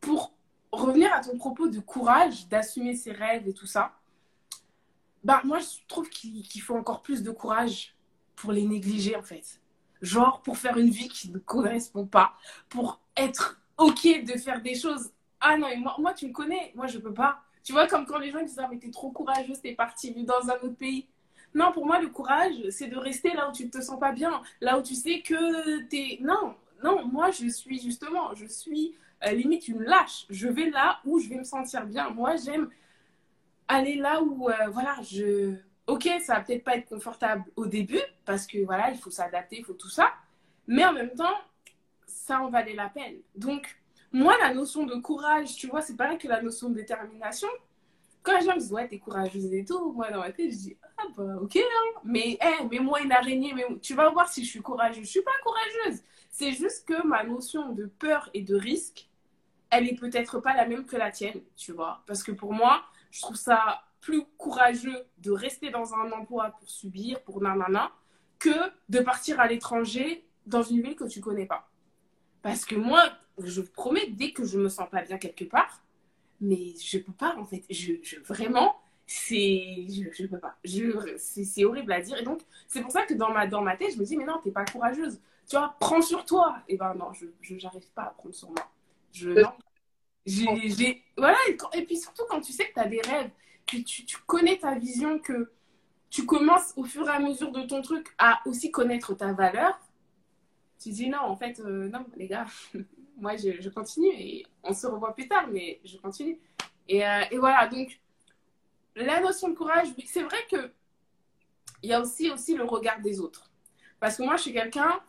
pour 0.00 0.32
revenir 0.70 1.12
à 1.12 1.20
ton 1.20 1.36
propos 1.36 1.66
de 1.66 1.80
courage 1.80 2.46
d'assumer 2.46 2.94
ses 2.94 3.10
rêves 3.10 3.48
et 3.48 3.52
tout 3.52 3.66
ça 3.66 3.92
bah 5.24 5.42
moi 5.44 5.58
je 5.58 5.66
trouve 5.88 6.08
qu'il 6.08 6.62
faut 6.62 6.76
encore 6.76 7.02
plus 7.02 7.24
de 7.24 7.32
courage 7.32 7.96
pour 8.36 8.52
les 8.52 8.64
négliger 8.64 9.16
en 9.16 9.22
fait 9.22 9.60
genre 10.02 10.42
pour 10.42 10.58
faire 10.58 10.76
une 10.78 10.90
vie 10.90 11.08
qui 11.08 11.30
ne 11.30 11.38
correspond 11.38 12.06
pas 12.06 12.34
pour 12.68 13.00
être 13.16 13.60
ok 13.76 14.24
de 14.24 14.38
faire 14.38 14.60
des 14.62 14.74
choses 14.74 15.10
ah 15.40 15.56
non 15.56 15.68
moi, 15.98 16.14
tu 16.14 16.26
me 16.26 16.32
connais 16.32 16.72
moi 16.74 16.86
je 16.86 16.98
peux 16.98 17.14
pas 17.14 17.40
tu 17.62 17.72
vois 17.72 17.86
comme 17.86 18.06
quand 18.06 18.18
les 18.18 18.30
gens 18.30 18.42
disent 18.42 18.58
ah 18.58 18.68
mais 18.70 18.78
t'es 18.78 18.90
trop 18.90 19.10
courageuse 19.10 19.60
t'es 19.60 19.74
partie 19.74 20.12
dans 20.24 20.48
un 20.48 20.54
autre 20.62 20.76
pays 20.76 21.06
non, 21.54 21.72
pour 21.72 21.86
moi, 21.86 22.00
le 22.00 22.08
courage, 22.08 22.54
c'est 22.70 22.88
de 22.88 22.96
rester 22.96 23.32
là 23.32 23.48
où 23.48 23.52
tu 23.52 23.64
ne 23.64 23.70
te 23.70 23.80
sens 23.80 23.98
pas 23.98 24.12
bien, 24.12 24.42
là 24.60 24.78
où 24.78 24.82
tu 24.82 24.94
sais 24.94 25.20
que 25.20 25.80
tu 25.88 25.96
es. 25.96 26.18
Non, 26.20 26.54
non, 26.84 27.06
moi, 27.06 27.30
je 27.30 27.48
suis 27.48 27.80
justement, 27.80 28.34
je 28.34 28.46
suis 28.46 28.94
euh, 29.26 29.32
limite 29.32 29.68
une 29.68 29.82
lâche. 29.82 30.26
Je 30.30 30.48
vais 30.48 30.70
là 30.70 31.00
où 31.04 31.18
je 31.18 31.28
vais 31.28 31.36
me 31.36 31.44
sentir 31.44 31.86
bien. 31.86 32.10
Moi, 32.10 32.36
j'aime 32.36 32.68
aller 33.66 33.96
là 33.96 34.22
où, 34.22 34.48
euh, 34.48 34.68
voilà, 34.70 34.96
je. 35.02 35.56
Ok, 35.88 36.08
ça 36.20 36.34
va 36.34 36.40
peut-être 36.42 36.62
pas 36.62 36.76
être 36.76 36.88
confortable 36.88 37.44
au 37.56 37.66
début, 37.66 38.00
parce 38.24 38.46
que 38.46 38.64
voilà, 38.64 38.90
il 38.90 38.98
faut 38.98 39.10
s'adapter, 39.10 39.58
il 39.58 39.64
faut 39.64 39.74
tout 39.74 39.90
ça. 39.90 40.12
Mais 40.68 40.84
en 40.84 40.92
même 40.92 41.12
temps, 41.14 41.36
ça 42.06 42.40
en 42.40 42.50
valait 42.50 42.74
la 42.74 42.88
peine. 42.88 43.16
Donc, 43.34 43.76
moi, 44.12 44.36
la 44.40 44.54
notion 44.54 44.86
de 44.86 44.94
courage, 44.94 45.56
tu 45.56 45.66
vois, 45.66 45.82
c'est 45.82 45.96
pareil 45.96 46.18
que 46.18 46.28
la 46.28 46.42
notion 46.42 46.68
de 46.68 46.74
détermination 46.74 47.48
quand 48.22 48.38
les 48.38 48.44
gens 48.44 48.54
me 48.54 48.60
disent, 48.60 48.72
ouais, 48.72 48.88
t'es 48.88 48.98
courageuse 48.98 49.52
et 49.54 49.64
tout, 49.64 49.92
moi, 49.92 50.10
dans 50.10 50.20
ma 50.20 50.32
tête, 50.32 50.50
je 50.50 50.56
dis, 50.56 50.76
ah, 50.98 51.04
bah, 51.16 51.36
ok, 51.40 51.56
hein. 51.56 52.00
Mais, 52.04 52.36
hey, 52.40 52.66
mets-moi 52.70 53.00
une 53.00 53.12
araignée, 53.12 53.54
mais 53.54 53.64
tu 53.80 53.94
vas 53.94 54.10
voir 54.10 54.28
si 54.28 54.44
je 54.44 54.50
suis 54.50 54.60
courageuse. 54.60 55.04
Je 55.04 55.10
suis 55.10 55.22
pas 55.22 55.30
courageuse. 55.42 56.02
C'est 56.30 56.52
juste 56.52 56.86
que 56.86 57.06
ma 57.06 57.24
notion 57.24 57.72
de 57.72 57.86
peur 57.86 58.28
et 58.34 58.42
de 58.42 58.54
risque, 58.54 59.08
elle 59.70 59.88
est 59.88 59.94
peut-être 59.98 60.40
pas 60.40 60.54
la 60.54 60.66
même 60.66 60.84
que 60.84 60.96
la 60.96 61.10
tienne, 61.10 61.40
tu 61.56 61.72
vois. 61.72 62.02
Parce 62.06 62.22
que 62.22 62.32
pour 62.32 62.52
moi, 62.52 62.82
je 63.10 63.20
trouve 63.20 63.36
ça 63.36 63.82
plus 64.00 64.24
courageux 64.36 65.04
de 65.18 65.30
rester 65.30 65.70
dans 65.70 65.94
un 65.94 66.12
emploi 66.12 66.50
pour 66.58 66.68
subir, 66.70 67.22
pour 67.22 67.40
nanana, 67.40 67.92
que 68.38 68.50
de 68.88 69.00
partir 69.00 69.40
à 69.40 69.48
l'étranger 69.48 70.24
dans 70.46 70.62
une 70.62 70.82
ville 70.82 70.96
que 70.96 71.04
tu 71.04 71.20
connais 71.20 71.46
pas. 71.46 71.68
Parce 72.42 72.64
que 72.64 72.76
moi, 72.76 73.02
je 73.42 73.60
vous 73.60 73.70
promets, 73.70 74.06
dès 74.10 74.32
que 74.32 74.44
je 74.44 74.58
me 74.58 74.68
sens 74.68 74.88
pas 74.90 75.02
bien 75.02 75.18
quelque 75.18 75.44
part, 75.44 75.82
mais 76.40 76.74
je 76.80 76.98
peux 76.98 77.12
pas 77.12 77.36
en 77.36 77.44
fait. 77.44 77.64
Je, 77.68 77.94
je 78.02 78.20
vraiment, 78.20 78.76
c'est, 79.06 79.86
je, 79.88 80.10
je 80.12 80.26
peux 80.26 80.38
pas. 80.38 80.56
c'est 80.64 81.64
horrible 81.64 81.92
à 81.92 82.00
dire. 82.00 82.18
Et 82.18 82.22
donc, 82.22 82.42
c'est 82.68 82.80
pour 82.80 82.92
ça 82.92 83.04
que 83.04 83.14
dans 83.14 83.32
ma, 83.32 83.46
dans 83.46 83.62
ma 83.62 83.76
tête, 83.76 83.94
je 83.94 83.98
me 83.98 84.04
dis, 84.04 84.16
mais 84.16 84.24
non, 84.24 84.40
t'es 84.42 84.52
pas 84.52 84.64
courageuse. 84.64 85.20
Tu 85.48 85.56
vois, 85.56 85.74
prends 85.80 86.02
sur 86.02 86.24
toi. 86.24 86.58
Et 86.68 86.76
ben 86.76 86.94
non, 86.94 87.12
je 87.12 87.54
n'arrive 87.54 87.90
pas 87.92 88.02
à 88.02 88.10
prendre 88.10 88.34
sur 88.34 88.50
moi. 88.50 88.70
Je, 89.12 89.30
non. 89.30 89.52
J'ai, 90.28 91.02
voilà, 91.16 91.38
et, 91.72 91.82
puis 91.84 91.96
surtout 91.96 92.24
quand 92.28 92.40
tu 92.40 92.52
sais 92.52 92.68
que 92.68 92.74
tu 92.74 92.80
as 92.80 92.86
des 92.86 93.00
rêves, 93.00 93.30
que 93.68 93.76
tu, 93.76 94.16
connais 94.26 94.58
ta 94.58 94.74
vision, 94.74 95.18
que 95.18 95.52
tu 96.10 96.24
commences 96.24 96.72
au 96.76 96.84
fur 96.84 97.06
et 97.06 97.12
à 97.12 97.20
mesure 97.20 97.52
de 97.52 97.62
ton 97.62 97.82
truc 97.82 98.08
à 98.18 98.40
aussi 98.46 98.70
connaître 98.70 99.14
ta 99.14 99.32
valeur, 99.32 99.78
tu 100.80 100.90
dis 100.90 101.08
non, 101.08 101.20
en 101.20 101.36
fait, 101.36 101.60
euh, 101.60 101.88
non, 101.88 102.06
les 102.16 102.28
gars, 102.28 102.46
moi, 103.16 103.36
je, 103.36 103.68
continue 103.68 104.08
et 104.08 104.46
on 104.62 104.72
se 104.72 104.86
revoit 104.86 105.14
plus 105.14 105.28
tard, 105.28 105.48
mais 105.48 105.80
je 105.84 105.96
continue. 105.98 106.38
Et, 106.88 107.06
euh, 107.06 107.22
et 107.30 107.38
voilà, 107.38 107.66
donc, 107.66 108.00
la 108.96 109.20
notion 109.20 109.48
de 109.48 109.54
courage, 109.54 109.88
c'est 110.06 110.22
vrai 110.22 110.38
que 110.50 110.72
il 111.82 111.90
y 111.90 111.92
a 111.92 112.00
aussi, 112.00 112.30
aussi 112.30 112.56
le 112.56 112.64
regard 112.64 113.00
des 113.00 113.20
autres. 113.20 113.50
Parce 114.00 114.16
que 114.16 114.22
moi, 114.22 114.36
je 114.36 114.42
suis 114.42 114.52
quelqu'un, 114.52 115.00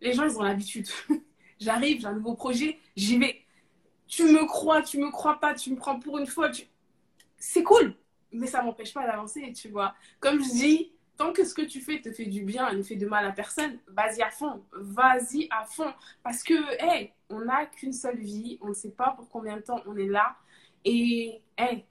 les 0.00 0.12
gens, 0.12 0.24
ils 0.24 0.38
ont 0.38 0.42
l'habitude. 0.42 0.88
J'arrive, 1.58 2.00
j'ai 2.00 2.06
un 2.06 2.14
nouveau 2.14 2.34
projet, 2.34 2.78
j'y 2.96 3.18
vais. 3.18 3.44
Tu 4.06 4.24
me 4.24 4.44
crois, 4.46 4.82
tu 4.82 4.98
me 4.98 5.10
crois 5.10 5.40
pas, 5.40 5.54
tu 5.54 5.70
me 5.70 5.76
prends 5.76 5.98
pour 5.98 6.18
une 6.18 6.26
folle. 6.26 6.52
C'est 7.38 7.62
cool, 7.62 7.94
mais 8.32 8.46
ça 8.46 8.62
m'empêche 8.62 8.92
pas 8.92 9.06
d'avancer, 9.06 9.52
tu 9.52 9.68
vois. 9.68 9.94
Comme 10.20 10.42
je 10.42 10.50
dis, 10.50 10.92
tant 11.16 11.32
que 11.32 11.44
ce 11.44 11.54
que 11.54 11.62
tu 11.62 11.80
fais 11.80 12.00
te 12.00 12.10
fait 12.12 12.26
du 12.26 12.42
bien 12.42 12.68
et 12.70 12.76
ne 12.76 12.82
fait 12.82 12.96
de 12.96 13.06
mal 13.06 13.24
à 13.26 13.32
personne, 13.32 13.78
vas-y 13.88 14.22
à 14.22 14.30
fond, 14.30 14.64
vas-y 14.72 15.48
à 15.50 15.64
fond. 15.64 15.92
Parce 16.22 16.42
que, 16.42 16.54
hey, 16.82 17.12
on 17.28 17.40
n'a 17.40 17.66
qu'une 17.66 17.92
seule 17.92 18.18
vie, 18.18 18.58
on 18.60 18.68
ne 18.68 18.74
sait 18.74 18.90
pas 18.90 19.10
pour 19.10 19.28
combien 19.28 19.56
de 19.56 19.62
temps 19.62 19.80
on 19.86 19.96
est 19.96 20.06
là. 20.06 20.36
Et, 20.84 21.40
hey, 21.56 21.84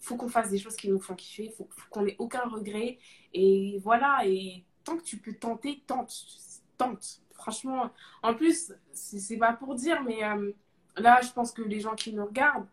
faut 0.00 0.16
qu'on 0.16 0.28
fasse 0.28 0.50
des 0.50 0.58
choses 0.58 0.76
qui 0.76 0.88
nous 0.90 1.00
font 1.00 1.14
kiffer, 1.14 1.50
faut, 1.56 1.68
faut 1.70 1.88
qu'on 1.90 2.06
ait 2.06 2.16
aucun 2.18 2.48
regret. 2.48 2.98
Et 3.32 3.80
voilà, 3.82 4.20
et 4.26 4.64
tant 4.84 4.96
que 4.96 5.02
tu 5.02 5.18
peux 5.18 5.34
tenter, 5.34 5.82
tente, 5.86 6.12
tente. 6.78 7.20
Franchement, 7.32 7.90
en 8.22 8.34
plus, 8.34 8.72
c'est 8.92 9.36
pas 9.36 9.52
pour 9.52 9.74
dire, 9.74 10.02
mais 10.02 10.24
euh, 10.24 10.52
là, 10.96 11.20
je 11.22 11.30
pense 11.32 11.52
que 11.52 11.62
les 11.62 11.80
gens 11.80 11.94
qui 11.94 12.12
nous 12.12 12.24
regardent, 12.24 12.66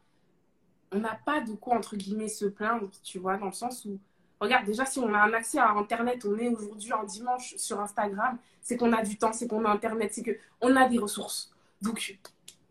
on 0.93 0.99
n'a 0.99 1.19
pas 1.25 1.41
de 1.41 1.53
quoi, 1.53 1.75
entre 1.75 1.95
guillemets, 1.95 2.27
se 2.27 2.45
plaindre, 2.45 2.89
tu 3.03 3.19
vois, 3.19 3.37
dans 3.37 3.47
le 3.47 3.51
sens 3.51 3.85
où 3.85 3.99
Regarde, 4.43 4.65
déjà, 4.65 4.85
si 4.85 4.99
on 4.99 5.13
a 5.13 5.19
un 5.19 5.31
accès 5.31 5.57
à 5.57 5.69
Internet, 5.69 6.25
on 6.25 6.37
est 6.37 6.49
aujourd'hui 6.49 6.91
en 6.91 7.05
dimanche 7.05 7.55
sur 7.55 7.79
Instagram, 7.79 8.37
c'est 8.61 8.75
qu'on 8.75 8.91
a 8.91 9.01
du 9.01 9.17
temps, 9.17 9.31
c'est 9.31 9.47
qu'on 9.47 9.63
a 9.63 9.69
Internet, 9.69 10.13
c'est 10.13 10.37
qu'on 10.59 10.75
a 10.75 10.89
des 10.89 10.99
ressources. 10.99 11.55
Donc, 11.81 12.19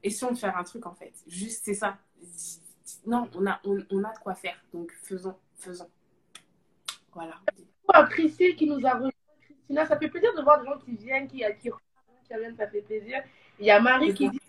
essayons 0.02 0.32
de 0.32 0.36
faire 0.36 0.54
un 0.58 0.64
truc, 0.64 0.84
en 0.84 0.92
fait. 0.92 1.14
Juste, 1.26 1.62
c'est 1.64 1.72
ça. 1.72 1.96
Non, 3.06 3.26
on 3.34 3.46
a, 3.46 3.58
on, 3.64 4.04
a 4.04 4.12
de 4.12 4.18
quoi 4.22 4.34
faire. 4.34 4.62
Donc, 4.74 4.92
faisons, 5.02 5.34
faisons. 5.56 5.88
Voilà. 7.14 7.40
Priscille 8.10 8.54
qui 8.54 8.66
nous 8.68 8.86
a 8.86 8.92
rejoint. 8.92 9.10
Christina, 9.40 9.86
ça 9.86 9.98
fait 9.98 10.08
plaisir 10.08 10.34
de 10.34 10.42
voir 10.42 10.60
des 10.60 10.66
gens 10.66 10.78
qui 10.78 10.94
viennent, 10.94 11.26
qui, 11.26 11.42
qui, 11.58 11.70
qui 11.70 12.36
viennent, 12.36 12.56
ça 12.56 12.68
fait 12.68 12.82
plaisir. 12.82 13.22
Il 13.58 13.64
y 13.64 13.70
a 13.70 13.80
Marie 13.80 14.12
qui 14.12 14.28
dit 14.28 14.40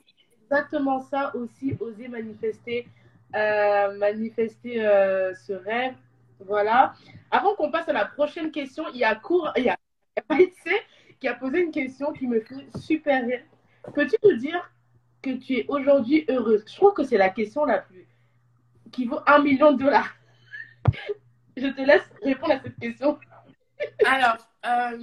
exactement 0.44 1.00
ça 1.00 1.34
aussi, 1.38 1.78
oser 1.80 2.10
manifester 2.10 2.86
euh, 3.36 3.98
manifester 3.98 4.86
euh, 4.86 5.34
ce 5.34 5.54
rêve. 5.54 5.96
Voilà. 6.40 6.94
Avant 7.32 7.56
qu'on 7.56 7.72
passe 7.72 7.88
à 7.90 7.94
la 7.94 8.06
prochaine 8.06 8.52
question, 8.52 8.86
il 8.94 9.00
y 9.00 9.04
a 9.04 9.16
Cour, 9.16 9.52
il 9.58 9.66
y 9.66 9.70
a 9.70 9.78
qui 11.20 11.28
a 11.28 11.34
posé 11.34 11.62
une 11.62 11.72
question 11.72 12.12
qui 12.12 12.28
me 12.28 12.42
fait 12.42 12.56
super 12.78 13.26
rire. 13.26 13.42
Peux-tu 13.94 14.16
nous 14.24 14.38
dire 14.38 14.70
que 15.22 15.32
tu 15.32 15.54
es 15.60 15.66
aujourd'hui 15.68 16.26
heureuse? 16.30 16.64
Je 16.68 16.76
trouve 16.76 16.94
que 16.94 17.04
c'est 17.04 17.18
la 17.18 17.30
question 17.30 17.66
la 17.66 17.80
plus 17.80 18.08
qui 18.94 19.06
vaut 19.06 19.20
un 19.28 19.40
million 19.40 19.74
de 19.74 19.84
dollars. 19.84 20.16
Je 21.58 21.68
te 21.68 21.82
laisse 21.82 22.10
répondre 22.22 22.54
à 22.54 22.62
cette 22.62 22.80
question. 22.80 23.20
Alors, 24.06 24.38
euh, 24.66 24.98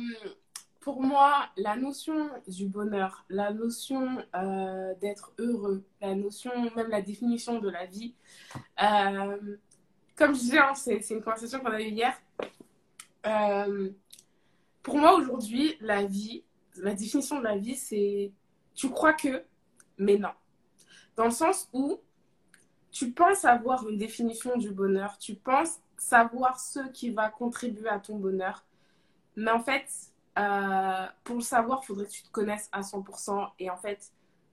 pour 0.80 1.02
moi, 1.02 1.46
la 1.56 1.76
notion 1.76 2.30
du 2.48 2.66
bonheur, 2.66 3.24
la 3.28 3.52
notion 3.52 4.24
euh, 4.34 4.94
d'être 5.00 5.32
heureux, 5.38 5.84
la 6.00 6.14
notion, 6.14 6.50
même 6.74 6.88
la 6.88 7.02
définition 7.02 7.58
de 7.58 7.68
la 7.68 7.86
vie, 7.86 8.14
euh, 8.82 9.56
comme 10.16 10.34
je 10.34 10.40
disais, 10.40 10.58
hein, 10.58 10.74
c'est 10.74 10.98
une 11.10 11.22
conversation 11.22 11.60
qu'on 11.60 11.72
a 11.72 11.80
eue 11.80 11.90
hier. 11.90 12.18
pour 14.82 14.96
moi, 14.96 15.14
aujourd'hui, 15.14 15.76
la 15.80 16.04
vie, 16.04 16.44
la 16.76 16.94
définition 16.94 17.38
de 17.38 17.44
la 17.44 17.58
vie, 17.58 17.76
c'est 17.76 18.32
tu 18.74 18.88
crois 18.88 19.12
que, 19.12 19.44
mais 19.98 20.16
non. 20.16 20.32
Dans 21.16 21.26
le 21.26 21.30
sens 21.30 21.68
où 21.74 22.00
tu 22.90 23.12
penses 23.12 23.44
avoir 23.44 23.86
une 23.88 23.98
définition 23.98 24.56
du 24.56 24.70
bonheur, 24.70 25.18
tu 25.18 25.34
penses 25.34 25.80
savoir 25.98 26.58
ce 26.58 26.88
qui 26.88 27.10
va 27.10 27.28
contribuer 27.28 27.88
à 27.88 27.98
ton 27.98 28.16
bonheur, 28.16 28.64
mais 29.36 29.50
en 29.50 29.60
fait, 29.60 30.09
euh, 30.38 31.06
pour 31.24 31.36
le 31.36 31.42
savoir, 31.42 31.80
il 31.82 31.86
faudrait 31.86 32.06
que 32.06 32.10
tu 32.10 32.22
te 32.22 32.30
connaisses 32.30 32.68
à 32.72 32.80
100%. 32.82 33.50
Et 33.58 33.70
en 33.70 33.76
fait, 33.76 34.12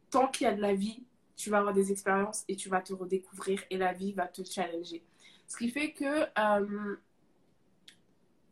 tant 0.09 0.28
qu'il 0.28 0.45
y 0.45 0.49
a 0.49 0.53
de 0.53 0.61
la 0.61 0.73
vie, 0.73 1.03
tu 1.36 1.49
vas 1.49 1.59
avoir 1.59 1.73
des 1.73 1.91
expériences 1.91 2.43
et 2.47 2.55
tu 2.55 2.69
vas 2.69 2.82
te 2.82 2.93
redécouvrir 2.93 3.63
et 3.69 3.78
la 3.78 3.93
vie 3.93 4.13
va 4.13 4.28
te 4.28 4.43
challenger. 4.43 5.03
Ce 5.47 5.55
qui 5.55 5.69
fait 5.69 5.91
que 5.93 6.23
euh, 6.38 6.95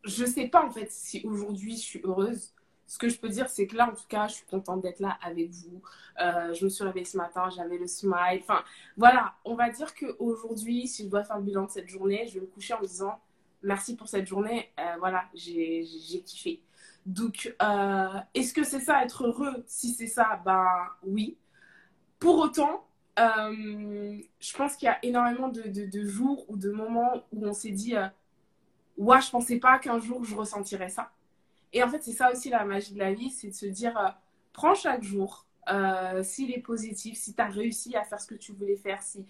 je 0.03 0.23
ne 0.23 0.29
sais 0.29 0.47
pas 0.47 0.63
en 0.63 0.71
fait 0.71 0.91
si 0.91 1.21
aujourd'hui 1.25 1.73
je 1.75 1.81
suis 1.81 2.01
heureuse. 2.03 2.51
Ce 2.87 2.99
que 2.99 3.09
je 3.09 3.17
peux 3.17 3.29
dire, 3.29 3.49
c'est 3.49 3.65
que 3.65 3.75
là, 3.75 3.89
en 3.89 3.95
tout 3.95 4.05
cas, 4.07 4.27
je 4.27 4.35
suis 4.35 4.45
contente 4.45 4.81
d'être 4.81 4.99
là 4.99 5.17
avec 5.23 5.49
vous. 5.49 5.81
Euh, 6.21 6.53
je 6.53 6.65
me 6.65 6.69
suis 6.69 6.83
réveillée 6.83 7.05
ce 7.05 7.17
matin, 7.17 7.49
j'avais 7.49 7.79
le 7.79 7.87
smile. 7.87 8.41
Enfin, 8.41 8.63
voilà, 8.95 9.33
on 9.43 9.55
va 9.55 9.71
dire 9.71 9.95
qu'aujourd'hui, 9.95 10.87
si 10.87 11.05
je 11.05 11.09
dois 11.09 11.23
faire 11.23 11.37
le 11.39 11.43
bilan 11.43 11.65
de 11.65 11.71
cette 11.71 11.87
journée, 11.87 12.27
je 12.27 12.35
vais 12.35 12.41
me 12.41 12.45
coucher 12.45 12.75
en 12.75 12.81
me 12.81 12.85
disant 12.85 13.19
merci 13.63 13.95
pour 13.95 14.07
cette 14.07 14.27
journée. 14.27 14.71
voilà, 14.99 15.25
j'ai 15.33 15.83
kiffé. 16.23 16.61
Donc, 17.05 17.55
euh, 17.61 18.19
est-ce 18.33 18.53
que 18.53 18.63
c'est 18.63 18.79
ça 18.79 19.03
être 19.03 19.25
heureux? 19.27 19.63
Si 19.67 19.93
c'est 19.93 20.07
ça, 20.07 20.41
ben 20.43 20.67
oui. 21.03 21.37
Pour 22.19 22.39
autant, 22.39 22.87
euh, 23.19 24.17
je 24.39 24.57
pense 24.57 24.75
qu'il 24.75 24.87
y 24.87 24.89
a 24.89 24.97
énormément 25.03 25.49
de, 25.49 26.05
jours 26.05 26.45
ou 26.49 26.57
de 26.57 26.71
moments 26.71 27.23
où 27.31 27.47
on 27.47 27.53
s'est 27.53 27.71
dit 27.71 27.95
euh, 27.95 28.07
Ouais, 28.97 29.21
je 29.21 29.29
pensais 29.29 29.59
pas 29.59 29.79
qu'un 29.79 29.99
jour 29.99 30.23
je 30.23 30.35
ressentirais 30.35 30.89
ça. 30.89 31.11
Et 31.73 31.83
en 31.83 31.89
fait, 31.89 32.03
c'est 32.03 32.13
ça 32.13 32.31
aussi 32.31 32.49
la 32.49 32.65
magie 32.65 32.93
de 32.93 32.99
la 32.99 33.13
vie 33.13 33.29
c'est 33.29 33.49
de 33.49 33.53
se 33.53 33.65
dire 33.67 33.97
euh, 33.97 34.09
Prends 34.53 34.75
chaque 34.75 35.03
jour, 35.03 35.45
s'il 36.23 36.51
est 36.53 36.61
positif, 36.61 37.17
si 37.17 37.33
tu 37.35 37.41
as 37.41 37.47
réussi 37.47 37.95
à 37.95 38.03
faire 38.03 38.19
ce 38.19 38.27
que 38.27 38.35
tu 38.35 38.53
voulais 38.53 38.77
faire, 38.77 39.01
si. 39.01 39.25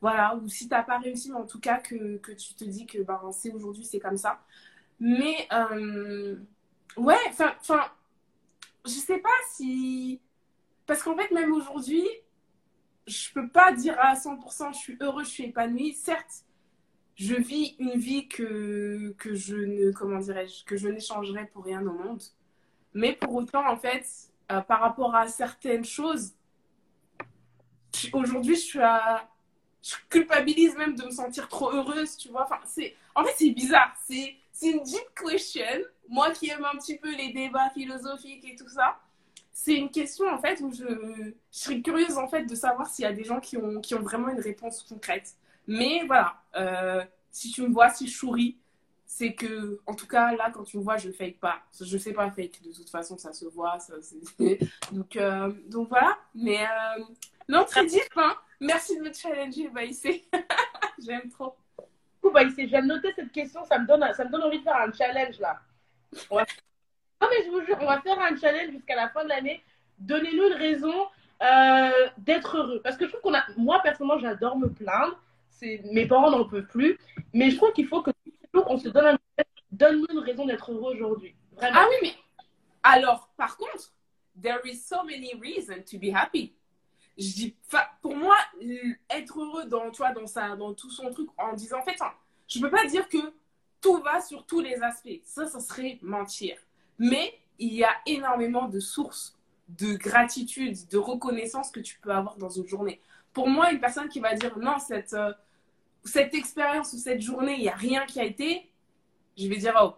Voilà, 0.00 0.34
ou 0.36 0.48
si 0.48 0.66
tu 0.66 0.74
n'as 0.74 0.82
pas 0.82 0.98
réussi, 0.98 1.30
mais 1.30 1.36
en 1.36 1.46
tout 1.46 1.60
cas 1.60 1.78
que, 1.78 2.16
que 2.18 2.32
tu 2.32 2.54
te 2.54 2.64
dis 2.64 2.86
que 2.86 3.02
ben, 3.02 3.20
c'est 3.32 3.52
aujourd'hui, 3.52 3.84
c'est 3.84 4.00
comme 4.00 4.16
ça. 4.16 4.40
Mais 4.98 5.46
Ouais, 6.96 7.16
enfin, 7.28 7.54
je 8.84 8.90
sais 8.90 9.18
pas 9.18 9.28
si. 9.52 10.20
Parce 10.86 11.02
qu'en 11.02 11.16
fait, 11.16 11.30
même 11.30 11.52
aujourd'hui, 11.52 12.06
je 13.06 13.32
peux 13.32 13.48
pas 13.48 13.72
dire 13.72 13.98
à 13.98 14.14
100% 14.14 14.72
je 14.72 14.78
suis 14.78 14.96
heureux, 15.00 15.24
je 15.24 15.30
suis 15.30 15.44
épanouie. 15.44 15.94
Certes, 15.94 16.44
je 17.16 17.34
vis 17.34 17.76
une 17.78 17.98
vie 17.98 18.28
que, 18.28 19.14
que 19.18 19.34
je 19.34 19.56
ne, 19.56 19.92
comment 19.92 20.18
dirais-je, 20.18 20.64
que 20.64 20.76
je 20.76 20.88
n'échangerai 20.88 21.46
pour 21.46 21.64
rien 21.64 21.86
au 21.86 21.92
monde. 21.92 22.22
Mais 22.94 23.14
pour 23.14 23.34
autant, 23.34 23.68
en 23.68 23.76
fait, 23.76 24.06
euh, 24.50 24.60
par 24.62 24.80
rapport 24.80 25.14
à 25.14 25.28
certaines 25.28 25.84
choses, 25.84 26.34
aujourd'hui, 28.12 28.54
je 28.56 28.60
suis 28.60 28.80
à. 28.80 29.28
Je 29.82 29.94
culpabilise 30.10 30.76
même 30.76 30.94
de 30.94 31.04
me 31.04 31.10
sentir 31.10 31.48
trop 31.48 31.72
heureuse, 31.72 32.16
tu 32.18 32.28
vois. 32.28 32.46
En 33.14 33.24
fait, 33.24 33.34
c'est 33.36 33.50
bizarre. 33.50 33.94
C'est 34.06 34.36
c'est 34.60 34.72
une 34.72 34.82
deep 34.82 35.14
question. 35.18 35.62
Moi 36.08 36.32
qui 36.32 36.50
aime 36.50 36.66
un 36.66 36.76
petit 36.76 36.98
peu 36.98 37.14
les 37.16 37.32
débats 37.32 37.70
philosophiques 37.70 38.44
et 38.44 38.56
tout 38.56 38.68
ça, 38.68 38.98
c'est 39.54 39.74
une 39.74 39.90
question 39.90 40.28
en 40.28 40.38
fait 40.38 40.60
où 40.60 40.70
je, 40.70 40.84
je 40.84 41.32
serais 41.50 41.80
curieuse 41.80 42.18
en 42.18 42.28
fait 42.28 42.44
de 42.44 42.54
savoir 42.54 42.86
s'il 42.86 43.04
y 43.04 43.08
a 43.08 43.12
des 43.12 43.24
gens 43.24 43.40
qui 43.40 43.56
ont, 43.56 43.80
qui 43.80 43.94
ont 43.94 44.02
vraiment 44.02 44.28
une 44.28 44.40
réponse 44.40 44.82
concrète. 44.82 45.34
Mais 45.66 46.02
voilà, 46.06 46.42
euh, 46.56 47.02
si 47.30 47.50
tu 47.50 47.62
me 47.62 47.72
vois, 47.72 47.88
si 47.88 48.06
je 48.06 48.14
souris, 48.14 48.58
c'est 49.06 49.32
que, 49.32 49.80
en 49.86 49.94
tout 49.94 50.06
cas, 50.06 50.34
là, 50.36 50.50
quand 50.52 50.64
tu 50.64 50.76
me 50.76 50.82
vois, 50.82 50.98
je 50.98 51.10
fake 51.10 51.40
pas. 51.40 51.62
Je 51.80 51.96
sais 51.96 52.12
pas 52.12 52.30
fake, 52.30 52.62
de 52.62 52.72
toute 52.72 52.90
façon, 52.90 53.16
ça 53.16 53.32
se 53.32 53.46
voit. 53.46 53.78
Donc, 54.92 55.16
euh, 55.16 55.52
donc 55.68 55.88
voilà. 55.88 56.18
Mais 56.34 56.60
euh, 56.62 57.04
non, 57.48 57.64
très 57.64 57.86
deep, 57.86 58.02
hein. 58.16 58.36
Merci 58.60 58.98
de 58.98 59.02
me 59.02 59.12
challenger. 59.12 59.70
J'aime 60.98 61.30
trop 61.30 61.56
coup, 62.20 62.30
bah, 62.30 62.42
je 62.46 62.66
viens 62.66 62.82
noter 62.82 63.12
cette 63.14 63.32
question, 63.32 63.64
ça 63.64 63.78
me, 63.78 63.86
donne, 63.86 64.04
ça 64.14 64.24
me 64.24 64.30
donne 64.30 64.42
envie 64.42 64.58
de 64.58 64.64
faire 64.64 64.76
un 64.76 64.92
challenge 64.92 65.38
là. 65.38 65.60
Non, 66.30 67.28
mais 67.30 67.44
je 67.44 67.50
vous 67.50 67.60
jure, 67.64 67.76
on 67.80 67.86
va 67.86 68.00
faire 68.00 68.18
un 68.18 68.36
challenge 68.36 68.72
jusqu'à 68.72 68.96
la 68.96 69.08
fin 69.08 69.24
de 69.24 69.28
l'année. 69.28 69.62
Donnez-nous 69.98 70.48
une 70.48 70.54
raison 70.54 71.06
euh, 71.42 72.08
d'être 72.18 72.56
heureux. 72.56 72.80
Parce 72.82 72.96
que 72.96 73.06
je 73.06 73.10
trouve 73.10 73.22
qu'on 73.22 73.34
a. 73.34 73.44
Moi, 73.56 73.80
personnellement, 73.82 74.18
j'adore 74.18 74.56
me 74.56 74.68
plaindre. 74.68 75.20
Mes 75.92 76.06
parents 76.06 76.30
n'en 76.30 76.44
peuvent 76.44 76.66
plus. 76.66 76.98
Mais 77.34 77.50
je 77.50 77.56
trouve 77.56 77.72
qu'il 77.72 77.86
faut 77.86 78.02
que 78.02 78.10
on 78.54 78.78
se 78.78 78.88
donne 78.88 79.18
Donne-nous 79.70 80.06
une 80.10 80.18
raison 80.18 80.46
d'être 80.46 80.72
heureux 80.72 80.94
aujourd'hui. 80.94 81.34
Ah 81.60 81.86
oui, 81.88 81.96
mais. 82.02 82.14
Alors, 82.82 83.28
par 83.36 83.56
contre, 83.56 83.92
there 84.40 84.60
is 84.64 84.76
so 84.76 85.04
many 85.04 85.34
reasons 85.40 85.84
to 85.84 85.98
be 85.98 86.12
happy 86.12 86.54
pour 88.00 88.16
moi, 88.16 88.36
être 89.10 89.40
heureux 89.40 89.64
dans, 89.66 89.90
tu 89.90 90.02
dans, 90.14 90.26
sa, 90.26 90.56
dans 90.56 90.74
tout 90.74 90.90
son 90.90 91.10
truc 91.10 91.28
en 91.38 91.52
disant, 91.52 91.78
en 91.78 91.82
fait, 91.82 91.98
je 92.48 92.58
ne 92.58 92.64
peux 92.64 92.70
pas 92.70 92.86
dire 92.86 93.08
que 93.08 93.18
tout 93.80 93.98
va 93.98 94.20
sur 94.20 94.44
tous 94.46 94.60
les 94.60 94.82
aspects. 94.82 95.20
Ça, 95.24 95.46
ça 95.46 95.60
serait 95.60 95.98
mentir. 96.02 96.56
Mais 96.98 97.38
il 97.58 97.74
y 97.74 97.84
a 97.84 97.94
énormément 98.06 98.68
de 98.68 98.80
sources 98.80 99.38
de 99.68 99.94
gratitude, 99.94 100.76
de 100.90 100.98
reconnaissance 100.98 101.70
que 101.70 101.80
tu 101.80 101.98
peux 102.00 102.10
avoir 102.10 102.36
dans 102.36 102.48
une 102.48 102.66
journée. 102.66 103.00
Pour 103.32 103.48
moi, 103.48 103.70
une 103.70 103.80
personne 103.80 104.08
qui 104.08 104.20
va 104.20 104.34
dire 104.34 104.58
non, 104.58 104.78
cette, 104.78 105.12
euh, 105.12 105.32
cette 106.04 106.34
expérience 106.34 106.92
ou 106.92 106.98
cette 106.98 107.20
journée, 107.20 107.54
il 107.54 107.62
n'y 107.62 107.68
a 107.68 107.76
rien 107.76 108.04
qui 108.06 108.18
a 108.18 108.24
été, 108.24 108.70
je 109.38 109.46
vais 109.46 109.56
dire 109.56 109.78
oh, 109.80 109.94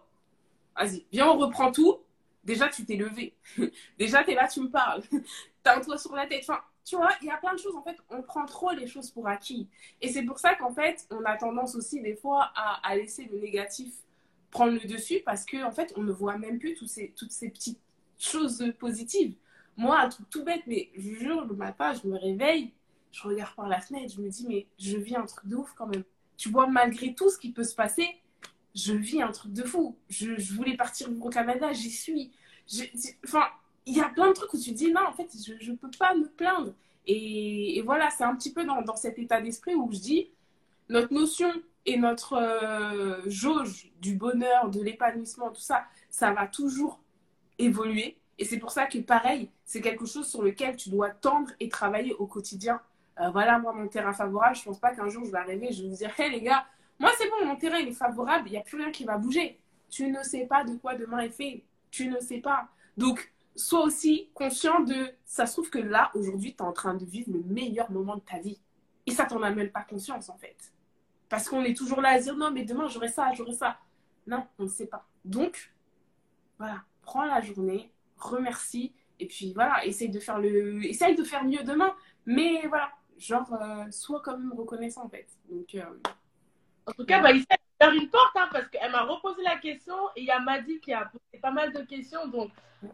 vas-y, 0.77 1.07
viens, 1.11 1.29
on 1.29 1.39
reprend 1.39 1.73
tout. 1.73 1.99
Déjà, 2.45 2.69
tu 2.69 2.85
t'es 2.85 2.97
levé. 2.97 3.35
Déjà, 3.99 4.25
tu 4.25 4.33
es 4.33 4.35
là, 4.35 4.49
tu 4.49 4.61
me 4.61 4.69
parles. 4.69 5.03
tu 5.11 5.21
as 5.65 5.77
un 5.77 5.81
toit 5.81 5.97
sur 5.97 6.15
la 6.15 6.27
tête. 6.27 6.43
Enfin, 6.43 6.61
tu 6.85 6.97
vois, 6.97 7.11
il 7.21 7.29
y 7.29 7.31
a 7.31 7.37
plein 7.37 7.55
de 7.55 7.59
choses, 7.59 7.77
en 7.77 7.83
fait, 7.83 7.97
on 8.11 8.23
prend 8.23 8.45
trop 8.45 8.73
les 8.73 8.87
choses 8.87 9.11
pour 9.11 9.29
acquis. 9.29 9.69
Et 10.01 10.09
c'est 10.09 10.23
pour 10.23 10.39
ça 10.39 10.55
qu'en 10.55 10.73
fait, 10.73 11.07
on 11.11 11.25
a 11.25 11.37
tendance 11.37 11.75
aussi 11.75 12.01
des 12.01 12.17
fois 12.17 12.53
à, 12.55 12.97
laisser 12.97 13.29
le 13.33 13.39
négatif 13.39 13.93
prendre 14.51 14.73
le 14.73 14.87
dessus 14.87 15.21
parce 15.25 15.47
qu'en 15.47 15.69
en 15.69 15.71
fait, 15.71 15.93
on 15.97 16.03
ne 16.03 16.13
voit 16.13 16.37
même 16.37 16.59
plus 16.59 16.77
ces, 16.87 17.13
toutes 17.17 17.33
ces 17.33 17.49
petites 17.49 17.81
choses 18.19 18.73
positives. 18.79 19.35
Moi, 19.77 19.99
un 19.99 20.09
truc 20.09 20.29
tout 20.29 20.45
bête, 20.45 20.63
mais 20.67 20.91
je 20.97 21.15
jure, 21.15 21.47
le 21.47 21.55
matin, 21.55 21.95
je 21.95 22.07
me 22.07 22.19
réveille, 22.19 22.73
je 23.13 23.23
regarde 23.23 23.55
par 23.55 23.69
la 23.69 23.81
fenêtre, 23.81 24.13
je 24.15 24.21
me 24.21 24.29
dis, 24.29 24.47
mais 24.47 24.67
je 24.79 24.97
vis 24.97 25.17
un 25.17 25.25
truc 25.25 25.47
de 25.47 25.57
ouf 25.57 25.73
quand 25.75 25.87
même. 25.87 26.05
Tu 26.37 26.51
vois, 26.51 26.67
malgré 26.67 27.15
tout 27.15 27.31
ce 27.31 27.39
qui 27.39 27.53
peut 27.53 27.65
se 27.65 27.75
passer, 27.75 28.09
je 28.75 28.93
vis 28.93 29.23
un 29.23 29.31
truc 29.31 29.53
de 29.53 29.63
fou. 29.63 29.97
Je, 30.09 30.39
je 30.39 30.55
voulais 30.55 30.77
partir 30.77 31.09
au 31.21 31.31
Canada, 31.31 31.73
j'y 31.73 31.91
suis. 31.91 32.33
Enfin, 33.25 33.47
il 33.87 33.97
y 33.97 34.01
a 34.01 34.09
plein 34.09 34.29
de 34.29 34.33
trucs 34.33 34.53
où 34.55 34.59
tu 34.59 34.73
dis 34.73 34.93
non, 34.93 35.03
en 35.09 35.13
fait, 35.13 35.29
je 35.61 35.71
ne 35.71 35.77
peux 35.77 35.91
pas 35.99 36.15
me 36.15 36.29
plaindre. 36.29 36.75
Et, 37.07 37.83
voilà, 37.85 38.11
c'est 38.11 38.25
un 38.25 38.35
petit 38.37 38.53
peu 38.53 38.65
dans, 38.65 38.83
dans 38.83 38.97
cet 38.97 39.19
état 39.19 39.41
d'esprit 39.41 39.75
où 39.75 39.91
je 39.93 39.99
dis 39.99 40.31
notre 40.89 41.13
notion 41.13 41.51
et 41.85 41.97
notre 41.97 42.35
euh, 42.35 43.23
jauge 43.27 43.91
du 44.01 44.15
bonheur, 44.15 44.71
de 44.71 44.81
l'épanouissement, 44.81 45.51
tout 45.51 45.61
ça, 45.61 45.85
ça 46.11 46.33
va 46.33 46.47
toujours 46.47 47.01
évoluer. 47.59 48.17
Et 48.39 48.45
c'est 48.45 48.59
pour 48.59 48.71
ça 48.71 48.87
que, 48.87 48.99
pareil, 48.99 49.51
c'est 49.65 49.81
quelque 49.81 50.07
chose 50.07 50.29
sur 50.29 50.43
lequel 50.43 50.77
tu 50.77 50.91
dois 50.91 51.11
tendre 51.11 51.51
et 51.61 51.69
travailler 51.69 52.15
au 52.15 52.27
quotidien. 52.27 52.81
Euh, 53.21 53.31
voilà, 53.31 53.59
moi, 53.59 53.73
mon 53.73 53.89
terrain 53.89 54.13
favorable, 54.13 54.57
je 54.57 54.63
pense 54.63 54.79
pas 54.79 54.95
qu'un 54.95 55.09
jour 55.09 55.25
je 55.25 55.31
vais 55.31 55.39
arriver, 55.39 55.73
je 55.73 55.83
vais 55.83 55.89
vous 55.89 55.97
dire, 55.97 56.11
hé 56.19 56.31
les 56.31 56.41
gars, 56.41 56.65
moi 56.99 57.11
c'est 57.19 57.29
bon, 57.29 57.47
mon 57.47 57.57
terrain 57.57 57.79
il 57.79 57.89
est 57.89 57.93
favorable, 57.93 58.49
il 58.49 58.53
n'y 58.53 58.59
a 58.59 58.63
plus 58.63 58.79
rien 58.79 58.91
qui 58.91 59.05
va 59.05 59.19
bouger. 59.19 59.59
Tu 59.91 60.09
ne 60.09 60.23
sais 60.23 60.47
pas 60.47 60.65
de 60.65 60.75
quoi 60.77 60.95
demain 60.95 61.19
est 61.19 61.29
fait. 61.29 61.63
Tu 61.91 62.09
ne 62.09 62.19
sais 62.21 62.39
pas. 62.39 62.69
Donc, 62.97 63.33
sois 63.55 63.83
aussi 63.85 64.31
conscient 64.35 64.81
de 64.81 65.11
ça 65.25 65.47
se 65.47 65.53
trouve 65.53 65.71
que 65.71 65.79
là, 65.79 66.11
aujourd'hui, 66.15 66.55
tu 66.55 66.63
es 66.63 66.67
en 66.67 66.73
train 66.73 66.95
de 66.95 67.05
vivre 67.05 67.31
le 67.33 67.43
meilleur 67.43 67.91
moment 67.91 68.17
de 68.17 68.21
ta 68.21 68.39
vie. 68.39 68.61
Et 69.07 69.11
ça, 69.11 69.25
t'en 69.25 69.43
as 69.43 69.51
même 69.51 69.71
pas 69.71 69.83
conscience, 69.83 70.29
en 70.29 70.37
fait. 70.37 70.73
Parce 71.29 71.49
qu'on 71.49 71.63
est 71.65 71.77
toujours 71.77 72.01
là 72.01 72.11
à 72.11 72.19
dire 72.21 72.37
non, 72.37 72.51
mais 72.51 72.65
demain, 72.65 72.89
j'aurai 72.89 73.09
ça, 73.09 73.33
j'aurai 73.33 73.55
ça. 73.55 73.79
Non, 74.27 74.47
on 74.59 74.65
ne 74.65 74.69
sait 74.69 74.87
pas. 74.87 75.07
Donc, 75.25 75.73
voilà, 76.59 76.83
prends 77.03 77.25
la 77.25 77.41
journée, 77.41 77.91
remercie, 78.17 78.93
et 79.19 79.27
puis 79.27 79.53
voilà, 79.55 79.85
essaye 79.87 80.11
de 80.11 80.21
faire 80.21 80.39
le. 80.39 80.85
Essaye 80.85 81.17
de 81.17 81.25
faire 81.25 81.45
mieux 81.45 81.63
demain. 81.63 81.95
Mais 82.27 82.67
voilà, 82.69 82.91
genre, 83.19 83.49
sois 83.91 84.21
quand 84.23 84.37
même 84.37 84.53
reconnaissant 84.53 85.05
en 85.05 85.09
fait. 85.09 85.27
Donc, 85.49 85.77
En 86.87 86.93
tout 86.93 87.05
cas, 87.05 87.21
bah, 87.21 87.33
il 87.33 87.45
une 87.91 88.09
porte 88.09 88.37
hein, 88.37 88.49
parce 88.53 88.69
qu'elle 88.69 88.93
m'a 88.93 89.03
reposé 89.03 89.43
la 89.43 89.57
question 89.57 89.95
et 90.17 90.23
il 90.23 90.27
y 90.27 90.31
a 90.31 90.41
Madi 90.41 90.81
qui 90.81 90.93
a 90.93 91.07
posé 91.07 91.25
pas 91.43 91.51
mal 91.51 91.73
de 91.73 91.83
questions. 91.83 92.27
Donc, 92.29 92.51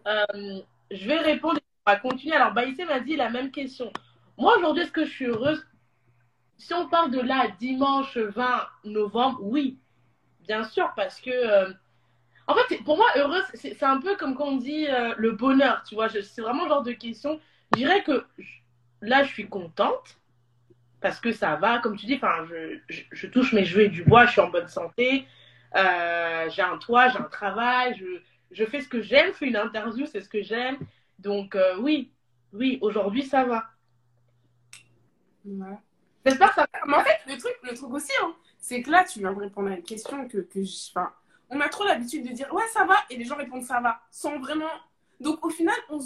je 0.06 1.06
vais 1.06 1.18
répondre 1.18 1.60
va 1.88 1.96
continuer. 1.96 2.36
Alors, 2.36 2.52
Baïsé 2.52 2.84
m'a 2.84 3.00
dit 3.00 3.16
la 3.16 3.30
même 3.30 3.50
question. 3.50 3.92
Moi, 4.36 4.56
aujourd'hui, 4.58 4.82
est-ce 4.82 4.92
que 4.92 5.04
je 5.04 5.10
suis 5.10 5.26
heureuse? 5.26 5.66
Si 6.56 6.74
on 6.74 6.88
parle 6.88 7.10
de 7.10 7.20
là, 7.20 7.48
dimanche 7.58 8.16
20 8.16 8.66
novembre, 8.84 9.38
oui, 9.42 9.78
bien 10.46 10.64
sûr, 10.64 10.92
parce 10.96 11.20
que. 11.20 11.30
Euh, 11.30 11.72
en 12.46 12.54
fait, 12.54 12.82
pour 12.82 12.96
moi, 12.96 13.06
heureuse, 13.16 13.44
c'est 13.54 13.82
un 13.82 14.00
peu 14.00 14.16
comme 14.16 14.34
quand 14.34 14.46
on 14.46 14.56
dit 14.56 14.86
euh, 14.88 15.14
le 15.18 15.32
bonheur, 15.32 15.82
tu 15.86 15.94
vois. 15.94 16.08
C'est 16.08 16.40
vraiment 16.40 16.64
le 16.64 16.70
genre 16.70 16.82
de 16.82 16.92
question. 16.92 17.38
Je 17.72 17.78
dirais 17.78 18.02
que 18.02 18.24
là, 19.02 19.22
je 19.22 19.28
suis 19.28 19.48
contente 19.48 20.16
parce 21.02 21.20
que 21.20 21.30
ça 21.30 21.56
va, 21.56 21.78
comme 21.78 21.96
tu 21.96 22.06
dis, 22.06 22.14
enfin, 22.14 22.46
je, 22.48 23.02
je, 23.12 23.26
touche 23.26 23.52
mes 23.52 23.66
jouets 23.66 23.88
du 23.88 24.02
bois, 24.02 24.24
je 24.24 24.32
suis 24.32 24.40
en 24.40 24.48
bonne 24.48 24.66
santé, 24.66 25.26
euh, 25.76 26.48
j'ai 26.48 26.62
un 26.62 26.78
toit, 26.78 27.08
j'ai 27.08 27.18
un 27.18 27.24
travail, 27.30 27.94
je, 27.98 28.20
je 28.50 28.64
fais 28.64 28.80
ce 28.80 28.88
que 28.88 29.00
j'aime, 29.02 29.28
je 29.28 29.38
fais 29.38 29.46
une 29.48 29.56
interview, 29.56 30.06
c'est 30.06 30.20
ce 30.20 30.28
que 30.28 30.42
j'aime. 30.42 30.78
Donc, 31.18 31.56
oui, 31.80 32.10
oui, 32.52 32.78
aujourd'hui, 32.80 33.22
ça 33.22 33.44
va. 33.44 33.66
J'espère 36.24 36.48
que 36.50 36.54
ça 36.56 36.68
Mais 36.86 36.94
en 36.94 37.02
fait, 37.02 37.18
le 37.26 37.38
truc, 37.38 37.54
le 37.62 37.74
truc 37.74 37.90
aussi, 37.92 38.12
hein, 38.22 38.34
c'est 38.58 38.82
que 38.82 38.90
là, 38.90 39.04
tu 39.04 39.20
viens 39.20 39.32
de 39.32 39.38
répondre 39.38 39.70
à 39.70 39.76
une 39.76 39.82
question 39.82 40.26
que, 40.28 40.38
que 40.38 40.62
je. 40.62 40.90
Enfin, 40.90 41.12
on 41.50 41.60
a 41.60 41.68
trop 41.68 41.84
l'habitude 41.84 42.28
de 42.28 42.34
dire 42.34 42.52
ouais, 42.52 42.66
ça 42.72 42.84
va, 42.84 42.96
et 43.10 43.16
les 43.16 43.24
gens 43.24 43.36
répondent 43.36 43.64
ça 43.64 43.80
va, 43.80 44.00
sans 44.10 44.38
vraiment. 44.38 44.68
Donc, 45.20 45.44
au 45.44 45.50
final, 45.50 45.74
on, 45.88 45.98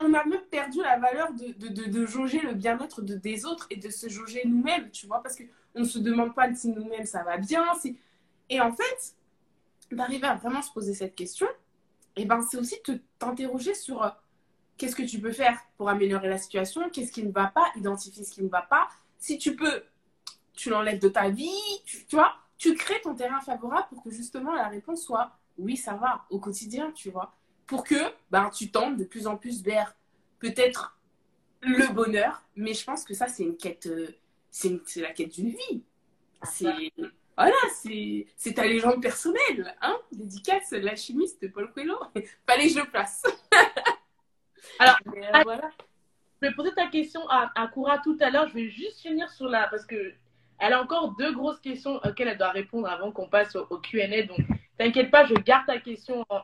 on 0.00 0.14
a 0.14 0.24
même 0.24 0.42
perdu 0.50 0.78
la 0.82 0.98
valeur 0.98 1.32
de, 1.32 1.52
de, 1.52 1.68
de, 1.68 1.90
de 1.90 2.06
jauger 2.06 2.40
le 2.40 2.52
bien-être 2.54 3.02
de, 3.02 3.14
des 3.14 3.44
autres 3.44 3.66
et 3.70 3.76
de 3.76 3.90
se 3.90 4.08
jauger 4.08 4.42
nous-mêmes, 4.44 4.90
tu 4.90 5.06
vois, 5.06 5.22
parce 5.22 5.36
qu'on 5.36 5.80
ne 5.80 5.84
se 5.84 5.98
demande 5.98 6.34
pas 6.34 6.52
si 6.54 6.68
nous-mêmes 6.68 7.06
ça 7.06 7.22
va 7.22 7.38
bien. 7.38 7.64
Si... 7.80 7.98
Et 8.50 8.60
en 8.60 8.72
fait, 8.72 9.14
d'arriver 9.90 10.26
à 10.26 10.34
vraiment 10.34 10.62
se 10.62 10.72
poser 10.72 10.94
cette 10.94 11.14
question, 11.14 11.46
et 12.16 12.22
eh 12.22 12.24
ben, 12.24 12.42
c'est 12.42 12.56
aussi 12.56 12.76
t'interroger 13.18 13.74
sur 13.74 14.02
euh, 14.02 14.08
qu'est-ce 14.76 14.96
que 14.96 15.02
tu 15.02 15.20
peux 15.20 15.32
faire 15.32 15.56
pour 15.76 15.88
améliorer 15.88 16.28
la 16.28 16.38
situation, 16.38 16.88
qu'est-ce 16.90 17.12
qui 17.12 17.22
ne 17.22 17.30
va 17.30 17.46
pas, 17.46 17.66
identifier 17.76 18.24
ce 18.24 18.32
qui 18.32 18.42
ne 18.42 18.48
va 18.48 18.62
pas. 18.62 18.88
Si 19.18 19.38
tu 19.38 19.54
peux, 19.54 19.84
tu 20.52 20.68
l'enlèves 20.70 20.98
de 20.98 21.08
ta 21.08 21.28
vie, 21.28 21.50
tu, 21.84 22.04
vois, 22.10 22.34
tu 22.56 22.74
crées 22.74 23.00
ton 23.02 23.14
terrain 23.14 23.40
favorable 23.40 23.86
pour 23.90 24.02
que 24.02 24.10
justement 24.10 24.52
la 24.54 24.68
réponse 24.68 25.02
soit 25.02 25.30
oui, 25.58 25.76
ça 25.76 25.94
va 25.94 26.24
au 26.30 26.38
quotidien, 26.38 26.90
tu 26.92 27.10
vois. 27.10 27.34
Pour 27.66 27.84
que 27.84 28.12
ben, 28.30 28.50
tu 28.50 28.70
tentes 28.70 28.96
de 28.96 29.04
plus 29.04 29.26
en 29.26 29.36
plus 29.36 29.62
vers 29.62 29.94
peut-être 30.38 30.98
le 31.60 31.92
bonheur, 31.92 32.42
mais 32.56 32.74
je 32.74 32.84
pense 32.84 33.04
que 33.04 33.14
ça, 33.14 33.28
c'est 33.28 33.42
une 33.42 33.56
quête, 33.56 33.86
euh, 33.86 34.08
c'est 34.50 34.80
la 34.96 35.12
quête 35.12 35.34
d'une 35.34 35.50
vie. 35.50 35.82
C'est 36.44 36.92
voilà, 37.38 37.56
c'est 38.36 38.52
ta 38.52 38.66
légende 38.66 39.00
personnelle, 39.00 39.72
hein 39.80 39.96
Dédicace, 40.10 40.72
l'alchimiste 40.72 41.52
Paul 41.52 41.70
Coelho. 41.72 41.96
Fallait 42.44 42.66
que 42.66 42.74
je 42.74 42.80
le 42.80 42.90
place. 42.90 43.22
Alors, 44.80 44.98
euh, 45.06 45.42
voilà. 45.44 45.70
Je 46.42 46.48
vais 46.48 46.54
poser 46.54 46.72
ta 46.74 46.88
question 46.88 47.20
à, 47.28 47.52
à 47.54 47.68
Koura 47.68 47.98
tout 47.98 48.16
à 48.20 48.30
l'heure. 48.30 48.48
Je 48.48 48.54
vais 48.54 48.70
juste 48.70 49.00
finir 49.02 49.30
sur 49.30 49.48
la. 49.48 49.68
Parce 49.68 49.86
que 49.86 50.14
elle 50.58 50.72
a 50.72 50.82
encore 50.82 51.14
deux 51.16 51.32
grosses 51.32 51.60
questions 51.60 52.00
auxquelles 52.04 52.26
elle 52.26 52.38
doit 52.38 52.50
répondre 52.50 52.88
avant 52.88 53.12
qu'on 53.12 53.28
passe 53.28 53.54
au, 53.54 53.78
QA. 53.78 54.22
Donc, 54.26 54.40
t'inquiète 54.76 55.12
pas, 55.12 55.24
je 55.24 55.34
garde 55.34 55.66
ta 55.66 55.78
question 55.78 56.24
en, 56.28 56.42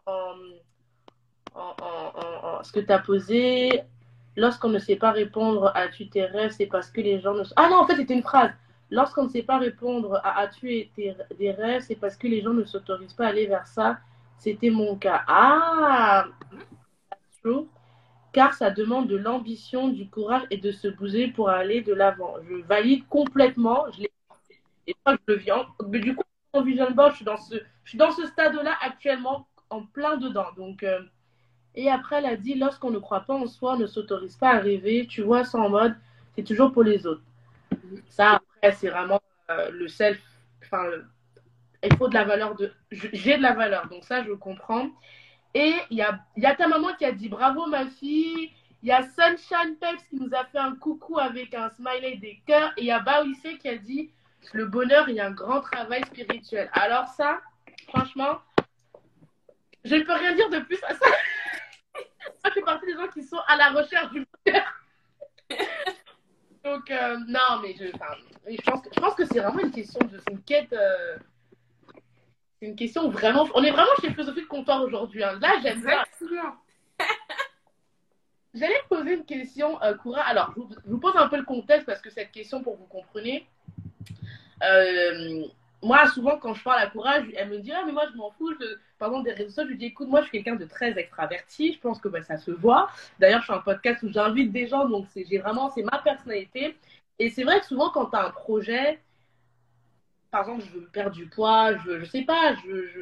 en, 1.56 2.62
ce 2.62 2.70
que 2.70 2.78
tu 2.78 2.92
as 2.92 3.00
posé. 3.00 3.82
Lorsqu'on 4.36 4.68
ne 4.68 4.78
sait 4.78 4.96
pas 4.96 5.10
répondre 5.10 5.72
à 5.74 5.88
tu 5.88 6.08
tes 6.08 6.24
rêves, 6.24 6.52
c'est 6.56 6.66
parce 6.66 6.88
que 6.90 7.00
les 7.00 7.20
gens 7.20 7.34
ne. 7.34 7.42
Ah 7.56 7.68
non, 7.68 7.78
en 7.78 7.86
fait, 7.86 7.96
c'était 7.96 8.14
une 8.14 8.22
phrase. 8.22 8.52
Lorsqu'on 8.94 9.24
ne 9.24 9.28
sait 9.28 9.42
pas 9.42 9.58
répondre 9.58 10.20
à 10.22 10.38
as-tu 10.40 10.88
des 10.96 11.50
rêves, 11.50 11.82
c'est 11.82 11.96
parce 11.96 12.16
que 12.16 12.28
les 12.28 12.42
gens 12.42 12.54
ne 12.54 12.64
s'autorisent 12.64 13.12
pas 13.12 13.26
à 13.26 13.28
aller 13.28 13.46
vers 13.46 13.66
ça. 13.66 13.98
C'était 14.38 14.70
mon 14.70 14.96
cas. 14.96 15.22
Ah! 15.26 16.26
True 17.42 17.66
car 18.34 18.52
ça 18.52 18.70
demande 18.70 19.06
de 19.06 19.16
l'ambition, 19.16 19.88
du 19.88 20.08
courage 20.10 20.42
et 20.50 20.58
de 20.58 20.72
se 20.72 20.88
bouger 20.88 21.28
pour 21.28 21.48
aller 21.48 21.82
de 21.82 21.94
l'avant. 21.94 22.34
Je 22.50 22.56
valide 22.56 23.06
complètement, 23.08 23.84
je 23.92 24.00
l'ai 24.02 24.10
et 24.86 24.94
moi 25.06 25.16
je 25.16 25.32
le 25.32 25.38
vis. 25.38 25.50
Mais 25.88 26.00
du 26.00 26.14
coup, 26.14 26.24
en 26.52 26.64
je 26.64 27.14
suis 27.14 27.24
dans 27.24 28.10
ce, 28.10 28.26
stade-là 28.26 28.74
actuellement, 28.82 29.46
en 29.70 29.82
plein 29.82 30.16
dedans. 30.16 30.46
Donc, 30.56 30.82
euh, 30.82 31.00
et 31.74 31.90
après, 31.90 32.16
elle 32.16 32.26
a 32.26 32.36
dit, 32.36 32.54
lorsqu'on 32.54 32.90
ne 32.90 32.98
croit 32.98 33.20
pas 33.20 33.34
en 33.34 33.46
soi, 33.46 33.74
on 33.74 33.78
ne 33.78 33.86
s'autorise 33.86 34.36
pas 34.36 34.50
à 34.50 34.58
rêver. 34.58 35.06
Tu 35.08 35.22
vois, 35.22 35.42
en 35.54 35.68
mode, 35.68 35.94
c'est 36.34 36.44
toujours 36.44 36.72
pour 36.72 36.82
les 36.82 37.06
autres. 37.06 37.22
Ça, 38.08 38.40
après, 38.56 38.72
c'est 38.72 38.88
vraiment 38.88 39.20
euh, 39.50 39.70
le 39.70 39.88
self. 39.88 40.20
Enfin, 40.64 40.84
il 41.82 41.96
faut 41.96 42.08
de 42.08 42.14
la 42.14 42.24
valeur 42.24 42.54
de. 42.54 42.72
J'ai 42.90 43.36
de 43.36 43.42
la 43.42 43.52
valeur, 43.52 43.88
donc 43.88 44.04
ça, 44.04 44.22
je 44.22 44.32
comprends. 44.32 44.90
Et 45.54 45.74
il 45.90 45.96
y 45.96 46.02
a, 46.02 46.54
ta 46.54 46.66
maman 46.66 46.94
qui 46.94 47.04
a 47.04 47.12
dit 47.12 47.28
bravo 47.28 47.66
ma 47.66 47.86
fille. 47.86 48.50
Il 48.82 48.88
y 48.88 48.92
a 48.92 49.02
Sunshine 49.02 49.76
Peps 49.80 50.02
qui 50.10 50.16
nous 50.16 50.34
a 50.34 50.44
fait 50.44 50.58
un 50.58 50.74
coucou 50.76 51.18
avec 51.18 51.54
un 51.54 51.70
smiley 51.70 52.16
des 52.16 52.42
cœurs. 52.46 52.72
Et 52.76 52.82
il 52.82 52.86
y 52.86 52.90
a 52.90 53.00
Baoissé 53.00 53.56
qui 53.58 53.68
a 53.68 53.78
dit 53.78 54.10
le 54.52 54.66
bonheur, 54.66 55.08
il 55.08 55.14
y 55.14 55.20
a 55.20 55.26
un 55.26 55.30
grand 55.30 55.60
travail 55.60 56.04
spirituel. 56.04 56.68
Alors 56.74 57.08
ça, 57.08 57.40
franchement, 57.88 58.40
je 59.84 59.94
ne 59.94 60.02
peux 60.02 60.12
rien 60.12 60.34
dire 60.34 60.50
de 60.50 60.58
plus 60.58 60.82
à 60.84 60.94
ça. 60.94 61.06
Moi, 61.06 62.48
je 62.48 62.50
fais 62.50 62.62
partie 62.62 62.86
des 62.86 62.94
gens 62.94 63.08
qui 63.08 63.22
sont 63.22 63.40
à 63.46 63.56
la 63.56 63.70
recherche 63.70 64.12
du 64.12 64.26
bonheur. 64.44 64.80
Donc, 66.64 66.90
euh, 66.90 67.18
non, 67.28 67.60
mais 67.62 67.74
je, 67.78 67.84
je, 67.86 68.62
pense, 68.62 68.80
je 68.94 69.00
pense 69.00 69.14
que 69.14 69.26
c'est 69.26 69.38
vraiment 69.38 69.60
une 69.60 69.70
question 69.70 70.00
de 70.00 70.18
une 70.30 70.42
quête. 70.42 70.72
Euh, 70.72 71.18
c'est 72.58 72.66
une 72.66 72.76
question 72.76 73.10
vraiment. 73.10 73.46
On 73.54 73.62
est 73.62 73.70
vraiment 73.70 73.90
chez 74.00 74.10
Philosophie 74.10 74.40
de 74.40 74.46
comptoir 74.46 74.82
aujourd'hui. 74.82 75.22
Hein. 75.22 75.38
Là, 75.40 75.56
j'aime 75.62 75.82
ça. 75.82 76.04
J'allais 78.54 78.80
poser 78.88 79.14
une 79.14 79.24
question, 79.24 79.82
euh, 79.82 79.94
Koura. 79.94 80.22
Alors, 80.22 80.54
je 80.56 80.90
vous, 80.90 80.98
pose 80.98 81.16
un 81.16 81.28
peu 81.28 81.36
le 81.36 81.44
contexte 81.44 81.86
parce 81.86 82.00
que 82.00 82.08
cette 82.08 82.30
question, 82.30 82.62
pour 82.62 82.76
vous 82.76 82.86
compreniez, 82.86 83.46
euh, 84.62 85.44
moi, 85.82 86.06
souvent, 86.08 86.38
quand 86.38 86.54
je 86.54 86.62
parle 86.62 86.80
à 86.80 86.86
Koura, 86.86 87.16
elle 87.36 87.50
me 87.50 87.58
dit 87.58 87.72
Ah, 87.72 87.82
mais 87.84 87.92
moi, 87.92 88.04
je 88.10 88.16
m'en 88.16 88.30
fous. 88.30 88.54
Je... 88.58 88.64
Par 89.04 89.10
exemple, 89.10 89.28
des 89.28 89.34
réseaux 89.34 89.50
sociaux, 89.50 89.64
je 89.64 89.68
lui 89.72 89.76
dis 89.76 89.84
Écoute, 89.84 90.08
moi, 90.08 90.22
je 90.22 90.28
suis 90.28 90.42
quelqu'un 90.42 90.56
de 90.56 90.64
très 90.64 90.98
extraverti. 90.98 91.74
Je 91.74 91.78
pense 91.78 92.00
que 92.00 92.08
bah, 92.08 92.22
ça 92.22 92.38
se 92.38 92.50
voit. 92.50 92.88
D'ailleurs, 93.18 93.42
je 93.42 93.48
fais 93.48 93.52
un 93.52 93.58
podcast 93.58 94.02
où 94.02 94.10
j'invite 94.10 94.50
des 94.50 94.66
gens, 94.66 94.88
donc 94.88 95.08
j'ai 95.14 95.36
vraiment, 95.36 95.68
c'est 95.68 95.82
ma 95.82 95.98
personnalité. 95.98 96.74
Et 97.18 97.28
c'est 97.28 97.44
vrai 97.44 97.60
que 97.60 97.66
souvent, 97.66 97.90
quand 97.90 98.06
tu 98.06 98.16
as 98.16 98.24
un 98.24 98.30
projet, 98.30 98.98
par 100.30 100.40
exemple, 100.40 100.64
je 100.64 100.78
veux 100.78 100.86
perdre 100.86 101.14
du 101.14 101.26
poids, 101.26 101.76
je, 101.84 102.00
je 102.00 102.04
sais 102.06 102.22
pas, 102.22 102.54
je, 102.54 102.86
je, 102.86 103.00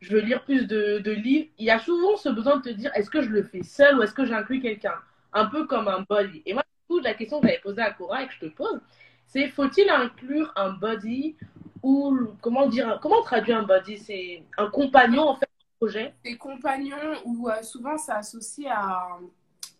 je 0.00 0.12
veux 0.14 0.20
lire 0.20 0.42
plus 0.42 0.66
de, 0.66 1.00
de, 1.00 1.10
livres, 1.10 1.50
il 1.58 1.66
y 1.66 1.70
a 1.70 1.78
souvent 1.78 2.16
ce 2.16 2.30
besoin 2.30 2.56
de 2.56 2.62
te 2.62 2.70
dire 2.70 2.90
est-ce 2.94 3.10
que 3.10 3.20
je 3.20 3.28
le 3.28 3.42
fais 3.42 3.62
seul 3.62 3.98
ou 3.98 4.02
est-ce 4.02 4.14
que 4.14 4.24
j'inclus 4.24 4.62
quelqu'un? 4.62 4.94
Un 5.34 5.44
peu 5.44 5.66
comme 5.66 5.86
un 5.86 6.06
body. 6.08 6.42
Et 6.46 6.54
moi, 6.54 6.62
du 6.62 6.86
coup, 6.88 6.98
la 7.00 7.12
question 7.12 7.42
que 7.42 7.46
j'avais 7.46 7.60
posée 7.60 7.82
à 7.82 7.90
Cora 7.90 8.22
et 8.22 8.26
que 8.26 8.32
je 8.32 8.46
te 8.46 8.46
pose, 8.46 8.80
c'est 9.26 9.48
faut-il 9.48 9.90
inclure 9.90 10.50
un 10.56 10.70
body 10.70 11.36
ou 11.82 12.16
comment 12.40 12.66
dire, 12.66 12.98
comment 13.02 13.22
traduire 13.22 13.58
un 13.58 13.64
body 13.64 13.98
C'est 13.98 14.44
un 14.56 14.68
compagnon 14.68 15.28
en 15.28 15.36
fait 15.36 15.48
projet? 15.78 16.14
Des 16.24 16.36
compagnons 16.36 17.20
ou 17.24 17.48
euh, 17.48 17.62
souvent 17.62 17.98
ça 17.98 18.16
associe 18.16 18.68
à 18.70 19.18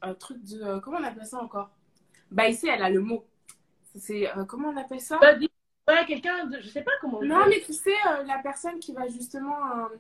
un, 0.03 0.15
truc 0.15 0.43
de. 0.45 0.63
Euh, 0.63 0.81
comment 0.81 0.99
on 0.99 1.05
appelle 1.05 1.27
ça 1.27 1.39
encore? 1.39 1.71
Bah 2.31 2.49
ici, 2.49 2.67
elle 2.69 2.83
a 2.83 2.91
le 2.91 3.01
mot. 3.01 3.25
C'est. 3.95 4.29
Euh, 4.37 4.45
comment 4.45 4.69
on 4.71 4.77
appelle 4.77 5.01
ça? 5.01 5.19
Body 5.19 5.49
Ouais, 5.89 6.07
quelqu'un 6.07 6.47
de. 6.47 6.61
Je 6.61 6.69
sais 6.69 6.83
pas 6.83 6.93
comment. 7.01 7.23
Non, 7.23 7.47
mais 7.49 7.61
tu 7.61 7.73
sais, 7.73 7.91
euh, 8.09 8.23
la 8.25 8.39
personne 8.39 8.79
qui 8.79 8.93
va 8.93 9.09
justement. 9.09 9.57
Euh, 9.57 9.97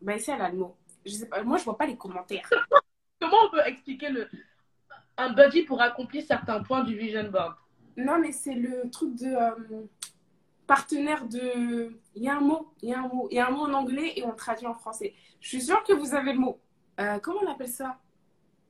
bah, 0.00 0.16
ici, 0.16 0.30
elle 0.30 0.40
a 0.40 0.50
le 0.50 0.58
mot. 0.58 0.76
Je 1.04 1.12
sais 1.12 1.26
pas, 1.26 1.42
moi, 1.42 1.58
je 1.58 1.64
vois 1.64 1.76
pas 1.76 1.86
les 1.86 1.96
commentaires. 1.96 2.48
comment 3.20 3.36
on 3.46 3.50
peut 3.50 3.62
expliquer 3.66 4.10
le... 4.10 4.28
un 5.16 5.32
buddy 5.32 5.62
pour 5.62 5.80
accomplir 5.80 6.24
certains 6.24 6.62
points 6.62 6.84
du 6.84 6.96
vision 6.96 7.24
board? 7.30 7.54
Non, 7.96 8.18
mais 8.18 8.32
c'est 8.32 8.54
le 8.54 8.88
truc 8.90 9.14
de. 9.16 9.88
Euh, 10.64 10.66
partenaire 10.66 11.26
de. 11.26 11.92
Il 12.14 12.22
y 12.22 12.28
a 12.28 12.36
un 12.36 12.40
mot, 12.40 12.72
il 12.82 12.90
y 12.90 12.94
a 12.94 12.98
un 13.00 13.08
mot. 13.08 13.28
Il 13.30 13.36
y 13.36 13.40
a 13.40 13.48
un 13.48 13.50
mot 13.50 13.62
en 13.62 13.72
anglais 13.74 14.12
et 14.16 14.24
on 14.24 14.32
traduit 14.32 14.66
en 14.66 14.74
français. 14.74 15.14
Je 15.40 15.48
suis 15.48 15.62
sûre 15.62 15.82
que 15.84 15.92
vous 15.92 16.14
avez 16.14 16.32
le 16.32 16.38
mot. 16.38 16.58
comment 17.22 17.40
on 17.42 17.50
appelle 17.50 17.68
ça? 17.68 17.98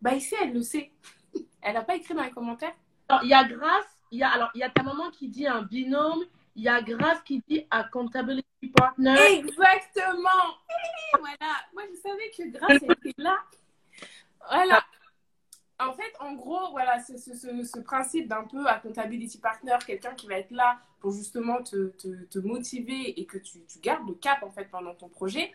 Bah, 0.03 0.15
ici, 0.15 0.35
elle 0.41 0.53
le 0.53 0.63
sait. 0.63 0.93
elle 1.63 1.75
n'a 1.75 1.83
pas 1.83 1.97
écrit 1.97 2.15
dans 2.15 2.23
les 2.23 2.31
commentaires. 2.31 2.75
Alors, 3.09 3.23
il 3.25 3.31
y 3.31 3.35
a 3.35 3.45
Grâce, 3.45 3.99
il 4.11 4.19
y 4.19 4.23
a, 4.23 4.31
alors, 4.31 4.51
il 4.55 4.59
y 4.59 4.63
a 4.63 4.71
ta 4.71 4.83
maman 4.83 5.11
qui 5.11 5.29
dit 5.29 5.47
un 5.47 5.63
binôme, 5.63 6.25
il 6.57 6.63
y 6.63 6.69
a 6.69 6.81
Grace 6.83 7.23
qui 7.25 7.43
dit 7.49 7.67
accountability 7.71 8.45
partner. 8.77 9.17
Exactement. 9.39 10.59
Voilà. 11.19 11.53
Moi, 11.73 11.83
je 11.91 12.01
savais 12.01 12.31
que 12.37 12.51
Grace 12.51 12.83
était 12.83 13.15
là. 13.19 13.39
Voilà. 14.49 14.85
En 15.89 15.95
fait, 15.95 16.13
en 16.21 16.35
gros, 16.35 16.71
voilà, 16.71 16.99
ce, 17.03 17.79
principe 17.81 18.29
d'un 18.29 18.45
peu 18.45 18.67
accountability 18.67 19.39
partner, 19.39 19.77
quelqu'un 19.87 20.15
qui 20.15 20.27
va 20.27 20.39
être 20.39 20.51
là 20.51 20.79
pour 21.01 21.13
justement 21.13 21.63
te, 21.63 22.39
motiver 22.39 23.21
et 23.21 23.27
que 23.27 23.39
tu, 23.39 23.59
gardes 23.83 24.09
le 24.09 24.15
cap 24.15 24.43
en 24.43 24.51
fait 24.51 24.71
pendant 24.71 24.95
ton 24.95 25.09
projet. 25.09 25.53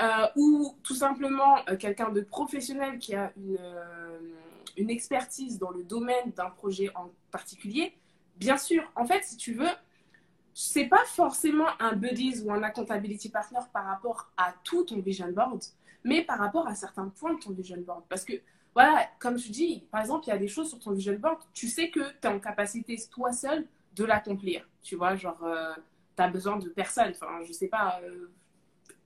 Euh, 0.00 0.26
ou 0.36 0.74
tout 0.82 0.94
simplement 0.94 1.58
euh, 1.68 1.76
quelqu'un 1.76 2.10
de 2.10 2.22
professionnel 2.22 2.98
qui 2.98 3.14
a 3.14 3.30
une, 3.36 3.58
euh, 3.60 4.18
une 4.78 4.88
expertise 4.88 5.58
dans 5.58 5.70
le 5.70 5.84
domaine 5.84 6.32
d'un 6.34 6.48
projet 6.48 6.90
en 6.96 7.10
particulier 7.30 7.94
bien 8.36 8.56
sûr, 8.56 8.82
en 8.96 9.04
fait, 9.04 9.22
si 9.24 9.36
tu 9.36 9.54
veux, 9.54 9.70
c'est 10.54 10.86
pas 10.86 11.04
forcément 11.06 11.68
un 11.78 11.94
buddies 11.94 12.42
ou 12.44 12.52
un 12.52 12.62
accountability 12.62 13.30
partner 13.30 13.60
par 13.72 13.86
rapport 13.86 14.30
à 14.36 14.54
tout 14.64 14.84
ton 14.84 15.00
vision 15.00 15.30
board, 15.30 15.62
mais 16.04 16.22
par 16.22 16.38
rapport 16.38 16.66
à 16.66 16.74
certains 16.74 17.08
points 17.08 17.34
de 17.34 17.40
ton 17.40 17.52
vision 17.52 17.78
board. 17.80 18.02
Parce 18.08 18.24
que, 18.24 18.34
voilà, 18.74 19.06
comme 19.18 19.38
je 19.38 19.50
dis, 19.50 19.84
par 19.90 20.00
exemple, 20.00 20.24
il 20.26 20.30
y 20.30 20.32
a 20.32 20.38
des 20.38 20.48
choses 20.48 20.68
sur 20.68 20.78
ton 20.78 20.92
vision 20.92 21.14
board, 21.14 21.38
tu 21.52 21.68
sais 21.68 21.90
que 21.90 22.00
tu 22.00 22.16
es 22.22 22.26
en 22.26 22.38
capacité, 22.38 22.96
toi 23.10 23.32
seul, 23.32 23.66
de 23.94 24.04
l'accomplir. 24.04 24.66
Tu 24.82 24.96
vois, 24.96 25.14
genre, 25.14 25.42
euh, 25.44 25.74
tu 26.16 26.22
as 26.22 26.28
besoin 26.28 26.56
de 26.56 26.68
personne. 26.68 27.10
Enfin, 27.10 27.40
je 27.46 27.52
sais 27.52 27.68
pas. 27.68 28.00
Euh, 28.02 28.30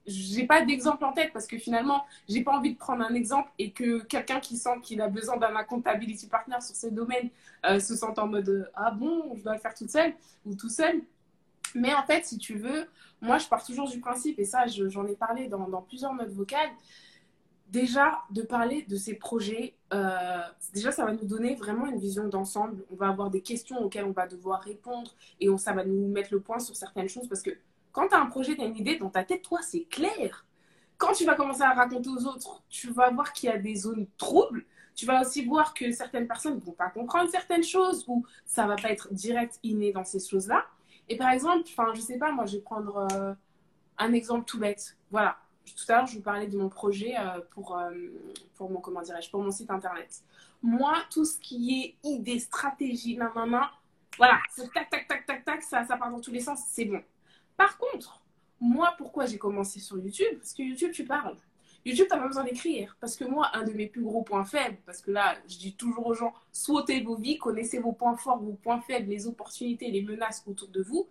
j'ai 0.05 0.45
pas 0.45 0.63
d'exemple 0.63 1.03
en 1.03 1.11
tête 1.11 1.33
parce 1.33 1.47
que 1.47 1.57
finalement, 1.57 2.05
j'ai 2.29 2.41
pas 2.41 2.53
envie 2.53 2.73
de 2.73 2.77
prendre 2.77 3.03
un 3.03 3.13
exemple 3.13 3.51
et 3.59 3.71
que 3.71 3.99
quelqu'un 4.03 4.39
qui 4.39 4.55
sent 4.55 4.79
qu'il 4.81 5.01
a 5.01 5.09
besoin 5.09 5.35
d'un 5.35 5.53
accountability 5.53 6.27
partner 6.27 6.61
sur 6.61 6.77
ce 6.77 6.87
domaine 6.87 7.29
euh, 7.65 7.81
se 7.81 7.93
sente 7.93 8.17
en 8.17 8.27
mode 8.27 8.71
ah 8.73 8.91
bon, 8.91 9.35
je 9.35 9.43
dois 9.43 9.55
le 9.55 9.59
faire 9.59 9.73
toute 9.73 9.89
seule 9.89 10.13
ou 10.45 10.55
tout 10.55 10.69
seul? 10.69 11.01
Mais 11.75 11.93
en 11.93 12.03
fait, 12.03 12.25
si 12.25 12.37
tu 12.37 12.57
veux, 12.57 12.87
moi, 13.21 13.37
je 13.37 13.47
pars 13.47 13.63
toujours 13.63 13.89
du 13.89 13.99
principe, 13.99 14.39
et 14.39 14.45
ça, 14.45 14.65
j'en 14.67 15.05
ai 15.05 15.15
parlé 15.15 15.47
dans, 15.47 15.67
dans, 15.67 15.81
plusieurs 15.81 16.13
notes 16.13 16.31
vocales, 16.31 16.69
déjà 17.69 18.23
de 18.31 18.41
parler 18.41 18.83
de 18.83 18.95
ces 18.95 19.13
projets, 19.13 19.75
euh, 19.93 20.41
déjà, 20.73 20.91
ça 20.91 21.05
va 21.05 21.13
nous 21.13 21.25
donner 21.25 21.55
vraiment 21.55 21.85
une 21.85 21.99
vision 21.99 22.27
d'ensemble. 22.27 22.83
On 22.91 22.95
va 22.95 23.09
avoir 23.09 23.29
des 23.29 23.41
questions 23.41 23.79
auxquelles 23.79 24.05
on 24.05 24.11
va 24.11 24.27
devoir 24.27 24.61
répondre, 24.61 25.13
et 25.39 25.49
on, 25.49 25.57
ça 25.57 25.73
va 25.73 25.85
nous 25.85 26.07
mettre 26.07 26.33
le 26.33 26.39
point 26.39 26.59
sur 26.59 26.75
certaines 26.75 27.09
choses, 27.09 27.27
parce 27.27 27.41
que 27.41 27.51
quand 27.91 28.09
tu 28.09 28.15
as 28.15 28.19
un 28.19 28.27
projet, 28.27 28.55
tu 28.55 28.61
as 28.61 28.65
une 28.65 28.77
idée, 28.77 28.97
dans 28.97 29.09
ta 29.09 29.23
tête, 29.23 29.41
toi, 29.41 29.59
c'est 29.61 29.85
clair. 29.85 30.45
Quand 30.97 31.13
tu 31.13 31.25
vas 31.25 31.35
commencer 31.35 31.61
à 31.61 31.73
raconter 31.73 32.09
aux 32.09 32.25
autres, 32.25 32.63
tu 32.69 32.91
vas 32.91 33.09
voir 33.11 33.33
qu'il 33.33 33.49
y 33.49 33.51
a 33.51 33.57
des 33.57 33.75
zones 33.75 34.07
troubles. 34.17 34.65
Tu 34.95 35.05
vas 35.05 35.21
aussi 35.21 35.45
voir 35.45 35.73
que 35.73 35.91
certaines 35.91 36.27
personnes 36.27 36.55
ne 36.55 36.59
vont 36.59 36.71
pas 36.71 36.89
comprendre 36.89 37.29
certaines 37.29 37.63
choses 37.63 38.03
ou 38.07 38.25
ça 38.45 38.65
va 38.65 38.75
pas 38.75 38.89
être 38.89 39.13
direct 39.13 39.59
inné 39.61 39.91
dans 39.91 40.03
ces 40.03 40.19
choses-là. 40.19 40.65
Et 41.07 41.15
par 41.17 41.29
exemple, 41.29 41.63
enfin, 41.67 41.93
je 41.93 42.01
sais 42.01 42.17
pas, 42.17 42.31
moi, 42.31 42.45
je 42.45 42.57
vais 42.57 42.63
prendre 42.63 43.07
euh, 43.11 43.33
un 43.99 44.13
exemple 44.13 44.45
tout 44.45 44.59
bête. 44.59 44.97
Voilà. 45.11 45.37
Tout 45.75 45.91
à 45.91 45.97
l'heure, 45.97 46.07
je 46.07 46.15
vous 46.15 46.21
parlais 46.21 46.47
de 46.47 46.57
mon 46.57 46.69
projet 46.69 47.15
euh, 47.17 47.39
pour, 47.51 47.77
euh, 47.77 47.91
pour 48.55 48.69
mon, 48.69 48.79
comment 48.79 49.01
pour 49.31 49.41
mon 49.41 49.51
site 49.51 49.69
internet. 49.71 50.23
Moi, 50.61 50.95
tout 51.11 51.25
ce 51.25 51.37
qui 51.39 51.95
est 52.03 52.07
idée, 52.07 52.39
stratégie, 52.39 53.15
ma 53.15 53.29
main, 53.45 53.69
voilà, 54.17 54.39
c'est 54.55 54.71
tac, 54.73 54.89
tac, 54.89 55.07
tac, 55.07 55.25
tac, 55.25 55.45
tac, 55.45 55.61
ça, 55.61 55.85
ça 55.85 55.97
part 55.97 56.11
dans 56.11 56.19
tous 56.19 56.31
les 56.31 56.39
sens, 56.39 56.59
c'est 56.69 56.85
bon. 56.85 57.01
Par 57.55 57.77
contre, 57.77 58.21
moi, 58.59 58.95
pourquoi 58.97 59.25
j'ai 59.25 59.37
commencé 59.37 59.79
sur 59.79 59.97
YouTube? 59.97 60.37
Parce 60.39 60.53
que 60.53 60.63
YouTube, 60.63 60.91
tu 60.91 61.05
parles. 61.05 61.37
YouTube, 61.85 62.07
tu 62.09 62.15
n'as 62.15 62.21
pas 62.21 62.27
besoin 62.27 62.43
d'écrire. 62.43 62.97
Parce 62.99 63.15
que 63.15 63.23
moi, 63.23 63.51
un 63.53 63.63
de 63.63 63.71
mes 63.71 63.87
plus 63.87 64.01
gros 64.01 64.23
points 64.23 64.45
faibles, 64.45 64.77
parce 64.85 65.01
que 65.01 65.11
là, 65.11 65.35
je 65.47 65.57
dis 65.57 65.75
toujours 65.75 66.07
aux 66.07 66.13
gens, 66.13 66.33
sautez 66.51 67.01
vos 67.01 67.15
vies, 67.15 67.37
connaissez 67.37 67.79
vos 67.79 67.93
points 67.93 68.17
forts, 68.17 68.39
vos 68.39 68.53
points 68.53 68.81
faibles, 68.81 69.09
les 69.09 69.27
opportunités, 69.27 69.91
les 69.91 70.01
menaces 70.01 70.43
autour 70.47 70.69
de 70.69 70.81
vous. 70.81 71.07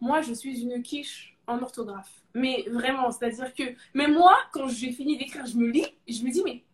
Moi, 0.00 0.20
je 0.20 0.32
suis 0.32 0.62
une 0.62 0.82
quiche 0.82 1.31
en 1.46 1.60
orthographe. 1.62 2.10
Mais 2.34 2.64
vraiment, 2.70 3.10
c'est-à-dire 3.10 3.52
que, 3.54 3.64
même 3.94 4.14
moi, 4.14 4.36
quand 4.52 4.68
j'ai 4.68 4.92
fini 4.92 5.16
d'écrire, 5.16 5.46
je 5.46 5.56
me 5.56 5.68
lis, 5.70 5.86
et 6.06 6.12
je 6.12 6.24
me 6.24 6.30
dis, 6.30 6.42
mais, 6.44 6.64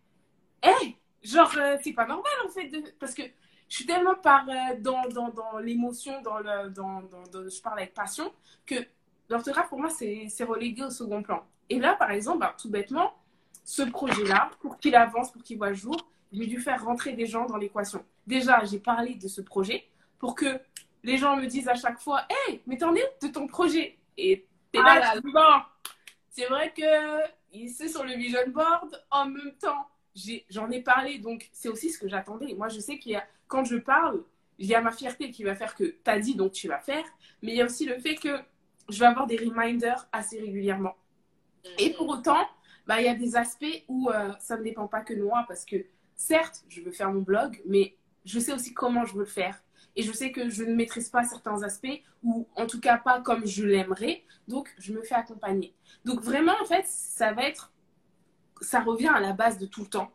hé, 0.62 0.97
genre, 1.23 1.53
euh, 1.57 1.77
c'est 1.82 1.93
pas 1.93 2.07
normal 2.07 2.32
en 2.47 2.49
fait, 2.49 2.70
parce 2.99 3.15
que 3.15 3.23
je 3.69 3.77
suis 3.77 3.86
tellement 3.86 4.15
par, 4.15 4.49
euh, 4.49 4.81
dans, 4.81 5.09
dans, 5.09 5.28
dans 5.28 5.59
l'émotion, 5.59 6.20
dans 6.23 6.39
le, 6.39 6.70
dans, 6.70 7.03
dans, 7.03 7.49
je 7.49 7.61
parle 7.62 7.81
avec 7.81 7.95
passion, 7.95 8.32
que 8.65 8.77
l'orthographe, 9.28 9.69
pour 9.69 9.81
moi, 9.81 9.90
c'est 9.90 10.45
relégué 10.45 10.85
au 10.85 10.90
second 10.90 11.23
plan. 11.23 11.45
Et 11.69 11.78
là, 11.78 11.95
par 11.95 12.11
exemple, 12.11 12.39
bah, 12.39 12.55
tout 12.61 12.70
bêtement, 12.70 13.15
ce 13.65 13.82
projet-là, 13.82 14.51
pour 14.61 14.78
qu'il 14.78 14.95
avance, 14.95 15.31
pour 15.31 15.43
qu'il 15.43 15.59
voit 15.59 15.69
le 15.69 15.74
jour, 15.74 15.97
j'ai 16.32 16.47
dû 16.47 16.61
faire 16.61 16.82
rentrer 16.85 17.12
des 17.12 17.27
gens 17.27 17.47
dans 17.47 17.57
l'équation. 17.57 18.05
Déjà, 18.27 18.65
j'ai 18.65 18.78
parlé 18.78 19.15
de 19.15 19.28
ce 19.28 19.40
projet 19.40 19.86
pour 20.19 20.35
que 20.35 20.59
les 21.03 21.16
gens 21.16 21.36
me 21.36 21.47
disent 21.47 21.69
à 21.69 21.74
chaque 21.74 22.01
fois 22.01 22.27
Hé, 22.31 22.62
mais 22.66 22.78
t'en 22.78 22.95
es 22.95 23.05
de 23.23 23.28
ton 23.28 23.47
projet? 23.47 23.99
Et 24.16 24.47
t'es 24.73 24.78
là, 24.78 25.15
ah 25.15 25.20
bon, 25.20 25.85
c'est 26.31 26.47
vrai 26.47 26.73
que 26.77 27.69
c'est 27.69 27.89
sur 27.89 28.05
le 28.05 28.15
vision 28.15 28.40
board. 28.49 29.05
En 29.11 29.27
même 29.27 29.55
temps, 29.61 29.89
j'en 30.51 30.70
ai, 30.70 30.82
parlé, 30.82 31.19
donc 31.19 31.49
c'est 31.53 31.69
aussi 31.69 31.90
ce 31.90 31.99
que 31.99 32.09
j'attendais. 32.09 32.55
Moi, 32.55 32.69
je 32.69 32.81
sais 32.81 32.99
qu'il 32.99 33.12
y 33.12 33.16
a, 33.16 33.27
quand 33.47 33.65
je 33.65 33.77
parle, 33.77 34.23
il 34.59 34.66
y 34.66 34.74
a 34.74 34.81
ma 34.81 34.93
fierté 34.93 35.31
qui 35.31 35.45
va 35.45 35.55
faire 35.55 35.74
que 35.74 35.97
t'as 36.05 36.19
dit, 36.19 36.35
donc 36.35 36.53
tu 36.53 36.69
vas 36.69 36.81
faire. 36.81 37.05
Mais 37.43 37.53
il 37.53 37.57
y 37.57 37.62
a 37.62 37.65
aussi 37.65 37.86
le 37.86 37.99
fait 37.99 38.16
que 38.16 38.39
je 38.89 38.99
vais 38.99 39.07
avoir 39.07 39.27
des 39.27 39.36
reminders 39.36 40.09
assez 40.12 40.40
régulièrement. 40.40 40.97
Et 41.78 41.93
pour 41.93 42.09
autant, 42.09 42.47
bah, 42.86 43.01
il 43.01 43.07
y 43.07 43.09
a 43.09 43.15
des 43.15 43.36
aspects 43.36 43.85
où 43.89 44.11
euh, 44.11 44.32
ça 44.40 44.57
ne 44.57 44.62
dépend 44.62 44.86
pas 44.89 45.03
que 45.03 45.15
de 45.15 45.23
moi 45.23 45.45
parce 45.47 45.65
que 45.65 45.77
certes, 46.16 46.65
je 46.69 46.81
veux 46.81 46.93
faire 46.93 47.12
mon 47.12 47.20
blog, 47.20 47.61
mais 47.66 47.97
je 48.24 48.39
sais 48.39 48.53
aussi 48.53 48.74
comment 48.74 49.05
je 49.05 49.15
veux 49.15 49.20
le 49.20 49.27
faire. 49.27 49.62
Et 49.99 50.03
je 50.05 50.12
sais 50.12 50.31
que 50.31 50.49
je 50.49 50.62
ne 50.62 50.77
maîtrise 50.77 51.09
pas 51.09 51.25
certains 51.25 51.65
aspects 51.65 52.01
ou 52.23 52.47
en 52.55 52.66
tout 52.66 52.81
cas 52.81 52.99
pas 52.99 53.20
comme 53.20 53.45
je 53.45 53.65
l'aimerais. 53.65 54.23
Donc, 54.47 54.73
je 54.79 54.93
me 54.93 55.03
fais 55.03 55.16
accompagner. 55.16 55.75
Donc, 56.05 56.20
vraiment, 56.20 56.55
en 56.62 56.65
fait, 56.65 56.87
ça 56.87 57.33
va 57.33 57.43
être, 57.43 57.73
ça 58.61 58.81
revient 58.81 59.09
à 59.09 59.19
la 59.19 59.33
base 59.33 59.59
de 59.59 59.66
tout 59.66 59.83
le 59.83 59.89
temps. 59.89 60.12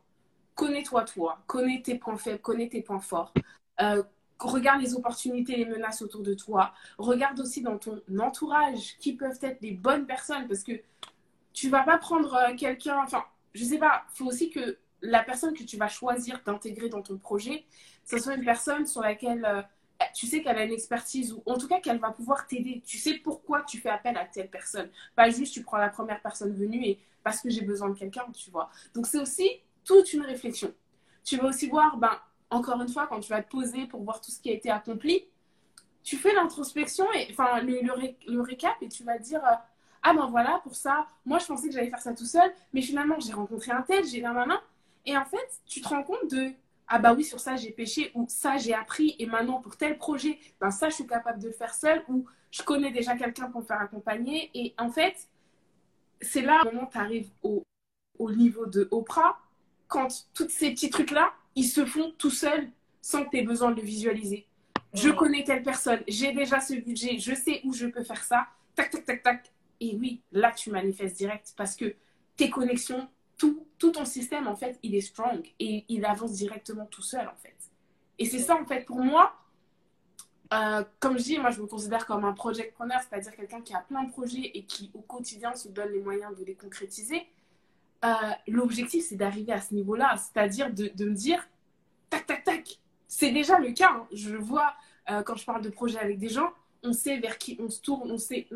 Connais-toi, 0.56 1.04
toi. 1.04 1.44
Connais 1.48 1.82
tes 1.82 1.96
points 1.96 2.16
faibles, 2.16 2.40
connais 2.40 2.70
tes 2.70 2.82
points 2.82 3.02
forts. 3.02 3.34
Euh, 3.82 4.02
regarde 4.40 4.82
les 4.82 4.96
opportunités, 4.96 5.58
les 5.58 5.66
menaces 5.66 6.02
autour 6.02 6.22
de 6.22 6.34
toi. 6.34 6.74
Regarde 6.98 7.42
aussi 7.42 7.62
dans 7.62 7.78
ton 7.78 8.02
entourage 8.20 8.98
qui 9.00 9.18
peuvent 9.18 9.40
être 9.42 9.60
les 9.62 9.72
bonnes 9.72 10.06
personnes 10.06 10.48
parce 10.48 10.64
que 10.64 10.80
tu 11.52 11.70
vas 11.70 11.84
pas 11.84 11.98
prendre 11.98 12.34
euh, 12.36 12.56
quelqu'un, 12.56 13.02
enfin, 13.04 13.26
je 13.54 13.66
sais 13.66 13.80
pas, 13.80 14.06
il 14.14 14.18
faut 14.18 14.26
aussi 14.28 14.50
que 14.50 14.78
la 15.02 15.24
personne 15.24 15.54
que 15.54 15.64
tu 15.64 15.76
vas 15.76 15.90
choisir 15.90 16.42
d'intégrer 16.46 16.88
dans 16.90 17.02
ton 17.02 17.18
projet, 17.18 17.66
ce 18.06 18.18
soit 18.18 18.36
une 18.36 18.46
personne 18.46 18.88
sur 18.88 19.02
laquelle 19.02 19.46
euh, 19.46 19.62
tu 20.14 20.28
sais 20.28 20.42
qu'elle 20.42 20.58
a 20.58 20.64
une 20.64 20.72
expertise 20.74 21.34
ou 21.34 21.44
en 21.46 21.58
tout 21.58 21.68
cas 21.68 21.80
qu'elle 21.80 22.00
va 22.00 22.12
pouvoir 22.12 22.48
t'aider. 22.48 22.82
Tu 22.86 22.98
sais 22.98 23.16
pourquoi 23.16 23.64
tu 23.64 23.80
fais 23.80 23.90
appel 23.90 24.18
à 24.18 24.26
telle 24.26 24.50
personne. 24.50 24.90
Pas 25.16 25.30
juste 25.30 25.54
tu 25.54 25.64
prends 25.64 25.78
la 25.78 25.90
première 25.90 26.22
personne 26.22 26.54
venue 26.54 26.86
et 26.86 27.00
parce 27.24 27.42
que 27.42 27.50
j'ai 27.50 27.62
besoin 27.62 27.90
de 27.90 27.98
quelqu'un, 27.98 28.26
tu 28.34 28.52
vois. 28.52 28.70
Donc 28.94 29.08
c'est 29.08 29.20
aussi 29.20 29.50
toute 29.84 30.14
une 30.14 30.22
réflexion. 30.22 30.74
Tu 31.24 31.38
vas 31.38 31.48
aussi 31.48 31.68
voir, 31.68 31.98
ben, 31.98 32.20
encore 32.50 32.82
une 32.82 32.90
fois, 32.90 33.08
quand 33.08 33.20
tu 33.20 33.30
vas 33.30 33.42
te 33.42 33.50
poser 33.50 33.86
pour 33.88 34.04
voir 34.04 34.22
tout 34.22 34.32
ce 34.32 34.40
qui 34.40 34.50
a 34.50 34.54
été 34.54 34.70
accompli, 34.70 35.26
tu 36.04 36.18
fais 36.18 36.34
l'introspection 36.34 37.06
et 37.14 37.28
enfin 37.32 37.62
le, 37.62 37.80
le, 38.28 38.42
récap 38.42 38.76
et 38.82 38.90
tu 38.90 39.04
vas 39.04 39.18
dire 39.18 39.44
euh, 39.46 39.56
ah 40.04 40.14
ben 40.14 40.28
voilà, 40.28 40.60
pour 40.64 40.76
ça, 40.76 41.08
moi 41.26 41.40
je 41.40 41.46
pensais 41.46 41.70
que 41.70 41.74
j'allais 41.74 41.90
faire 41.90 42.02
ça 42.02 42.14
tout 42.14 42.26
seul, 42.26 42.52
mais 42.74 42.82
finalement 42.82 43.18
j'ai 43.22 43.32
rencontré 43.32 43.72
un 43.72 43.82
tel, 43.84 44.06
j'ai 44.06 44.20
la 44.20 44.34
main. 44.34 44.62
Et 45.06 45.18
en 45.18 45.26
fait, 45.26 45.62
tu 45.66 45.82
te 45.82 45.88
rends 45.88 46.04
compte 46.04 46.30
de 46.30 46.52
ah 46.96 47.00
bah 47.00 47.16
oui, 47.16 47.24
sur 47.24 47.40
ça 47.40 47.56
j'ai 47.56 47.72
pêché, 47.72 48.12
ou 48.14 48.28
ça 48.30 48.58
j'ai 48.58 48.76
appris, 48.76 49.16
et 49.18 49.26
maintenant 49.26 49.60
pour 49.60 49.76
tel 49.76 49.98
projet, 49.98 50.38
ben 50.62 50.70
ça 50.70 50.90
je 50.90 50.94
suis 50.94 51.08
capable 51.08 51.42
de 51.42 51.48
le 51.48 51.54
faire 51.54 51.74
seul, 51.74 52.04
ou 52.08 52.28
je 52.52 52.62
connais 52.62 52.92
déjà 52.92 53.18
quelqu'un 53.18 53.50
pour 53.50 53.62
me 53.62 53.66
faire 53.66 53.82
accompagner. 53.82 54.52
Et 54.54 54.76
en 54.78 54.92
fait, 54.92 55.28
c'est 56.22 56.44
là 56.44 56.62
où 56.72 56.86
tu 56.92 56.98
arrives 57.00 57.32
au, 57.42 57.64
au 58.20 58.32
niveau 58.32 58.68
de 58.68 58.88
Oprah, 58.92 59.40
quand 59.88 60.28
tous 60.36 60.50
ces 60.50 60.70
petits 60.70 60.92
trucs-là, 60.92 61.34
ils 61.56 61.68
se 61.68 61.84
font 61.84 62.14
tout 62.20 62.30
seuls 62.30 62.70
sans 63.02 63.26
que 63.26 63.32
tu 63.32 63.38
aies 63.38 63.44
besoin 63.44 63.72
de 63.72 63.78
le 63.78 63.88
visualiser. 63.88 64.46
Je 64.94 65.10
connais 65.10 65.44
telle 65.44 65.64
personne, 65.64 66.04
j'ai 66.08 66.32
déjà 66.32 66.60
ce 66.60 66.76
budget, 66.76 67.18
je 67.18 67.34
sais 67.34 67.62
où 67.64 67.74
je 67.74 67.88
peux 67.88 68.04
faire 68.04 68.24
ça, 68.24 68.46
tac, 68.76 68.92
tac, 68.92 69.04
tac, 69.04 69.24
tac. 69.24 69.52
Et 69.80 69.98
oui, 70.00 70.22
là, 70.32 70.52
tu 70.52 70.70
manifestes 70.70 71.18
direct 71.18 71.56
parce 71.58 71.76
que 71.76 71.96
tes 72.38 72.52
connexions, 72.52 73.10
tout, 73.38 73.66
tout 73.78 73.92
ton 73.92 74.06
système, 74.06 74.48
en 74.48 74.56
fait, 74.56 74.80
il 74.84 74.96
est 74.96 75.02
strong 75.02 75.42
et 75.60 75.86
il 75.90 76.06
avance 76.06 76.34
directement 76.34 76.86
tout 76.86 77.02
seul, 77.02 77.28
en 77.28 77.36
fait. 77.42 77.56
Et 78.20 78.26
c'est 78.26 78.40
ça, 78.40 78.56
en 78.56 78.66
fait, 78.66 78.86
pour 78.86 79.00
moi, 79.00 79.36
euh, 80.54 80.84
comme 81.00 81.18
je 81.18 81.24
dis, 81.24 81.40
moi, 81.40 81.50
je 81.50 81.62
me 81.62 81.68
considère 81.68 82.06
comme 82.06 82.26
un 82.26 82.34
project 82.34 82.76
preneur, 82.76 83.00
c'est-à-dire 83.02 83.36
quelqu'un 83.36 83.62
qui 83.62 83.74
a 83.74 83.80
plein 83.80 84.04
de 84.04 84.12
projets 84.12 84.52
et 84.54 84.64
qui, 84.64 84.92
au 84.94 85.02
quotidien, 85.02 85.56
se 85.56 85.68
donne 85.70 85.92
les 85.92 86.02
moyens 86.02 86.38
de 86.38 86.44
les 86.44 86.56
concrétiser. 86.56 87.28
Euh, 88.06 88.14
l'objectif, 88.48 89.06
c'est 89.08 89.16
d'arriver 89.16 89.54
à 89.54 89.62
ce 89.62 89.74
niveau-là, 89.74 90.16
c'est-à-dire 90.18 90.72
de, 90.72 90.92
de, 90.94 91.06
me 91.06 91.16
dire, 91.16 91.48
tac, 92.10 92.26
tac, 92.28 92.44
tac. 92.44 92.80
C'est 93.08 93.32
déjà 93.32 93.58
le 93.60 93.72
cas. 93.72 93.92
Hein. 93.94 94.08
Je 94.12 94.36
vois, 94.36 94.76
euh, 95.10 95.24
quand 95.24 95.36
je 95.36 95.46
parle 95.46 95.62
de 95.62 95.70
projet 95.70 95.98
avec 95.98 96.20
des 96.20 96.30
gens, 96.30 96.52
on 96.84 96.94
sait 96.94 97.18
vers 97.18 97.38
qui 97.38 97.58
on 97.60 97.70
se 97.70 97.82
tourne, 97.82 98.12
on 98.12 98.18
sait 98.18 98.48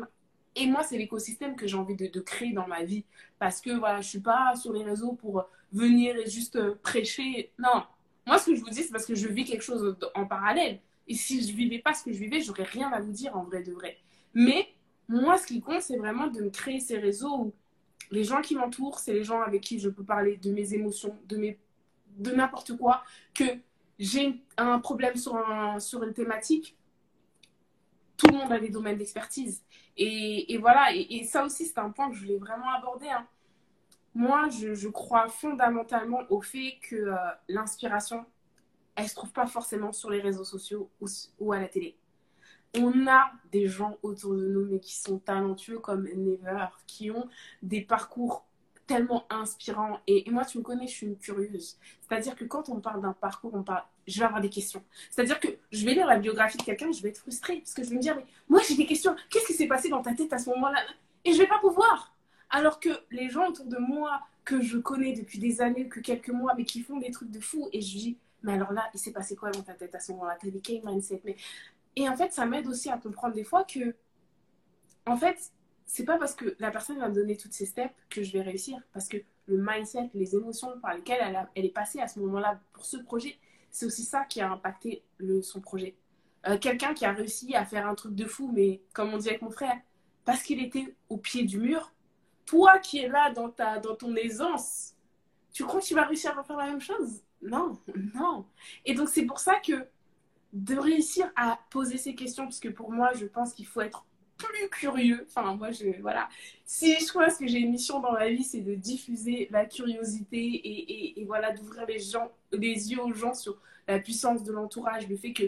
et 0.58 0.66
moi, 0.66 0.82
c'est 0.82 0.98
l'écosystème 0.98 1.56
que 1.56 1.66
j'ai 1.66 1.76
envie 1.76 1.94
de, 1.94 2.20
créer 2.20 2.52
dans 2.52 2.66
ma 2.66 2.82
vie. 2.82 3.04
Parce 3.38 3.60
que 3.60 3.70
voilà, 3.70 4.00
je 4.00 4.08
suis 4.08 4.20
pas 4.20 4.54
sur 4.56 4.72
les 4.72 4.82
réseaux 4.82 5.12
pour 5.12 5.44
venir 5.72 6.16
et 6.16 6.28
juste 6.28 6.56
euh, 6.56 6.74
prêcher. 6.82 7.52
Non. 7.58 7.84
Moi, 8.26 8.38
ce 8.38 8.46
que 8.46 8.56
je 8.56 8.60
vous 8.60 8.70
dis, 8.70 8.82
c'est 8.82 8.92
parce 8.92 9.06
que 9.06 9.14
je 9.14 9.28
vis 9.28 9.44
quelque 9.44 9.62
chose 9.62 9.96
en 10.14 10.26
parallèle. 10.26 10.80
Et 11.06 11.14
si 11.14 11.46
je 11.46 11.54
vivais 11.54 11.78
pas 11.78 11.94
ce 11.94 12.04
que 12.04 12.12
je 12.12 12.18
vivais, 12.18 12.40
j'aurais 12.40 12.64
rien 12.64 12.90
à 12.92 13.00
vous 13.00 13.12
dire 13.12 13.36
en 13.36 13.44
vrai 13.44 13.62
de 13.62 13.72
vrai. 13.72 13.96
Mais 14.34 14.68
moi, 15.08 15.38
ce 15.38 15.46
qui 15.46 15.60
compte, 15.60 15.80
c'est 15.80 15.96
vraiment 15.96 16.26
de 16.26 16.42
me 16.42 16.50
créer 16.50 16.80
ces 16.80 16.98
réseaux 16.98 17.36
où 17.38 17.54
les 18.10 18.24
gens 18.24 18.42
qui 18.42 18.54
m'entourent, 18.54 18.98
c'est 18.98 19.12
les 19.12 19.24
gens 19.24 19.40
avec 19.40 19.62
qui 19.62 19.78
je 19.78 19.88
peux 19.88 20.04
parler 20.04 20.36
de 20.36 20.50
mes 20.52 20.74
émotions, 20.74 21.16
de, 21.28 21.36
mes, 21.36 21.58
de 22.18 22.32
n'importe 22.32 22.76
quoi. 22.76 23.02
Que 23.32 23.44
j'ai 23.98 24.42
un 24.56 24.78
problème 24.78 25.16
sur, 25.16 25.36
un, 25.36 25.78
sur 25.80 26.02
une 26.02 26.12
thématique, 26.12 26.76
tout 28.16 28.26
le 28.26 28.34
monde 28.34 28.52
a 28.52 28.58
des 28.58 28.68
domaines 28.68 28.98
d'expertise. 28.98 29.62
Et, 29.98 30.54
et, 30.54 30.58
voilà, 30.58 30.92
et, 30.94 31.24
ça 31.24 31.44
aussi, 31.44 31.66
c'est 31.66 31.78
un 31.78 31.90
point 31.90 32.08
que 32.08 32.14
je 32.14 32.20
voulais 32.20 32.38
vraiment 32.38 32.70
aborder. 32.70 33.08
Hein. 33.08 33.26
Moi, 34.14 34.48
je, 34.48 34.88
crois 34.88 35.28
fondamentalement 35.28 36.20
au 36.30 36.40
fait 36.40 36.78
que 36.82 36.96
euh, 36.96 37.16
l'inspiration, 37.48 38.24
elle 38.94 39.04
ne 39.04 39.08
se 39.08 39.14
trouve 39.16 39.32
pas 39.32 39.46
forcément 39.46 39.92
sur 39.92 40.10
les 40.10 40.20
réseaux 40.20 40.44
sociaux 40.44 40.90
ou, 41.40 41.52
à 41.52 41.60
la 41.60 41.68
télé. 41.68 41.96
On 42.76 43.08
a 43.08 43.32
des 43.50 43.66
gens 43.66 43.96
autour 44.02 44.34
de 44.34 44.46
nous, 44.46 44.66
mais 44.66 44.78
qui 44.78 44.96
sont 44.96 45.18
talentueux 45.18 45.80
comme 45.80 46.04
Never, 46.04 46.66
qui 46.86 47.10
ont 47.10 47.28
des 47.62 47.80
parcours 47.80 48.46
tellement 48.86 49.26
inspirants. 49.30 49.98
Et, 50.06 50.30
moi, 50.30 50.44
tu 50.44 50.58
me 50.58 50.62
connais, 50.62 50.86
je 50.86 50.92
suis 50.92 51.06
une 51.06 51.18
curieuse. 51.18 51.76
C'est-à-dire 52.02 52.36
que 52.36 52.44
quand 52.44 52.68
on 52.68 52.80
parle 52.80 53.02
d'un 53.02 53.14
parcours, 53.14 53.52
on 53.54 53.64
parle, 53.64 53.84
je 54.08 54.18
vais 54.18 54.24
avoir 54.24 54.40
des 54.40 54.48
questions. 54.48 54.82
C'est-à-dire 55.10 55.38
que 55.38 55.48
je 55.70 55.84
vais 55.84 55.94
lire 55.94 56.06
la 56.06 56.18
biographie 56.18 56.58
de 56.58 56.62
quelqu'un, 56.62 56.90
je 56.90 57.02
vais 57.02 57.10
être 57.10 57.18
frustrée 57.18 57.58
parce 57.58 57.74
que 57.74 57.84
je 57.84 57.90
vais 57.90 57.96
me 57.96 58.00
dire, 58.00 58.16
mais 58.16 58.24
moi, 58.48 58.60
j'ai 58.66 58.74
des 58.74 58.86
questions. 58.86 59.14
Qu'est-ce 59.30 59.46
qui 59.46 59.52
s'est 59.52 59.68
passé 59.68 59.88
dans 59.88 60.02
ta 60.02 60.14
tête 60.14 60.32
à 60.32 60.38
ce 60.38 60.48
moment-là? 60.50 60.80
Et 61.24 61.32
je 61.32 61.38
vais 61.38 61.46
pas 61.46 61.58
pouvoir. 61.58 62.14
Alors 62.50 62.80
que 62.80 62.88
les 63.10 63.28
gens 63.28 63.48
autour 63.48 63.66
de 63.66 63.76
moi, 63.76 64.22
que 64.44 64.62
je 64.62 64.78
connais 64.78 65.12
depuis 65.12 65.38
des 65.38 65.60
années, 65.60 65.88
que 65.88 66.00
quelques 66.00 66.30
mois, 66.30 66.54
mais 66.56 66.64
qui 66.64 66.80
font 66.80 66.96
des 66.96 67.10
trucs 67.10 67.30
de 67.30 67.40
fou, 67.40 67.68
et 67.72 67.82
je 67.82 67.98
dis, 67.98 68.18
mais 68.42 68.54
alors 68.54 68.72
là, 68.72 68.88
il 68.94 68.98
s'est 68.98 69.12
passé 69.12 69.36
quoi 69.36 69.50
dans 69.50 69.62
ta 69.62 69.74
tête 69.74 69.94
à 69.94 70.00
ce 70.00 70.12
moment-là? 70.12 70.38
T'as 70.40 70.48
dit 70.48 70.62
quel 70.62 70.82
mindset 70.84 71.20
mais... 71.24 71.36
Et 71.96 72.08
en 72.08 72.16
fait, 72.16 72.32
ça 72.32 72.46
m'aide 72.46 72.66
aussi 72.68 72.88
à 72.90 72.96
comprendre 72.96 73.34
des 73.34 73.44
fois 73.44 73.64
que, 73.64 73.94
en 75.04 75.16
fait, 75.16 75.52
c'est 75.84 76.04
pas 76.04 76.16
parce 76.16 76.34
que 76.34 76.54
la 76.58 76.70
personne 76.70 76.98
va 76.98 77.08
me 77.08 77.14
donner 77.14 77.36
toutes 77.36 77.52
ces 77.52 77.66
steps 77.66 77.92
que 78.08 78.22
je 78.22 78.32
vais 78.32 78.42
réussir. 78.42 78.78
Parce 78.92 79.08
que 79.08 79.16
le 79.46 79.56
mindset, 79.58 80.10
les 80.14 80.36
émotions 80.36 80.78
par 80.80 80.94
lesquelles 80.94 81.20
elle, 81.20 81.48
elle 81.56 81.64
est 81.64 81.70
passée 81.70 81.98
à 82.00 82.06
ce 82.06 82.20
moment-là 82.20 82.60
pour 82.72 82.84
ce 82.84 82.98
projet, 82.98 83.36
c'est 83.70 83.86
aussi 83.86 84.04
ça 84.04 84.24
qui 84.24 84.40
a 84.40 84.50
impacté 84.50 85.02
son 85.42 85.60
projet. 85.60 85.96
Euh, 86.46 86.58
quelqu'un 86.58 86.94
qui 86.94 87.04
a 87.04 87.12
réussi 87.12 87.54
à 87.54 87.64
faire 87.64 87.86
un 87.86 87.94
truc 87.94 88.14
de 88.14 88.24
fou, 88.24 88.50
mais 88.52 88.80
comme 88.92 89.12
on 89.12 89.18
dit 89.18 89.28
avec 89.28 89.42
mon 89.42 89.50
frère, 89.50 89.76
parce 90.24 90.42
qu'il 90.42 90.62
était 90.62 90.94
au 91.08 91.16
pied 91.16 91.44
du 91.44 91.58
mur, 91.58 91.92
toi 92.46 92.78
qui 92.78 92.98
es 92.98 93.08
là 93.08 93.30
dans, 93.30 93.50
ta, 93.50 93.78
dans 93.78 93.94
ton 93.96 94.14
aisance, 94.16 94.94
tu 95.52 95.64
crois 95.64 95.80
que 95.80 95.86
tu 95.86 95.94
vas 95.94 96.04
réussir 96.04 96.38
à 96.38 96.44
faire 96.44 96.56
la 96.56 96.66
même 96.66 96.80
chose? 96.80 97.22
Non, 97.42 97.78
non. 98.14 98.46
Et 98.84 98.94
donc 98.94 99.08
c'est 99.08 99.24
pour 99.24 99.40
ça 99.40 99.54
que 99.60 99.86
de 100.52 100.76
réussir 100.76 101.30
à 101.36 101.58
poser 101.70 101.98
ces 101.98 102.14
questions, 102.14 102.44
parce 102.44 102.60
que 102.60 102.68
pour 102.68 102.90
moi, 102.90 103.12
je 103.14 103.26
pense 103.26 103.52
qu'il 103.52 103.66
faut 103.66 103.80
être 103.80 104.06
plus 104.38 104.68
curieux. 104.70 105.26
Enfin, 105.28 105.54
moi, 105.54 105.70
je, 105.70 106.00
voilà. 106.00 106.28
Si 106.64 106.94
je 106.98 107.08
crois 107.08 107.30
que 107.30 107.46
j'ai 107.46 107.58
une 107.58 107.72
mission 107.72 108.00
dans 108.00 108.12
ma 108.12 108.28
vie, 108.28 108.44
c'est 108.44 108.60
de 108.60 108.74
diffuser 108.74 109.48
la 109.50 109.66
curiosité 109.66 111.18
et, 111.18 111.24
voilà, 111.24 111.52
d'ouvrir 111.52 111.84
les, 111.86 111.98
gens, 111.98 112.30
les 112.52 112.90
yeux 112.90 113.02
aux 113.02 113.12
gens 113.12 113.34
sur 113.34 113.60
la 113.86 113.98
puissance 113.98 114.44
de 114.44 114.52
l'entourage, 114.52 115.08
le 115.08 115.16
fait 115.16 115.32
que 115.32 115.44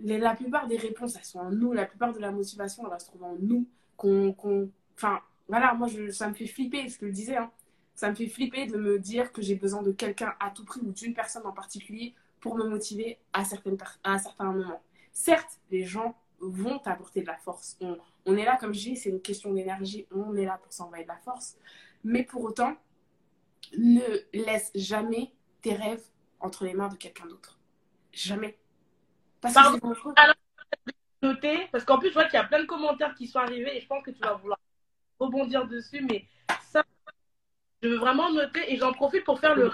la 0.00 0.34
plupart 0.34 0.66
des 0.66 0.76
réponses, 0.76 1.16
elles 1.16 1.24
sont 1.24 1.38
en 1.38 1.50
nous, 1.50 1.72
la 1.72 1.86
plupart 1.86 2.12
de 2.12 2.18
la 2.18 2.32
motivation, 2.32 2.82
elle 2.84 2.90
va 2.90 2.98
se 2.98 3.06
trouver 3.06 3.26
en 3.26 3.36
nous. 3.38 3.66
Qu'on, 3.96 4.34
enfin, 4.96 5.20
voilà, 5.48 5.74
moi, 5.74 5.86
je, 5.86 6.10
ça 6.10 6.28
me 6.28 6.34
fait 6.34 6.46
flipper, 6.46 6.88
ce 6.88 6.98
que 6.98 7.06
je 7.06 7.12
disais. 7.12 7.36
Hein. 7.36 7.50
Ça 7.94 8.10
me 8.10 8.14
fait 8.14 8.26
flipper 8.26 8.66
de 8.66 8.76
me 8.76 8.98
dire 8.98 9.32
que 9.32 9.40
j'ai 9.40 9.54
besoin 9.54 9.82
de 9.82 9.92
quelqu'un 9.92 10.34
à 10.40 10.50
tout 10.50 10.64
prix 10.64 10.80
ou 10.80 10.90
d'une 10.90 11.14
personne 11.14 11.46
en 11.46 11.52
particulier 11.52 12.14
pour 12.40 12.56
me 12.56 12.68
motiver 12.68 13.18
à, 13.32 13.44
certaines, 13.44 13.78
à 14.02 14.12
un 14.12 14.18
certain. 14.18 14.80
Certes, 15.12 15.60
les 15.70 15.84
gens 15.84 16.16
vont 16.40 16.78
t'apporter 16.78 17.22
de 17.22 17.26
la 17.26 17.36
force. 17.36 17.76
On, 17.80 17.96
on, 18.26 18.36
est 18.36 18.44
là, 18.44 18.56
comme 18.56 18.74
je 18.74 18.80
dis, 18.80 18.96
c'est 18.96 19.10
une 19.10 19.20
question 19.20 19.52
d'énergie. 19.52 20.06
On 20.10 20.34
est 20.36 20.44
là 20.44 20.58
pour 20.62 20.72
s'envoyer 20.72 21.04
de 21.04 21.08
la 21.08 21.18
force. 21.18 21.56
Mais 22.02 22.22
pour 22.22 22.42
autant, 22.42 22.76
ne 23.76 24.02
laisse 24.32 24.70
jamais 24.74 25.32
tes 25.62 25.74
rêves 25.74 26.04
entre 26.40 26.64
les 26.64 26.74
mains 26.74 26.88
de 26.88 26.96
quelqu'un 26.96 27.26
d'autre. 27.26 27.58
Jamais. 28.12 28.58
Parce 29.40 29.54
que 29.54 31.26
noter, 31.26 31.68
parce 31.72 31.84
qu'en 31.84 31.98
plus, 31.98 32.08
je 32.08 32.14
vois 32.14 32.24
qu'il 32.24 32.34
y 32.34 32.42
a 32.42 32.44
plein 32.44 32.60
de 32.60 32.66
commentaires 32.66 33.14
qui 33.14 33.26
sont 33.26 33.38
arrivés 33.38 33.76
et 33.76 33.80
je 33.80 33.86
pense 33.86 34.02
que 34.02 34.10
tu 34.10 34.20
vas 34.20 34.34
vouloir 34.34 34.58
rebondir 35.18 35.66
dessus, 35.66 36.02
mais 36.02 36.26
ça, 36.70 36.84
je 37.82 37.88
veux 37.88 37.96
vraiment 37.96 38.30
noter 38.30 38.72
et 38.72 38.76
j'en 38.76 38.92
profite 38.92 39.24
pour 39.24 39.40
faire 39.40 39.54
le. 39.54 39.72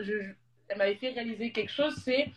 Je, 0.00 0.32
elle 0.68 0.78
m'avait 0.78 0.96
fait 0.96 1.10
réaliser 1.10 1.52
quelque 1.52 1.72
chose, 1.72 1.94
c'est 2.04 2.32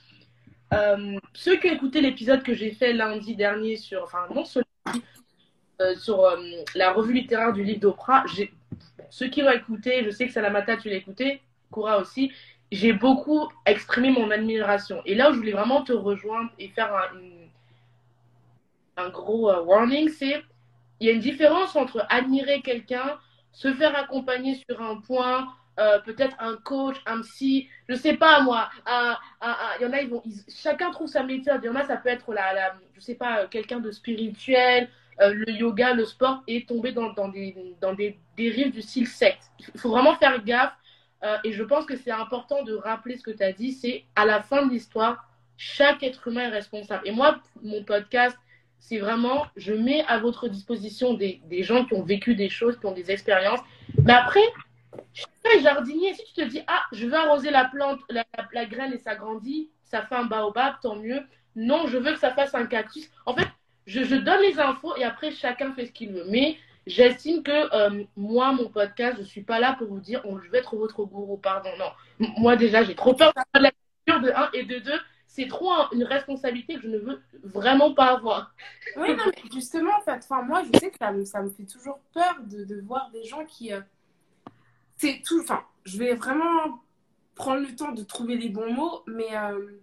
euh, 0.74 1.18
ceux 1.34 1.58
qui 1.58 1.70
ont 1.70 1.74
écouté 1.74 2.02
l'épisode 2.02 2.44
que 2.44 2.54
j'ai 2.54 2.72
fait 2.72 2.94
lundi 2.94 3.36
dernier 3.36 3.76
sur, 3.76 4.04
enfin 4.04 4.28
non 4.34 4.46
euh, 5.82 5.96
sur 5.96 6.24
euh, 6.24 6.38
la 6.76 6.94
revue 6.94 7.14
littéraire 7.14 7.54
du 7.54 7.64
livre 7.64 7.80
d'Oprah, 7.80 8.24
ceux 9.10 9.28
qui 9.28 9.42
l'ont 9.42 9.52
écouté, 9.52 10.04
je 10.06 10.10
sais 10.10 10.26
que 10.26 10.32
Salamata 10.32 10.78
tu 10.78 10.90
l'as 10.90 10.96
écouté, 10.96 11.42
Koura 11.70 11.98
aussi, 11.98 12.32
j'ai 12.72 12.94
beaucoup 12.94 13.50
exprimé 13.66 14.12
mon 14.12 14.32
admiration. 14.32 15.02
Et 15.06 15.16
là 15.16 15.30
où 15.30 15.34
je 15.34 15.40
voulais 15.40 15.52
vraiment 15.52 15.84
te 15.84 15.92
rejoindre 15.92 16.50
et 16.60 16.70
faire 16.70 16.94
un, 16.96 19.04
un 19.04 19.10
gros 19.10 19.52
warning, 19.64 20.10
c'est 20.10 20.42
il 21.02 21.08
y 21.08 21.10
a 21.10 21.14
une 21.14 21.20
différence 21.20 21.76
entre 21.76 22.06
admirer 22.10 22.62
quelqu'un, 22.62 23.18
se 23.52 23.74
faire 23.74 23.98
accompagner 23.98 24.64
sur 24.70 24.82
un 24.82 25.02
point, 25.02 25.52
euh, 25.80 26.00
peut-être 26.00 26.36
un 26.40 26.58
coach, 26.58 26.98
un 27.06 27.22
psy, 27.22 27.70
je 27.90 27.96
sais 27.96 28.16
pas 28.16 28.42
moi. 28.42 28.70
Y 28.86 29.86
en 29.86 29.94
a, 29.94 30.02
ils 30.02 30.10
vont, 30.10 30.22
chacun 30.48 30.92
trouve 30.92 31.08
sa 31.08 31.24
méthode. 31.24 31.62
Il 31.64 31.68
y 31.68 31.70
en 31.70 31.76
a, 31.76 31.86
ça 31.86 31.98
peut 31.98 32.10
être 32.10 32.34
la 32.34 32.76
je 32.94 33.00
sais 33.00 33.16
pas, 33.16 33.48
quelqu'un 33.48 33.80
de 33.80 33.90
spirituel, 33.90 34.90
euh, 35.20 35.34
le 35.34 35.52
yoga, 35.52 35.94
le 35.94 36.06
sport, 36.06 36.44
et 36.48 36.66
tomber 36.66 36.92
dans, 36.92 37.14
dans, 37.14 37.28
des, 37.28 37.76
dans 37.82 37.94
des 37.94 38.18
dérives 38.38 38.72
du 38.72 38.82
style 38.82 39.08
secte. 39.08 39.52
Il 39.74 39.80
faut 39.80 39.90
vraiment 39.90 40.16
faire 40.16 40.44
gaffe. 40.44 40.74
Euh, 41.24 41.38
et 41.44 41.52
je 41.52 41.64
pense 41.64 41.86
que 41.86 41.96
c'est 41.96 42.12
important 42.12 42.64
de 42.64 42.74
rappeler 42.74 43.16
ce 43.18 43.24
que 43.24 43.32
tu 43.32 43.44
as 43.44 43.54
dit. 43.54 43.74
C'est 43.74 44.06
à 44.16 44.26
la 44.26 44.42
fin 44.42 44.66
de 44.66 44.72
l'histoire, 44.72 45.28
chaque 45.58 46.02
être 46.02 46.28
humain 46.28 46.48
est 46.48 46.50
responsable. 46.50 47.08
Et 47.08 47.12
moi, 47.12 47.40
mon 47.62 47.84
podcast, 47.84 48.38
c'est 48.80 48.98
vraiment, 48.98 49.46
je 49.56 49.74
mets 49.74 50.04
à 50.08 50.18
votre 50.18 50.48
disposition 50.48 51.14
des, 51.14 51.40
des, 51.46 51.62
gens 51.62 51.86
qui 51.86 51.94
ont 51.94 52.02
vécu 52.02 52.34
des 52.34 52.50
choses, 52.50 52.80
qui 52.80 52.88
ont 52.88 52.94
des 52.94 53.12
expériences. 53.12 53.60
Mais 54.04 54.14
après, 54.14 54.42
chaque 55.14 55.62
jardinier, 55.62 56.16
si 56.16 56.24
tu 56.24 56.34
te 56.34 56.42
dis, 56.42 56.62
ah, 56.66 56.82
je 56.92 57.06
veux 57.06 57.14
arroser 57.14 57.52
la 57.52 57.66
plante, 57.66 58.00
la, 58.10 58.26
la, 58.54 58.66
graine 58.66 58.92
et 58.92 58.98
ça 58.98 59.16
grandit, 59.16 59.70
ça 59.84 60.02
fait 60.02 60.16
un 60.16 60.26
baobab, 60.26 60.76
tant 60.82 60.96
mieux. 60.96 61.22
Non, 61.56 61.86
je 61.86 61.98
veux 61.98 62.14
que 62.14 62.20
ça 62.20 62.32
fasse 62.32 62.56
un 62.56 62.66
cactus. 62.66 63.12
En 63.28 63.36
fait, 63.36 63.48
je, 63.92 64.16
donne 64.16 64.42
les 64.42 64.60
infos 64.60 64.96
et 64.98 65.04
après, 65.04 65.32
chacun 65.32 65.74
fait 65.74 65.86
ce 65.86 65.92
qu'il 65.92 66.12
veut. 66.12 66.26
Mais 66.30 66.58
j'estime 66.88 67.44
que 67.44 67.76
euh, 67.76 68.04
moi, 68.16 68.54
mon 68.54 68.70
podcast, 68.70 69.16
je 69.18 69.22
ne 69.22 69.28
suis 69.28 69.44
pas 69.44 69.60
là 69.60 69.76
pour 69.78 69.88
vous 69.88 70.00
dire, 70.00 70.24
je 70.44 70.50
vais 70.50 70.60
être 70.60 70.76
votre 70.76 71.04
gourou, 71.04 71.38
pardon. 71.38 71.70
Non, 71.78 72.28
moi 72.38 72.56
déjà, 72.56 72.84
j'ai 72.84 72.96
trop 72.96 73.14
peur 73.14 73.34
de 73.54 73.60
la 73.60 73.72
culture 73.72 74.22
de 74.22 74.32
1 74.36 74.50
et 74.54 74.64
de 74.64 74.80
2 74.80 74.92
c'est 75.34 75.48
trop 75.48 75.72
une 75.94 76.04
responsabilité 76.04 76.76
que 76.76 76.82
je 76.82 76.90
ne 76.90 76.98
veux 76.98 77.22
vraiment 77.42 77.94
pas 77.94 78.18
avoir. 78.18 78.54
Oui, 78.98 79.16
non, 79.16 79.24
mais 79.28 79.50
justement, 79.54 79.94
moi, 80.44 80.64
je 80.66 80.78
sais 80.78 80.92
que 80.92 80.98
ça 80.98 81.42
me, 81.42 81.50
fait 81.50 81.64
toujours 81.64 82.02
peur 82.14 82.36
de, 82.44 82.66
de 82.66 82.82
voir 82.82 83.10
des 83.12 83.24
gens 83.24 83.46
qui. 83.46 83.72
Euh, 83.72 83.80
c'est 84.98 85.22
tout. 85.26 85.40
Enfin, 85.40 85.64
je 85.86 85.98
vais 85.98 86.16
vraiment 86.16 86.82
prendre 87.34 87.62
le 87.62 87.74
temps 87.74 87.94
de 87.94 88.04
trouver 88.04 88.36
les 88.36 88.50
bons 88.50 88.74
mots, 88.74 89.04
mais 89.08 89.36
euh, 89.38 89.80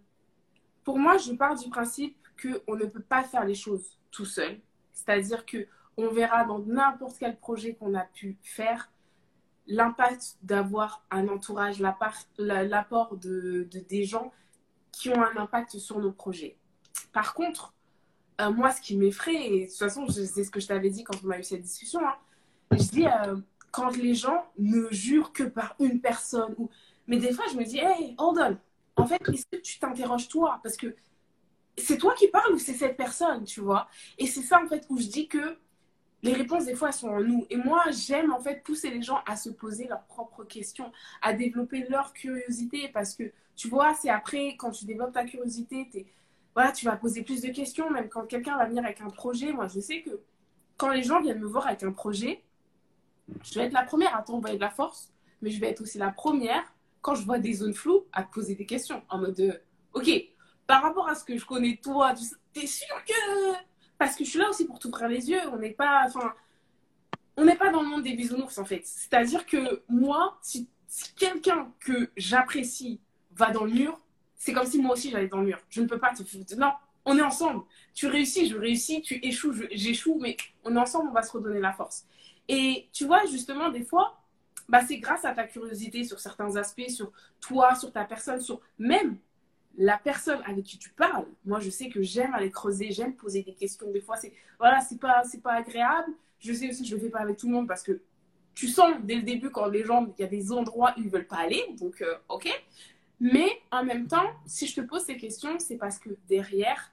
pour 0.84 0.98
moi, 0.98 1.16
je 1.16 1.32
pars 1.32 1.56
du 1.56 1.70
principe 1.70 2.16
qu'on 2.42 2.76
ne 2.76 2.84
peut 2.84 3.02
pas 3.02 3.24
faire 3.24 3.46
les 3.46 3.54
choses 3.54 3.97
tout 4.10 4.24
seul. 4.24 4.60
C'est-à-dire 4.92 5.46
que 5.46 5.66
on 5.96 6.08
verra 6.08 6.44
dans 6.44 6.60
n'importe 6.60 7.16
quel 7.18 7.36
projet 7.36 7.74
qu'on 7.74 7.94
a 7.94 8.04
pu 8.04 8.36
faire 8.42 8.90
l'impact 9.66 10.36
d'avoir 10.42 11.04
un 11.10 11.28
entourage, 11.28 11.80
l'apport 11.80 13.16
de, 13.16 13.68
de, 13.70 13.80
des 13.80 14.04
gens 14.04 14.32
qui 14.92 15.10
ont 15.10 15.22
un 15.22 15.36
impact 15.36 15.78
sur 15.78 15.98
nos 15.98 16.12
projets. 16.12 16.56
Par 17.12 17.34
contre, 17.34 17.74
euh, 18.40 18.50
moi, 18.50 18.70
ce 18.70 18.80
qui 18.80 18.96
m'effraie, 18.96 19.34
et 19.34 19.60
de 19.64 19.66
toute 19.66 19.78
façon, 19.78 20.06
c'est 20.08 20.44
ce 20.44 20.50
que 20.50 20.60
je 20.60 20.68
t'avais 20.68 20.90
dit 20.90 21.04
quand 21.04 21.18
on 21.24 21.30
a 21.30 21.38
eu 21.38 21.42
cette 21.42 21.62
discussion, 21.62 22.00
hein, 22.06 22.14
je 22.70 22.84
dis, 22.84 23.06
euh, 23.06 23.36
quand 23.70 23.96
les 23.96 24.14
gens 24.14 24.46
ne 24.58 24.88
jurent 24.90 25.32
que 25.32 25.42
par 25.42 25.74
une 25.80 26.00
personne, 26.00 26.54
ou... 26.58 26.70
mais 27.06 27.18
des 27.18 27.32
fois, 27.32 27.44
je 27.50 27.56
me 27.56 27.64
dis, 27.64 27.78
hey, 27.78 28.14
hold 28.18 28.38
on, 28.38 29.02
en 29.02 29.06
fait, 29.06 29.20
est-ce 29.32 29.46
que 29.50 29.60
tu 29.60 29.78
t'interroges 29.78 30.28
toi? 30.28 30.60
Parce 30.62 30.76
que 30.76 30.94
c'est 31.78 31.98
toi 31.98 32.14
qui 32.14 32.28
parles 32.28 32.52
ou 32.52 32.58
c'est 32.58 32.74
cette 32.74 32.96
personne, 32.96 33.44
tu 33.44 33.60
vois? 33.60 33.88
Et 34.18 34.26
c'est 34.26 34.42
ça, 34.42 34.62
en 34.62 34.68
fait, 34.68 34.84
où 34.88 34.98
je 34.98 35.06
dis 35.06 35.28
que 35.28 35.58
les 36.22 36.32
réponses, 36.32 36.64
des 36.64 36.74
fois, 36.74 36.92
sont 36.92 37.08
en 37.08 37.20
nous. 37.20 37.46
Et 37.50 37.56
moi, 37.56 37.84
j'aime, 37.90 38.32
en 38.32 38.40
fait, 38.40 38.62
pousser 38.64 38.90
les 38.90 39.02
gens 39.02 39.20
à 39.26 39.36
se 39.36 39.50
poser 39.50 39.86
leurs 39.86 40.04
propres 40.04 40.44
questions, 40.44 40.90
à 41.22 41.32
développer 41.32 41.86
leur 41.88 42.12
curiosité, 42.12 42.88
parce 42.88 43.14
que 43.14 43.32
tu 43.54 43.68
vois, 43.68 43.94
c'est 43.94 44.10
après, 44.10 44.56
quand 44.56 44.70
tu 44.70 44.84
développes 44.84 45.12
ta 45.12 45.24
curiosité, 45.24 45.88
es, 45.94 46.06
voilà, 46.54 46.72
tu 46.72 46.84
vas 46.84 46.96
poser 46.96 47.22
plus 47.22 47.42
de 47.42 47.48
questions. 47.48 47.90
Même 47.90 48.08
quand 48.08 48.26
quelqu'un 48.26 48.56
va 48.56 48.66
venir 48.66 48.84
avec 48.84 49.00
un 49.00 49.10
projet, 49.10 49.52
moi, 49.52 49.68
je 49.68 49.80
sais 49.80 50.02
que 50.02 50.20
quand 50.76 50.90
les 50.90 51.02
gens 51.02 51.20
viennent 51.20 51.40
me 51.40 51.46
voir 51.46 51.66
avec 51.66 51.82
un 51.82 51.92
projet, 51.92 52.42
je 53.44 53.58
vais 53.58 53.66
être 53.66 53.72
la 53.72 53.82
première 53.82 54.16
à 54.16 54.22
t'envoyer 54.22 54.56
de 54.56 54.60
la 54.60 54.70
force, 54.70 55.12
mais 55.42 55.50
je 55.50 55.60
vais 55.60 55.68
être 55.68 55.82
aussi 55.82 55.98
la 55.98 56.10
première, 56.10 56.64
quand 57.00 57.14
je 57.14 57.24
vois 57.24 57.38
des 57.38 57.52
zones 57.52 57.74
floues, 57.74 58.04
à 58.12 58.22
te 58.22 58.32
poser 58.32 58.54
des 58.54 58.66
questions. 58.66 59.02
En 59.08 59.18
mode, 59.18 59.34
de, 59.34 59.60
OK, 59.92 60.08
par 60.68 60.82
rapport 60.82 61.08
à 61.08 61.14
ce 61.16 61.24
que 61.24 61.36
je 61.36 61.44
connais 61.44 61.80
toi, 61.82 62.14
tu 62.52 62.60
es 62.60 62.66
sûr 62.66 62.94
que... 63.04 63.54
Parce 63.96 64.14
que 64.14 64.22
je 64.22 64.30
suis 64.30 64.38
là 64.38 64.48
aussi 64.50 64.66
pour 64.66 64.78
t'ouvrir 64.78 65.08
les 65.08 65.30
yeux. 65.30 65.40
On 65.50 65.56
n'est 65.56 65.72
pas... 65.72 66.04
Enfin, 66.06 66.34
on 67.36 67.44
n'est 67.44 67.56
pas 67.56 67.70
dans 67.70 67.82
le 67.82 67.88
monde 67.88 68.02
des 68.02 68.12
bisounours, 68.12 68.58
en 68.58 68.66
fait. 68.66 68.82
C'est-à-dire 68.84 69.46
que 69.46 69.82
moi, 69.88 70.38
si 70.42 70.68
quelqu'un 71.16 71.72
que 71.80 72.10
j'apprécie 72.16 73.00
va 73.32 73.50
dans 73.50 73.64
le 73.64 73.72
mur, 73.72 73.98
c'est 74.36 74.52
comme 74.52 74.66
si 74.66 74.80
moi 74.80 74.92
aussi 74.92 75.10
j'allais 75.10 75.28
dans 75.28 75.40
le 75.40 75.46
mur. 75.46 75.58
Je 75.70 75.80
ne 75.80 75.86
peux 75.86 75.98
pas 75.98 76.12
te 76.12 76.54
Non, 76.54 76.72
on 77.06 77.16
est 77.16 77.22
ensemble. 77.22 77.64
Tu 77.94 78.06
réussis, 78.06 78.48
je 78.48 78.56
réussis, 78.56 79.00
tu 79.00 79.24
échoues, 79.26 79.54
j'échoue, 79.72 80.18
mais 80.20 80.36
on 80.64 80.76
est 80.76 80.78
ensemble, 80.78 81.08
on 81.08 81.14
va 81.14 81.22
se 81.22 81.32
redonner 81.32 81.60
la 81.60 81.72
force. 81.72 82.06
Et 82.46 82.90
tu 82.92 83.06
vois, 83.06 83.24
justement, 83.24 83.70
des 83.70 83.84
fois, 83.84 84.20
bah, 84.68 84.82
c'est 84.86 84.98
grâce 84.98 85.24
à 85.24 85.32
ta 85.32 85.44
curiosité 85.44 86.04
sur 86.04 86.20
certains 86.20 86.56
aspects, 86.56 86.90
sur 86.90 87.10
toi, 87.40 87.74
sur 87.74 87.90
ta 87.90 88.04
personne, 88.04 88.40
sur 88.40 88.60
même 88.78 89.18
la 89.78 89.96
personne 89.96 90.40
avec 90.44 90.64
qui 90.64 90.76
tu 90.76 90.90
parles, 90.90 91.24
moi 91.46 91.60
je 91.60 91.70
sais 91.70 91.88
que 91.88 92.02
j'aime 92.02 92.34
aller 92.34 92.50
creuser, 92.50 92.90
j'aime 92.90 93.14
poser 93.14 93.44
des 93.44 93.54
questions. 93.54 93.90
Des 93.92 94.00
fois, 94.00 94.16
c'est 94.16 94.32
voilà, 94.58 94.80
c'est 94.80 94.98
pas, 94.98 95.22
c'est 95.24 95.40
pas 95.40 95.54
agréable. 95.54 96.12
Je 96.40 96.52
sais 96.52 96.68
aussi 96.68 96.82
que 96.82 96.88
je 96.88 96.96
le 96.96 97.00
fais 97.00 97.10
pas 97.10 97.20
avec 97.20 97.36
tout 97.36 97.46
le 97.46 97.52
monde 97.52 97.68
parce 97.68 97.82
que 97.84 98.02
tu 98.54 98.66
sens 98.66 98.92
dès 99.04 99.14
le 99.14 99.22
début 99.22 99.50
quand 99.50 99.66
les 99.66 99.84
gens, 99.84 100.12
il 100.18 100.20
y 100.20 100.24
a 100.24 100.28
des 100.28 100.50
endroits 100.50 100.92
où 100.98 101.02
ils 101.02 101.08
veulent 101.08 101.28
pas 101.28 101.36
aller, 101.36 101.62
donc 101.78 102.02
euh, 102.02 102.16
ok. 102.28 102.48
Mais 103.20 103.48
en 103.70 103.84
même 103.84 104.08
temps, 104.08 104.30
si 104.46 104.66
je 104.66 104.74
te 104.74 104.80
pose 104.80 105.02
ces 105.02 105.16
questions, 105.16 105.58
c'est 105.60 105.76
parce 105.76 105.98
que 105.98 106.10
derrière, 106.28 106.92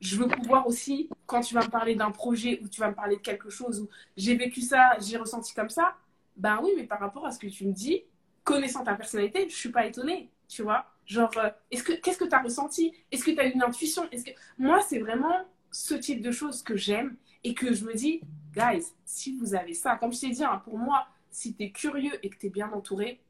je 0.00 0.16
veux 0.16 0.28
pouvoir 0.28 0.68
aussi, 0.68 1.08
quand 1.26 1.40
tu 1.40 1.54
vas 1.54 1.64
me 1.64 1.70
parler 1.70 1.96
d'un 1.96 2.12
projet 2.12 2.60
ou 2.62 2.68
tu 2.68 2.80
vas 2.80 2.90
me 2.90 2.94
parler 2.94 3.16
de 3.16 3.22
quelque 3.22 3.50
chose 3.50 3.80
où 3.80 3.88
j'ai 4.16 4.36
vécu 4.36 4.60
ça, 4.60 4.96
j'ai 5.00 5.16
ressenti 5.16 5.52
comme 5.52 5.68
ça, 5.68 5.96
ben 6.36 6.60
oui, 6.62 6.70
mais 6.76 6.84
par 6.84 7.00
rapport 7.00 7.26
à 7.26 7.32
ce 7.32 7.40
que 7.40 7.48
tu 7.48 7.66
me 7.66 7.72
dis, 7.72 8.04
connaissant 8.44 8.84
ta 8.84 8.94
personnalité, 8.94 9.48
je 9.48 9.56
suis 9.56 9.70
pas 9.70 9.84
étonnée, 9.84 10.30
tu 10.46 10.62
vois. 10.62 10.86
Genre, 11.08 11.32
euh, 11.38 11.48
est-ce 11.70 11.82
que, 11.82 11.94
qu'est-ce 11.94 12.18
que 12.18 12.26
tu 12.26 12.34
as 12.34 12.42
ressenti? 12.42 12.94
Est-ce 13.10 13.24
que 13.24 13.30
tu 13.30 13.40
as 13.40 13.46
une 13.46 13.62
intuition? 13.62 14.06
Est-ce 14.12 14.24
que... 14.24 14.30
Moi, 14.58 14.80
c'est 14.82 14.98
vraiment 14.98 15.44
ce 15.70 15.94
type 15.94 16.20
de 16.20 16.30
choses 16.30 16.62
que 16.62 16.76
j'aime 16.76 17.16
et 17.44 17.54
que 17.54 17.72
je 17.72 17.84
me 17.84 17.94
dis, 17.94 18.20
guys, 18.52 18.84
si 19.06 19.34
vous 19.38 19.54
avez 19.54 19.72
ça, 19.72 19.96
comme 19.96 20.12
je 20.12 20.20
t'ai 20.20 20.30
dit, 20.30 20.44
hein, 20.44 20.60
pour 20.64 20.76
moi, 20.76 21.06
si 21.30 21.54
tu 21.54 21.64
es 21.64 21.70
curieux 21.70 22.12
et 22.22 22.28
que 22.28 22.36
tu 22.36 22.46
es 22.46 22.50
bien 22.50 22.70
entouré, 22.72 23.20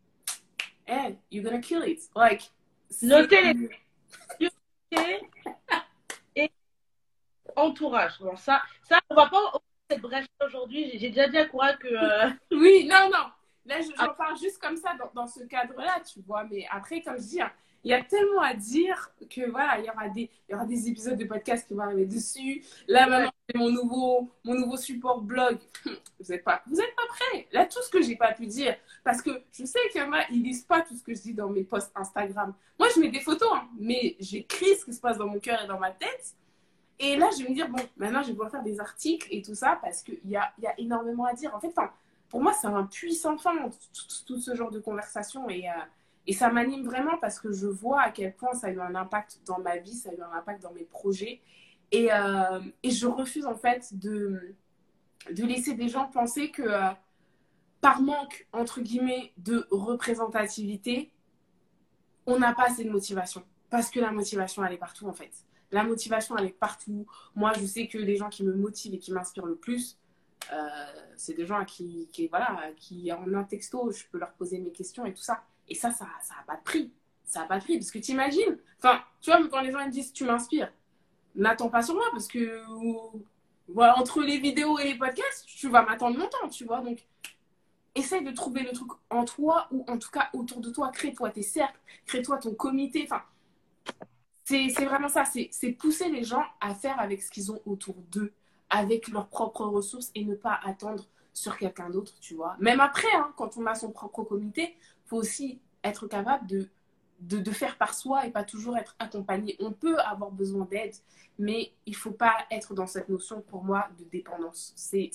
hey, 0.88 1.16
you're 1.30 1.44
gonna 1.44 1.60
kill 1.60 1.84
it. 1.86 2.00
Like, 2.16 2.50
notez 3.02 3.52
les 3.52 4.50
et 6.34 6.50
entourage. 7.54 8.18
Bon, 8.18 8.34
ça, 8.34 8.60
ça, 8.88 8.98
on 9.10 9.14
va 9.14 9.28
pas 9.28 9.52
cette 9.88 10.00
brèche 10.00 10.26
aujourd'hui. 10.44 10.98
J'ai 10.98 11.10
déjà 11.10 11.28
dit 11.28 11.38
à 11.38 11.46
que. 11.46 11.86
Euh, 11.86 12.30
oui, 12.50 12.88
non, 12.90 13.08
non. 13.12 13.26
Là, 13.66 13.80
j'en 13.82 14.14
parle 14.14 14.36
juste 14.38 14.58
comme 14.58 14.76
ça 14.76 14.94
dans, 14.94 15.10
dans 15.14 15.26
ce 15.26 15.44
cadre-là, 15.44 16.00
tu 16.00 16.20
vois. 16.22 16.44
Mais 16.44 16.66
après, 16.70 17.02
comme 17.02 17.18
je 17.18 17.26
dis, 17.26 17.40
hein, 17.40 17.52
il 17.84 17.90
y 17.90 17.94
a 17.94 18.02
tellement 18.02 18.40
à 18.40 18.54
dire 18.54 19.10
que 19.30 19.48
voilà, 19.50 19.78
il 19.78 19.84
y 19.86 19.90
aura 19.90 20.08
des, 20.08 20.30
il 20.48 20.52
y 20.52 20.54
aura 20.54 20.66
des 20.66 20.88
épisodes 20.88 21.16
de 21.16 21.24
podcast 21.24 21.66
qui 21.66 21.74
vont 21.74 21.82
arriver 21.82 22.06
dessus. 22.06 22.64
Là, 22.88 23.06
maintenant, 23.06 23.30
c'est 23.48 23.56
mon 23.56 23.70
nouveau, 23.70 24.30
mon 24.44 24.54
nouveau 24.54 24.76
support 24.76 25.20
blog. 25.22 25.58
Vous 25.84 26.32
n'êtes 26.32 26.42
pas, 26.42 26.62
vous 26.66 26.78
êtes 26.80 26.94
pas 26.96 27.06
prêts. 27.08 27.48
Là, 27.52 27.66
tout 27.66 27.80
ce 27.82 27.88
que 27.90 28.02
j'ai 28.02 28.16
pas 28.16 28.32
pu 28.32 28.46
dire, 28.46 28.76
parce 29.04 29.22
que 29.22 29.30
je 29.52 29.64
sais 29.64 29.78
qu'il 29.92 30.00
y 30.00 30.04
en 30.04 30.12
a, 30.12 30.24
ils 30.30 30.42
lisent 30.42 30.64
pas 30.64 30.82
tout 30.82 30.94
ce 30.94 31.02
que 31.02 31.14
je 31.14 31.22
dis 31.22 31.34
dans 31.34 31.48
mes 31.48 31.62
posts 31.62 31.92
Instagram. 31.94 32.52
Moi, 32.78 32.88
je 32.94 33.00
mets 33.00 33.10
des 33.10 33.20
photos, 33.20 33.48
hein, 33.54 33.68
mais 33.78 34.16
j'écris 34.18 34.76
ce 34.76 34.84
qui 34.84 34.92
se 34.92 35.00
passe 35.00 35.16
dans 35.16 35.28
mon 35.28 35.38
cœur 35.38 35.62
et 35.62 35.66
dans 35.66 35.78
ma 35.78 35.92
tête. 35.92 36.34
Et 36.98 37.16
là, 37.16 37.30
je 37.30 37.44
vais 37.44 37.50
me 37.50 37.54
dire, 37.54 37.68
bon, 37.68 37.82
maintenant, 37.96 38.22
je 38.22 38.28
vais 38.28 38.32
pouvoir 38.32 38.50
faire 38.50 38.64
des 38.64 38.80
articles 38.80 39.28
et 39.30 39.40
tout 39.40 39.54
ça, 39.54 39.78
parce 39.80 40.02
qu'il 40.02 40.18
y 40.24 40.36
a, 40.36 40.52
y 40.60 40.66
a 40.66 40.74
énormément 40.78 41.26
à 41.26 41.32
dire. 41.32 41.54
En 41.54 41.60
fait, 41.60 41.72
pour 42.28 42.42
moi, 42.42 42.52
c'est 42.52 42.66
un 42.66 42.84
puissant 42.84 43.38
fin, 43.38 43.54
tout, 43.68 44.24
tout, 44.26 44.40
ce 44.40 44.56
genre 44.56 44.72
de 44.72 44.80
conversation. 44.80 45.48
Et, 45.48 45.68
euh, 45.68 45.72
et 46.28 46.34
ça 46.34 46.50
m'anime 46.50 46.84
vraiment 46.84 47.16
parce 47.16 47.40
que 47.40 47.52
je 47.52 47.66
vois 47.66 48.02
à 48.02 48.10
quel 48.10 48.36
point 48.36 48.52
ça 48.52 48.66
a 48.66 48.70
eu 48.70 48.80
un 48.80 48.94
impact 48.94 49.40
dans 49.46 49.58
ma 49.60 49.78
vie, 49.78 49.94
ça 49.94 50.10
a 50.10 50.12
eu 50.12 50.20
un 50.20 50.36
impact 50.36 50.62
dans 50.62 50.74
mes 50.74 50.84
projets. 50.84 51.40
Et, 51.90 52.12
euh, 52.12 52.60
et 52.82 52.90
je 52.90 53.06
refuse 53.06 53.46
en 53.46 53.54
fait 53.54 53.98
de, 53.98 54.54
de 55.30 55.44
laisser 55.46 55.72
des 55.72 55.88
gens 55.88 56.06
penser 56.06 56.50
que 56.50 56.60
euh, 56.60 56.90
par 57.80 58.02
manque, 58.02 58.46
entre 58.52 58.82
guillemets, 58.82 59.32
de 59.38 59.66
représentativité, 59.70 61.10
on 62.26 62.38
n'a 62.38 62.52
pas 62.52 62.66
assez 62.66 62.84
de 62.84 62.90
motivation. 62.90 63.42
Parce 63.70 63.88
que 63.90 63.98
la 63.98 64.12
motivation, 64.12 64.62
elle 64.66 64.74
est 64.74 64.78
partout 64.78 65.08
en 65.08 65.14
fait. 65.14 65.32
La 65.72 65.82
motivation, 65.82 66.36
elle 66.36 66.48
est 66.48 66.58
partout. 66.60 67.06
Moi, 67.36 67.54
je 67.58 67.64
sais 67.64 67.88
que 67.88 67.96
les 67.96 68.16
gens 68.16 68.28
qui 68.28 68.44
me 68.44 68.52
motivent 68.52 68.92
et 68.92 68.98
qui 68.98 69.12
m'inspirent 69.12 69.46
le 69.46 69.56
plus, 69.56 69.96
euh, 70.52 70.68
c'est 71.16 71.34
des 71.34 71.46
gens 71.46 71.64
qui, 71.64 72.06
voilà, 72.28 72.70
qui, 72.76 73.10
en 73.12 73.32
un 73.32 73.44
texto, 73.44 73.90
je 73.92 74.04
peux 74.12 74.18
leur 74.18 74.32
poser 74.32 74.58
mes 74.58 74.72
questions 74.72 75.06
et 75.06 75.14
tout 75.14 75.22
ça. 75.22 75.42
Et 75.68 75.74
ça, 75.74 75.90
ça 75.90 76.04
n'a 76.04 76.42
pas 76.46 76.56
de 76.56 76.62
prix. 76.62 76.92
Ça 77.24 77.40
n'a 77.40 77.46
pas 77.46 77.58
de 77.58 77.64
prix. 77.64 77.78
Parce 77.78 77.90
que 77.90 77.98
tu 77.98 78.12
imagines, 78.12 78.58
enfin, 78.78 79.02
tu 79.20 79.30
vois, 79.30 79.46
quand 79.48 79.60
les 79.60 79.70
gens 79.70 79.84
me 79.84 79.90
disent 79.90 80.12
tu 80.12 80.24
m'inspires, 80.24 80.72
n'attends 81.34 81.68
pas 81.68 81.82
sur 81.82 81.94
moi 81.94 82.06
parce 82.10 82.26
que 82.26 82.62
entre 83.76 84.22
les 84.22 84.38
vidéos 84.38 84.78
et 84.78 84.84
les 84.84 84.94
podcasts, 84.94 85.46
tu 85.46 85.68
vas 85.68 85.82
m'attendre 85.82 86.18
longtemps, 86.18 86.48
tu 86.48 86.64
vois. 86.64 86.80
Donc, 86.80 87.04
essaye 87.94 88.24
de 88.24 88.30
trouver 88.30 88.62
le 88.62 88.72
truc 88.72 88.88
en 89.10 89.24
toi 89.24 89.68
ou 89.70 89.84
en 89.88 89.98
tout 89.98 90.10
cas 90.10 90.30
autour 90.32 90.60
de 90.60 90.70
toi. 90.70 90.90
Crée-toi 90.90 91.30
tes 91.30 91.42
cercles, 91.42 91.78
crée-toi 92.06 92.38
ton 92.38 92.54
comité. 92.54 93.04
Enfin, 93.04 93.22
c'est 94.44 94.84
vraiment 94.86 95.08
ça. 95.08 95.24
C'est 95.26 95.72
pousser 95.72 96.08
les 96.08 96.24
gens 96.24 96.44
à 96.60 96.74
faire 96.74 96.98
avec 96.98 97.22
ce 97.22 97.30
qu'ils 97.30 97.52
ont 97.52 97.60
autour 97.66 97.96
d'eux, 98.10 98.32
avec 98.70 99.08
leurs 99.08 99.28
propres 99.28 99.66
ressources 99.66 100.10
et 100.14 100.24
ne 100.24 100.34
pas 100.34 100.58
attendre 100.64 101.04
sur 101.34 101.58
quelqu'un 101.58 101.90
d'autre, 101.90 102.14
tu 102.20 102.34
vois. 102.34 102.56
Même 102.58 102.80
après, 102.80 103.14
hein, 103.14 103.32
quand 103.36 103.58
on 103.58 103.66
a 103.66 103.74
son 103.74 103.92
propre 103.92 104.24
comité, 104.24 104.76
faut 105.08 105.16
aussi 105.16 105.60
être 105.84 106.06
capable 106.06 106.46
de, 106.46 106.68
de, 107.20 107.50
faire 107.50 107.76
par 107.78 107.94
soi 107.94 108.26
et 108.26 108.30
pas 108.30 108.44
toujours 108.44 108.76
être 108.76 108.94
accompagné. 108.98 109.56
On 109.60 109.72
peut 109.72 109.98
avoir 109.98 110.30
besoin 110.30 110.66
d'aide, 110.66 110.94
mais 111.38 111.72
il 111.86 111.96
faut 111.96 112.12
pas 112.12 112.34
être 112.50 112.74
dans 112.74 112.86
cette 112.86 113.08
notion, 113.08 113.40
pour 113.40 113.64
moi, 113.64 113.88
de 113.98 114.04
dépendance. 114.04 114.72
C'est, 114.76 115.10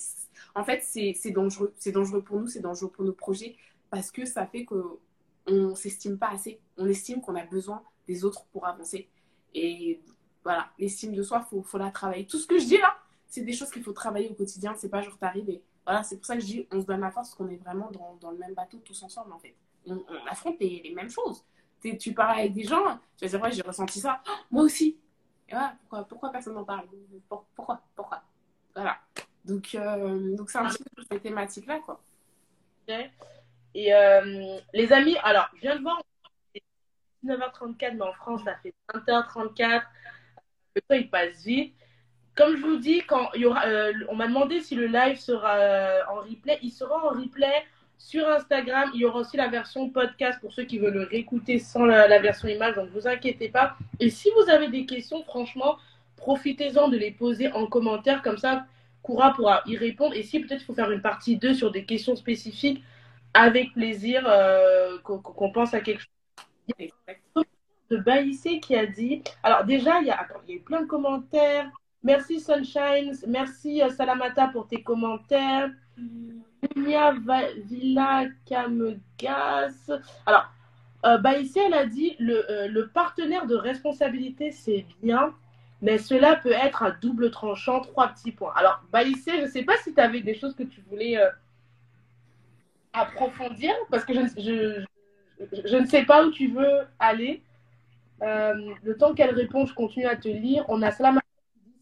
en 0.54 0.64
fait, 0.64 0.82
c'est 0.82 1.30
dangereux. 1.30 1.72
C'est 1.78 1.92
dangereux 1.92 2.22
pour 2.22 2.40
nous, 2.40 2.46
c'est 2.46 2.60
dangereux 2.60 2.90
pour 2.90 3.04
nos 3.04 3.12
projets, 3.12 3.56
parce 3.90 4.10
que 4.10 4.24
ça 4.24 4.46
fait 4.46 4.64
qu'on 4.64 4.98
ne 5.48 5.74
s'estime 5.74 6.18
pas 6.18 6.30
assez. 6.30 6.60
On 6.76 6.86
estime 6.88 7.20
qu'on 7.20 7.36
a 7.36 7.44
besoin 7.44 7.82
des 8.06 8.24
autres 8.24 8.44
pour 8.46 8.66
avancer. 8.66 9.08
Et 9.54 10.00
voilà, 10.42 10.68
l'estime 10.78 11.14
de 11.14 11.22
soi, 11.22 11.44
il 11.46 11.48
faut, 11.48 11.62
faut 11.62 11.78
la 11.78 11.90
travailler. 11.90 12.26
Tout 12.26 12.38
ce 12.38 12.46
que 12.46 12.58
je 12.58 12.66
dis 12.66 12.78
là, 12.78 12.96
c'est 13.28 13.42
des 13.42 13.52
choses 13.52 13.70
qu'il 13.70 13.82
faut 13.82 13.92
travailler 13.92 14.28
au 14.28 14.34
quotidien. 14.34 14.74
C'est 14.76 14.88
pas 14.88 15.02
genre 15.02 15.16
t'arrives 15.18 15.48
et 15.48 15.62
voilà, 15.84 16.02
c'est 16.02 16.16
pour 16.16 16.26
ça 16.26 16.34
que 16.34 16.40
je 16.40 16.46
dis 16.46 16.66
on 16.70 16.80
se 16.80 16.86
donne 16.86 17.00
la 17.00 17.10
force 17.10 17.30
parce 17.30 17.34
qu'on 17.36 17.48
est 17.48 17.56
vraiment 17.56 17.90
dans, 17.90 18.16
dans, 18.20 18.30
le 18.30 18.38
même 18.38 18.54
bateau 18.54 18.78
tous 18.78 19.02
ensemble 19.02 19.32
en 19.32 19.38
fait 19.38 19.54
on, 19.86 20.04
affronte 20.28 20.58
les, 20.60 20.92
mêmes 20.94 21.10
choses. 21.10 21.44
Tu 22.00 22.14
parles 22.14 22.38
avec 22.38 22.52
des 22.54 22.64
gens, 22.64 22.98
tu 23.16 23.24
vas 23.24 23.28
dire, 23.28 23.42
ouais, 23.42 23.52
j'ai 23.52 23.62
ressenti 23.62 24.00
ça. 24.00 24.22
Oh, 24.26 24.32
moi 24.50 24.62
aussi. 24.64 24.98
Pourquoi, 25.48 26.04
pourquoi 26.08 26.30
personne 26.30 26.54
n'en 26.54 26.64
parle? 26.64 26.86
Pourquoi 27.28 27.80
Pourquoi? 27.94 28.22
Voilà. 28.74 28.98
Donc, 29.44 29.74
euh, 29.74 30.36
donc 30.36 30.50
c'est 30.50 30.58
un 30.58 30.68
petit 30.68 30.82
peu 30.96 31.02
cette 31.10 31.22
thématique-là, 31.22 31.80
quoi. 31.80 32.00
Et 33.74 33.94
euh, 33.94 34.58
les 34.72 34.92
amis, 34.92 35.16
alors, 35.22 35.48
je 35.56 35.60
viens 35.60 35.76
de 35.76 35.82
voir, 35.82 36.02
19h34, 37.24 37.94
mais 37.94 38.02
en 38.02 38.12
France, 38.12 38.42
ça 38.44 38.56
fait 38.56 38.74
20h34. 38.94 39.82
Le 40.74 40.80
temps, 40.80 40.94
il 40.94 41.10
passe 41.10 41.44
vite. 41.44 41.74
Comme 42.34 42.56
je 42.56 42.62
vous 42.62 42.76
dis, 42.76 43.02
quand 43.06 43.32
y 43.34 43.46
aura, 43.46 43.66
euh, 43.66 43.92
on 44.08 44.16
m'a 44.16 44.26
demandé 44.26 44.60
si 44.60 44.74
le 44.74 44.86
live 44.86 45.18
sera 45.18 45.56
en 46.10 46.16
replay. 46.16 46.58
Il 46.62 46.70
sera 46.70 47.06
en 47.06 47.10
replay 47.10 47.64
sur 47.98 48.28
Instagram, 48.28 48.90
il 48.94 49.00
y 49.00 49.04
aura 49.04 49.20
aussi 49.20 49.36
la 49.36 49.48
version 49.48 49.88
podcast 49.90 50.38
pour 50.40 50.52
ceux 50.52 50.64
qui 50.64 50.78
veulent 50.78 50.94
le 50.94 51.04
réécouter 51.04 51.58
sans 51.58 51.84
la, 51.84 52.18
version 52.18 52.48
image, 52.48 52.74
donc 52.74 52.86
ne 52.86 53.00
vous 53.00 53.08
inquiétez 53.08 53.48
pas. 53.48 53.76
Et 54.00 54.10
si 54.10 54.28
vous 54.36 54.50
avez 54.50 54.68
des 54.68 54.86
questions, 54.86 55.22
franchement, 55.24 55.76
profitez-en 56.16 56.88
de 56.88 56.96
les 56.96 57.10
poser 57.10 57.50
en 57.52 57.66
commentaire, 57.66 58.22
comme 58.22 58.38
ça, 58.38 58.66
Koura 59.02 59.32
pourra 59.34 59.62
y 59.66 59.76
répondre. 59.76 60.14
Et 60.14 60.22
si 60.22 60.40
peut-être 60.40 60.62
il 60.62 60.64
faut 60.64 60.74
faire 60.74 60.90
une 60.90 61.02
partie 61.02 61.36
2 61.36 61.54
sur 61.54 61.70
des 61.70 61.84
questions 61.84 62.16
spécifiques, 62.16 62.82
avec 63.34 63.72
plaisir 63.72 64.24
euh, 64.26 64.98
qu'on 65.02 65.50
pense 65.50 65.74
à 65.74 65.80
quelque 65.80 66.00
chose. 66.00 67.44
De 67.90 67.98
Baïssé 67.98 68.60
qui 68.60 68.74
a 68.74 68.86
dit. 68.86 69.22
Alors, 69.42 69.64
déjà, 69.64 70.00
il 70.00 70.06
y, 70.06 70.10
a, 70.10 70.26
il 70.48 70.54
y 70.54 70.58
plein 70.58 70.80
de 70.80 70.86
commentaires. 70.86 71.70
Merci 72.02 72.40
Sunshine, 72.40 73.14
merci 73.26 73.82
euh, 73.82 73.90
Salamata 73.90 74.48
pour 74.48 74.66
tes 74.66 74.82
commentaires. 74.82 75.70
Villa 77.66 78.24
Kamegas. 78.46 79.90
Alors, 80.26 80.50
euh, 81.04 81.18
bah 81.18 81.32
elle 81.34 81.74
a 81.74 81.86
dit 81.86 82.16
le, 82.18 82.50
euh, 82.50 82.68
le 82.68 82.88
partenaire 82.88 83.46
de 83.46 83.54
responsabilité, 83.54 84.50
c'est 84.50 84.86
bien, 85.02 85.34
mais 85.82 85.98
cela 85.98 86.36
peut 86.36 86.52
être 86.52 86.82
à 86.82 86.90
double 86.90 87.30
tranchant. 87.30 87.80
Trois 87.80 88.08
petits 88.08 88.32
points. 88.32 88.52
Alors, 88.56 88.82
ici, 89.04 89.30
je 89.36 89.42
ne 89.42 89.46
sais 89.46 89.64
pas 89.64 89.76
si 89.78 89.94
tu 89.94 90.00
avais 90.00 90.20
des 90.20 90.34
choses 90.34 90.54
que 90.54 90.62
tu 90.62 90.80
voulais 90.88 91.18
euh, 91.18 91.28
approfondir, 92.92 93.74
parce 93.90 94.04
que 94.04 94.14
je, 94.14 94.20
je, 94.38 94.84
je, 95.66 95.76
ne 95.76 95.86
sais 95.86 96.04
pas 96.04 96.24
où 96.24 96.30
tu 96.30 96.48
veux 96.48 96.86
aller. 96.98 97.42
le 98.20 98.94
temps 98.94 99.14
qu'elle 99.14 99.34
répond, 99.34 99.66
je 99.66 99.74
continue 99.74 100.06
à 100.06 100.16
te 100.16 100.28
lire. 100.28 100.64
On 100.68 100.80
a 100.82 100.90
cela 100.90 101.12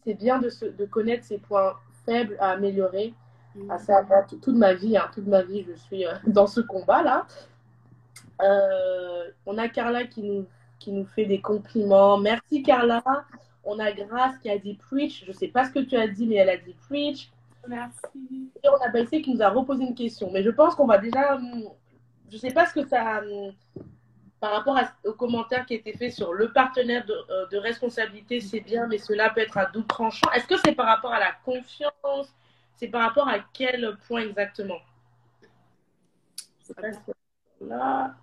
c'est 0.05 0.15
bien 0.15 0.39
de, 0.39 0.49
se, 0.49 0.65
de 0.65 0.85
connaître 0.85 1.23
ses 1.23 1.37
points 1.37 1.75
faibles 2.05 2.35
à 2.39 2.51
améliorer 2.51 3.13
à 3.69 3.77
ça, 3.77 4.05
toute 4.41 4.47
ma 4.55 4.73
vie, 4.73 4.97
hein, 4.97 5.09
toute 5.13 5.27
ma 5.27 5.41
vie, 5.41 5.65
je 5.67 5.73
suis 5.73 6.05
euh, 6.05 6.13
dans 6.27 6.47
ce 6.47 6.61
combat-là. 6.61 7.25
Euh, 8.41 9.29
on 9.45 9.57
a 9.57 9.69
Carla 9.69 10.05
qui 10.05 10.23
nous, 10.23 10.45
qui 10.79 10.91
nous 10.91 11.05
fait 11.05 11.25
des 11.25 11.41
compliments. 11.41 12.17
Merci 12.17 12.63
Carla. 12.63 13.03
On 13.63 13.79
a 13.79 13.91
Grace 13.91 14.37
qui 14.39 14.49
a 14.49 14.57
dit 14.57 14.73
preach. 14.73 15.23
Je 15.25 15.31
ne 15.31 15.35
sais 15.35 15.47
pas 15.47 15.65
ce 15.65 15.71
que 15.71 15.79
tu 15.79 15.95
as 15.95 16.07
dit, 16.07 16.27
mais 16.27 16.35
elle 16.35 16.49
a 16.49 16.57
dit 16.57 16.75
preach. 16.87 17.31
Merci. 17.67 18.51
Et 18.61 18.67
on 18.67 18.85
a 18.85 18.89
Baïsé 18.89 19.21
qui 19.21 19.33
nous 19.33 19.41
a 19.41 19.49
reposé 19.49 19.83
une 19.83 19.95
question. 19.95 20.29
Mais 20.31 20.43
je 20.43 20.49
pense 20.49 20.75
qu'on 20.75 20.87
va 20.87 20.97
déjà. 20.97 21.35
Hum, 21.35 21.63
je 22.29 22.35
ne 22.35 22.39
sais 22.39 22.51
pas 22.51 22.65
ce 22.65 22.73
que 22.73 22.87
ça. 22.87 23.19
Hum, 23.19 23.53
par 24.41 24.51
rapport 24.51 24.77
aux 25.05 25.13
commentaires 25.13 25.65
qui 25.65 25.75
étaient 25.75 25.93
faits 25.93 26.11
sur 26.11 26.33
le 26.33 26.51
partenaire 26.51 27.05
de, 27.05 27.13
euh, 27.13 27.47
de 27.47 27.57
responsabilité, 27.57 28.41
c'est 28.41 28.59
bien, 28.59 28.87
mais 28.87 28.97
cela 28.97 29.29
peut 29.29 29.39
être 29.39 29.57
à 29.57 29.67
double 29.67 29.87
tranchant. 29.87 30.29
Est-ce 30.35 30.45
que 30.45 30.57
c'est 30.57 30.73
par 30.73 30.87
rapport 30.87 31.13
à 31.13 31.19
la 31.19 31.31
confiance? 31.45 32.35
C'est 32.75 32.87
par 32.87 33.01
rapport 33.01 33.27
à 33.27 33.39
quel 33.53 33.97
point 34.07 34.21
exactement? 34.21 34.79
Là. 37.61 38.15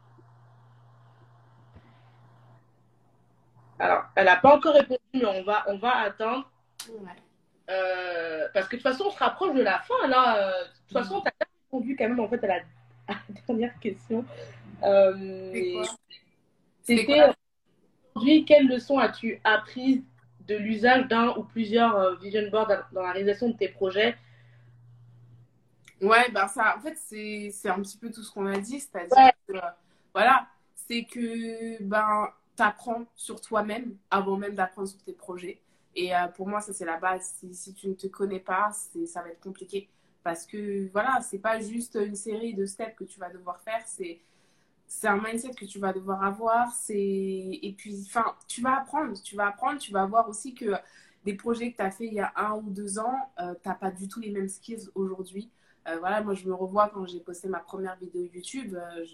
Alors, 3.79 4.05
elle 4.15 4.27
n'a 4.27 4.37
pas 4.37 4.57
encore 4.57 4.75
répondu, 4.75 5.01
mais 5.15 5.25
on 5.25 5.43
va, 5.43 5.65
on 5.67 5.79
va 5.79 5.97
attendre. 5.97 6.51
Euh, 7.71 8.49
parce 8.53 8.69
que 8.69 8.77
de 8.77 8.83
toute 8.83 8.91
façon, 8.91 9.05
on 9.07 9.11
se 9.11 9.19
rapproche 9.19 9.55
de 9.55 9.63
la 9.63 9.79
fin. 9.81 10.07
Là. 10.07 10.37
Euh, 10.37 10.65
de 10.65 10.69
toute 10.89 10.99
façon, 10.99 11.21
tu 11.23 11.29
as 11.29 11.47
répondu 11.65 11.97
quand 11.97 12.09
même 12.09 12.21
en 12.21 12.29
fait, 12.29 12.43
à 12.45 12.47
la, 12.47 12.61
dernière 13.49 13.79
question. 13.81 14.25
Euh, 14.83 15.85
C'était 16.83 17.23
aujourd'hui, 18.15 18.45
quelle 18.45 18.67
leçon 18.69 18.99
as-tu 18.99 19.41
apprise 19.45 20.03
de 20.47 20.57
l'usage 20.57 21.07
d'un 21.09 21.29
ou 21.37 21.45
plusieurs 21.45 22.17
vision 22.19 22.51
boards 22.51 22.85
dans 22.93 23.03
la 23.03 23.13
réalisation 23.13 23.49
de 23.49 23.57
tes 23.57 23.69
projets? 23.69 24.17
Ouais, 26.01 26.31
ben 26.31 26.49
ça, 26.49 26.77
en 26.77 26.81
fait, 26.81 26.97
c'est 26.97 27.69
un 27.69 27.81
petit 27.81 27.99
peu 27.99 28.11
tout 28.11 28.23
ce 28.23 28.33
qu'on 28.33 28.47
a 28.47 28.59
dit, 28.59 28.81
c'est-à-dire 28.81 29.33
que, 29.47 29.55
voilà, 30.15 30.47
c'est 30.75 31.05
que, 31.05 31.83
ben, 31.83 32.29
tu 32.57 32.63
apprends 32.63 33.05
sur 33.15 33.41
toi-même 33.41 33.97
avant 34.11 34.37
même 34.37 34.55
d'apprendre 34.55 34.89
sur 34.89 35.03
tes 35.03 35.13
projets. 35.13 35.61
Et 35.95 36.15
euh, 36.15 36.29
pour 36.29 36.49
moi, 36.49 36.61
ça, 36.61 36.73
c'est 36.73 36.85
la 36.85 36.97
base. 36.97 37.35
Si, 37.39 37.55
si, 37.55 37.75
tu 37.75 37.89
ne 37.89 37.95
te 37.95 38.07
connais 38.07 38.41
pas, 38.41 38.71
ça 39.07 39.23
va 39.23 39.29
être 39.29 39.41
compliqué. 39.41 39.89
Parce 40.23 40.47
que, 40.47 40.89
voilà, 40.93 41.21
c'est 41.23 41.39
pas 41.39 41.61
juste 41.61 41.97
une 41.97 42.15
série 42.15 42.55
de 42.55 42.67
steps 42.67 42.97
que 42.97 43.05
tu 43.05 43.19
vas 43.21 43.31
devoir 43.31 43.61
faire, 43.61 43.83
c'est 43.87 44.21
c'est 44.87 45.07
un 45.07 45.21
mindset 45.23 45.55
que 45.55 45.65
tu 45.65 45.79
vas 45.79 45.93
devoir 45.93 46.25
avoir. 46.25 46.73
C'est 46.73 46.99
et 46.99 47.75
puis, 47.79 48.05
enfin, 48.09 48.25
tu 48.49 48.61
vas 48.61 48.79
apprendre, 48.79 49.21
tu 49.23 49.37
vas 49.37 49.49
apprendre, 49.49 49.79
tu 49.79 49.93
vas 49.93 50.05
voir 50.07 50.29
aussi 50.29 50.55
que 50.55 50.75
des 51.25 51.35
projets 51.35 51.73
que 51.73 51.77
tu 51.77 51.83
as 51.83 51.91
fait 51.91 52.07
il 52.07 52.15
y 52.15 52.21
a 52.21 52.33
un 52.37 52.55
ou 52.57 52.71
deux 52.71 52.99
ans, 52.99 53.33
euh, 53.41 53.55
tu 53.63 53.69
n'as 53.69 53.75
pas 53.75 53.91
du 53.91 54.09
tout 54.09 54.21
les 54.21 54.31
mêmes 54.31 54.49
skills 54.49 54.89
aujourd'hui. 54.95 55.51
Euh, 55.91 55.99
voilà, 55.99 56.23
moi 56.23 56.35
je 56.35 56.47
me 56.47 56.55
revois 56.55 56.89
quand 56.89 57.07
j'ai 57.07 57.21
posté 57.21 57.49
ma 57.49 57.61
première 57.61 57.97
vidéo 57.97 58.29
YouTube, 58.33 58.75
euh, 58.75 59.05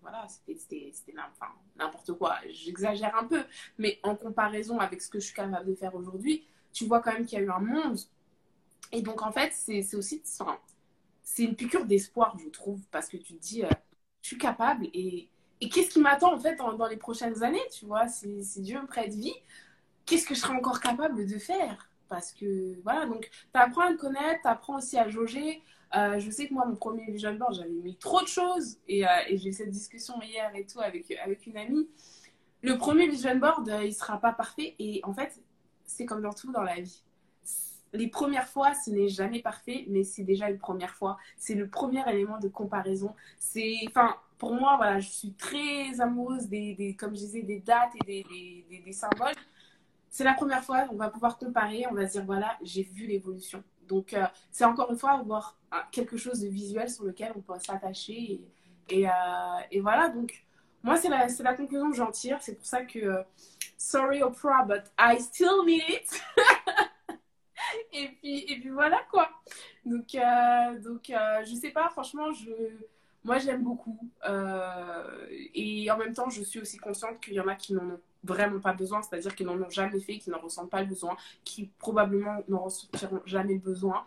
voilà, 0.00 0.26
c'était 0.28 0.92
n'importe 1.76 2.12
quoi. 2.14 2.36
J'exagère 2.50 3.16
un 3.16 3.24
peu, 3.24 3.42
mais 3.78 3.98
en 4.02 4.16
comparaison 4.16 4.78
avec 4.78 5.00
ce 5.00 5.08
que 5.08 5.20
je 5.20 5.26
suis 5.26 5.34
capable 5.34 5.66
de 5.66 5.74
faire 5.74 5.94
aujourd'hui, 5.94 6.44
tu 6.72 6.86
vois 6.86 7.00
quand 7.00 7.12
même 7.12 7.24
qu'il 7.26 7.38
y 7.38 7.42
a 7.42 7.44
eu 7.44 7.50
un 7.50 7.60
monde. 7.60 7.98
Et 8.92 9.02
donc 9.02 9.22
en 9.22 9.32
fait, 9.32 9.52
c'est 9.52 9.94
aussi, 9.94 10.22
c'est 11.22 11.44
une 11.44 11.56
piqûre 11.56 11.86
d'espoir, 11.86 12.36
je 12.38 12.48
trouve, 12.48 12.80
parce 12.90 13.08
que 13.08 13.16
tu 13.16 13.34
te 13.34 13.40
dis, 13.40 13.62
je 14.22 14.28
suis 14.28 14.38
capable 14.38 14.86
et, 14.92 15.28
et 15.60 15.68
qu'est-ce 15.68 15.90
qui 15.90 16.00
m'attend 16.00 16.34
en 16.34 16.38
fait 16.38 16.56
dans, 16.56 16.86
les 16.86 16.96
prochaines 16.96 17.42
années, 17.42 17.66
tu 17.72 17.86
vois, 17.86 18.08
si, 18.08 18.42
Dieu 18.58 18.80
me 18.80 18.86
prête 18.86 19.14
vie, 19.14 19.34
qu'est-ce 20.06 20.26
que 20.26 20.34
je 20.34 20.40
serai 20.40 20.54
encore 20.54 20.80
capable 20.80 21.26
de 21.26 21.38
faire? 21.38 21.88
Parce 22.08 22.32
que 22.32 22.80
voilà, 22.82 23.06
donc 23.06 23.30
tu 23.30 23.60
apprends 23.60 23.82
à 23.82 23.90
me 23.90 23.96
connaître, 23.96 24.42
tu 24.42 24.48
apprends 24.48 24.78
aussi 24.78 24.98
à 24.98 25.08
jauger. 25.08 25.62
Euh, 25.96 26.18
je 26.18 26.30
sais 26.30 26.48
que 26.48 26.54
moi, 26.54 26.66
mon 26.66 26.76
premier 26.76 27.10
vision 27.10 27.34
board, 27.34 27.54
j'avais 27.54 27.70
mis 27.70 27.96
trop 27.96 28.20
de 28.20 28.26
choses 28.26 28.78
et, 28.88 29.06
euh, 29.06 29.10
et 29.28 29.38
j'ai 29.38 29.50
eu 29.50 29.52
cette 29.52 29.70
discussion 29.70 30.20
hier 30.22 30.50
et 30.54 30.66
tout 30.66 30.80
avec, 30.80 31.10
avec 31.12 31.46
une 31.46 31.56
amie. 31.56 31.88
Le 32.62 32.76
premier 32.78 33.08
vision 33.08 33.36
board, 33.36 33.68
euh, 33.68 33.84
il 33.84 33.94
sera 33.94 34.20
pas 34.20 34.32
parfait 34.32 34.74
et 34.78 35.00
en 35.04 35.12
fait, 35.12 35.40
c'est 35.84 36.06
comme 36.06 36.22
dans 36.22 36.32
tout 36.32 36.50
dans 36.50 36.62
la 36.62 36.80
vie 36.80 37.04
les 37.94 38.08
premières 38.08 38.48
fois, 38.48 38.74
ce 38.74 38.90
n'est 38.90 39.08
jamais 39.08 39.40
parfait, 39.40 39.86
mais 39.88 40.04
c'est 40.04 40.24
déjà 40.24 40.50
une 40.50 40.58
première 40.58 40.94
fois. 40.94 41.16
C'est 41.36 41.54
le 41.54 41.68
premier 41.68 42.02
élément 42.10 42.38
de 42.38 42.48
comparaison. 42.48 43.14
C'est, 43.38 43.76
enfin, 43.88 44.16
pour 44.38 44.52
moi, 44.52 44.76
voilà, 44.76 44.98
je 44.98 45.08
suis 45.08 45.32
très 45.32 46.00
amoureuse 46.00 46.48
des, 46.48 46.74
des 46.74 46.94
comme 46.96 47.14
je 47.14 47.20
disais, 47.20 47.42
des 47.42 47.60
dates 47.60 47.92
et 48.02 48.04
des, 48.04 48.64
des, 48.68 48.78
des, 48.80 48.92
symboles. 48.92 49.34
C'est 50.10 50.24
la 50.24 50.34
première 50.34 50.64
fois, 50.64 50.86
on 50.90 50.96
va 50.96 51.08
pouvoir 51.08 51.38
comparer, 51.38 51.84
on 51.90 51.94
va 51.94 52.06
se 52.06 52.12
dire, 52.12 52.24
voilà, 52.24 52.56
j'ai 52.62 52.82
vu 52.82 53.06
l'évolution. 53.06 53.62
Donc, 53.88 54.12
euh, 54.12 54.26
c'est 54.50 54.64
encore 54.64 54.90
une 54.90 54.98
fois 54.98 55.12
avoir 55.12 55.58
quelque 55.90 56.16
chose 56.16 56.40
de 56.40 56.48
visuel 56.48 56.88
sur 56.88 57.04
lequel 57.04 57.32
on 57.36 57.40
peut 57.40 57.58
s'attacher. 57.58 58.40
Euh, 58.92 59.06
et, 59.70 59.80
voilà, 59.80 60.08
donc, 60.08 60.44
moi, 60.82 60.96
c'est 60.96 61.08
la, 61.08 61.54
conclusion 61.54 61.90
que 61.90 61.96
j'en 61.96 62.10
tire. 62.10 62.38
C'est 62.42 62.54
pour 62.54 62.66
ça 62.66 62.84
que, 62.84 62.98
euh, 62.98 63.22
sorry 63.78 64.22
Oprah, 64.22 64.64
but 64.64 64.82
I 64.98 65.18
still 65.20 65.64
need 65.64 65.82
it. 65.88 66.22
et, 67.92 68.08
puis, 68.20 68.44
et 68.50 68.60
puis 68.60 68.70
voilà 68.70 69.00
quoi. 69.10 69.30
Donc, 69.84 70.14
euh, 70.14 70.78
donc 70.80 71.10
euh, 71.10 71.44
je 71.44 71.54
sais 71.54 71.70
pas, 71.70 71.88
franchement, 71.88 72.32
je, 72.32 72.50
moi 73.24 73.38
j'aime 73.38 73.62
beaucoup. 73.62 73.98
Euh, 74.28 75.26
et 75.54 75.90
en 75.90 75.98
même 75.98 76.12
temps, 76.12 76.28
je 76.30 76.42
suis 76.42 76.60
aussi 76.60 76.76
consciente 76.76 77.20
qu'il 77.20 77.34
y 77.34 77.40
en 77.40 77.48
a 77.48 77.54
qui 77.54 77.72
n'en 77.72 77.84
ont 77.94 78.00
vraiment 78.22 78.60
pas 78.60 78.72
besoin, 78.72 79.02
c'est-à-dire 79.02 79.34
qu'ils 79.34 79.46
n'en 79.46 79.60
ont 79.60 79.70
jamais 79.70 80.00
fait, 80.00 80.18
qui 80.18 80.30
n'en 80.30 80.38
ressentent 80.38 80.70
pas 80.70 80.80
le 80.82 80.86
besoin, 80.86 81.16
qui 81.44 81.70
probablement 81.78 82.42
n'en 82.48 82.64
ressentiront 82.64 83.22
jamais 83.26 83.54
le 83.54 83.60
besoin. 83.60 84.04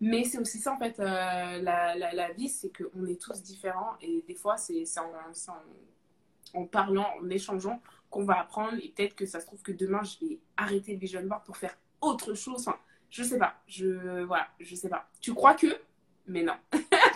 Mais 0.00 0.24
c'est 0.24 0.38
aussi 0.38 0.58
ça 0.58 0.72
en 0.72 0.78
fait, 0.78 0.98
la, 0.98 1.58
la, 1.58 1.94
la, 1.94 2.32
vie, 2.32 2.48
c'est 2.48 2.70
qu'on 2.70 3.06
est 3.06 3.20
tous 3.20 3.42
différents 3.42 3.92
et 4.00 4.24
des 4.26 4.34
fois 4.34 4.56
c'est 4.56 4.84
en, 4.98 5.04
en, 5.04 6.60
en, 6.60 6.66
parlant, 6.66 7.08
en 7.22 7.30
échangeant 7.30 7.80
qu'on 8.10 8.24
va 8.24 8.40
apprendre 8.40 8.74
et 8.82 8.92
peut-être 8.94 9.14
que 9.14 9.24
ça 9.24 9.40
se 9.40 9.46
trouve 9.46 9.62
que 9.62 9.72
demain 9.72 10.02
je 10.02 10.26
vais 10.26 10.38
arrêter 10.56 10.92
le 10.92 10.98
vision 10.98 11.22
board 11.22 11.44
pour 11.44 11.56
faire 11.56 11.76
autre 12.00 12.34
chose. 12.34 12.66
Enfin, 12.66 12.78
je 13.10 13.22
sais 13.22 13.38
pas. 13.38 13.54
Je, 13.66 14.22
voilà, 14.24 14.48
je 14.58 14.74
sais 14.74 14.88
pas. 14.88 15.08
Tu 15.20 15.32
crois 15.32 15.54
que, 15.54 15.80
mais 16.26 16.42
non. 16.42 16.54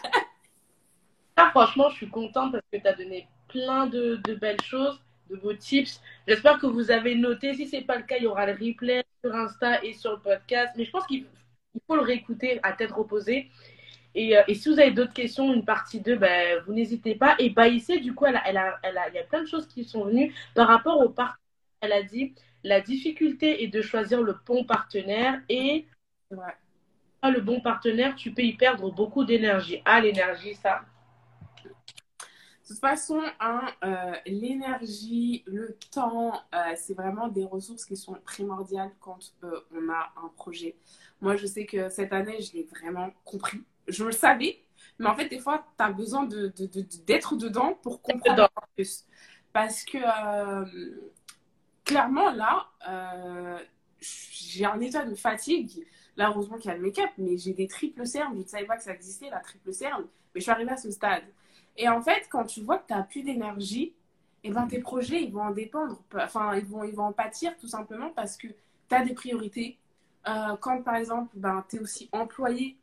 franchement, 1.51 1.89
je 1.91 1.97
suis 1.97 2.09
contente 2.09 2.53
parce 2.53 2.65
que 2.73 2.79
tu 2.79 2.87
as 2.87 2.93
donné 2.95 3.29
plein 3.49 3.87
de, 3.87 4.17
de, 4.25 4.35
belles 4.35 4.61
choses, 4.63 5.01
de 5.31 5.37
beaux 5.37 5.55
tips. 5.55 6.01
J'espère 6.27 6.59
que 6.59 6.67
vous 6.67 6.91
avez 6.91 7.15
noté. 7.15 7.55
Si 7.55 7.67
ce 7.67 7.77
n'est 7.77 7.83
pas 7.83 7.97
le 7.97 8.03
cas, 8.03 8.17
il 8.19 8.25
y 8.25 8.27
aura 8.27 8.47
le 8.47 8.53
replay 8.53 9.05
sur 9.25 9.35
Insta 9.35 9.83
et 9.85 9.93
sur 9.93 10.13
le 10.13 10.19
podcast. 10.19 10.75
Mais 10.77 10.85
je 10.85 10.91
pense 10.91 11.07
qu'il 11.07 11.25
faut 11.87 11.97
le 11.97 12.03
réécouter 12.03 12.61
à 12.63 12.73
tête 12.73 12.93
reposée. 12.93 13.51
Et, 14.15 14.37
euh, 14.37 14.43
et 14.49 14.55
si 14.55 14.69
vous 14.69 14.81
avez 14.81 14.91
d'autres 14.91 15.13
questions, 15.13 15.53
une 15.53 15.65
partie 15.65 16.01
2, 16.01 16.17
ben, 16.17 16.63
vous 16.67 16.73
n'hésitez 16.73 17.15
pas. 17.15 17.37
Et 17.39 17.51
Baïssé, 17.51 18.01
du 18.01 18.15
coup, 18.15 18.27
elle 18.27 18.37
a, 18.37 18.43
elle 18.47 18.57
a, 18.57 18.79
elle 18.83 18.99
a, 18.99 19.09
il 19.09 19.15
y 19.15 19.19
a 19.19 19.25
plein 19.25 19.43
de 19.43 19.49
choses 19.49 19.67
qui 19.69 19.85
sont 19.85 20.05
venues 20.05 20.35
par 20.55 20.69
rapport 20.69 21.01
au 21.01 21.09
partenaire. 21.09 21.39
Elle 21.81 21.93
a 21.93 22.03
dit 22.03 22.35
la 22.65 22.81
difficulté 22.81 23.63
est 23.63 23.69
de 23.69 23.83
choisir 23.83 24.21
le 24.23 24.37
bon 24.45 24.65
partenaire 24.65 25.41
et 25.49 25.87
ouais. 26.31 27.31
le 27.31 27.41
bon 27.41 27.61
partenaire, 27.61 28.17
tu 28.17 28.33
peux 28.33 28.43
y 28.43 28.55
perdre 28.55 28.91
beaucoup 28.93 29.25
d'énergie. 29.25 29.81
Ah, 29.85 30.01
l'énergie, 30.01 30.55
ça. 30.55 30.83
De 32.69 32.75
toute 32.75 32.83
façon, 32.83 33.23
hein, 33.41 33.63
euh, 33.83 34.13
l'énergie, 34.27 35.43
le 35.47 35.75
temps, 35.91 36.35
euh, 36.55 36.59
c'est 36.77 36.93
vraiment 36.93 37.29
des 37.29 37.47
ressources 37.47 37.87
qui 37.87 37.97
sont 37.97 38.13
primordiales 38.27 38.91
quand 39.01 39.33
euh, 39.43 39.61
on 39.75 39.89
a 39.89 40.13
un 40.23 40.29
projet. 40.37 40.77
Moi, 41.23 41.37
je 41.37 41.47
sais 41.47 41.65
que 41.65 41.89
cette 41.89 42.13
année, 42.13 42.43
je 42.43 42.53
l'ai 42.53 42.65
vraiment 42.65 43.09
compris. 43.25 43.63
Je 43.87 44.05
le 44.05 44.13
savais, 44.13 44.61
mais 44.99 45.07
en 45.07 45.15
fait, 45.15 45.31
des 45.31 45.39
fois, 45.39 45.67
tu 45.79 45.83
as 45.83 45.91
besoin 45.91 46.25
d'être 46.25 46.61
de, 46.61 46.83
de, 46.83 47.37
dedans 47.47 47.73
pour 47.83 48.03
comprendre 48.03 48.51
plus. 48.77 49.07
Parce 49.55 49.83
que 49.83 49.99
clairement, 51.85 52.33
là, 52.33 52.69
j'ai 53.99 54.67
un 54.67 54.79
état 54.81 55.07
de 55.07 55.15
fatigue. 55.15 55.87
Là, 56.19 56.29
heureusement 56.29 56.59
qu'il 56.59 56.71
y 56.71 56.75
a 56.75 56.77
le 56.77 56.83
make-up, 56.83 57.09
mais 57.17 57.39
j'ai 57.39 57.55
des 57.55 57.67
triples 57.67 58.05
cernes. 58.05 58.35
Je 58.35 58.43
ne 58.43 58.47
savais 58.47 58.67
pas 58.67 58.77
que 58.77 58.83
ça 58.83 58.93
existait, 58.93 59.31
la 59.31 59.41
triple 59.41 59.73
cerne. 59.73 60.05
Mais 60.35 60.41
je 60.41 60.43
suis 60.43 60.53
arrivée 60.53 60.73
à 60.73 60.77
ce 60.77 60.91
stade. 60.91 61.25
Et 61.79 61.89
en 61.89 62.03
fait, 62.03 62.29
quand 62.31 62.45
tu 62.45 62.61
vois 62.61 62.79
que 62.79 62.89
tu 62.89 62.93
n'as 62.93 63.03
plus 63.03 63.23
d'énergie, 63.23 63.95
eh 64.45 64.51
ben, 64.51 64.67
tes 64.67 64.81
projets, 64.81 65.23
ils 65.23 65.33
vont 65.33 65.43
en 65.43 65.53
dépendre. 65.53 66.03
Enfin, 66.15 66.57
ils 66.57 66.67
vont, 66.67 66.85
ils 66.85 66.95
vont 66.95 67.05
en 67.05 67.13
pâtir 67.13 67.57
tout 67.57 67.69
simplement 67.69 68.11
parce 68.11 68.37
que 68.37 68.49
tu 68.49 68.95
as 68.95 69.05
des 69.05 69.15
priorités. 69.15 69.79
Euh, 70.29 70.57
quand, 70.61 70.83
par 70.83 70.97
exemple, 70.97 71.31
ben, 71.35 71.65
tu 71.69 71.77
es 71.77 71.81
aussi 71.81 72.09
employé, 72.13 72.77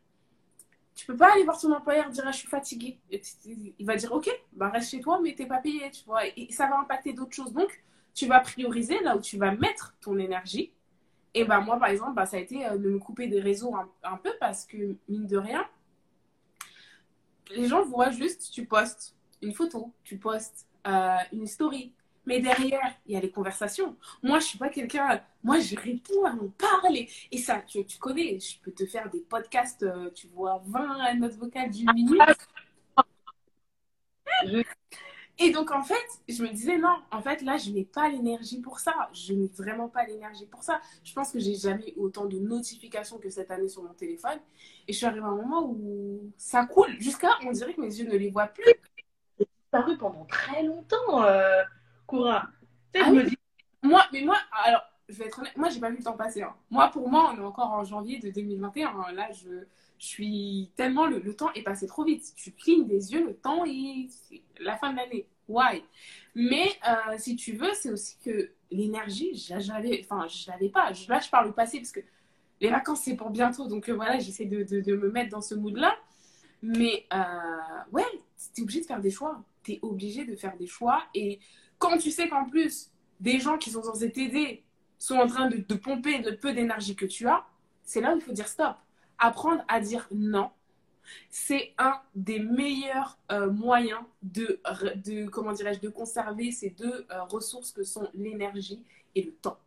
tu 0.95 1.05
peux 1.05 1.17
pas 1.17 1.33
aller 1.33 1.43
voir 1.43 1.59
ton 1.59 1.73
employeur 1.73 2.09
dire 2.09 2.23
ah, 2.25 2.31
je 2.31 2.37
suis 2.37 2.47
fatiguée. 2.47 2.97
il 3.11 3.85
va 3.85 3.97
dire 3.97 4.11
ok, 4.13 4.29
ben, 4.53 4.69
reste 4.69 4.91
chez 4.91 5.01
toi, 5.01 5.19
mais 5.21 5.35
tu 5.35 5.43
n'es 5.43 5.47
pas 5.47 5.59
payé. 5.59 5.91
Et 6.37 6.51
ça 6.51 6.67
va 6.67 6.79
impacter 6.79 7.13
d'autres 7.13 7.35
choses. 7.35 7.53
Donc, 7.53 7.83
tu 8.13 8.27
vas 8.27 8.39
prioriser 8.39 9.01
là 9.01 9.17
où 9.17 9.19
tu 9.19 9.37
vas 9.37 9.51
mettre 9.51 9.93
ton 10.01 10.17
énergie. 10.17 10.71
Et 11.33 11.43
ben 11.43 11.59
moi, 11.59 11.77
par 11.77 11.89
exemple, 11.89 12.13
bah, 12.13 12.25
ça 12.25 12.37
a 12.37 12.39
été 12.39 12.65
euh, 12.65 12.77
de 12.77 12.89
me 12.89 12.97
couper 12.97 13.27
des 13.27 13.41
réseaux 13.41 13.75
un, 13.75 14.17
peu 14.17 14.31
parce 14.39 14.65
que, 14.65 14.95
mine 15.09 15.27
de 15.27 15.37
rien, 15.37 15.67
les 17.51 17.67
gens 17.67 17.83
voient 17.83 18.11
juste, 18.11 18.51
tu 18.51 18.65
postes 18.65 19.15
une 19.41 19.53
photo, 19.53 19.93
tu 20.03 20.17
postes 20.17 20.67
euh, 20.87 21.17
une 21.31 21.47
story. 21.47 21.93
Mais 22.27 22.39
derrière, 22.39 22.95
il 23.05 23.13
y 23.13 23.15
a 23.15 23.19
les 23.19 23.29
conversations. 23.29 23.95
Moi, 24.23 24.39
je 24.39 24.45
suis 24.45 24.57
pas 24.57 24.69
quelqu'un. 24.69 25.21
Moi, 25.43 25.59
je 25.59 25.75
réponds, 25.75 26.25
on 26.41 26.49
parle. 26.49 26.97
Et, 27.31 27.37
ça, 27.37 27.61
tu, 27.67 27.85
tu, 27.85 27.99
connais, 27.99 28.39
je 28.39 28.59
peux 28.61 28.71
te 28.71 28.85
faire 28.87 29.11
des 29.11 29.19
podcasts, 29.19 29.83
euh, 29.83 30.09
tu 30.09 30.27
vois, 30.29 30.63
20 30.65 31.13
notes 31.15 31.35
vocales 31.35 31.69
d'une 31.69 31.91
minute. 31.93 32.19
Je 34.43 34.63
et 35.37 35.51
donc, 35.51 35.71
en 35.71 35.83
fait, 35.83 36.05
je 36.29 36.41
me 36.43 36.49
disais, 36.49 36.77
non, 36.77 36.95
en 37.11 37.21
fait, 37.21 37.41
là, 37.41 37.57
je 37.57 37.69
n'ai 37.69 37.83
pas 37.83 38.07
l'énergie 38.07 38.61
pour 38.61 38.79
ça. 38.79 39.09
Je 39.11 39.33
n'ai 39.33 39.47
vraiment 39.47 39.89
pas 39.89 40.05
l'énergie 40.05 40.45
pour 40.45 40.63
ça. 40.63 40.79
Je 41.03 41.13
pense 41.13 41.31
que 41.31 41.39
j'ai 41.39 41.55
jamais 41.55 41.89
eu 41.89 41.99
autant 41.99 42.25
de 42.25 42.39
notifications 42.39 43.17
que 43.17 43.29
cette 43.29 43.51
année 43.51 43.67
sur 43.67 43.83
mon 43.83 43.93
téléphone. 43.93 44.39
Et 44.87 44.93
je 44.93 44.97
suis 44.97 45.05
arrivée 45.05 45.25
à 45.25 45.29
un 45.29 45.35
moment 45.35 45.65
où 45.65 46.31
ça 46.37 46.65
coule. 46.65 46.95
Jusqu'à, 46.99 47.31
on 47.45 47.51
dirait 47.51 47.73
que 47.73 47.81
mes 47.81 47.93
yeux 47.93 48.07
ne 48.07 48.15
les 48.15 48.29
voient 48.29 48.47
plus. 48.47 48.73
J'ai 49.37 49.45
disparu 49.61 49.97
pendant 49.97 50.23
très 50.23 50.63
longtemps, 50.63 51.23
euh, 51.23 51.63
Koura. 52.07 52.47
Tu 52.93 52.99
sais, 52.99 53.05
je 53.05 53.09
ah 53.09 53.13
me 53.13 53.23
dis. 53.23 53.37
Moi, 53.83 54.03
mais 54.13 54.21
moi, 54.21 54.37
alors, 54.63 54.83
je 55.09 55.17
vais 55.17 55.25
être 55.25 55.39
honnête, 55.39 55.57
moi, 55.57 55.69
j'ai 55.69 55.81
pas 55.81 55.89
vu 55.89 55.97
le 55.97 56.03
temps 56.03 56.17
passer. 56.17 56.43
Hein. 56.43 56.55
Moi, 56.71 56.87
pour 56.89 57.09
moi, 57.09 57.33
on 57.33 57.37
est 57.37 57.45
encore 57.45 57.71
en 57.71 57.83
janvier 57.83 58.19
de 58.19 58.29
2021. 58.31 58.87
Hein. 58.87 59.11
Là, 59.11 59.29
je, 59.33 59.65
je 60.05 60.11
suis 60.11 60.71
tellement. 60.75 61.07
Le, 61.07 61.35
temps 61.35 61.51
est 61.53 61.63
passé 61.63 61.87
trop 61.87 62.03
vite. 62.03 62.33
Tu 62.35 62.51
clignes 62.51 62.87
des 62.87 63.11
yeux, 63.11 63.25
le 63.25 63.35
temps 63.35 63.65
est. 63.65 64.07
la 64.59 64.77
fin 64.77 64.91
de 64.91 64.97
l'année. 64.97 65.27
Why? 65.47 65.83
Mais 66.35 66.67
euh, 66.87 67.15
si 67.17 67.35
tu 67.35 67.53
veux, 67.53 67.73
c'est 67.73 67.91
aussi 67.91 68.17
que 68.23 68.51
l'énergie, 68.71 69.31
j'avais, 69.33 70.01
enfin, 70.03 70.27
je 70.27 70.49
l'avais 70.49 70.69
pas. 70.69 70.91
Là, 71.07 71.19
je 71.19 71.29
parle 71.29 71.47
au 71.47 71.53
passé 71.53 71.79
parce 71.79 71.91
que 71.91 72.01
les 72.61 72.69
vacances, 72.69 73.01
c'est 73.01 73.15
pour 73.15 73.31
bientôt. 73.31 73.67
Donc 73.67 73.89
euh, 73.89 73.93
voilà, 73.93 74.19
j'essaie 74.19 74.45
de, 74.45 74.95
me 74.95 75.09
mettre 75.09 75.31
dans 75.31 75.41
ce 75.41 75.55
mood-là. 75.55 75.95
Mais 76.61 77.05
euh, 77.13 77.19
ouais, 77.91 78.05
tu 78.53 78.61
es 78.61 78.63
obligé 78.63 78.81
de 78.81 78.85
faire 78.85 79.01
des 79.01 79.11
choix. 79.11 79.43
Tu 79.63 79.73
es 79.73 79.79
obligé 79.81 80.25
de 80.25 80.35
faire 80.35 80.55
des 80.57 80.67
choix. 80.67 81.03
Et 81.15 81.39
quand 81.79 81.97
tu 81.97 82.11
sais 82.11 82.29
qu'en 82.29 82.45
plus, 82.45 82.91
des 83.19 83.39
gens 83.39 83.57
qui 83.57 83.71
sont 83.71 83.83
censés 83.83 84.11
t'aider 84.11 84.63
sont 84.99 85.15
en 85.15 85.27
train 85.27 85.49
de, 85.49 85.57
de 85.57 85.75
pomper 85.75 86.19
le 86.19 86.37
peu 86.37 86.53
d'énergie 86.53 86.95
que 86.95 87.05
tu 87.05 87.27
as, 87.27 87.45
c'est 87.83 88.01
là 88.01 88.13
où 88.13 88.17
il 88.17 88.21
faut 88.21 88.33
dire 88.33 88.47
stop. 88.47 88.75
Apprendre 89.19 89.63
à 89.67 89.79
dire 89.79 90.07
non 90.11 90.51
c'est 91.29 91.73
un 91.77 91.99
des 92.15 92.39
meilleurs 92.39 93.17
euh, 93.31 93.49
moyens 93.49 94.01
de, 94.23 94.59
comment 95.31 95.51
dirais-je, 95.51 95.79
de 95.79 95.89
conserver 95.89 96.51
ces 96.51 96.71
deux 96.71 97.05
euh, 97.11 97.23
ressources 97.23 97.71
que 97.71 97.83
sont 97.83 98.07
l'énergie 98.13 98.83
et 99.15 99.23
le 99.23 99.31
temps. 99.31 99.57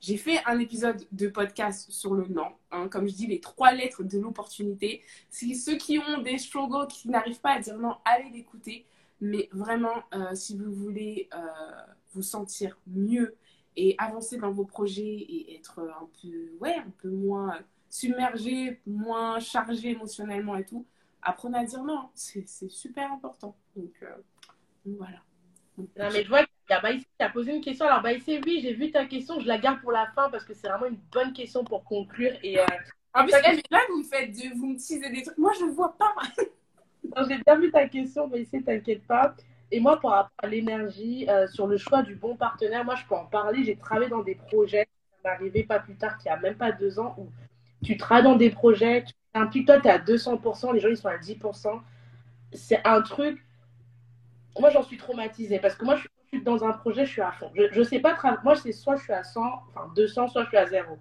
J'ai 0.00 0.16
fait 0.16 0.40
un 0.46 0.58
épisode 0.58 1.06
de 1.12 1.28
podcast 1.28 1.90
sur 1.92 2.14
le 2.14 2.26
non, 2.26 2.48
hein, 2.72 2.88
comme 2.88 3.06
je 3.06 3.14
dis, 3.14 3.26
les 3.28 3.40
trois 3.40 3.72
lettres 3.72 4.02
de 4.02 4.18
l'opportunité. 4.18 5.02
Si 5.30 5.54
ceux 5.54 5.76
qui 5.76 5.98
ont 5.98 6.22
des 6.22 6.38
struggles, 6.38 6.88
qui 6.88 7.08
n'arrivent 7.08 7.40
pas 7.40 7.52
à 7.52 7.60
dire 7.60 7.78
non, 7.78 7.96
allez 8.04 8.30
l'écouter. 8.30 8.84
Mais 9.20 9.48
vraiment, 9.52 10.02
euh, 10.14 10.34
si 10.34 10.56
vous 10.56 10.72
voulez 10.72 11.28
vous 12.12 12.22
sentir 12.22 12.76
mieux 12.88 13.36
et 13.76 13.94
avancer 13.96 14.36
dans 14.36 14.50
vos 14.50 14.64
projets 14.64 15.02
et 15.02 15.56
être 15.56 15.78
un 15.78 16.08
peu, 16.20 16.52
ouais, 16.60 16.74
un 16.74 16.90
peu 17.00 17.08
moins 17.08 17.56
submergé, 17.92 18.80
moins 18.86 19.38
chargé 19.38 19.90
émotionnellement 19.90 20.56
et 20.56 20.64
tout, 20.64 20.86
apprenez 21.20 21.58
à 21.58 21.64
dire 21.64 21.84
non. 21.84 22.08
C'est 22.14 22.46
super 22.70 23.12
important. 23.12 23.54
Donc, 23.76 23.92
euh, 24.02 24.06
voilà. 24.86 25.18
non, 25.76 26.08
mais 26.10 26.24
je 26.24 26.28
vois 26.28 26.40
qu'il 26.40 26.70
y 26.70 26.72
a 26.72 26.80
Baïsé 26.80 27.06
qui 27.18 27.22
a 27.22 27.28
posé 27.28 27.54
une 27.54 27.60
question. 27.60 27.86
Alors, 27.86 28.00
Baïsé, 28.00 28.40
oui, 28.46 28.60
j'ai 28.62 28.72
vu 28.72 28.90
ta 28.90 29.04
question. 29.04 29.38
Je 29.40 29.46
la 29.46 29.58
garde 29.58 29.82
pour 29.82 29.92
la 29.92 30.06
fin 30.14 30.30
parce 30.30 30.42
que 30.42 30.54
c'est 30.54 30.68
vraiment 30.68 30.86
une 30.86 31.00
bonne 31.12 31.34
question 31.34 31.64
pour 31.64 31.84
conclure. 31.84 32.32
Et, 32.42 32.58
euh, 32.58 32.64
en 33.12 33.24
plus, 33.24 33.32
là, 33.70 33.80
vous 33.90 33.98
me 33.98 34.04
faites, 34.04 34.34
vous 34.56 34.68
me 34.68 34.76
teasez 34.76 35.10
des 35.10 35.22
trucs. 35.22 35.36
Moi, 35.36 35.52
je 35.60 35.66
ne 35.66 35.72
vois 35.72 35.94
pas. 35.98 36.14
j'ai 37.28 37.38
bien 37.44 37.56
vu 37.56 37.70
ta 37.70 37.86
question, 37.88 38.26
Baïsé, 38.26 38.62
t'inquiète 38.62 39.06
pas. 39.06 39.34
Et 39.70 39.80
moi, 39.80 40.00
par 40.00 40.12
rapport 40.12 40.32
à 40.38 40.46
l'énergie, 40.46 41.28
euh, 41.28 41.46
sur 41.46 41.66
le 41.66 41.76
choix 41.76 42.02
du 42.02 42.14
bon 42.14 42.36
partenaire, 42.36 42.86
moi, 42.86 42.94
je 42.94 43.04
peux 43.04 43.14
en 43.14 43.26
parler. 43.26 43.64
J'ai 43.64 43.76
travaillé 43.76 44.08
dans 44.08 44.22
des 44.22 44.36
projets. 44.36 44.88
Ça 45.10 45.28
m'est 45.28 45.34
arrivé 45.34 45.64
pas 45.64 45.78
plus 45.78 45.94
tard 45.94 46.16
qu'il 46.16 46.32
n'y 46.32 46.38
a 46.38 46.40
même 46.40 46.56
pas 46.56 46.72
deux 46.72 46.98
ans 46.98 47.14
où 47.18 47.28
tu 47.82 47.96
travailles 47.96 48.24
dans 48.24 48.36
des 48.36 48.50
projets, 48.50 49.04
tu 49.04 49.12
impliques, 49.34 49.66
toi, 49.66 49.80
tu 49.80 49.88
es 49.88 49.90
à 49.90 49.98
200%, 49.98 50.72
les 50.72 50.80
gens, 50.80 50.88
ils 50.88 50.96
sont 50.96 51.08
à 51.08 51.16
10%. 51.16 51.80
C'est 52.52 52.86
un 52.86 53.00
truc. 53.02 53.44
Moi, 54.58 54.70
j'en 54.70 54.82
suis 54.82 54.96
traumatisée 54.96 55.58
parce 55.58 55.74
que 55.74 55.84
moi, 55.84 55.96
je 55.96 56.06
suis 56.28 56.42
dans 56.42 56.64
un 56.64 56.72
projet, 56.72 57.06
je 57.06 57.10
suis 57.10 57.22
à 57.22 57.32
fond. 57.32 57.50
Je 57.54 57.78
ne 57.78 57.84
sais 57.84 58.00
pas, 58.00 58.16
moi, 58.44 58.56
c'est 58.56 58.72
soit 58.72 58.96
je 58.96 59.02
suis 59.04 59.12
à 59.12 59.24
100, 59.24 59.40
enfin 59.40 59.90
200, 59.96 60.28
soit 60.28 60.44
je 60.44 60.48
suis 60.48 60.56
à 60.58 60.66
0. 60.66 60.98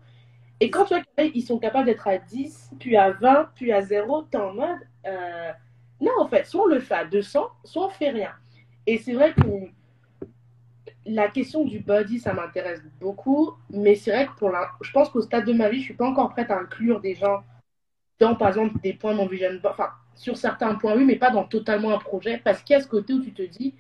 Et 0.60 0.70
quand 0.70 0.86
tu 0.86 0.94
vois 0.94 1.04
qu'ils 1.28 1.44
sont 1.44 1.58
capables 1.58 1.86
d'être 1.86 2.08
à 2.08 2.18
10, 2.18 2.72
puis 2.80 2.96
à 2.96 3.12
20, 3.12 3.50
puis 3.56 3.72
à 3.72 3.82
0, 3.82 4.28
tu 4.32 4.38
es 4.38 4.40
en 4.40 4.54
mode. 4.54 4.80
Euh, 5.06 5.52
non, 6.00 6.12
en 6.20 6.28
fait, 6.28 6.46
soit 6.46 6.64
on 6.64 6.68
le 6.68 6.80
fait 6.80 6.94
à 6.94 7.06
200, 7.06 7.48
soit 7.64 7.86
on 7.88 7.90
fait 7.90 8.10
rien. 8.10 8.32
Et 8.86 8.98
c'est 8.98 9.14
vrai 9.14 9.34
que 9.34 9.42
la 11.06 11.28
question 11.30 11.66
du 11.66 11.80
body, 11.80 12.20
ça 12.20 12.34
m'intéresse 12.34 12.82
beaucoup, 13.00 13.54
mais 13.70 13.96
c'est 13.96 14.12
vrai 14.12 14.28
que 14.28 14.38
pour 14.38 14.50
la... 14.50 14.70
je 14.82 14.92
pense 14.92 15.10
qu'au 15.10 15.22
stade 15.22 15.46
de 15.46 15.54
ma 15.54 15.70
vie, 15.70 15.80
je 15.80 15.86
suis 15.86 15.94
pas 15.94 16.08
encore 16.08 16.30
prête 16.30 16.52
à 16.52 16.60
inclure 16.60 17.00
des 17.00 17.16
gens 17.16 17.44
dans, 18.20 18.36
par 18.36 18.50
exemple, 18.50 18.80
des 18.82 18.94
points 18.94 19.16
non 19.16 19.26
vision 19.26 19.50
Enfin, 19.64 19.90
sur 20.16 20.38
certains 20.38 20.76
points, 20.76 20.96
oui, 20.96 21.06
mais 21.06 21.16
pas 21.16 21.32
dans 21.32 21.44
totalement 21.44 21.92
un 21.92 21.98
projet, 21.98 22.40
parce 22.44 22.62
qu'il 22.62 22.76
y 22.76 22.78
a 22.78 22.82
ce 22.82 22.88
côté 22.88 23.14
où 23.14 23.22
tu 23.22 23.34
te 23.34 23.42
dis, 23.42 23.74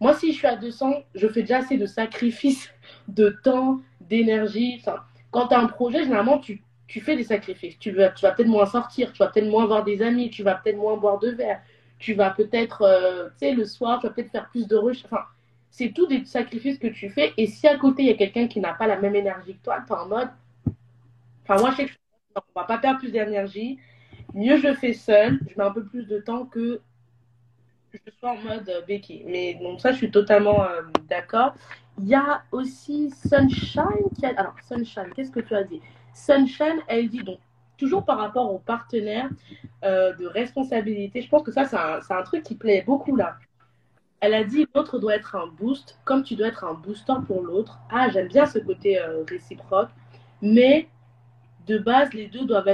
moi, 0.00 0.14
si 0.14 0.32
je 0.32 0.38
suis 0.38 0.46
à 0.46 0.56
200, 0.56 1.04
je 1.14 1.28
fais 1.28 1.42
déjà 1.42 1.58
assez 1.58 1.76
de 1.76 1.86
sacrifices 1.86 2.72
de 3.08 3.30
temps, 3.42 3.80
d'énergie. 4.00 4.82
Quand 5.30 5.48
tu 5.48 5.54
as 5.54 5.60
un 5.60 5.66
projet, 5.66 6.02
généralement, 6.02 6.38
tu, 6.38 6.62
tu 6.88 7.00
fais 7.00 7.16
des 7.16 7.24
sacrifices. 7.24 7.78
Tu 7.78 7.92
vas, 7.92 8.08
tu 8.08 8.22
vas 8.22 8.32
peut-être 8.32 8.48
moins 8.48 8.66
sortir, 8.66 9.12
tu 9.12 9.18
vas 9.18 9.28
peut-être 9.28 9.48
moins 9.48 9.66
voir 9.66 9.84
des 9.84 10.02
amis, 10.02 10.30
tu 10.30 10.42
vas 10.42 10.56
peut-être 10.56 10.78
moins 10.78 10.96
boire 10.96 11.18
de 11.18 11.30
verre, 11.30 11.60
tu 11.98 12.14
vas 12.14 12.30
peut-être, 12.30 12.82
euh, 12.82 13.28
tu 13.40 13.46
sais, 13.46 13.52
le 13.52 13.64
soir, 13.64 14.00
tu 14.00 14.06
vas 14.06 14.12
peut-être 14.12 14.32
faire 14.32 14.48
plus 14.50 14.66
de 14.66 14.76
recherche. 14.76 15.12
Enfin, 15.12 15.24
c'est 15.70 15.92
tout 15.92 16.06
des 16.06 16.24
sacrifices 16.24 16.78
que 16.78 16.88
tu 16.88 17.08
fais. 17.10 17.32
Et 17.36 17.46
si 17.46 17.66
à 17.66 17.76
côté, 17.78 18.02
il 18.02 18.08
y 18.08 18.12
a 18.12 18.16
quelqu'un 18.16 18.48
qui 18.48 18.60
n'a 18.60 18.74
pas 18.74 18.86
la 18.86 18.98
même 18.98 19.14
énergie 19.14 19.54
que 19.54 19.62
toi, 19.62 19.78
tu 19.86 19.92
en 19.92 20.06
mode. 20.06 20.28
Enfin, 21.44 21.60
moi, 21.60 21.70
je 21.70 21.76
sais 21.76 21.86
que 21.86 21.92
on 22.36 22.60
va 22.60 22.66
pas 22.66 22.78
perdre 22.78 23.00
plus 23.00 23.10
d'énergie. 23.10 23.78
Mieux 24.34 24.56
je 24.56 24.72
fais 24.74 24.92
seul, 24.92 25.40
je 25.48 25.58
mets 25.58 25.64
un 25.64 25.72
peu 25.72 25.84
plus 25.84 26.06
de 26.06 26.20
temps 26.20 26.46
que 26.46 26.80
je 27.92 28.12
sois 28.18 28.32
en 28.32 28.36
mode 28.36 28.68
euh, 28.68 28.82
béquille. 28.86 29.24
Mais 29.26 29.54
donc, 29.54 29.80
ça, 29.80 29.92
je 29.92 29.96
suis 29.96 30.10
totalement 30.10 30.62
euh, 30.62 30.82
d'accord. 31.08 31.54
Il 31.98 32.08
y 32.08 32.14
a 32.14 32.42
aussi 32.52 33.10
Sunshine 33.10 34.08
qui 34.16 34.26
a. 34.26 34.30
Alors, 34.36 34.54
Sunshine, 34.66 35.12
qu'est-ce 35.14 35.32
que 35.32 35.40
tu 35.40 35.54
as 35.54 35.64
dit? 35.64 35.80
Sunshine, 36.14 36.80
elle 36.86 37.08
dit 37.08 37.22
donc, 37.22 37.38
toujours 37.76 38.04
par 38.04 38.18
rapport 38.18 38.52
aux 38.52 38.58
partenaires 38.58 39.30
euh, 39.84 40.14
de 40.14 40.26
responsabilité, 40.26 41.22
je 41.22 41.28
pense 41.28 41.42
que 41.42 41.52
ça, 41.52 41.64
c'est 41.64 42.14
un, 42.14 42.22
truc 42.22 42.42
qui 42.42 42.54
plaît 42.54 42.84
beaucoup 42.86 43.16
là. 43.16 43.36
Elle 44.20 44.34
a 44.34 44.44
dit 44.44 44.66
l'autre 44.74 44.98
doit 44.98 45.14
être 45.14 45.34
un 45.34 45.46
boost, 45.46 45.98
comme 46.04 46.22
tu 46.22 46.36
dois 46.36 46.48
être 46.48 46.64
un 46.64 46.74
booster 46.74 47.14
pour 47.26 47.42
l'autre. 47.42 47.78
Ah, 47.90 48.10
j'aime 48.10 48.28
bien 48.28 48.46
ce 48.46 48.58
côté 48.58 49.00
euh, 49.00 49.24
réciproque. 49.24 49.88
Mais 50.42 50.88
de 51.66 51.78
base, 51.78 52.12
les 52.12 52.26
deux 52.28 52.44
doivent 52.44 52.68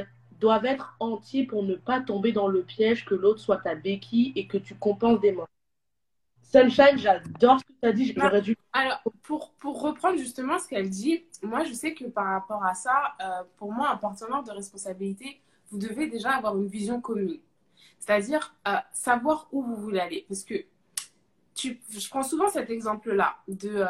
être, 0.64 0.96
entiers 1.00 1.44
pour 1.44 1.62
ne 1.62 1.74
pas 1.74 2.00
tomber 2.00 2.32
dans 2.32 2.48
le 2.48 2.62
piège 2.62 3.04
que 3.04 3.14
l'autre 3.14 3.40
soit 3.40 3.58
ta 3.58 3.74
béquille 3.74 4.32
et 4.36 4.46
que 4.46 4.58
tu 4.58 4.74
compenses 4.74 5.20
des 5.20 5.32
manques. 5.32 5.48
Sunshine, 6.42 6.96
j'adore 6.96 7.58
ce 7.60 7.64
que 7.64 7.72
tu 7.80 7.88
as 7.88 7.92
dit. 7.92 8.14
J'aurais 8.16 8.42
dû. 8.42 8.56
Alors, 8.72 9.02
pour, 9.22 9.52
pour 9.52 9.80
reprendre 9.82 10.18
justement 10.18 10.58
ce 10.58 10.68
qu'elle 10.68 10.90
dit, 10.90 11.24
moi, 11.42 11.64
je 11.64 11.72
sais 11.72 11.94
que 11.94 12.04
par 12.04 12.26
rapport 12.26 12.64
à 12.64 12.74
ça, 12.74 13.14
euh, 13.20 13.42
pour 13.56 13.72
moi, 13.72 13.90
un 13.90 13.96
partenaire 13.96 14.42
de 14.42 14.50
responsabilité, 14.50 15.40
vous 15.70 15.78
devez 15.78 16.08
déjà 16.08 16.30
avoir 16.30 16.56
une 16.56 16.68
vision 16.68 17.00
commune. 17.00 17.38
C'est-à-dire 17.98 18.54
euh, 18.68 18.76
savoir 18.92 19.48
où 19.52 19.62
vous 19.62 19.76
voulez 19.76 20.00
aller. 20.00 20.24
Parce 20.28 20.44
que 20.44 20.54
je 21.56 22.08
prends 22.08 22.22
souvent 22.22 22.48
cet 22.48 22.70
exemple-là 22.70 23.36
de, 23.48 23.70
euh, 23.76 23.86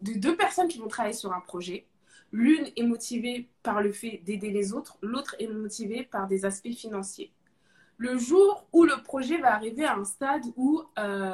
de 0.00 0.14
deux 0.14 0.36
personnes 0.36 0.68
qui 0.68 0.78
vont 0.78 0.88
travailler 0.88 1.14
sur 1.14 1.32
un 1.32 1.40
projet. 1.40 1.86
L'une 2.32 2.70
est 2.76 2.82
motivée 2.82 3.50
par 3.62 3.82
le 3.82 3.92
fait 3.92 4.22
d'aider 4.24 4.50
les 4.50 4.72
autres, 4.72 4.96
l'autre 5.02 5.36
est 5.38 5.48
motivée 5.48 6.04
par 6.04 6.26
des 6.26 6.44
aspects 6.44 6.72
financiers. 6.72 7.32
Le 7.98 8.16
jour 8.16 8.66
où 8.72 8.84
le 8.84 9.02
projet 9.02 9.36
va 9.38 9.54
arriver 9.54 9.84
à 9.84 9.96
un 9.96 10.04
stade 10.04 10.44
où 10.56 10.82
euh, 10.98 11.32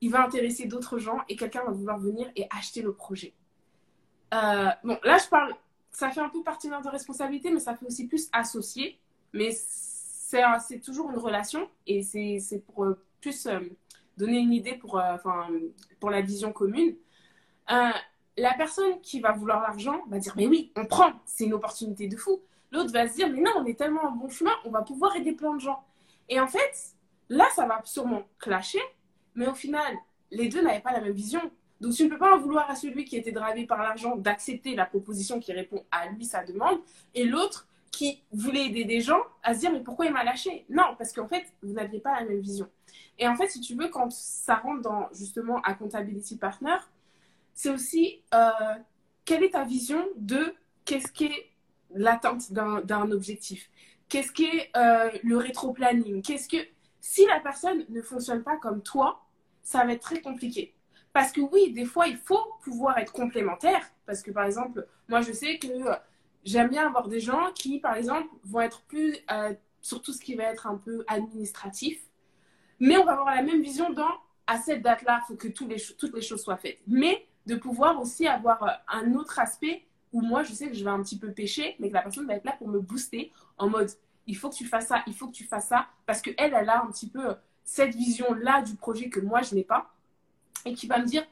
il 0.00 0.10
va 0.10 0.24
intéresser 0.24 0.66
d'autres 0.66 0.98
gens 0.98 1.18
et 1.28 1.36
quelqu'un 1.36 1.64
va 1.64 1.72
vouloir 1.72 1.98
venir 1.98 2.30
et 2.36 2.46
acheter 2.50 2.80
le 2.80 2.92
projet. 2.92 3.34
Euh, 4.34 4.68
bon, 4.84 4.98
là, 5.02 5.18
je 5.18 5.28
parle, 5.28 5.52
ça 5.90 6.10
fait 6.10 6.20
un 6.20 6.28
peu 6.28 6.42
partenaire 6.44 6.80
de 6.80 6.88
responsabilité, 6.88 7.50
mais 7.50 7.60
ça 7.60 7.74
fait 7.74 7.86
aussi 7.86 8.06
plus 8.06 8.28
associé. 8.32 9.00
Mais 9.32 9.50
c'est 9.52 10.80
toujours 10.80 11.10
une 11.10 11.18
relation 11.18 11.68
et 11.86 12.02
c'est 12.02 12.62
pour 12.66 12.86
plus 13.20 13.48
donner 14.16 14.38
une 14.38 14.52
idée 14.52 14.74
pour, 14.74 14.98
euh, 14.98 15.16
pour 16.00 16.10
la 16.10 16.20
vision 16.20 16.52
commune. 16.52 16.94
Euh, 17.70 17.90
la 18.36 18.54
personne 18.54 19.00
qui 19.00 19.20
va 19.20 19.32
vouloir 19.32 19.62
l'argent 19.62 20.02
va 20.08 20.18
dire 20.18 20.34
mais 20.36 20.46
oui, 20.46 20.72
on 20.76 20.86
prend, 20.86 21.12
c'est 21.24 21.44
une 21.44 21.54
opportunité 21.54 22.08
de 22.08 22.16
fou. 22.16 22.40
L'autre 22.70 22.92
va 22.92 23.08
se 23.08 23.14
dire 23.14 23.30
mais 23.30 23.40
non, 23.40 23.52
on 23.56 23.64
est 23.64 23.78
tellement 23.78 24.04
en 24.04 24.12
bon 24.12 24.28
chemin, 24.28 24.52
on 24.64 24.70
va 24.70 24.82
pouvoir 24.82 25.16
aider 25.16 25.32
plein 25.32 25.54
de 25.54 25.60
gens. 25.60 25.84
Et 26.28 26.40
en 26.40 26.46
fait, 26.46 26.94
là, 27.28 27.46
ça 27.54 27.66
va 27.66 27.80
sûrement 27.84 28.24
clasher, 28.38 28.82
mais 29.34 29.46
au 29.46 29.54
final, 29.54 29.96
les 30.30 30.48
deux 30.48 30.62
n'avaient 30.62 30.80
pas 30.80 30.92
la 30.92 31.00
même 31.00 31.12
vision. 31.12 31.40
Donc 31.80 31.92
tu 31.92 32.04
ne 32.04 32.08
peux 32.08 32.18
pas 32.18 32.34
en 32.34 32.38
vouloir 32.38 32.70
à 32.70 32.74
celui 32.74 33.04
qui 33.04 33.16
était 33.16 33.32
dravé 33.32 33.66
par 33.66 33.82
l'argent 33.82 34.16
d'accepter 34.16 34.74
la 34.74 34.86
proposition 34.86 35.40
qui 35.40 35.52
répond 35.52 35.84
à 35.90 36.08
lui 36.08 36.24
sa 36.24 36.42
demande, 36.42 36.78
et 37.14 37.24
l'autre 37.24 37.68
qui 37.90 38.22
voulait 38.32 38.66
aider 38.66 38.84
des 38.84 39.00
gens 39.00 39.20
à 39.42 39.54
se 39.54 39.60
dire 39.60 39.72
mais 39.72 39.80
pourquoi 39.80 40.06
il 40.06 40.12
m'a 40.12 40.24
lâché? 40.24 40.66
Non, 40.68 40.94
parce 40.98 41.12
qu'en 41.12 41.28
fait, 41.28 41.44
vous 41.62 41.72
n'aviez 41.72 42.00
pas 42.00 42.20
la 42.20 42.26
même 42.26 42.40
vision. 42.40 42.68
Et 43.18 43.26
en 43.26 43.36
fait, 43.36 43.48
si 43.48 43.60
tu 43.60 43.74
veux, 43.74 43.88
quand 43.88 44.10
ça 44.12 44.56
rentre 44.56 44.82
dans 44.82 45.08
justement 45.12 45.60
Accountability 45.62 46.36
Partner, 46.36 46.76
c'est 47.54 47.70
aussi 47.70 48.20
euh, 48.34 48.50
quelle 49.24 49.42
est 49.44 49.50
ta 49.50 49.64
vision 49.64 50.06
de 50.16 50.54
qu'est-ce 50.84 51.10
qu'est 51.10 51.50
l'atteinte 51.94 52.52
d'un 52.52 53.10
objectif? 53.10 53.70
Qu'est-ce 54.08 54.32
qu'est 54.32 54.70
euh, 54.76 55.10
le 55.24 55.36
rétro-planning? 55.36 56.22
Qu'est-ce 56.22 56.48
que 56.48 56.62
si 57.00 57.24
la 57.26 57.40
personne 57.40 57.84
ne 57.88 58.02
fonctionne 58.02 58.42
pas 58.42 58.56
comme 58.56 58.82
toi, 58.82 59.24
ça 59.62 59.84
va 59.84 59.92
être 59.92 60.02
très 60.02 60.20
compliqué. 60.20 60.74
Parce 61.12 61.32
que 61.32 61.40
oui, 61.40 61.72
des 61.72 61.84
fois, 61.84 62.08
il 62.08 62.16
faut 62.16 62.54
pouvoir 62.62 62.98
être 62.98 63.12
complémentaire. 63.12 63.90
Parce 64.06 64.22
que 64.22 64.30
par 64.30 64.44
exemple, 64.44 64.86
moi, 65.08 65.22
je 65.22 65.32
sais 65.32 65.58
que 65.58 65.68
j'aime 66.46 66.70
bien 66.70 66.86
avoir 66.86 67.08
des 67.08 67.20
gens 67.20 67.52
qui, 67.54 67.78
par 67.78 67.94
exemple, 67.94 68.28
vont 68.44 68.60
être 68.60 68.80
plus 68.82 69.14
euh, 69.30 69.52
sur 69.82 70.00
tout 70.00 70.14
ce 70.14 70.20
qui 70.20 70.34
va 70.34 70.44
être 70.44 70.66
un 70.66 70.76
peu 70.76 71.04
administratif. 71.08 72.00
Mais 72.80 72.96
on 72.96 73.04
va 73.04 73.12
avoir 73.12 73.34
la 73.34 73.42
même 73.42 73.60
vision 73.60 73.92
dans 73.92 74.12
à 74.46 74.58
cette 74.58 74.80
date-là, 74.80 75.20
il 75.22 75.26
faut 75.26 75.36
que 75.36 75.48
toutes 75.48 75.68
les, 75.68 75.82
toutes 75.98 76.14
les 76.14 76.22
choses 76.22 76.40
soient 76.42 76.56
faites. 76.56 76.78
Mais 76.86 77.26
de 77.46 77.56
pouvoir 77.56 78.00
aussi 78.00 78.26
avoir 78.26 78.62
euh, 78.62 78.70
un 78.88 79.14
autre 79.14 79.38
aspect 79.38 79.84
où 80.12 80.22
moi, 80.22 80.44
je 80.44 80.52
sais 80.52 80.68
que 80.68 80.74
je 80.74 80.84
vais 80.84 80.90
un 80.90 81.02
petit 81.02 81.18
peu 81.18 81.32
pêcher, 81.32 81.76
mais 81.80 81.88
que 81.88 81.94
la 81.94 82.02
personne 82.02 82.26
va 82.26 82.34
être 82.34 82.44
là 82.44 82.52
pour 82.52 82.68
me 82.68 82.80
booster 82.80 83.32
en 83.58 83.68
mode 83.68 83.90
il 84.26 84.36
faut 84.36 84.50
que 84.50 84.56
tu 84.56 84.66
fasses 84.66 84.88
ça, 84.88 85.02
il 85.06 85.14
faut 85.14 85.28
que 85.28 85.32
tu 85.32 85.44
fasses 85.44 85.68
ça, 85.68 85.86
parce 86.04 86.20
qu'elle, 86.20 86.34
elle 86.38 86.68
a 86.68 86.82
un 86.82 86.86
petit 86.90 87.08
peu 87.08 87.36
cette 87.64 87.94
vision-là 87.94 88.62
du 88.62 88.74
projet 88.74 89.08
que 89.08 89.20
moi, 89.20 89.42
je 89.42 89.54
n'ai 89.54 89.64
pas. 89.64 89.92
et 90.64 90.74
qui 90.74 90.86
va 90.86 90.98
me 90.98 91.04
dire 91.04 91.24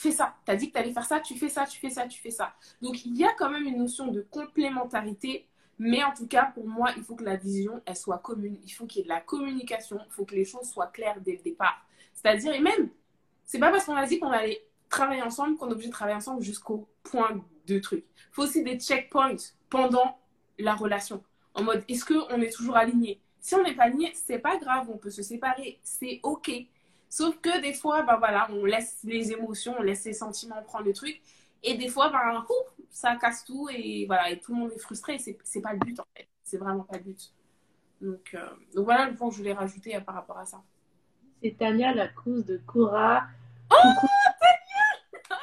fais 0.00 0.12
ça. 0.12 0.34
Tu 0.44 0.50
as 0.50 0.56
dit 0.56 0.68
que 0.68 0.72
tu 0.72 0.78
allais 0.78 0.92
faire 0.92 1.04
ça, 1.04 1.20
tu 1.20 1.36
fais 1.36 1.48
ça, 1.48 1.66
tu 1.66 1.78
fais 1.78 1.90
ça, 1.90 2.06
tu 2.06 2.20
fais 2.20 2.30
ça. 2.30 2.54
Donc, 2.80 3.04
il 3.04 3.16
y 3.16 3.24
a 3.24 3.32
quand 3.34 3.50
même 3.50 3.64
une 3.64 3.78
notion 3.78 4.08
de 4.08 4.26
complémentarité. 4.30 5.46
Mais 5.80 6.02
en 6.02 6.12
tout 6.12 6.26
cas, 6.26 6.50
pour 6.54 6.66
moi, 6.66 6.90
il 6.96 7.04
faut 7.04 7.14
que 7.14 7.22
la 7.22 7.36
vision, 7.36 7.80
elle 7.86 7.96
soit 7.96 8.18
commune. 8.18 8.58
Il 8.64 8.70
faut 8.70 8.86
qu'il 8.86 8.98
y 8.98 9.00
ait 9.02 9.04
de 9.04 9.08
la 9.08 9.20
communication. 9.20 10.00
Il 10.06 10.12
faut 10.12 10.24
que 10.24 10.34
les 10.34 10.44
choses 10.44 10.68
soient 10.68 10.88
claires 10.88 11.20
dès 11.20 11.32
le 11.32 11.42
départ. 11.42 11.86
C'est-à-dire, 12.14 12.52
et 12.52 12.60
même, 12.60 12.90
c'est 13.44 13.60
pas 13.60 13.70
parce 13.70 13.84
qu'on 13.84 13.94
a 13.94 14.06
dit 14.06 14.18
qu'on 14.18 14.30
allait 14.30 14.60
travailler 14.88 15.22
ensemble 15.22 15.56
qu'on 15.56 15.68
est 15.68 15.72
obligé 15.72 15.88
de 15.88 15.92
travailler 15.92 16.16
ensemble 16.16 16.42
jusqu'au 16.42 16.88
point 17.04 17.44
de 17.66 17.78
truc. 17.78 18.04
Il 18.16 18.32
faut 18.32 18.42
aussi 18.42 18.64
des 18.64 18.78
checkpoints 18.78 19.36
pendant 19.70 20.18
la 20.58 20.74
relation. 20.74 21.22
En 21.54 21.62
mode, 21.62 21.84
est-ce 21.88 22.04
qu'on 22.04 22.40
est 22.40 22.50
toujours 22.50 22.76
aligné? 22.76 23.20
Si 23.40 23.54
on 23.54 23.62
n'est 23.62 23.74
pas 23.74 23.84
aligné, 23.84 24.12
c'est 24.14 24.38
pas 24.38 24.56
grave, 24.56 24.88
on 24.92 24.96
peut 24.96 25.10
se 25.10 25.22
séparer. 25.22 25.78
C'est 25.82 26.20
OK. 26.22 26.50
Sauf 27.08 27.38
que 27.40 27.60
des 27.60 27.72
fois, 27.72 28.02
bah 28.02 28.16
voilà, 28.18 28.48
on 28.52 28.64
laisse 28.64 28.98
les 29.04 29.32
émotions, 29.32 29.74
on 29.78 29.82
laisse 29.82 30.04
les 30.04 30.12
sentiments 30.12 30.62
prendre 30.62 30.84
le 30.84 30.92
truc. 30.92 31.20
Et 31.62 31.74
des 31.76 31.88
fois, 31.88 32.10
bah, 32.10 32.46
ça 32.90 33.16
casse 33.16 33.44
tout 33.44 33.68
et 33.70 34.06
voilà, 34.06 34.30
et 34.30 34.38
tout 34.38 34.52
le 34.52 34.58
monde 34.60 34.72
est 34.72 34.78
frustré. 34.78 35.18
C'est, 35.18 35.38
c'est 35.42 35.60
pas 35.60 35.72
le 35.72 35.78
but 35.78 35.98
en 36.00 36.06
fait. 36.16 36.28
C'est 36.42 36.58
vraiment 36.58 36.84
pas 36.84 36.96
le 36.98 37.04
but. 37.04 37.32
Donc, 38.00 38.34
euh, 38.34 38.48
donc 38.74 38.84
voilà 38.84 39.08
le 39.08 39.16
point 39.16 39.28
que 39.28 39.34
je 39.34 39.38
voulais 39.38 39.52
rajouter 39.52 39.96
euh, 39.96 40.00
par 40.00 40.14
rapport 40.14 40.38
à 40.38 40.46
ça. 40.46 40.62
C'est 41.42 41.56
Tania, 41.56 41.94
la 41.94 42.08
cause 42.08 42.44
de 42.44 42.58
Cora. 42.58 43.24
Oh, 43.70 43.74
Tania 43.74 44.08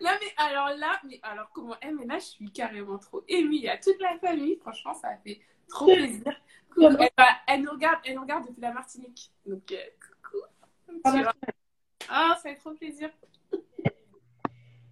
Là, 0.00 0.18
mais 0.20 0.34
alors 0.36 0.68
là, 0.76 1.00
mais 1.04 1.20
alors 1.22 1.50
comment 1.52 1.76
Eh, 1.82 1.90
mais 1.92 2.04
là, 2.04 2.18
je 2.18 2.24
suis 2.24 2.50
carrément 2.50 2.98
trop 2.98 3.24
émue. 3.28 3.56
Il 3.56 3.62
y 3.62 3.68
a 3.68 3.78
toute 3.78 4.00
la 4.00 4.18
famille. 4.18 4.56
Franchement, 4.56 4.94
ça 4.94 5.08
a 5.08 5.16
fait 5.16 5.40
trop 5.68 5.86
plaisir. 5.86 6.34
Elle, 6.80 7.08
elle, 7.46 7.62
nous 7.62 7.70
regarde, 7.70 7.98
elle 8.04 8.14
nous 8.14 8.22
regarde 8.22 8.46
depuis 8.46 8.60
la 8.60 8.72
Martinique. 8.72 9.32
Donc, 9.46 9.72
euh, 9.72 9.76
coucou. 10.22 10.44
Ah, 12.08 12.38
ça 12.42 12.50
fait 12.50 12.56
trop 12.56 12.72
plaisir. 12.72 13.10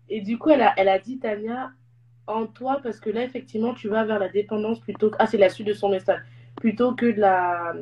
Et 0.09 0.21
du 0.21 0.39
coup, 0.39 0.51
elle 0.51 0.63
a, 0.63 0.75
elle 0.77 0.89
a 0.89 0.99
dit, 0.99 1.19
Tania, 1.19 1.73
en 2.27 2.47
toi, 2.47 2.81
parce 2.83 3.01
que 3.01 3.11
là, 3.11 3.25
effectivement, 3.25 3.75
tu 3.75 3.89
vas 3.89 4.05
vers 4.05 4.19
la 4.19 4.29
dépendance 4.29 4.81
plutôt 4.81 5.11
que. 5.11 5.17
Ah, 5.19 5.27
c'est 5.27 5.39
la 5.39 5.49
suite 5.49 5.67
de 5.67 5.73
son 5.73 5.89
message. 5.89 6.21
Plutôt 6.57 6.95
que 6.95 7.07
de 7.07 7.21
la. 7.21 7.73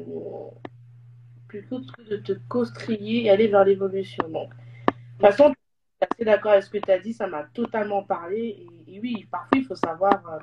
Plutôt 1.48 1.80
que 1.80 2.02
de 2.02 2.16
te 2.16 2.32
costrier 2.48 3.24
et 3.24 3.30
aller 3.30 3.48
vers 3.48 3.64
l'évolution. 3.64 4.28
Donc, 4.28 4.50
de 4.50 4.92
toute 4.92 5.20
façon, 5.20 5.48
je 5.48 5.54
suis 5.54 6.08
assez 6.14 6.24
d'accord 6.24 6.52
avec 6.52 6.64
ce 6.64 6.70
que 6.70 6.78
tu 6.78 6.90
as 6.90 6.98
dit, 6.98 7.12
ça 7.12 7.26
m'a 7.26 7.42
totalement 7.42 8.02
parlé. 8.02 8.66
Et, 8.86 9.00
oui, 9.00 9.26
parfois, 9.30 9.58
il 9.58 9.64
faut 9.64 9.74
savoir 9.74 10.22
euh, 10.28 10.38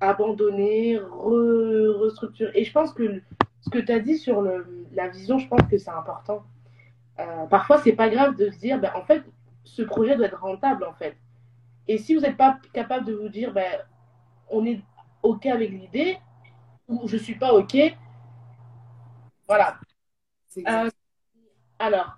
abandonner, 0.00 0.98
re, 0.98 1.98
restructurer. 2.00 2.52
Et 2.54 2.64
je 2.64 2.72
pense 2.72 2.92
que 2.92 3.22
ce 3.60 3.70
que 3.70 3.78
tu 3.78 3.92
as 3.92 4.00
dit 4.00 4.18
sur 4.18 4.42
le, 4.42 4.86
la 4.92 5.08
vision, 5.08 5.38
je 5.38 5.48
pense 5.48 5.62
que 5.70 5.78
c'est 5.78 5.90
important. 5.90 6.44
Euh, 7.20 7.46
parfois, 7.46 7.78
c'est 7.78 7.92
pas 7.92 8.08
grave 8.08 8.36
de 8.36 8.50
se 8.50 8.58
dire, 8.58 8.78
ben, 8.78 8.92
en 8.94 9.02
fait, 9.02 9.22
ce 9.64 9.82
projet 9.82 10.16
doit 10.16 10.26
être 10.26 10.40
rentable, 10.40 10.84
en 10.84 10.92
fait. 10.94 11.16
Et 11.88 11.98
si 11.98 12.14
vous 12.14 12.20
n'êtes 12.20 12.36
pas 12.36 12.58
capable 12.72 13.06
de 13.06 13.14
vous 13.14 13.28
dire, 13.28 13.52
ben, 13.52 13.80
on 14.50 14.64
est 14.66 14.80
OK 15.22 15.46
avec 15.46 15.70
l'idée, 15.70 16.18
ou 16.88 17.06
je 17.08 17.16
ne 17.16 17.22
suis 17.22 17.36
pas 17.36 17.52
OK, 17.54 17.76
voilà. 19.46 19.78
Euh, 20.66 20.90
alors, 21.78 22.16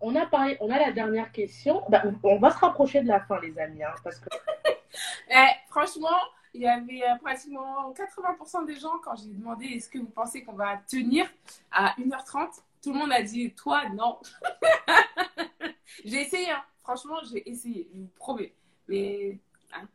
on 0.00 0.14
a 0.14 0.26
parlé, 0.26 0.56
on 0.60 0.70
a 0.70 0.78
la 0.78 0.92
dernière 0.92 1.32
question. 1.32 1.82
Ben, 1.88 2.18
on 2.22 2.38
va 2.38 2.50
se 2.50 2.58
rapprocher 2.58 3.02
de 3.02 3.08
la 3.08 3.20
fin, 3.20 3.40
les 3.40 3.58
amis, 3.58 3.82
hein, 3.82 3.94
parce 4.04 4.20
que. 4.20 4.28
eh, 5.30 5.48
franchement, 5.68 6.08
il 6.58 6.62
y 6.62 6.66
avait 6.66 7.02
euh, 7.04 7.14
pratiquement 7.22 7.92
80% 7.92 8.66
des 8.66 8.74
gens, 8.74 8.98
quand 9.04 9.14
j'ai 9.14 9.32
demandé 9.32 9.66
est-ce 9.66 9.88
que 9.88 9.98
vous 9.98 10.10
pensez 10.10 10.42
qu'on 10.42 10.54
va 10.54 10.76
tenir 10.88 11.24
à 11.70 11.94
1h30, 12.00 12.48
tout 12.82 12.92
le 12.92 12.98
monde 12.98 13.12
a 13.12 13.22
dit 13.22 13.52
toi, 13.52 13.88
non. 13.90 14.18
j'ai 16.04 16.22
essayé, 16.22 16.50
hein. 16.50 16.62
franchement, 16.82 17.18
j'ai 17.30 17.48
essayé, 17.48 17.88
je 17.94 18.00
vous 18.00 18.08
promets. 18.16 18.52
Mais 18.88 19.38
hein, 19.72 19.86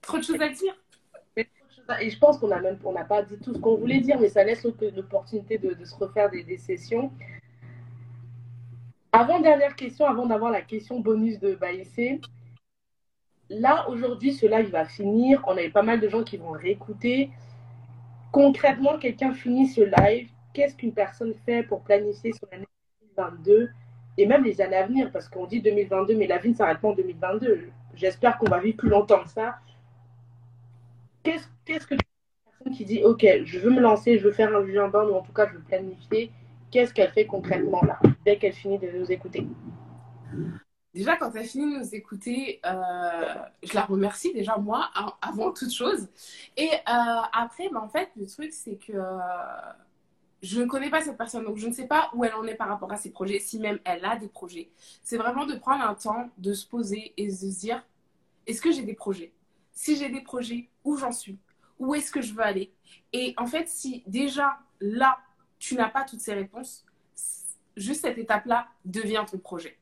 trop 0.00 0.16
de 0.16 0.22
choses 0.22 0.40
à 0.40 0.48
dire. 0.48 0.74
Et 2.00 2.10
je 2.10 2.18
pense 2.18 2.38
qu'on 2.38 2.48
n'a 2.48 2.60
même 2.60 2.78
on 2.82 2.94
pas 3.04 3.22
dit 3.22 3.38
tout 3.38 3.52
ce 3.52 3.58
qu'on 3.58 3.76
voulait 3.76 4.00
dire, 4.00 4.18
mais 4.18 4.30
ça 4.30 4.42
laisse 4.42 4.64
l'opportunité 4.64 5.58
de, 5.58 5.74
de, 5.74 5.84
se 5.84 5.94
refaire 5.94 6.30
des, 6.30 6.42
des 6.42 6.56
sessions. 6.56 7.12
Avant 9.12 9.38
dernière 9.40 9.76
question, 9.76 10.06
avant 10.06 10.26
d'avoir 10.26 10.50
la 10.50 10.62
question 10.62 10.98
bonus 10.98 11.38
de 11.38 11.54
Baïssé, 11.54 12.20
là, 13.50 13.88
aujourd'hui, 13.88 14.32
ce 14.32 14.46
live 14.46 14.70
va 14.70 14.84
finir. 14.84 15.42
On 15.46 15.56
a 15.56 15.62
eu 15.62 15.70
pas 15.70 15.82
mal 15.82 16.00
de 16.00 16.08
gens 16.08 16.24
qui 16.24 16.36
vont 16.36 16.50
réécouter. 16.50 17.30
Concrètement, 18.32 18.98
quelqu'un 18.98 19.32
finit 19.32 19.66
ce 19.66 19.82
live. 19.82 20.30
Qu'est-ce 20.52 20.74
qu'une 20.74 20.92
personne 20.92 21.34
fait 21.44 21.62
pour 21.62 21.82
planifier 21.82 22.32
son 22.32 22.46
année 22.52 22.66
2022 23.16 23.70
et 24.18 24.26
même 24.26 24.44
les 24.44 24.60
années 24.60 24.76
à 24.76 24.86
venir? 24.86 25.10
Parce 25.12 25.28
qu'on 25.28 25.46
dit 25.46 25.60
2022, 25.60 26.16
mais 26.16 26.26
la 26.26 26.38
vie 26.38 26.50
ne 26.50 26.54
s'arrête 26.54 26.80
pas 26.80 26.88
en 26.88 26.94
2022. 26.94 27.70
J'espère 27.94 28.38
qu'on 28.38 28.48
va 28.48 28.60
vivre 28.60 28.76
plus 28.76 28.88
longtemps 28.88 29.22
que 29.22 29.30
ça. 29.30 29.56
Qu'est-ce 31.22 31.46
qu'est-ce 31.64 31.86
que 31.86 31.94
personne 32.44 32.72
qui 32.72 32.84
dit 32.84 33.02
Ok, 33.04 33.26
je 33.44 33.58
veux 33.58 33.70
me 33.70 33.80
lancer, 33.80 34.18
je 34.18 34.24
veux 34.24 34.32
faire 34.32 34.54
un 34.54 34.88
board 34.88 35.10
ou 35.10 35.14
en 35.14 35.22
tout 35.22 35.32
cas, 35.32 35.48
je 35.48 35.54
veux 35.54 35.62
planifier 35.62 36.30
Qu'est-ce 36.70 36.92
qu'elle 36.92 37.10
fait 37.10 37.26
concrètement 37.26 37.82
là, 37.82 37.98
dès 38.24 38.36
qu'elle 38.36 38.52
finit 38.52 38.78
de 38.78 38.90
nous 38.90 39.10
écouter? 39.10 39.46
Déjà, 40.96 41.18
quand 41.18 41.30
elle 41.34 41.44
finit 41.44 41.74
de 41.74 41.78
nous 41.80 41.94
écouter, 41.94 42.58
euh, 42.64 43.34
je 43.62 43.74
la 43.74 43.82
remercie 43.82 44.32
déjà 44.32 44.56
moi, 44.56 44.90
avant 45.20 45.52
toute 45.52 45.70
chose. 45.70 46.08
Et 46.56 46.70
euh, 46.72 47.20
après, 47.34 47.68
bah, 47.68 47.82
en 47.82 47.88
fait, 47.90 48.08
le 48.16 48.24
truc, 48.26 48.50
c'est 48.50 48.76
que 48.76 48.94
euh, 48.94 49.18
je 50.40 50.62
ne 50.62 50.66
connais 50.66 50.88
pas 50.88 51.02
cette 51.02 51.18
personne, 51.18 51.44
donc 51.44 51.58
je 51.58 51.68
ne 51.68 51.74
sais 51.74 51.86
pas 51.86 52.10
où 52.14 52.24
elle 52.24 52.32
en 52.32 52.44
est 52.44 52.54
par 52.54 52.68
rapport 52.68 52.90
à 52.90 52.96
ses 52.96 53.10
projets, 53.10 53.40
si 53.40 53.58
même 53.58 53.78
elle 53.84 54.06
a 54.06 54.16
des 54.16 54.28
projets. 54.28 54.70
C'est 55.02 55.18
vraiment 55.18 55.44
de 55.44 55.54
prendre 55.56 55.84
un 55.84 55.94
temps, 55.94 56.30
de 56.38 56.54
se 56.54 56.66
poser 56.66 57.12
et 57.18 57.26
de 57.26 57.34
se 57.34 57.60
dire, 57.60 57.84
est-ce 58.46 58.62
que 58.62 58.72
j'ai 58.72 58.82
des 58.82 58.94
projets? 58.94 59.34
Si 59.72 59.96
j'ai 59.96 60.08
des 60.08 60.22
projets, 60.22 60.70
où 60.82 60.96
j'en 60.96 61.12
suis? 61.12 61.36
Où 61.78 61.94
est-ce 61.94 62.10
que 62.10 62.22
je 62.22 62.32
veux 62.32 62.42
aller? 62.42 62.72
Et 63.12 63.34
en 63.36 63.44
fait, 63.44 63.68
si 63.68 64.02
déjà 64.06 64.60
là, 64.80 65.18
tu 65.58 65.74
n'as 65.74 65.90
pas 65.90 66.04
toutes 66.04 66.20
ces 66.20 66.32
réponses, 66.32 66.86
juste 67.76 68.00
cette 68.00 68.16
étape-là 68.16 68.68
devient 68.86 69.26
ton 69.30 69.36
projet. 69.36 69.76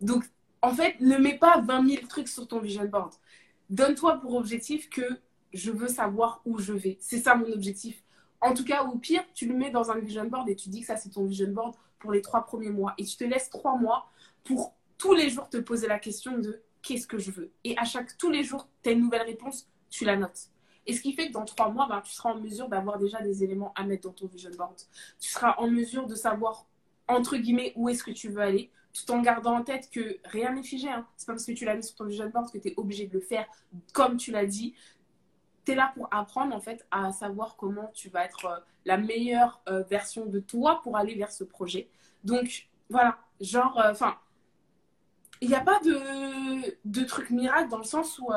Donc, 0.00 0.24
en 0.62 0.72
fait, 0.72 1.00
ne 1.00 1.16
mets 1.16 1.38
pas 1.38 1.60
20 1.60 1.88
000 1.88 2.06
trucs 2.06 2.28
sur 2.28 2.46
ton 2.46 2.60
vision 2.60 2.84
board. 2.84 3.12
Donne-toi 3.70 4.20
pour 4.20 4.34
objectif 4.34 4.88
que 4.90 5.20
je 5.52 5.70
veux 5.70 5.88
savoir 5.88 6.40
où 6.44 6.58
je 6.58 6.72
vais. 6.72 6.98
C'est 7.00 7.18
ça 7.18 7.34
mon 7.34 7.50
objectif. 7.52 8.02
En 8.40 8.54
tout 8.54 8.64
cas, 8.64 8.84
au 8.84 8.96
pire, 8.96 9.24
tu 9.34 9.46
le 9.46 9.54
mets 9.54 9.70
dans 9.70 9.90
un 9.90 9.98
vision 9.98 10.24
board 10.24 10.48
et 10.48 10.56
tu 10.56 10.68
dis 10.68 10.80
que 10.80 10.86
ça, 10.86 10.96
c'est 10.96 11.10
ton 11.10 11.24
vision 11.24 11.50
board 11.50 11.74
pour 11.98 12.12
les 12.12 12.22
trois 12.22 12.44
premiers 12.44 12.70
mois. 12.70 12.94
Et 12.98 13.04
tu 13.04 13.16
te 13.16 13.24
laisses 13.24 13.50
trois 13.50 13.76
mois 13.76 14.10
pour 14.44 14.74
tous 14.96 15.14
les 15.14 15.30
jours 15.30 15.48
te 15.48 15.56
poser 15.56 15.86
la 15.86 15.98
question 15.98 16.38
de 16.38 16.62
qu'est-ce 16.82 17.06
que 17.06 17.18
je 17.18 17.30
veux. 17.30 17.52
Et 17.64 17.76
à 17.78 17.84
chaque, 17.84 18.16
tous 18.18 18.30
les 18.30 18.44
jours, 18.44 18.68
tu 18.82 18.90
une 18.90 19.00
nouvelle 19.00 19.22
réponse, 19.22 19.68
tu 19.90 20.04
la 20.04 20.16
notes. 20.16 20.50
Et 20.86 20.94
ce 20.94 21.02
qui 21.02 21.12
fait 21.12 21.28
que 21.28 21.32
dans 21.32 21.44
trois 21.44 21.68
mois, 21.68 21.86
ben, 21.86 22.00
tu 22.00 22.12
seras 22.12 22.32
en 22.32 22.40
mesure 22.40 22.68
d'avoir 22.68 22.98
déjà 22.98 23.20
des 23.20 23.44
éléments 23.44 23.72
à 23.74 23.84
mettre 23.84 24.08
dans 24.08 24.14
ton 24.14 24.26
vision 24.26 24.50
board. 24.56 24.76
Tu 25.20 25.30
seras 25.30 25.54
en 25.58 25.68
mesure 25.68 26.06
de 26.06 26.14
savoir, 26.14 26.66
entre 27.08 27.36
guillemets, 27.36 27.72
où 27.76 27.88
est-ce 27.88 28.02
que 28.02 28.10
tu 28.10 28.30
veux 28.30 28.40
aller 28.40 28.70
tout 29.04 29.12
en 29.12 29.20
gardant 29.20 29.56
en 29.56 29.62
tête 29.62 29.90
que 29.90 30.18
rien 30.24 30.52
n'est 30.52 30.62
figé. 30.62 30.88
Hein. 30.88 31.06
C'est 31.16 31.26
pas 31.26 31.32
parce 31.32 31.44
que 31.44 31.52
tu 31.52 31.64
l'as 31.64 31.74
mis 31.74 31.82
sur 31.82 31.96
ton 31.96 32.04
vision 32.04 32.28
board 32.28 32.50
que 32.50 32.58
tu 32.58 32.68
es 32.68 32.74
obligé 32.76 33.06
de 33.06 33.14
le 33.14 33.20
faire 33.20 33.46
comme 33.92 34.16
tu 34.16 34.30
l'as 34.30 34.46
dit. 34.46 34.74
Tu 35.64 35.72
es 35.72 35.74
là 35.74 35.92
pour 35.94 36.08
apprendre 36.12 36.54
en 36.54 36.60
fait 36.60 36.86
à 36.90 37.12
savoir 37.12 37.56
comment 37.56 37.90
tu 37.94 38.08
vas 38.08 38.24
être 38.24 38.46
euh, 38.46 38.58
la 38.84 38.96
meilleure 38.96 39.60
euh, 39.68 39.82
version 39.82 40.26
de 40.26 40.40
toi 40.40 40.80
pour 40.82 40.96
aller 40.96 41.14
vers 41.14 41.32
ce 41.32 41.44
projet. 41.44 41.88
Donc 42.24 42.68
voilà, 42.88 43.18
genre, 43.40 43.78
euh, 43.80 43.92
enfin, 43.92 44.16
il 45.40 45.48
n'y 45.48 45.54
a 45.54 45.60
pas 45.60 45.78
de, 45.80 46.76
de 46.84 47.04
truc 47.04 47.30
miracle 47.30 47.68
dans 47.68 47.78
le 47.78 47.84
sens 47.84 48.18
où 48.18 48.30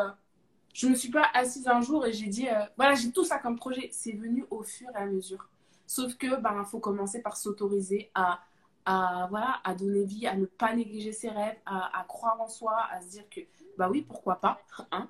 je 0.74 0.88
me 0.88 0.94
suis 0.94 1.10
pas 1.10 1.26
assise 1.34 1.68
un 1.68 1.82
jour 1.82 2.06
et 2.06 2.14
j'ai 2.14 2.28
dit, 2.28 2.48
voilà, 2.78 2.94
j'ai 2.94 3.12
tout 3.12 3.24
ça 3.24 3.40
comme 3.40 3.58
projet. 3.58 3.90
C'est 3.92 4.12
venu 4.12 4.46
au 4.52 4.62
fur 4.62 4.88
et 4.94 4.98
à 4.98 5.06
mesure. 5.08 5.50
Sauf 5.88 6.16
que, 6.16 6.40
ben, 6.40 6.64
faut 6.64 6.80
commencer 6.80 7.24
par 7.24 7.36
s'autoriser 7.38 8.12
à 8.14 8.40
à, 8.86 9.28
voilà, 9.30 9.62
à 9.64 9.74
donner 9.76 10.04
vie, 10.04 10.28
à 10.28 10.36
ne 10.36 10.46
pas 10.46 10.74
négliger 10.74 11.12
ses 11.12 11.30
rêves, 11.30 11.58
à, 11.66 12.00
à, 12.00 12.04
croire 12.04 12.40
en 12.40 12.48
soi, 12.48 12.78
à 12.92 13.02
se 13.02 13.10
dire 13.10 13.30
que, 13.30 13.42
bah 13.78 13.90
oui, 13.90 14.02
pourquoi 14.02 14.36
pas. 14.38 14.62
Hein? 14.92 15.10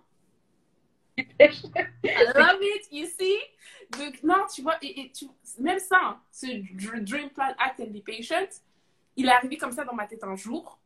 I 1.18 1.54
love 2.36 2.62
it, 2.62 2.88
you 2.92 3.06
see? 3.06 3.38
Donc, 3.98 4.24
non, 4.24 4.46
tu 4.54 4.62
vois, 4.62 4.78
et, 4.82 5.02
et 5.02 5.12
tu, 5.12 5.26
même 5.60 5.80
ça, 5.80 6.00
hein, 6.02 6.22
ce 6.32 6.48
Dream 7.02 7.30
Plan 7.30 7.54
Act 7.58 7.80
and 7.82 7.88
Be 7.88 8.04
Patient, 8.04 8.48
il 9.16 9.26
est 9.26 9.32
arrivé 9.32 9.58
comme 9.58 9.72
ça 9.72 9.84
dans 9.84 9.94
ma 9.94 10.08
tête 10.08 10.24
un 10.24 10.36
jour. 10.36 10.80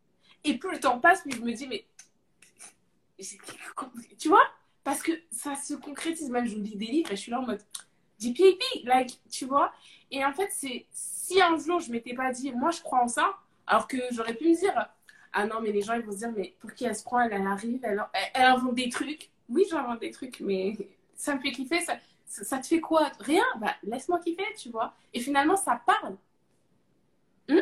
Et 0.44 0.58
plus 0.58 0.72
le 0.72 0.80
temps 0.80 1.00
passe, 1.00 1.22
plus 1.22 1.32
je 1.32 1.42
me 1.42 1.54
dis, 1.54 1.68
mais. 1.68 1.86
Tu 4.18 4.28
vois? 4.28 4.46
Parce 4.84 5.02
que 5.02 5.12
ça 5.32 5.56
se 5.56 5.74
concrétise. 5.74 6.30
Même, 6.30 6.46
je 6.46 6.56
lis 6.56 6.76
des 6.76 6.86
livres 6.86 7.12
et 7.12 7.16
je 7.16 7.22
suis 7.22 7.32
là 7.32 7.40
en 7.40 7.46
mode. 7.46 7.62
DPAP, 8.20 8.84
like, 8.84 9.20
tu 9.30 9.46
vois? 9.46 9.74
Et 10.16 10.24
en 10.24 10.32
fait, 10.32 10.48
c'est 10.50 10.86
si 10.92 11.42
un 11.42 11.58
jour 11.58 11.82
je 11.82 11.92
m'étais 11.92 12.14
pas 12.14 12.32
dit, 12.32 12.54
moi 12.54 12.72
je 12.72 12.82
crois 12.82 13.04
en 13.04 13.10
ça, 13.10 13.36
alors 13.68 13.86
que 13.86 13.98
j'aurais 14.12 14.34
pu 14.34 14.48
me 14.48 14.56
dire, 14.56 14.90
ah 15.34 15.46
non, 15.46 15.60
mais 15.62 15.74
les 15.74 15.82
gens 15.82 15.96
ils 15.96 16.04
vont 16.04 16.14
se 16.14 16.20
dire, 16.20 16.32
mais 16.34 16.56
pour 16.62 16.74
qui 16.74 16.86
elle 16.86 16.96
se 16.96 17.04
prend, 17.04 17.20
elle, 17.20 17.34
elle 17.34 17.46
arrive, 17.46 17.82
elle, 17.84 18.02
elle, 18.34 18.46
invente 18.46 18.76
des 18.76 18.88
trucs. 18.88 19.30
Oui, 19.50 19.66
j'invente 19.70 20.00
des 20.00 20.12
trucs, 20.12 20.40
mais 20.40 20.78
ça 21.16 21.36
me 21.36 21.42
fait 21.42 21.52
kiffer, 21.52 21.82
ça, 21.82 21.98
ça, 22.28 22.60
te 22.60 22.66
fait 22.66 22.80
quoi? 22.80 23.12
Rien, 23.20 23.44
bah 23.60 23.76
laisse-moi 23.84 24.20
kiffer, 24.20 24.46
tu 24.58 24.70
vois. 24.70 24.94
Et 25.14 25.20
finalement, 25.20 25.58
ça 25.58 25.82
parle. 25.86 26.16
Hmm? 27.50 27.60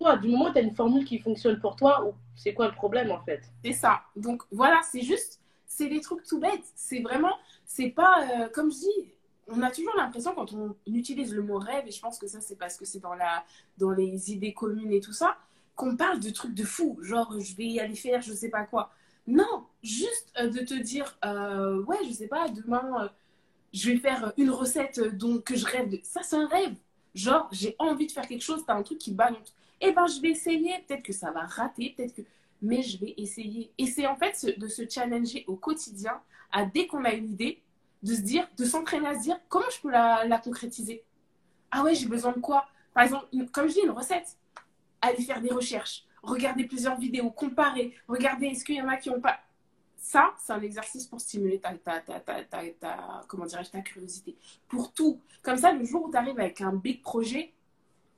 toi. 0.00 0.16
Du 0.16 0.28
moment 0.28 0.46
où 0.46 0.52
tu 0.52 0.58
as 0.58 0.62
une 0.62 0.74
formule 0.74 1.04
qui 1.04 1.20
fonctionne 1.20 1.60
pour 1.60 1.76
toi, 1.76 2.12
c'est 2.34 2.54
quoi 2.54 2.66
le 2.66 2.74
problème 2.74 3.12
en 3.12 3.22
fait? 3.22 3.40
C'est 3.64 3.72
ça. 3.72 4.02
Donc 4.16 4.42
voilà, 4.50 4.80
c'est 4.82 5.02
juste, 5.02 5.40
c'est 5.64 5.88
des 5.88 6.00
trucs 6.00 6.24
tout 6.24 6.40
bêtes. 6.40 6.64
C'est 6.74 7.02
vraiment, 7.02 7.36
c'est 7.64 7.90
pas, 7.90 8.26
euh, 8.26 8.48
comme 8.48 8.72
je 8.72 8.78
dis, 8.78 9.12
on 9.52 9.62
a 9.62 9.70
toujours 9.70 9.94
l'impression 9.96 10.34
quand 10.34 10.52
on 10.52 10.76
utilise 10.86 11.34
le 11.34 11.42
mot 11.42 11.58
rêve, 11.58 11.84
et 11.86 11.90
je 11.90 12.00
pense 12.00 12.18
que 12.18 12.26
ça 12.26 12.40
c'est 12.40 12.56
parce 12.56 12.76
que 12.76 12.84
c'est 12.84 13.00
dans, 13.00 13.14
dans 13.78 13.90
les 13.90 14.32
idées 14.32 14.52
communes 14.52 14.92
et 14.92 15.00
tout 15.00 15.12
ça, 15.12 15.36
qu'on 15.76 15.96
parle 15.96 16.20
de 16.20 16.30
trucs 16.30 16.54
de 16.54 16.64
fou, 16.64 16.98
genre 17.02 17.38
je 17.40 17.54
vais 17.56 17.66
y 17.66 17.80
aller 17.80 17.94
faire 17.94 18.20
je 18.22 18.32
sais 18.32 18.50
pas 18.50 18.64
quoi. 18.64 18.92
Non, 19.26 19.66
juste 19.82 20.32
euh, 20.38 20.48
de 20.48 20.60
te 20.60 20.74
dire, 20.74 21.16
euh, 21.24 21.82
ouais, 21.84 21.98
je 22.04 22.12
sais 22.12 22.26
pas, 22.26 22.48
demain 22.48 23.10
je 23.72 23.90
vais 23.90 23.98
faire 23.98 24.32
une 24.36 24.50
recette 24.50 25.00
dont, 25.16 25.38
que 25.38 25.56
je 25.56 25.64
rêve 25.64 25.88
de. 25.88 26.00
Ça 26.02 26.22
c'est 26.22 26.36
un 26.36 26.46
rêve. 26.46 26.74
Genre, 27.14 27.48
j'ai 27.52 27.76
envie 27.78 28.06
de 28.06 28.12
faire 28.12 28.26
quelque 28.26 28.42
chose, 28.42 28.64
t'as 28.66 28.74
un 28.74 28.82
truc 28.82 28.98
qui 28.98 29.12
balance. 29.12 29.54
Eh 29.80 29.92
ben, 29.92 30.06
je 30.06 30.20
vais 30.20 30.30
essayer. 30.30 30.72
Peut-être 30.86 31.02
que 31.02 31.12
ça 31.12 31.30
va 31.30 31.40
rater, 31.42 31.94
peut-être 31.96 32.14
que. 32.14 32.22
Mais 32.60 32.82
je 32.82 32.98
vais 32.98 33.14
essayer. 33.16 33.72
Et 33.78 33.86
c'est 33.86 34.06
en 34.06 34.16
fait 34.16 34.58
de 34.58 34.68
se 34.68 34.88
challenger 34.88 35.44
au 35.48 35.56
quotidien, 35.56 36.20
à 36.52 36.64
dès 36.64 36.86
qu'on 36.86 37.04
a 37.04 37.12
une 37.12 37.30
idée, 37.30 37.61
de 38.02 38.14
se 38.14 38.20
dire, 38.20 38.48
de 38.56 38.64
s'entraîner 38.64 39.08
à 39.08 39.14
se 39.14 39.22
dire 39.22 39.38
comment 39.48 39.70
je 39.74 39.80
peux 39.80 39.90
la, 39.90 40.40
concrétiser? 40.42 41.04
Ah 41.70 41.82
ouais, 41.82 41.94
j'ai 41.94 42.06
besoin 42.06 42.32
de 42.32 42.40
quoi? 42.40 42.66
Par 42.94 43.04
exemple, 43.04 43.26
comme 43.52 43.68
je 43.68 43.74
dis, 43.74 43.80
une 43.80 43.90
recette. 43.90 44.36
Aller 45.00 45.22
faire 45.22 45.40
des 45.40 45.50
recherches, 45.50 46.04
regarder 46.22 46.64
plusieurs 46.64 46.96
vidéos, 46.96 47.30
comparer, 47.30 47.92
regarder 48.06 48.46
est-ce 48.46 48.64
qu'il 48.64 48.76
y 48.76 48.82
en 48.82 48.88
a 48.88 48.96
qui 48.96 49.10
n'ont 49.10 49.20
pas? 49.20 49.40
Ça, 49.96 50.32
c'est 50.38 50.52
un 50.52 50.60
exercice 50.60 51.06
pour 51.06 51.20
stimuler 51.20 51.58
ta, 51.58 51.74
ta, 51.74 52.00
ta, 52.00 52.20
ta 52.20 53.24
comment 53.26 53.46
ta 53.46 53.80
curiosité. 53.80 54.36
Pour 54.68 54.92
tout. 54.92 55.20
Comme 55.42 55.56
ça, 55.56 55.72
le 55.72 55.84
jour 55.84 56.04
où 56.04 56.10
tu 56.10 56.16
arrives 56.16 56.38
avec 56.38 56.60
un 56.60 56.72
big 56.72 57.02
projet, 57.02 57.52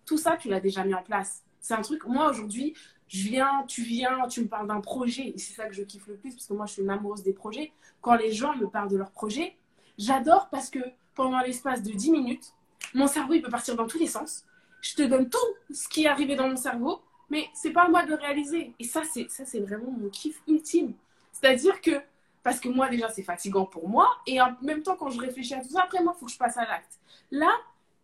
tout 0.04 0.18
ça, 0.18 0.36
tu 0.36 0.48
l'as 0.48 0.60
déjà 0.60 0.84
mis 0.84 0.94
en 0.94 1.02
place. 1.02 1.42
C'est 1.60 1.74
un 1.74 1.82
truc, 1.82 2.06
moi 2.06 2.28
aujourd'hui, 2.28 2.74
je 3.08 3.28
viens, 3.28 3.64
tu 3.66 3.82
viens, 3.82 4.26
tu 4.28 4.42
me 4.42 4.48
parles 4.48 4.66
d'un 4.66 4.80
projet. 4.80 5.28
Et 5.28 5.38
c'est 5.38 5.54
ça 5.54 5.66
que 5.66 5.74
je 5.74 5.82
kiffe 5.82 6.06
le 6.06 6.16
plus, 6.16 6.34
parce 6.34 6.46
que 6.46 6.52
moi, 6.52 6.66
je 6.66 6.72
suis 6.72 6.82
une 6.82 6.90
amoureuse 6.90 7.22
des 7.22 7.32
projets. 7.32 7.72
Quand 8.00 8.16
les 8.16 8.32
gens 8.32 8.54
me 8.56 8.66
parlent 8.66 8.90
de 8.90 8.96
leur 8.96 9.10
projet, 9.10 9.56
J'adore 9.98 10.48
parce 10.50 10.70
que 10.70 10.80
pendant 11.14 11.40
l'espace 11.40 11.82
de 11.82 11.92
10 11.92 12.10
minutes, 12.10 12.52
mon 12.94 13.06
cerveau, 13.06 13.34
il 13.34 13.42
peut 13.42 13.50
partir 13.50 13.76
dans 13.76 13.86
tous 13.86 13.98
les 13.98 14.06
sens. 14.06 14.44
Je 14.80 14.94
te 14.94 15.02
donne 15.02 15.30
tout 15.30 15.38
ce 15.72 15.88
qui 15.88 16.04
est 16.04 16.08
arrivé 16.08 16.36
dans 16.36 16.48
mon 16.48 16.56
cerveau, 16.56 17.00
mais 17.30 17.48
c'est 17.54 17.70
pas 17.70 17.84
à 17.84 17.88
moi 17.88 18.04
de 18.04 18.10
le 18.10 18.16
réaliser. 18.16 18.74
Et 18.78 18.84
ça, 18.84 19.02
c'est, 19.04 19.30
ça, 19.30 19.44
c'est 19.44 19.60
vraiment 19.60 19.90
mon 19.90 20.08
kiff 20.10 20.42
ultime. 20.46 20.92
C'est-à-dire 21.32 21.80
que, 21.80 22.02
parce 22.42 22.60
que 22.60 22.68
moi, 22.68 22.88
déjà, 22.88 23.08
c'est 23.08 23.22
fatigant 23.22 23.64
pour 23.64 23.88
moi, 23.88 24.10
et 24.26 24.40
en 24.40 24.54
même 24.60 24.82
temps, 24.82 24.96
quand 24.96 25.10
je 25.10 25.20
réfléchis 25.20 25.54
à 25.54 25.62
tout 25.62 25.70
ça, 25.70 25.82
après, 25.84 26.02
moi, 26.02 26.12
il 26.16 26.20
faut 26.20 26.26
que 26.26 26.32
je 26.32 26.38
passe 26.38 26.56
à 26.58 26.66
l'acte. 26.66 26.98
Là, 27.30 27.50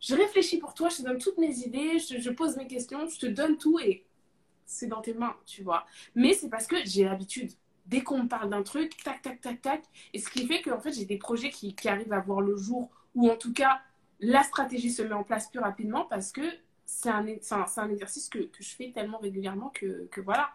je 0.01 0.15
réfléchis 0.15 0.59
pour 0.59 0.73
toi, 0.73 0.89
je 0.89 0.99
te 0.99 1.03
donne 1.03 1.19
toutes 1.19 1.39
mes 1.39 1.59
idées, 1.59 1.99
je, 1.99 2.19
je 2.19 2.31
pose 2.31 2.57
mes 2.57 2.67
questions, 2.67 3.07
je 3.07 3.19
te 3.19 3.27
donne 3.27 3.59
tout, 3.59 3.79
et 3.79 4.05
c'est 4.65 4.87
dans 4.87 5.03
tes 5.03 5.13
mains, 5.13 5.37
tu 5.47 5.63
vois. 5.63 5.85
Mais 6.15 6.33
c'est 6.33 6.49
parce 6.49 6.67
que 6.67 6.77
j'ai 6.85 7.05
l'habitude 7.05 7.53
dès 7.91 8.03
qu'on 8.03 8.23
me 8.23 8.29
parle 8.29 8.49
d'un 8.49 8.63
truc, 8.63 8.97
tac, 9.03 9.21
tac, 9.21 9.41
tac, 9.41 9.61
tac. 9.61 9.83
Et 10.15 10.21
ce 10.21 10.31
qui 10.31 10.47
fait 10.47 10.63
qu'en 10.63 10.81
fait, 10.81 10.93
j'ai 10.93 11.05
des 11.05 11.19
projets 11.19 11.51
qui, 11.51 11.75
arrivent 11.87 12.13
à 12.13 12.21
voir 12.21 12.41
le 12.41 12.57
jour, 12.57 12.89
ou 13.15 13.29
en 13.29 13.37
tout 13.37 13.53
cas, 13.53 13.81
la 14.21 14.43
stratégie 14.45 14.91
se 14.91 15.03
met 15.03 15.13
en 15.13 15.25
place 15.25 15.51
plus 15.51 15.59
rapidement 15.59 16.05
parce 16.05 16.31
que 16.31 16.43
c'est 16.87 17.09
un, 17.09 17.27
un, 17.27 17.65
un, 17.77 17.91
exercice 17.91 18.29
que, 18.29 18.39
que, 18.39 18.63
je 18.63 18.75
fais 18.77 18.93
tellement 18.93 19.19
régulièrement 19.19 19.71
que, 19.71 20.07
que, 20.11 20.21
voilà. 20.21 20.51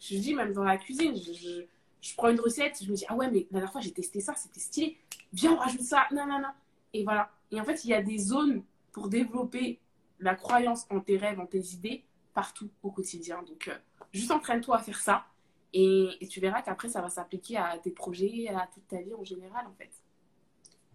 Je 0.00 0.16
dis, 0.16 0.34
même 0.34 0.52
dans 0.52 0.64
la 0.64 0.78
cuisine, 0.78 1.14
je, 1.16 1.32
je, 1.32 1.64
je, 2.00 2.14
prends 2.16 2.30
une 2.30 2.40
recette, 2.40 2.82
je 2.82 2.90
me 2.90 2.96
dis, 2.96 3.04
ah 3.08 3.16
ouais, 3.16 3.30
mais 3.30 3.46
la 3.50 3.58
dernière 3.60 3.72
fois, 3.72 3.80
j'ai 3.80 3.92
testé 3.92 4.20
ça, 4.20 4.34
c'était 4.34 4.60
stylé. 4.60 4.96
Viens, 5.32 5.52
on 5.52 5.56
rajoute 5.56 5.82
ça, 5.82 6.06
non, 6.12 6.26
non, 6.26 6.38
non. 6.38 6.52
Et 6.94 7.04
voilà. 7.04 7.30
Et 7.50 7.60
en 7.60 7.64
fait, 7.64 7.84
il 7.84 7.90
y 7.90 7.94
a 7.94 8.02
des 8.02 8.18
zones 8.18 8.62
pour 8.92 9.08
développer 9.08 9.78
la 10.20 10.34
croyance 10.34 10.86
en 10.90 11.00
tes 11.00 11.16
rêves, 11.18 11.38
en 11.38 11.46
tes 11.46 11.60
idées, 11.74 12.04
partout 12.32 12.70
au 12.82 12.90
quotidien. 12.90 13.42
Donc, 13.42 13.68
euh, 13.68 13.76
juste 14.12 14.30
entraîne-toi 14.30 14.76
à 14.76 14.82
faire 14.82 15.00
ça. 15.00 15.26
Et, 15.74 16.10
tu 16.30 16.40
verras 16.40 16.62
qu'après, 16.62 16.88
ça 16.88 17.02
va 17.02 17.08
s'appliquer 17.08 17.56
à 17.58 17.76
tes 17.78 17.90
projets, 17.90 18.48
à 18.48 18.68
toute 18.72 18.86
ta 18.88 19.00
vie 19.02 19.14
en 19.14 19.24
général, 19.24 19.66
en 19.66 19.74
fait. 19.74 19.90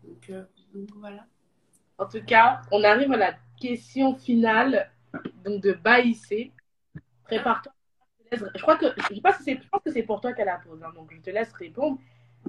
Donc, 0.04 0.30
euh, 0.30 0.44
voilà. 0.96 1.26
En 1.98 2.08
tout 2.08 2.24
cas, 2.26 2.62
on 2.72 2.84
arrive 2.84 3.12
à 3.12 3.18
la 3.18 3.36
question 3.60 4.16
finale 4.16 4.92
donc 5.46 5.62
de 5.62 5.74
Baïssé. 5.74 6.52
Prépare-toi. 7.26 7.72
Je 8.32 8.62
crois 8.62 8.78
que 8.78 8.88
je, 9.12 9.22
pas 9.22 9.34
si 9.34 9.56
pense 9.56 9.82
que 9.86 9.92
c'est 9.92 10.04
pour 10.04 10.20
toi 10.20 10.34
qu'elle 10.34 10.50
a 10.50 10.58
posé, 10.58 10.84
hein, 10.84 10.92
donc 10.96 11.14
je 11.14 11.20
te 11.22 11.30
laisse 11.30 11.54
répondre. 11.54 12.00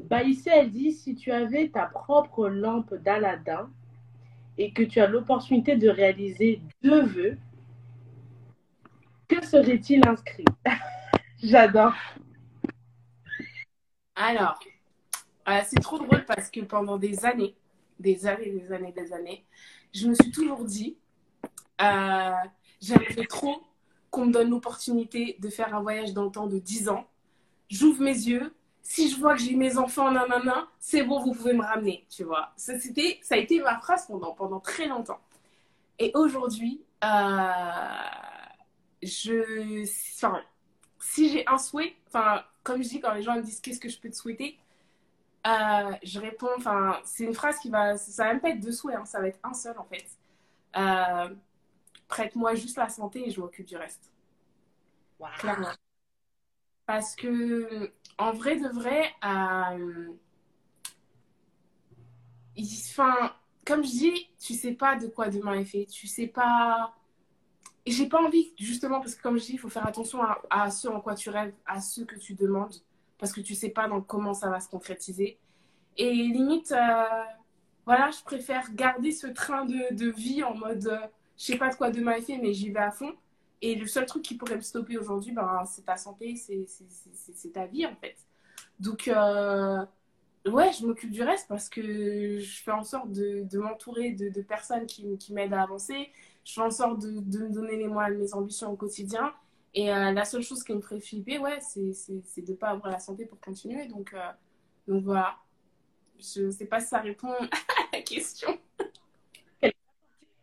Baïssé, 0.02 0.50
elle 0.50 0.70
dit 0.70 0.92
si 0.92 1.14
tu 1.14 1.30
avais 1.30 1.68
ta 1.68 1.86
propre 1.86 2.48
lampe 2.48 2.94
d'Aladin 2.94 3.70
et 4.56 4.72
que 4.72 4.82
tu 4.82 5.00
as 5.00 5.06
l'opportunité 5.06 5.76
de 5.76 5.88
réaliser 5.90 6.62
deux 6.82 7.02
vœux, 7.02 7.38
que 9.28 9.44
serait-il 9.44 10.06
inscrit? 10.08 10.44
J'adore. 11.44 11.92
Alors, 14.16 14.58
euh, 15.48 15.60
c'est 15.66 15.80
trop 15.80 15.98
drôle 15.98 16.24
parce 16.24 16.50
que 16.50 16.60
pendant 16.60 16.96
des 16.96 17.26
années, 17.26 17.54
des 18.00 18.26
années, 18.26 18.50
des 18.50 18.72
années, 18.72 18.92
des 18.92 19.12
années, 19.12 19.44
je 19.92 20.08
me 20.08 20.14
suis 20.14 20.30
toujours 20.30 20.64
dit, 20.64 20.96
euh, 21.82 22.32
j'aimerais 22.80 23.26
trop 23.28 23.62
qu'on 24.10 24.24
me 24.26 24.32
donne 24.32 24.48
l'opportunité 24.48 25.36
de 25.38 25.50
faire 25.50 25.74
un 25.74 25.82
voyage 25.82 26.14
dans 26.14 26.24
le 26.24 26.30
temps 26.30 26.46
de 26.46 26.58
10 26.58 26.88
ans. 26.88 27.06
J'ouvre 27.68 28.02
mes 28.02 28.12
yeux. 28.12 28.54
Si 28.82 29.10
je 29.10 29.20
vois 29.20 29.34
que 29.36 29.42
j'ai 29.42 29.54
mes 29.54 29.76
enfants, 29.76 30.10
nanana, 30.10 30.68
c'est 30.78 31.02
bon, 31.04 31.20
vous 31.22 31.34
pouvez 31.34 31.52
me 31.52 31.62
ramener, 31.62 32.06
tu 32.08 32.24
vois. 32.24 32.54
Ça, 32.56 32.78
c'était, 32.80 33.18
ça 33.22 33.34
a 33.34 33.38
été 33.38 33.60
ma 33.60 33.78
phrase 33.80 34.06
pendant, 34.06 34.32
pendant 34.32 34.60
très 34.60 34.88
longtemps. 34.88 35.20
Et 35.98 36.10
aujourd'hui, 36.14 36.82
euh, 37.04 37.48
je, 39.02 39.82
enfin, 40.16 40.40
si 41.04 41.28
j'ai 41.28 41.46
un 41.46 41.58
souhait, 41.58 41.94
enfin, 42.06 42.42
comme 42.62 42.82
je 42.82 42.88
dis, 42.88 43.00
quand 43.00 43.12
les 43.12 43.22
gens 43.22 43.36
me 43.36 43.42
disent 43.42 43.60
qu'est-ce 43.60 43.78
que 43.78 43.90
je 43.90 43.98
peux 44.00 44.08
te 44.08 44.16
souhaiter, 44.16 44.58
euh, 45.46 45.92
je 46.02 46.18
réponds, 46.18 46.48
enfin, 46.56 46.98
c'est 47.04 47.24
une 47.24 47.34
phrase 47.34 47.58
qui 47.58 47.68
va, 47.68 47.98
ça 47.98 48.24
va 48.24 48.32
même 48.32 48.40
pas 48.40 48.48
être 48.48 48.60
deux 48.60 48.72
souhaits, 48.72 48.96
hein, 48.96 49.04
ça 49.04 49.20
va 49.20 49.28
être 49.28 49.38
un 49.42 49.52
seul 49.52 49.78
en 49.78 49.84
fait. 49.84 50.06
Euh, 50.76 51.34
prête-moi 52.08 52.54
juste 52.54 52.78
la 52.78 52.88
santé 52.88 53.28
et 53.28 53.30
je 53.30 53.40
m'occupe 53.40 53.66
du 53.66 53.76
reste. 53.76 54.10
Clairement. 55.38 55.68
Parce 56.86 57.14
que, 57.14 57.92
en 58.18 58.32
vrai 58.32 58.56
de 58.56 58.68
vrai, 58.68 59.12
euh, 59.24 60.08
comme 63.64 63.84
je 63.84 63.90
dis, 63.90 64.30
tu 64.40 64.54
sais 64.54 64.72
pas 64.72 64.96
de 64.96 65.06
quoi 65.06 65.28
demain 65.28 65.54
est 65.54 65.64
fait, 65.64 65.84
tu 65.84 66.06
sais 66.06 66.28
pas 66.28 66.94
et 67.86 67.90
j'ai 67.90 68.08
pas 68.08 68.22
envie, 68.22 68.52
justement, 68.58 69.00
parce 69.00 69.14
que 69.14 69.22
comme 69.22 69.38
je 69.38 69.44
dis, 69.44 69.52
il 69.52 69.58
faut 69.58 69.68
faire 69.68 69.86
attention 69.86 70.22
à, 70.22 70.40
à, 70.48 70.70
ce 70.70 70.88
en 70.88 71.00
quoi 71.00 71.14
tu 71.14 71.28
rêves, 71.28 71.52
à 71.66 71.80
ce 71.80 72.00
que 72.00 72.16
tu 72.16 72.34
demandes, 72.34 72.74
parce 73.18 73.32
que 73.32 73.40
tu 73.40 73.54
sais 73.54 73.68
pas 73.68 73.88
dans 73.88 74.00
comment 74.00 74.32
ça 74.32 74.48
va 74.48 74.60
se 74.60 74.68
concrétiser. 74.68 75.38
Et 75.98 76.10
limite, 76.12 76.72
euh, 76.72 77.04
voilà, 77.84 78.10
je 78.10 78.22
préfère 78.24 78.72
garder 78.74 79.12
ce 79.12 79.26
train 79.26 79.66
de, 79.66 79.94
de 79.94 80.10
vie 80.10 80.42
en 80.42 80.54
mode, 80.54 80.86
euh, 80.86 80.98
je 81.36 81.44
sais 81.44 81.58
pas 81.58 81.68
de 81.68 81.74
quoi 81.74 81.90
demain 81.90 82.12
est 82.12 82.22
fait, 82.22 82.38
mais 82.38 82.54
j'y 82.54 82.70
vais 82.70 82.80
à 82.80 82.90
fond. 82.90 83.14
Et 83.60 83.74
le 83.74 83.86
seul 83.86 84.06
truc 84.06 84.22
qui 84.22 84.36
pourrait 84.36 84.56
me 84.56 84.62
stopper 84.62 84.96
aujourd'hui, 84.98 85.32
ben, 85.32 85.64
c'est 85.66 85.84
ta 85.84 85.96
santé, 85.96 86.36
c'est 86.36 87.52
ta 87.52 87.66
vie, 87.66 87.86
en 87.86 87.94
fait. 87.96 88.16
Donc, 88.80 89.08
euh, 89.08 89.84
ouais, 90.46 90.72
je 90.72 90.86
m'occupe 90.86 91.10
du 91.10 91.22
reste 91.22 91.48
parce 91.48 91.68
que 91.68 92.38
je 92.38 92.62
fais 92.62 92.72
en 92.72 92.82
sorte 92.82 93.12
de, 93.12 93.42
de 93.44 93.58
m'entourer 93.58 94.12
de, 94.12 94.28
de, 94.30 94.42
personnes 94.42 94.86
qui, 94.86 95.16
qui 95.18 95.32
m'aident 95.32 95.54
à 95.54 95.62
avancer 95.62 96.10
je 96.44 96.52
fais 96.52 96.60
en 96.60 96.70
sorte 96.70 97.00
de, 97.00 97.20
de, 97.20 97.38
me 97.44 97.52
donner 97.52 97.76
les 97.76 97.88
moyens 97.88 98.18
mes 98.18 98.34
ambitions 98.34 98.70
au 98.70 98.76
quotidien. 98.76 99.32
Et 99.72 99.92
euh, 99.92 100.12
la 100.12 100.24
seule 100.24 100.42
chose 100.42 100.62
qui 100.62 100.72
me 100.72 100.80
ferait 100.80 101.00
flipper, 101.00 101.38
ouais, 101.38 101.58
c'est 101.60 101.82
de 101.82 102.52
ne 102.52 102.56
pas 102.56 102.68
avoir 102.68 102.92
la 102.92 102.98
santé 102.98 103.26
pour 103.26 103.40
continuer. 103.40 103.86
Donc, 103.86 104.12
euh, 104.14 104.30
donc 104.86 105.02
voilà. 105.04 105.36
Je 106.18 106.42
ne 106.42 106.50
sais 106.50 106.66
pas 106.66 106.80
si 106.80 106.88
ça 106.88 107.00
répond 107.00 107.32
à 107.32 107.48
la 107.92 108.02
question. 108.02 108.56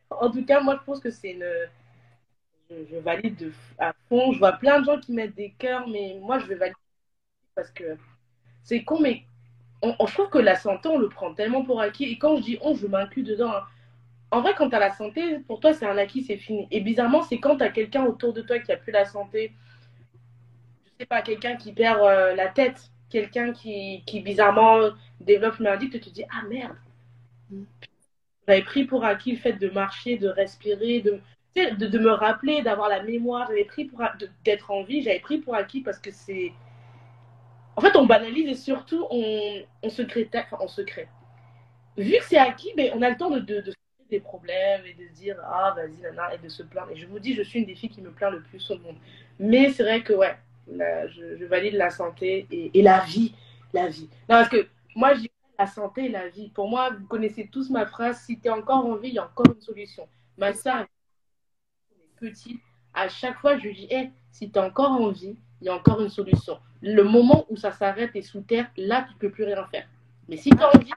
En 0.10 0.30
tout 0.30 0.44
cas, 0.46 0.60
moi, 0.60 0.78
je 0.80 0.86
pense 0.86 1.00
que 1.00 1.10
c'est 1.10 1.32
une. 1.32 1.48
Je, 2.70 2.98
valide 2.98 3.36
de, 3.38 3.54
à 3.78 3.94
fond. 4.10 4.34
Je 4.34 4.40
vois 4.40 4.54
plein 4.54 4.80
de 4.80 4.86
gens 4.86 5.00
qui 5.00 5.14
mettent 5.14 5.36
des 5.36 5.52
cœurs, 5.58 5.88
mais 5.88 6.18
moi, 6.22 6.40
je 6.40 6.48
vais 6.48 6.56
valider 6.56 6.78
parce 7.56 7.72
que 7.72 7.98
c'est 8.64 8.84
con, 8.84 9.00
mais 9.00 9.24
on, 9.82 9.96
je 10.06 10.14
trouve 10.14 10.30
que 10.30 10.38
la 10.38 10.56
santé, 10.56 10.90
on 10.90 10.98
le 10.98 11.10
prend 11.10 11.34
tellement 11.34 11.64
pour 11.64 11.80
acquis. 11.80 12.06
Et 12.06 12.18
quand 12.18 12.38
je 12.38 12.42
dis 12.42 12.58
on, 12.62 12.76
je 12.76 12.88
m'inclus 12.88 13.24
dedans. 13.24 13.54
Hein 13.54 13.64
en 14.32 14.42
vrai, 14.42 14.56
quand 14.58 14.70
tu 14.70 14.80
la 14.80 14.92
santé, 14.92 15.40
pour 15.40 15.60
toi, 15.60 15.74
c'est 15.74 15.86
un 15.86 15.98
acquis, 15.98 16.24
c'est 16.24 16.38
fini. 16.38 16.68
Et 16.72 16.80
bizarrement, 16.80 17.22
c'est 17.22 17.40
quand 17.40 17.58
tu 17.58 17.72
quelqu'un 17.74 18.06
autour 18.06 18.32
de 18.32 18.42
toi 18.42 18.60
qui 18.60 18.72
a 18.72 18.78
plus 18.78 18.94
la 18.94 19.04
santé, 19.06 19.52
je 20.86 20.92
sais 21.02 21.06
pas, 21.06 21.22
quelqu'un 21.22 21.58
qui 21.58 21.74
perd 21.74 22.00
euh, 22.00 22.34
la 22.34 22.48
tête, 22.48 22.92
quelqu'un 23.10 23.52
qui, 23.52 24.04
bizarrement 24.24 24.92
développe 25.20 25.60
une 25.60 25.66
maladie, 25.66 25.90
que 25.90 25.98
tu 25.98 26.10
te 26.10 26.16
dis 26.16 26.24
Ah 26.32 26.44
merde 26.48 26.78
J'avais 28.48 28.64
pris 28.64 28.86
pour 28.86 29.04
acquis 29.04 29.34
le 29.34 29.38
fait 29.38 29.54
de 29.54 29.70
marcher, 29.70 30.18
de 30.18 30.30
respirer, 30.30 31.02
de, 31.02 31.98
me 31.98 32.12
rappeler, 32.12 32.62
d'avoir 32.62 32.88
la 32.88 33.04
mémoire. 33.04 33.48
J'avais 33.50 33.66
pris 33.66 33.84
pour 33.84 34.02
d'être 34.46 34.72
en 34.72 34.84
vie, 34.84 35.02
j'avais 35.02 35.20
pris 35.20 35.40
pour 35.40 35.56
acquis 35.56 35.82
parce 35.82 36.00
que 36.00 36.12
c'est. 36.12 36.54
En 37.76 37.82
fait, 37.82 37.98
on 37.98 38.06
banalise 38.06 38.48
et 38.48 38.56
surtout, 38.56 39.06
on, 39.10 39.90
se 39.90 40.02
crée. 40.04 40.30
Enfin, 40.34 40.58
on 40.62 40.70
se 40.70 40.82
crée. 40.82 41.10
Vu 41.98 42.14
que 42.14 42.24
c'est 42.24 42.38
acquis, 42.38 42.72
mais 42.78 42.92
ben, 42.92 42.98
on 42.98 43.02
a 43.02 43.10
le 43.10 43.18
temps 43.18 43.30
de 43.30 43.62
des 44.12 44.20
problèmes 44.20 44.82
et 44.86 44.94
de 44.94 45.08
se 45.08 45.14
dire 45.14 45.38
ah 45.44 45.74
vas-y 45.76 46.00
nana 46.02 46.36
et 46.36 46.38
de 46.38 46.50
se 46.50 46.64
plaindre. 46.64 46.92
Et 46.92 46.96
je 46.96 47.08
vous 47.08 47.20
dis, 47.20 47.34
je 47.34 47.42
suis 47.42 47.60
une 47.60 47.66
des 47.66 47.76
filles 47.76 47.90
qui 47.90 48.02
me 48.02 48.12
plaint 48.12 48.32
le 48.32 48.42
plus 48.42 48.70
au 48.70 48.78
monde. 48.78 48.98
Mais 49.40 49.72
c'est 49.72 49.84
vrai 49.84 50.04
que 50.04 50.14
ouais, 50.14 50.38
je, 50.68 51.38
je, 51.38 51.46
valide 51.46 51.74
la 51.74 51.90
santé 51.90 52.48
et, 52.52 52.82
la 52.82 53.00
vie, 53.00 53.34
la 53.74 53.88
vie. 53.88 54.10
Non 54.30 54.36
parce 54.36 54.50
que 54.50 54.68
moi 54.96 55.14
je 55.16 55.22
dis 55.22 55.32
la 55.58 55.66
santé 55.66 56.06
et 56.06 56.10
la 56.10 56.28
vie. 56.28 56.50
Pour 56.50 56.70
moi, 56.70 56.92
vous 56.92 57.08
connaissez 57.08 57.48
tous 57.48 57.70
ma 57.70 57.86
phrase 57.86 58.22
si 58.22 58.40
tu 58.40 58.48
es 58.48 58.52
encore 58.52 58.86
en 58.86 58.96
vie, 58.96 59.10
il 59.10 59.16
y 59.16 59.20
a 59.20 59.26
encore 59.26 59.48
une 59.48 59.62
solution. 59.62 60.08
Ma 60.38 60.54
soeur, 60.54 60.86
petite, 62.20 62.62
à 62.94 63.10
chaque 63.10 63.40
fois 63.40 63.58
je 63.58 63.64
lui 63.64 63.74
dis 63.74 63.88
hey, 63.90 64.12
si 64.32 64.52
tu 64.52 64.60
es 64.60 64.62
encore 64.62 64.92
en 64.92 65.10
vie, 65.10 65.38
il 65.62 65.66
y 65.66 65.70
a 65.70 65.76
encore 65.76 66.02
une 66.02 66.10
solution. 66.10 66.60
Le 66.82 67.04
moment 67.04 67.46
où 67.50 67.56
ça 67.56 67.72
s'arrête 67.72 68.12
et 68.16 68.22
sous 68.22 68.42
terre, 68.42 68.70
là 68.78 69.06
tu 69.10 69.16
peux 69.18 69.30
plus 69.30 69.44
rien 69.44 69.66
faire. 69.68 69.88
Mais 70.28 70.38
si 70.38 70.50
tu 70.50 70.62
as 70.62 70.76
envie 70.76 70.92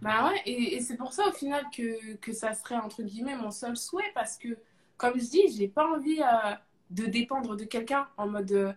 bah 0.00 0.28
ouais, 0.28 0.42
et, 0.46 0.80
c'est 0.80 0.96
pour 0.96 1.12
ça 1.12 1.28
au 1.28 1.32
final 1.32 1.64
que, 1.74 2.16
que 2.16 2.32
ça 2.32 2.54
serait 2.54 2.76
entre 2.76 3.02
guillemets 3.02 3.36
mon 3.36 3.50
seul 3.50 3.76
souhait 3.76 4.10
parce 4.14 4.36
que, 4.36 4.56
comme 4.96 5.18
je 5.18 5.26
dis, 5.26 5.42
j'ai 5.56 5.68
pas 5.68 5.86
envie 5.86 6.20
euh, 6.20 6.54
de 6.90 7.06
dépendre 7.06 7.56
de 7.56 7.64
quelqu'un 7.64 8.08
en 8.16 8.28
mode 8.28 8.52
euh, 8.52 8.72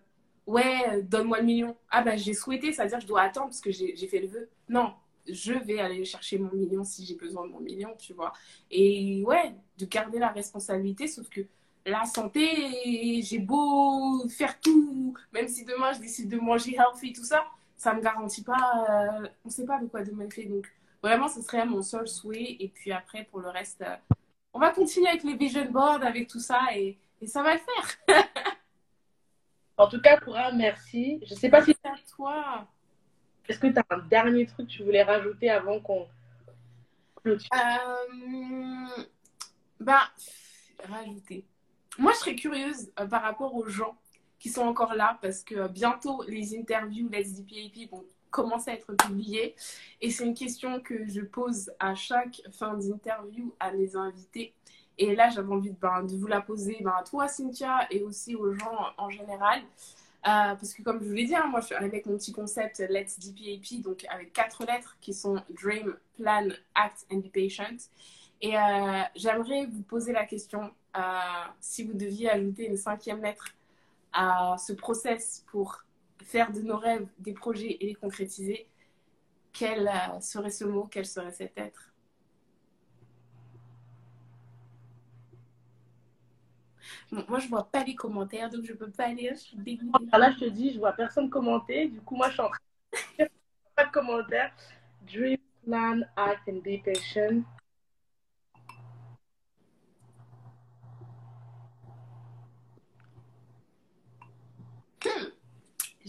ouais, 0.48 1.02
donne-moi 1.04 1.40
le 1.40 1.46
million. 1.46 1.78
Ah 1.90 2.04
bah 2.04 2.18
j'ai 2.18 2.34
souhaité, 2.34 2.72
c'est-à-dire 2.72 2.98
que 2.98 3.04
je 3.04 3.08
dois 3.08 3.22
attendre 3.22 3.48
parce 3.48 3.62
que 3.62 3.72
j'ai 3.72 4.08
fait 4.08 4.20
le 4.20 4.28
vœu. 4.28 4.50
Non, 4.70 4.94
je 5.28 5.54
vais 5.54 5.80
aller 5.80 6.06
chercher 6.06 6.38
mon 6.38 6.52
million 6.54 6.84
si 6.84 7.06
j'ai 7.06 7.16
besoin 7.16 7.46
de 7.48 7.52
mon 7.52 7.60
million, 7.60 7.96
tu 7.98 8.14
vois. 8.14 8.34
Et 8.70 9.24
ouais, 9.26 9.56
de 9.78 9.86
garder 9.86 10.20
la 10.20 10.30
responsabilité, 10.30 11.08
sauf 11.08 11.30
que 11.30 11.42
la 11.86 12.06
santé, 12.06 13.22
j'ai 13.24 13.40
beau 13.40 14.28
faire 14.30 14.60
tout, 14.60 15.16
même 15.34 15.48
si 15.48 15.66
demain 15.66 15.94
je 15.94 16.00
décide 16.00 16.30
de 16.30 16.38
manger 16.38 16.76
healthy, 16.76 17.14
tout 17.14 17.24
ça, 17.24 17.46
ça 17.76 17.94
me 17.94 18.02
garantit 18.02 18.44
pas, 18.44 18.86
euh, 19.24 19.28
on 19.46 19.50
sait 19.50 19.66
pas 19.66 19.80
de 19.80 19.88
quoi 19.88 20.04
demain 20.04 20.30
fait. 20.30 20.46
Donc 20.46 20.72
Vraiment, 21.02 21.28
ce 21.28 21.42
serait 21.42 21.66
mon 21.66 21.82
seul 21.82 22.08
souhait. 22.08 22.58
Et 22.60 22.70
puis 22.70 22.92
après, 22.92 23.24
pour 23.26 23.40
le 23.40 23.50
reste, 23.50 23.82
euh, 23.82 23.96
on 24.54 24.60
va 24.60 24.72
continuer 24.72 25.08
avec 25.08 25.24
les 25.24 25.36
vision 25.36 25.66
boards, 25.70 26.04
avec 26.04 26.28
tout 26.28 26.40
ça, 26.40 26.60
et, 26.76 26.98
et 27.22 27.28
ça 27.28 27.42
va 27.42 27.54
le 27.54 27.60
faire. 27.60 27.98
en 29.78 29.88
tout 29.88 30.02
cas, 30.02 30.18
Koura, 30.18 30.52
merci. 30.52 31.20
Je 31.28 31.34
sais 31.34 31.50
pas 31.50 31.64
si. 31.64 31.72
à 31.84 31.96
toi. 32.16 32.68
Est-ce 33.48 33.60
que 33.60 33.68
tu 33.68 33.80
as 33.80 33.86
un 33.90 34.00
dernier 34.00 34.46
truc 34.46 34.68
que 34.68 34.72
tu 34.72 34.84
voulais 34.84 35.04
rajouter 35.04 35.50
avant 35.50 35.80
qu'on 35.80 36.08
euh... 37.28 37.38
Bah, 39.80 40.10
rajouter. 40.88 41.46
Moi, 41.98 42.14
je 42.14 42.18
serais 42.18 42.36
curieuse 42.36 42.92
euh, 43.00 43.06
par 43.08 43.22
rapport 43.24 43.54
aux 43.56 43.68
gens 43.68 43.98
qui 44.40 44.50
sont 44.50 44.64
encore 44.64 44.96
là 44.96 45.20
parce 45.22 45.44
que 45.44 45.68
bientôt 45.68 46.24
les 46.28 46.58
interviews 46.58 47.10
Let's 47.10 47.34
DPAP 47.34 47.90
vont 47.92 48.06
commence 48.32 48.68
à 48.68 48.74
être 48.74 48.94
publié. 48.94 49.56
Et 50.02 50.10
c'est 50.10 50.26
une 50.26 50.34
question 50.34 50.80
que 50.80 51.08
je 51.08 51.22
pose 51.22 51.72
à 51.80 51.94
chaque 51.96 52.42
fin 52.52 52.74
d'interview 52.76 53.54
à 53.60 53.72
mes 53.72 53.96
invités. 53.96 54.54
Et 54.98 55.16
là, 55.16 55.30
j'avais 55.30 55.52
envie 55.52 55.72
de, 55.72 55.78
ben, 55.80 56.06
vous 56.06 56.28
la 56.28 56.42
poser 56.42 56.78
ben, 56.82 56.94
à 56.98 57.04
toi, 57.04 57.28
Cynthia, 57.28 57.88
et 57.92 58.02
aussi 58.02 58.36
aux 58.36 58.54
gens 58.54 58.86
en 58.98 59.10
général. 59.10 59.62
Euh, 60.24 60.54
parce 60.54 60.74
que 60.74 60.84
comme 60.84 61.00
je 61.02 61.08
vous 61.08 61.14
l'ai 61.14 61.26
dit, 61.26 61.36
hein, 61.36 61.48
moi 61.48 61.62
je 61.62 61.68
suis 61.68 61.76
avec 61.76 62.06
mon 62.06 62.16
petit 62.16 62.32
concept 62.32 62.78
Let's 62.78 63.18
DPAP, 63.18 63.82
donc 63.82 64.06
avec 64.08 64.32
quatre 64.34 64.64
lettres 64.66 64.96
qui 65.02 65.16
sont 65.16 65.42
Dream, 65.50 65.96
Plan, 66.16 66.48
Act 66.76 67.08
and 67.12 67.18
Be 67.18 67.32
Patient. 67.32 67.78
Et 68.40 68.56
euh, 68.56 69.02
j'aimerais 69.16 69.66
vous 69.66 69.82
poser 69.82 70.14
la 70.14 70.26
question, 70.26 70.72
euh, 70.96 71.02
si 71.60 71.84
vous 71.84 71.94
deviez 71.94 72.30
ajouter 72.30 72.68
une 72.68 72.78
cinquième 72.78 73.24
lettre 73.24 73.46
à 74.14 74.58
ce 74.60 74.74
process 74.74 75.44
pour 75.52 75.84
faire 76.24 76.52
de 76.52 76.62
nos 76.62 76.78
rêves 76.78 77.08
des 77.20 77.34
projets 77.34 77.78
et 77.80 77.88
les 77.88 77.96
concrétiser, 77.96 78.68
quel 79.54 79.88
euh, 79.88 80.20
serait 80.22 80.50
ce 80.50 80.66
mot, 80.66 80.88
quel 80.90 81.06
serait 81.06 81.32
cet 81.32 81.58
être? 81.58 81.92
Moi, 87.12 87.40
je 87.40 87.48
vois 87.48 87.70
pas 87.70 87.84
les 87.84 87.96
commentaires, 87.96 88.50
donc 88.50 88.64
je 88.64 88.74
peux 88.74 88.90
pas 88.90 89.10
lire. 89.10 89.34
Je 89.36 89.40
suis 89.40 89.80
Là, 90.14 90.32
je 90.32 90.46
te 90.46 90.50
dis, 90.50 90.74
je 90.74 90.80
vois 90.80 90.94
personne 90.94 91.30
commenter. 91.30 91.88
Du 91.88 92.00
coup, 92.02 92.16
moi, 92.16 92.28
je 92.30 92.34
suis 92.34 92.42
en 92.42 92.50
train 92.50 93.28
pas 93.76 93.86
de 93.86 93.92
commentaires. 93.92 94.52
Dream, 95.06 95.38
plan, 95.66 96.02
act 96.16 96.48
and. 96.48 97.44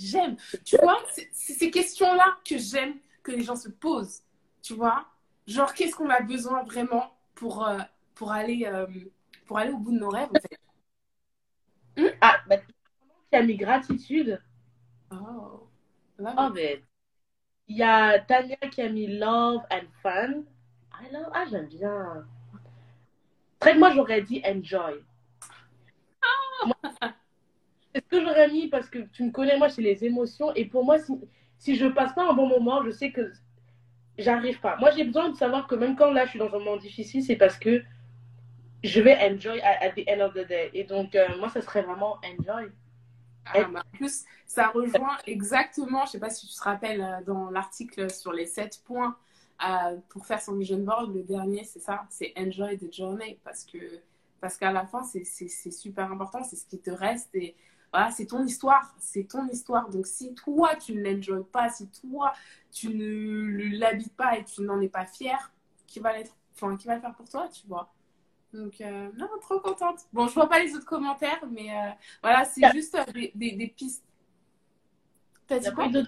J'aime. 0.07 0.37
Tu 0.65 0.77
vois, 0.77 1.03
c'est 1.11 1.31
ces 1.33 1.71
questions-là 1.71 2.37
que 2.45 2.59
j'aime 2.59 2.95
que 3.23 3.33
les 3.33 3.43
gens 3.43 3.57
se 3.57 3.69
posent. 3.69 4.23
Tu 4.63 4.75
vois 4.75 5.07
Genre, 5.47 5.73
qu'est-ce 5.75 5.95
qu'on 5.97 6.11
a 6.11 6.21
besoin 6.21 6.63
vraiment 6.63 7.13
pour, 7.35 7.67
euh, 7.67 7.79
pour, 8.15 8.31
aller, 8.33 8.65
euh, 8.67 8.87
pour 9.47 9.59
aller 9.59 9.73
au 9.73 9.79
bout 9.79 9.93
de 9.93 9.99
nos 9.99 10.09
rêves, 10.09 10.29
en 10.31 10.41
fait? 10.41 10.59
Hmm? 11.97 12.15
Ah, 12.21 12.37
bah, 12.49 12.59
qui 12.59 13.37
a 13.37 13.43
mis 13.43 13.57
gratitude. 13.57 14.41
Oh. 15.11 15.69
Oh, 16.21 16.49
mais 16.55 16.83
il 17.67 17.77
y 17.77 17.83
a 17.83 18.19
Tania 18.21 18.57
qui 18.71 18.83
a 18.83 18.89
mis 18.89 19.07
love 19.19 19.63
and 19.71 19.87
fun. 20.03 20.43
I 21.01 21.13
love... 21.13 21.31
Ah, 21.35 21.45
j'aime 21.51 21.67
bien. 21.67 22.25
Très, 23.59 23.75
moi, 23.75 23.91
j'aurais 23.93 24.23
dit 24.23 24.43
enjoy. 24.45 25.03
C'est 27.95 28.03
ce 28.03 28.09
que 28.09 28.21
j'aurais 28.21 28.49
mis 28.49 28.69
parce 28.69 28.89
que 28.89 29.01
tu 29.13 29.25
me 29.25 29.31
connais, 29.31 29.59
moi, 29.59 29.69
c'est 29.69 29.83
les 29.83 30.05
émotions. 30.05 30.55
Et 30.55 30.65
pour 30.65 30.85
moi, 30.85 30.99
si, 30.99 31.13
si 31.59 31.77
je 31.77 31.87
passe 31.87 32.15
pas 32.15 32.29
un 32.29 32.33
bon 32.33 32.47
moment, 32.47 32.83
je 32.85 32.91
sais 32.91 33.13
que 33.13 33.33
j'arrive 34.19 34.61
pas. 34.61 34.77
Moi, 34.77 34.91
j'ai 34.93 35.05
besoin 35.05 35.31
de 35.31 35.37
savoir 35.37 35.67
que 35.67 35.75
même 35.75 35.97
quand 35.97 36.11
là, 36.11 36.25
je 36.25 36.31
suis 36.31 36.39
dans 36.39 36.49
un 36.49 36.59
moment 36.59 36.77
difficile, 36.77 37.23
c'est 37.23 37.37
parce 37.37 37.59
que 37.59 37.83
je 38.83 39.01
vais 39.01 39.17
enjoy 39.17 39.61
at, 39.61 39.91
the 39.91 40.09
end 40.09 40.21
of 40.21 40.35
the 40.35 40.47
day. 40.47 40.71
Et 40.75 40.85
donc, 40.85 41.15
euh, 41.15 41.37
moi, 41.39 41.49
ça 41.49 41.61
serait 41.61 41.83
vraiment 41.83 42.19
enjoy. 42.25 42.71
Ah, 43.47 43.65
bah, 43.65 43.83
en 43.93 43.97
plus, 43.97 44.25
ça 44.47 44.69
rejoint 44.69 45.19
exactement, 45.27 46.05
je 46.07 46.13
sais 46.13 46.21
pas 46.21 46.31
si 46.31 46.47
tu 46.47 46.55
te 46.55 46.63
rappelles 46.63 47.01
euh, 47.01 47.25
dans 47.27 47.51
l'article 47.51 48.09
sur 48.11 48.33
les 48.33 48.47
7 48.47 48.83
points 48.85 49.17
euh, 49.67 49.97
pour 50.11 50.27
faire 50.27 50.41
son 50.41 50.55
vision 50.55 50.79
board, 50.79 51.13
le 51.15 51.23
dernier, 51.23 51.65
c'est 51.65 51.81
ça, 51.81 52.05
c'est 52.09 52.33
enjoy 52.37 52.79
the 52.79 52.93
journey 52.93 53.39
parce 53.45 53.65
que 53.65 53.79
parce 54.41 54.57
qu'à 54.57 54.73
la 54.73 54.85
fin, 54.87 55.05
c'est 55.05 55.49
super 55.71 56.11
important, 56.11 56.43
c'est 56.43 56.57
ce 56.57 56.67
qui 56.67 56.81
te 56.81 56.91
reste 56.91 57.33
voilà, 57.93 58.11
c'est 58.11 58.27
ton 58.27 58.45
histoire, 58.45 58.95
c'est 58.99 59.25
ton 59.25 59.47
histoire. 59.49 59.89
Donc 59.91 60.07
si 60.07 60.35
toi, 60.35 60.75
tu 60.77 60.95
ne 60.95 61.03
l'enjoy 61.03 61.45
pas, 61.45 61.69
si 61.69 61.89
toi, 61.89 62.33
tu 62.71 62.89
ne 62.89 63.79
l'habites 63.79 64.15
pas 64.17 64.39
et 64.39 64.45
tu 64.45 64.63
n'en 64.63 64.81
es 64.81 64.89
pas 64.89 65.07
fier, 65.07 65.53
qui 65.87 66.01
va, 66.01 66.13
enfin, 66.55 66.77
qui 66.77 66.87
va 66.87 66.97
le 66.97 67.01
faire 67.01 67.15
pour 67.15 67.29
toi, 67.29 67.49
tu 67.49 67.67
vois 67.67 67.93
donc, 68.53 68.81
euh, 68.83 69.11
non, 69.17 69.29
trop 69.41 69.61
contente. 69.61 70.01
Bon, 70.13 70.29
je 70.29 70.35
vois 70.35 70.49
pas 70.49 70.63
les 70.63 70.75
autres 70.75 70.85
commentaires, 70.87 71.43
mais 71.51 71.71
euh, 71.71 71.91
voilà, 72.23 72.45
c'est 72.45 72.71
juste 72.73 72.95
euh, 72.95 73.05
des, 73.13 73.33
des, 73.35 73.53
des, 73.53 73.69
pistes. 73.69 74.05
T'as 75.47 75.59
dit 75.59 75.71
quoi? 75.73 75.87
Il 75.87 75.93
n'y 75.93 76.07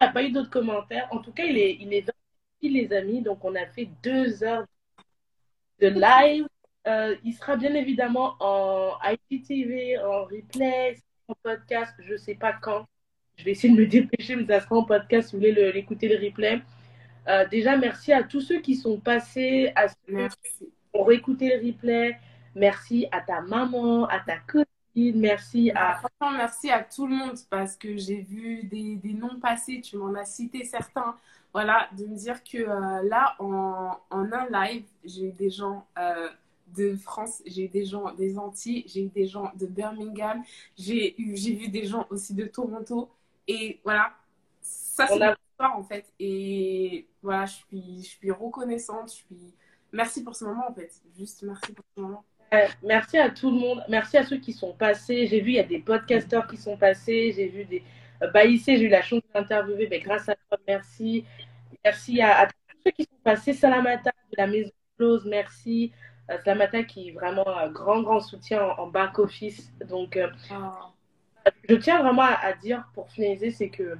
a 0.00 0.12
pas 0.12 0.22
eu 0.22 0.32
d'autres 0.32 0.50
commentaires. 0.50 1.08
En 1.10 1.18
tout 1.18 1.32
cas, 1.32 1.44
il 1.44 1.56
est, 1.56 1.76
il 1.80 1.94
est 1.94 2.02
26, 2.62 2.68
les 2.68 2.92
amis. 2.92 3.22
Donc, 3.22 3.42
on 3.44 3.54
a 3.54 3.66
fait 3.66 3.88
deux 4.02 4.42
heures 4.44 4.66
de 5.80 5.88
live. 5.88 6.46
Euh, 6.86 7.14
il 7.22 7.32
sera 7.32 7.56
bien 7.56 7.74
évidemment 7.74 8.34
en 8.40 8.94
IPTV, 9.04 9.98
en 9.98 10.24
replay, 10.24 10.96
en 11.28 11.34
podcast, 11.42 11.94
je 12.00 12.12
ne 12.12 12.16
sais 12.16 12.34
pas 12.34 12.52
quand. 12.52 12.86
Je 13.36 13.44
vais 13.44 13.52
essayer 13.52 13.74
de 13.74 13.80
me 13.80 13.86
dépêcher, 13.86 14.36
mais 14.36 14.46
ça 14.46 14.60
sera 14.60 14.76
en 14.76 14.84
podcast 14.84 15.30
si 15.30 15.36
vous 15.36 15.40
voulez 15.40 15.72
l'écouter 15.72 16.08
le, 16.08 16.24
replay. 16.24 16.60
Euh, 17.28 17.46
déjà, 17.48 17.76
merci 17.76 18.12
à 18.12 18.24
tous 18.24 18.40
ceux 18.40 18.60
qui 18.60 18.74
sont 18.74 18.98
passés, 18.98 19.72
à 19.76 19.88
ceux 19.88 20.28
qui 20.42 20.68
ont 20.92 21.04
réécouté 21.04 21.56
le 21.56 21.66
replay. 21.66 22.18
Merci 22.54 23.06
à 23.12 23.20
ta 23.20 23.40
maman, 23.40 24.06
à 24.06 24.18
ta 24.20 24.38
copine, 24.38 25.18
merci 25.18 25.70
à... 25.74 25.94
Franchement, 25.94 26.36
merci 26.36 26.70
à 26.70 26.82
tout 26.82 27.06
le 27.06 27.14
monde 27.14 27.38
parce 27.48 27.76
que 27.76 27.96
j'ai 27.96 28.20
vu 28.20 28.64
des, 28.64 28.96
des 28.96 29.14
noms 29.14 29.40
passer, 29.40 29.80
tu 29.80 29.96
m'en 29.96 30.12
as 30.14 30.24
cité 30.26 30.64
certains. 30.64 31.16
Voilà, 31.54 31.88
de 31.96 32.06
me 32.06 32.16
dire 32.16 32.42
que 32.44 32.58
euh, 32.58 33.08
là, 33.08 33.36
en, 33.38 33.96
en, 34.10 34.32
un 34.32 34.48
live, 34.50 34.84
j'ai 35.04 35.28
eu 35.28 35.32
des 35.32 35.50
gens 35.50 35.86
de 36.76 36.96
France, 36.96 37.42
j'ai 37.46 37.64
eu 37.64 37.68
des 37.68 37.84
gens 37.84 38.12
des 38.14 38.38
Antilles, 38.38 38.84
j'ai 38.86 39.04
eu 39.04 39.08
des 39.08 39.26
gens 39.26 39.50
de 39.58 39.66
Birmingham, 39.66 40.42
j'ai 40.76 41.14
vu 41.18 41.68
des 41.68 41.84
gens 41.84 42.06
aussi 42.10 42.34
de 42.34 42.44
Toronto 42.46 43.10
et 43.48 43.80
voilà, 43.84 44.12
ça 44.60 45.06
c'est 45.06 45.14
l'histoire 45.14 45.76
en 45.76 45.82
fait 45.82 46.12
et 46.18 47.06
voilà, 47.22 47.46
je 47.46 47.54
suis 47.54 48.02
je 48.02 48.08
suis 48.08 48.30
reconnaissante, 48.30 49.10
je 49.10 49.16
suis 49.16 49.54
merci 49.92 50.22
pour 50.22 50.36
ce 50.36 50.44
moment 50.44 50.68
en 50.68 50.74
fait, 50.74 50.92
juste 51.16 51.42
merci 51.42 51.72
pour 51.72 51.84
ce 51.96 52.00
moment. 52.00 52.24
merci 52.82 53.18
à 53.18 53.30
tout 53.30 53.50
le 53.50 53.58
monde, 53.58 53.82
merci 53.88 54.16
à 54.16 54.24
ceux 54.24 54.38
qui 54.38 54.52
sont 54.52 54.72
passés. 54.72 55.26
J'ai 55.26 55.40
vu 55.40 55.50
il 55.50 55.56
y 55.56 55.60
a 55.60 55.64
des 55.64 55.80
podcasteurs 55.80 56.46
qui 56.46 56.56
sont 56.56 56.76
passés, 56.76 57.32
j'ai 57.32 57.48
vu 57.48 57.64
des 57.64 57.82
euh, 58.22 58.30
bah, 58.30 58.44
ici 58.44 58.76
j'ai 58.76 58.84
eu 58.84 58.88
la 58.88 59.02
chance 59.02 59.22
d'interviewer, 59.34 59.88
mais 59.90 60.00
grâce 60.00 60.28
à 60.28 60.34
toi, 60.34 60.58
merci. 60.66 61.24
Merci 61.84 62.20
à, 62.22 62.46
tous 62.46 62.76
ceux 62.84 62.90
qui 62.92 63.02
sont 63.02 63.18
passés. 63.24 63.52
Salamata 63.52 64.10
de 64.30 64.36
la 64.36 64.46
Maison 64.46 64.70
Close, 64.96 65.24
merci. 65.26 65.92
Slamata 66.38 66.82
qui 66.84 67.08
est 67.08 67.12
vraiment 67.12 67.48
un 67.56 67.68
grand, 67.68 68.02
grand 68.02 68.20
soutien 68.20 68.62
en, 68.62 68.86
back-office. 68.86 69.72
Donc, 69.88 70.16
euh, 70.16 70.28
je 71.68 71.74
tiens 71.76 72.02
vraiment 72.02 72.22
à, 72.22 72.52
dire, 72.54 72.84
pour 72.94 73.10
finaliser, 73.10 73.50
c'est 73.50 73.70
que 73.70 73.96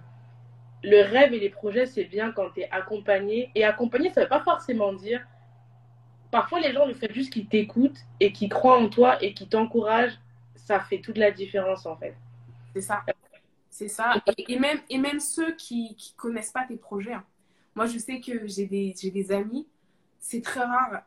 le 0.85 1.03
rêve 1.03 1.33
et 1.33 1.41
les 1.41 1.51
projets, 1.51 1.87
c'est 1.87 2.05
bien 2.05 2.33
quand 2.33 2.51
tu 2.51 2.61
es 2.61 2.71
accompagné. 2.71 3.51
Et 3.55 3.65
accompagné, 3.65 4.11
ça 4.11 4.21
ne 4.21 4.27
veut 4.27 4.31
pas 4.31 4.41
forcément 4.41 4.93
dire 4.93 5.25
parfois 6.33 6.59
les 6.59 6.73
gens 6.73 6.87
le 6.87 6.95
font 6.95 7.07
juste 7.11 7.33
qu'ils 7.33 7.47
t'écoutent 7.47 8.01
et 8.19 8.33
qui 8.33 8.49
croient 8.49 8.79
en 8.79 8.89
toi 8.89 9.23
et 9.23 9.35
qui 9.35 9.47
t'encouragent. 9.49 10.19
Ça 10.57 10.81
fait 10.81 11.01
toute 11.01 11.19
la 11.19 11.31
différence 11.31 11.87
en 11.87 11.97
fait. 11.97 12.17
C'est 12.75 12.81
ça. 12.81 13.05
C'est 13.71 13.89
ça. 13.89 14.15
Et, 14.37 14.59
même, 14.59 14.79
et 14.91 14.99
même 14.99 15.21
ceux 15.21 15.55
qui 15.55 15.97
ne 15.97 16.21
connaissent 16.21 16.51
pas 16.51 16.65
tes 16.67 16.77
projets. 16.77 17.15
Hein. 17.15 17.25
Moi, 17.75 17.87
je 17.87 17.99
sais 17.99 18.21
que 18.21 18.47
j'ai 18.47 18.67
des, 18.67 18.93
des 18.93 19.33
amis. 19.33 19.67
C'est 20.19 20.43
très 20.43 20.61
rare, 20.61 21.03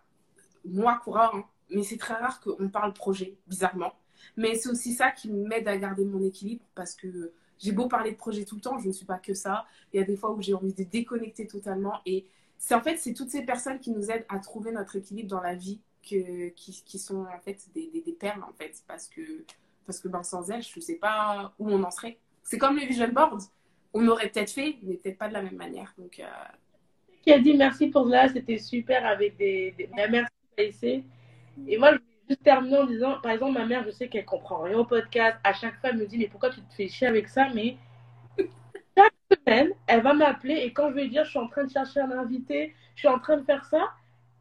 moi, 0.65 0.99
coureur, 1.03 1.35
hein, 1.35 1.45
mais 1.69 1.83
c'est 1.83 1.97
très 1.97 2.15
rare 2.15 2.39
qu'on 2.41 2.69
parle 2.69 2.93
projet, 2.93 3.35
bizarrement. 3.47 3.93
Mais 4.37 4.55
c'est 4.55 4.69
aussi 4.69 4.93
ça 4.93 5.11
qui 5.11 5.29
m'aide 5.29 5.67
à 5.67 5.77
garder 5.77 6.05
mon 6.05 6.23
équilibre 6.23 6.65
parce 6.75 6.95
que 6.95 7.31
j'ai 7.57 7.71
beau 7.71 7.87
parler 7.87 8.11
de 8.11 8.17
projet 8.17 8.43
tout 8.43 8.55
le 8.55 8.61
temps, 8.61 8.77
je 8.79 8.87
ne 8.87 8.93
suis 8.93 9.05
pas 9.05 9.17
que 9.17 9.33
ça. 9.33 9.65
Il 9.93 9.99
y 9.99 10.03
a 10.03 10.05
des 10.05 10.17
fois 10.17 10.31
où 10.31 10.41
j'ai 10.41 10.53
envie 10.53 10.73
de 10.73 10.83
déconnecter 10.83 11.47
totalement. 11.47 12.01
Et 12.05 12.25
c'est 12.57 12.75
en 12.75 12.81
fait, 12.81 12.97
c'est 12.97 13.13
toutes 13.13 13.29
ces 13.29 13.43
personnes 13.43 13.79
qui 13.79 13.91
nous 13.91 14.11
aident 14.11 14.25
à 14.29 14.39
trouver 14.39 14.71
notre 14.71 14.95
équilibre 14.95 15.29
dans 15.29 15.41
la 15.41 15.55
vie 15.55 15.79
qui, 16.01 16.99
sont 16.99 17.25
en 17.25 17.39
fait 17.39 17.57
des, 17.73 18.17
perles 18.19 18.43
en 18.43 18.53
fait. 18.53 18.83
Parce 18.87 19.07
que, 19.07 19.21
parce 19.85 19.99
que 19.99 20.07
ben, 20.07 20.23
sans 20.23 20.49
elles, 20.49 20.63
je 20.63 20.77
ne 20.77 20.81
sais 20.81 20.95
pas 20.95 21.53
où 21.59 21.69
on 21.69 21.81
en 21.83 21.91
serait. 21.91 22.17
C'est 22.43 22.57
comme 22.57 22.77
les 22.77 22.85
vision 22.85 23.07
boards. 23.07 23.49
On 23.93 24.07
aurait 24.07 24.29
peut-être 24.29 24.51
fait, 24.51 24.77
mais 24.83 24.95
peut-être 24.95 25.17
pas 25.17 25.29
de 25.29 25.33
la 25.33 25.41
même 25.41 25.55
manière. 25.55 25.93
Donc, 25.97 26.19
euh... 26.19 26.25
Qui 27.21 27.31
a 27.31 27.39
dit 27.39 27.55
merci 27.55 27.87
pour 27.87 28.05
cela, 28.05 28.27
c'était 28.31 28.59
super 28.59 29.05
avec 29.05 29.37
des. 29.37 29.71
des... 29.71 29.89
Merci, 29.95 30.29
Et 30.57 31.77
moi, 31.77 31.93
je 31.93 31.99
juste 32.29 32.43
terminer 32.43 32.77
en 32.77 32.85
disant, 32.85 33.19
par 33.21 33.31
exemple, 33.31 33.53
ma 33.53 33.65
mère, 33.65 33.83
je 33.85 33.91
sais 33.91 34.07
qu'elle 34.07 34.25
comprend 34.25 34.61
rien 34.61 34.77
au 34.77 34.85
podcast. 34.85 35.37
À 35.43 35.53
chaque 35.53 35.79
fois, 35.79 35.91
elle 35.91 35.97
me 35.97 36.05
dit, 36.05 36.17
mais 36.17 36.27
pourquoi 36.27 36.49
tu 36.49 36.61
te 36.61 36.73
fais 36.73 36.87
chier 36.87 37.07
avec 37.07 37.27
ça? 37.27 37.47
Mais 37.53 37.77
chaque 38.97 39.13
semaine, 39.31 39.69
elle 39.87 40.01
va 40.01 40.13
m'appeler 40.13 40.55
et 40.55 40.73
quand 40.73 40.89
je 40.89 40.95
vais 40.95 41.07
dire, 41.07 41.23
je 41.25 41.31
suis 41.31 41.39
en 41.39 41.47
train 41.47 41.63
de 41.63 41.71
chercher 41.71 41.99
un 41.99 42.11
invité, 42.11 42.73
je 42.95 43.01
suis 43.01 43.07
en 43.07 43.19
train 43.19 43.37
de 43.37 43.43
faire 43.43 43.65
ça, 43.65 43.91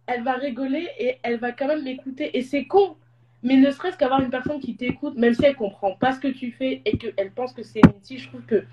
elle 0.07 0.23
va 0.23 0.35
rigoler 0.35 0.89
et 0.99 1.19
elle 1.23 1.39
va 1.39 1.53
quand 1.53 1.67
même 1.67 1.83
m'écouter. 1.83 2.37
Et 2.37 2.43
c'est 2.43 2.67
con. 2.67 2.97
Mais 3.43 3.57
ne 3.57 3.71
serait-ce 3.71 3.99
qu'avoir 3.99 4.21
une 4.23 4.31
personne 4.31 4.59
qui 4.59 4.75
t'écoute, 4.75 5.17
même 5.17 5.35
si 5.35 5.45
elle 5.45 5.55
comprend 5.55 5.93
pas 5.93 6.13
ce 6.13 6.21
que 6.21 6.29
tu 6.29 6.51
fais 6.53 6.81
et 6.87 6.97
qu'elle 6.97 7.31
pense 7.33 7.53
que 7.53 7.63
c'est 7.63 7.81
inutile, 7.81 8.19
je 8.19 8.29
trouve 8.29 8.47
que. 8.47 8.65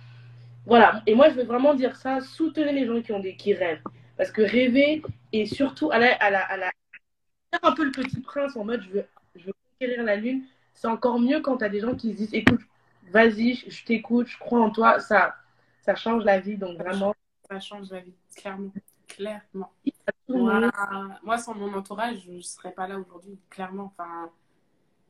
Voilà. 0.66 1.02
Et 1.08 1.16
moi, 1.16 1.30
je 1.30 1.36
veux 1.36 1.44
vraiment 1.44 1.74
dire 1.74 1.98
ça, 1.98 2.22
soutenez 2.22 2.72
les 2.72 2.86
gens 2.86 3.02
qui, 3.02 3.12
ont 3.12 3.20
des, 3.20 3.36
qui 3.36 3.54
rêvent. 3.54 3.82
Parce 4.16 4.32
que 4.32 4.42
rêver, 4.42 5.02
et 5.34 5.46
surtout 5.46 5.92
à 5.92 6.00
la 6.00 6.72
un 7.62 7.72
peu 7.74 7.84
le 7.84 7.92
petit 7.92 8.22
prince 8.22 8.56
en 8.56 8.64
mode 8.64 8.82
je 8.82 8.90
veux, 8.90 9.06
je 9.36 9.46
veux 9.48 9.54
conquérir 9.72 10.04
la 10.04 10.16
lune. 10.16 10.44
C'est 10.74 10.88
encore 10.88 11.20
mieux 11.20 11.42
quand 11.42 11.58
tu 11.58 11.64
as 11.64 11.70
des 11.70 11.80
gens 11.80 11.96
qui 11.96 12.14
se 12.14 12.18
disent 12.18 12.34
écoute, 12.34 12.62
vas-y, 13.12 13.56
je, 13.56 13.86
t'écoute, 13.86 14.28
je 14.28 14.38
crois 14.38 14.62
en 14.62 14.70
toi. 14.70 15.00
Ça, 15.00 15.36
ça 15.82 15.96
change 15.96 16.24
la 16.24 16.40
vie. 16.40 16.58
Donc 16.58 16.78
vraiment. 16.78 17.14
Ça 17.50 17.60
change 17.60 17.90
la 17.92 18.00
vie, 18.00 18.14
clairement. 18.36 18.72
Clairement. 19.08 19.72
Moi, 20.30 20.72
moi, 21.24 21.38
sans 21.38 21.54
mon 21.54 21.74
entourage, 21.74 22.24
je 22.26 22.32
ne 22.32 22.42
serais 22.42 22.72
pas 22.72 22.88
là 22.88 22.98
aujourd'hui, 22.98 23.38
clairement. 23.50 23.94
Enfin, 23.98 24.30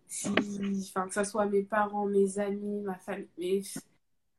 si, 0.08 0.30
enfin, 0.90 1.08
que 1.08 1.14
ce 1.14 1.24
soit 1.24 1.46
mes 1.46 1.62
parents, 1.62 2.06
mes 2.06 2.40
amis, 2.40 2.82
ma 2.82 2.96
famille. 2.96 3.28
Mais, 3.38 3.62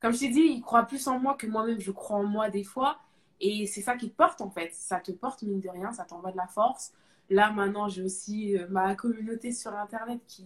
comme 0.01 0.13
je 0.13 0.19
t'ai 0.19 0.29
dit, 0.29 0.41
ils 0.41 0.61
croient 0.61 0.83
plus 0.83 1.07
en 1.07 1.17
moi 1.17 1.35
que 1.35 1.47
moi-même, 1.47 1.79
je 1.79 1.91
crois 1.91 2.17
en 2.17 2.25
moi 2.25 2.49
des 2.49 2.65
fois. 2.65 2.99
Et 3.39 3.65
c'est 3.67 3.81
ça 3.81 3.95
qui 3.95 4.09
te 4.09 4.15
porte, 4.15 4.41
en 4.41 4.49
fait. 4.49 4.73
Ça 4.73 4.99
te 4.99 5.13
porte, 5.13 5.43
mine 5.43 5.61
de 5.61 5.69
rien, 5.69 5.93
ça 5.93 6.03
t'envoie 6.03 6.31
de 6.31 6.37
la 6.37 6.47
force. 6.47 6.93
Là, 7.29 7.51
maintenant, 7.51 7.87
j'ai 7.87 8.03
aussi 8.03 8.57
euh, 8.57 8.67
ma 8.69 8.95
communauté 8.95 9.51
sur 9.51 9.73
Internet 9.73 10.21
qui. 10.27 10.45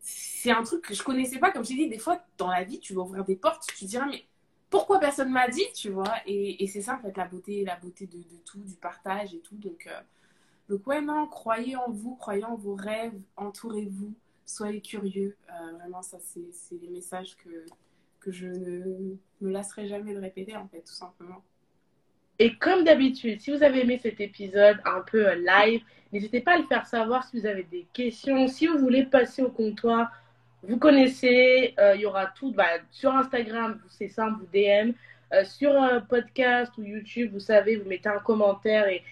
C'est 0.00 0.50
un 0.50 0.62
truc 0.62 0.82
que 0.82 0.94
je 0.94 1.02
connaissais 1.02 1.38
pas. 1.38 1.50
Comme 1.50 1.64
je 1.64 1.68
dit, 1.68 1.88
des 1.88 1.98
fois, 1.98 2.20
dans 2.36 2.48
la 2.48 2.62
vie, 2.64 2.78
tu 2.78 2.94
vas 2.94 3.02
ouvrir 3.02 3.24
des 3.24 3.36
portes, 3.36 3.66
tu 3.66 3.74
te 3.74 3.84
diras, 3.86 4.06
mais 4.06 4.26
pourquoi 4.70 4.98
personne 5.00 5.30
m'a 5.30 5.48
dit, 5.48 5.64
tu 5.74 5.90
vois? 5.90 6.14
Et, 6.26 6.66
c'est 6.66 6.82
ça, 6.82 6.96
en 6.96 6.98
fait, 6.98 7.16
la 7.16 7.26
beauté, 7.26 7.64
la 7.64 7.76
beauté 7.76 8.06
de, 8.06 8.18
tout, 8.44 8.58
du 8.58 8.74
partage 8.74 9.34
et 9.34 9.40
tout. 9.40 9.56
Donc, 9.56 9.86
euh, 9.86 10.00
donc, 10.68 10.86
ouais, 10.86 11.00
non, 11.00 11.26
croyez 11.26 11.76
en 11.76 11.90
vous, 11.90 12.16
croyez 12.16 12.44
en 12.44 12.56
vos 12.56 12.74
rêves, 12.74 13.18
entourez-vous, 13.36 14.12
soyez 14.44 14.80
curieux. 14.82 15.36
Euh, 15.50 15.72
vraiment, 15.78 16.02
ça, 16.02 16.18
c'est 16.20 16.76
les 16.82 16.88
messages 16.88 17.36
que 17.36 18.30
je 18.30 18.46
ne 18.48 19.16
me 19.40 19.50
lasserai 19.50 19.88
jamais 19.88 20.14
de 20.14 20.20
répéter, 20.20 20.56
en 20.56 20.68
fait, 20.68 20.82
tout 20.82 20.94
simplement. 20.94 21.42
Et 22.40 22.56
comme 22.56 22.82
d'habitude, 22.84 23.40
si 23.40 23.52
vous 23.52 23.62
avez 23.62 23.82
aimé 23.82 23.98
cet 24.02 24.20
épisode 24.20 24.78
un 24.84 25.02
peu 25.02 25.28
euh, 25.28 25.34
live, 25.36 25.82
n'hésitez 26.12 26.40
pas 26.40 26.54
à 26.54 26.58
le 26.58 26.64
faire 26.64 26.84
savoir 26.86 27.22
si 27.24 27.38
vous 27.38 27.46
avez 27.46 27.62
des 27.62 27.86
questions. 27.92 28.48
Si 28.48 28.66
vous 28.66 28.78
voulez 28.78 29.04
passer 29.04 29.42
au 29.42 29.50
comptoir, 29.50 30.10
vous 30.64 30.78
connaissez, 30.78 31.74
euh, 31.78 31.94
il 31.94 32.00
y 32.00 32.06
aura 32.06 32.26
tout 32.26 32.52
bah, 32.52 32.66
sur 32.90 33.14
Instagram, 33.14 33.80
c'est 33.88 34.08
simple, 34.08 34.40
vous 34.40 34.46
DM. 34.52 34.92
Euh, 35.32 35.44
sur 35.44 35.80
un 35.80 36.00
podcast 36.00 36.72
ou 36.76 36.82
YouTube, 36.82 37.32
vous 37.32 37.40
savez, 37.40 37.76
vous 37.76 37.88
mettez 37.88 38.08
un 38.08 38.18
commentaire 38.18 38.86
et, 38.88 39.02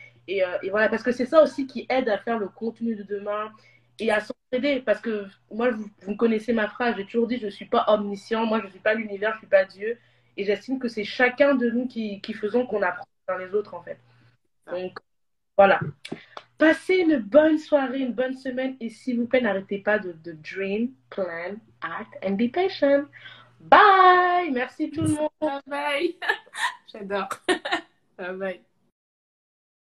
voilà, 0.70 0.88
parce 0.88 1.02
que 1.02 1.12
c'est 1.12 1.26
ça 1.26 1.42
aussi 1.42 1.66
qui 1.66 1.86
aide 1.88 2.08
à 2.08 2.18
faire 2.18 2.38
le 2.38 2.48
contenu 2.48 2.94
de 2.96 3.02
demain 3.02 3.52
et 3.98 4.10
à 4.10 4.20
s'entraider. 4.20 4.80
Parce 4.84 5.00
que 5.00 5.26
moi, 5.50 5.70
vous, 6.00 6.16
connaissez 6.16 6.52
ma 6.52 6.68
phrase, 6.68 6.96
j'ai 6.96 7.04
toujours 7.04 7.26
dit, 7.28 7.38
je 7.38 7.46
ne 7.46 7.50
suis 7.50 7.66
pas 7.66 7.84
omniscient, 7.88 8.46
moi, 8.46 8.60
je 8.60 8.66
ne 8.66 8.70
suis 8.70 8.80
pas 8.80 8.94
l'univers, 8.94 9.30
je 9.32 9.36
ne 9.36 9.40
suis 9.40 9.48
pas 9.48 9.64
Dieu. 9.64 9.98
Et 10.36 10.44
j'estime 10.44 10.78
que 10.78 10.88
c'est 10.88 11.04
chacun 11.04 11.54
de 11.54 11.70
nous 11.70 11.86
qui 11.86 12.32
faisons 12.34 12.66
qu'on 12.66 12.82
apprend 12.82 13.06
dans 13.28 13.36
les 13.36 13.54
autres, 13.54 13.74
en 13.74 13.82
fait. 13.82 13.98
Donc, 14.70 14.98
voilà. 15.56 15.80
Passez 16.58 16.96
une 16.96 17.18
bonne 17.18 17.58
soirée, 17.58 18.00
une 18.00 18.12
bonne 18.12 18.34
semaine 18.34 18.76
et 18.80 18.88
s'il 18.88 19.18
vous 19.18 19.26
plaît, 19.26 19.40
n'arrêtez 19.40 19.78
pas 19.78 19.98
de, 19.98 20.12
de 20.12 20.32
dream, 20.32 20.92
plan, 21.10 21.56
act 21.80 22.24
and 22.24 22.36
be 22.36 22.50
patient. 22.52 23.04
Bye! 23.60 24.50
Merci 24.52 24.90
tout 24.90 25.02
le 25.02 25.08
monde. 25.08 25.30
Bye 25.40 25.60
bye. 25.66 26.16
J'adore. 26.92 27.28
bye 28.16 28.36
bye. 28.36 28.62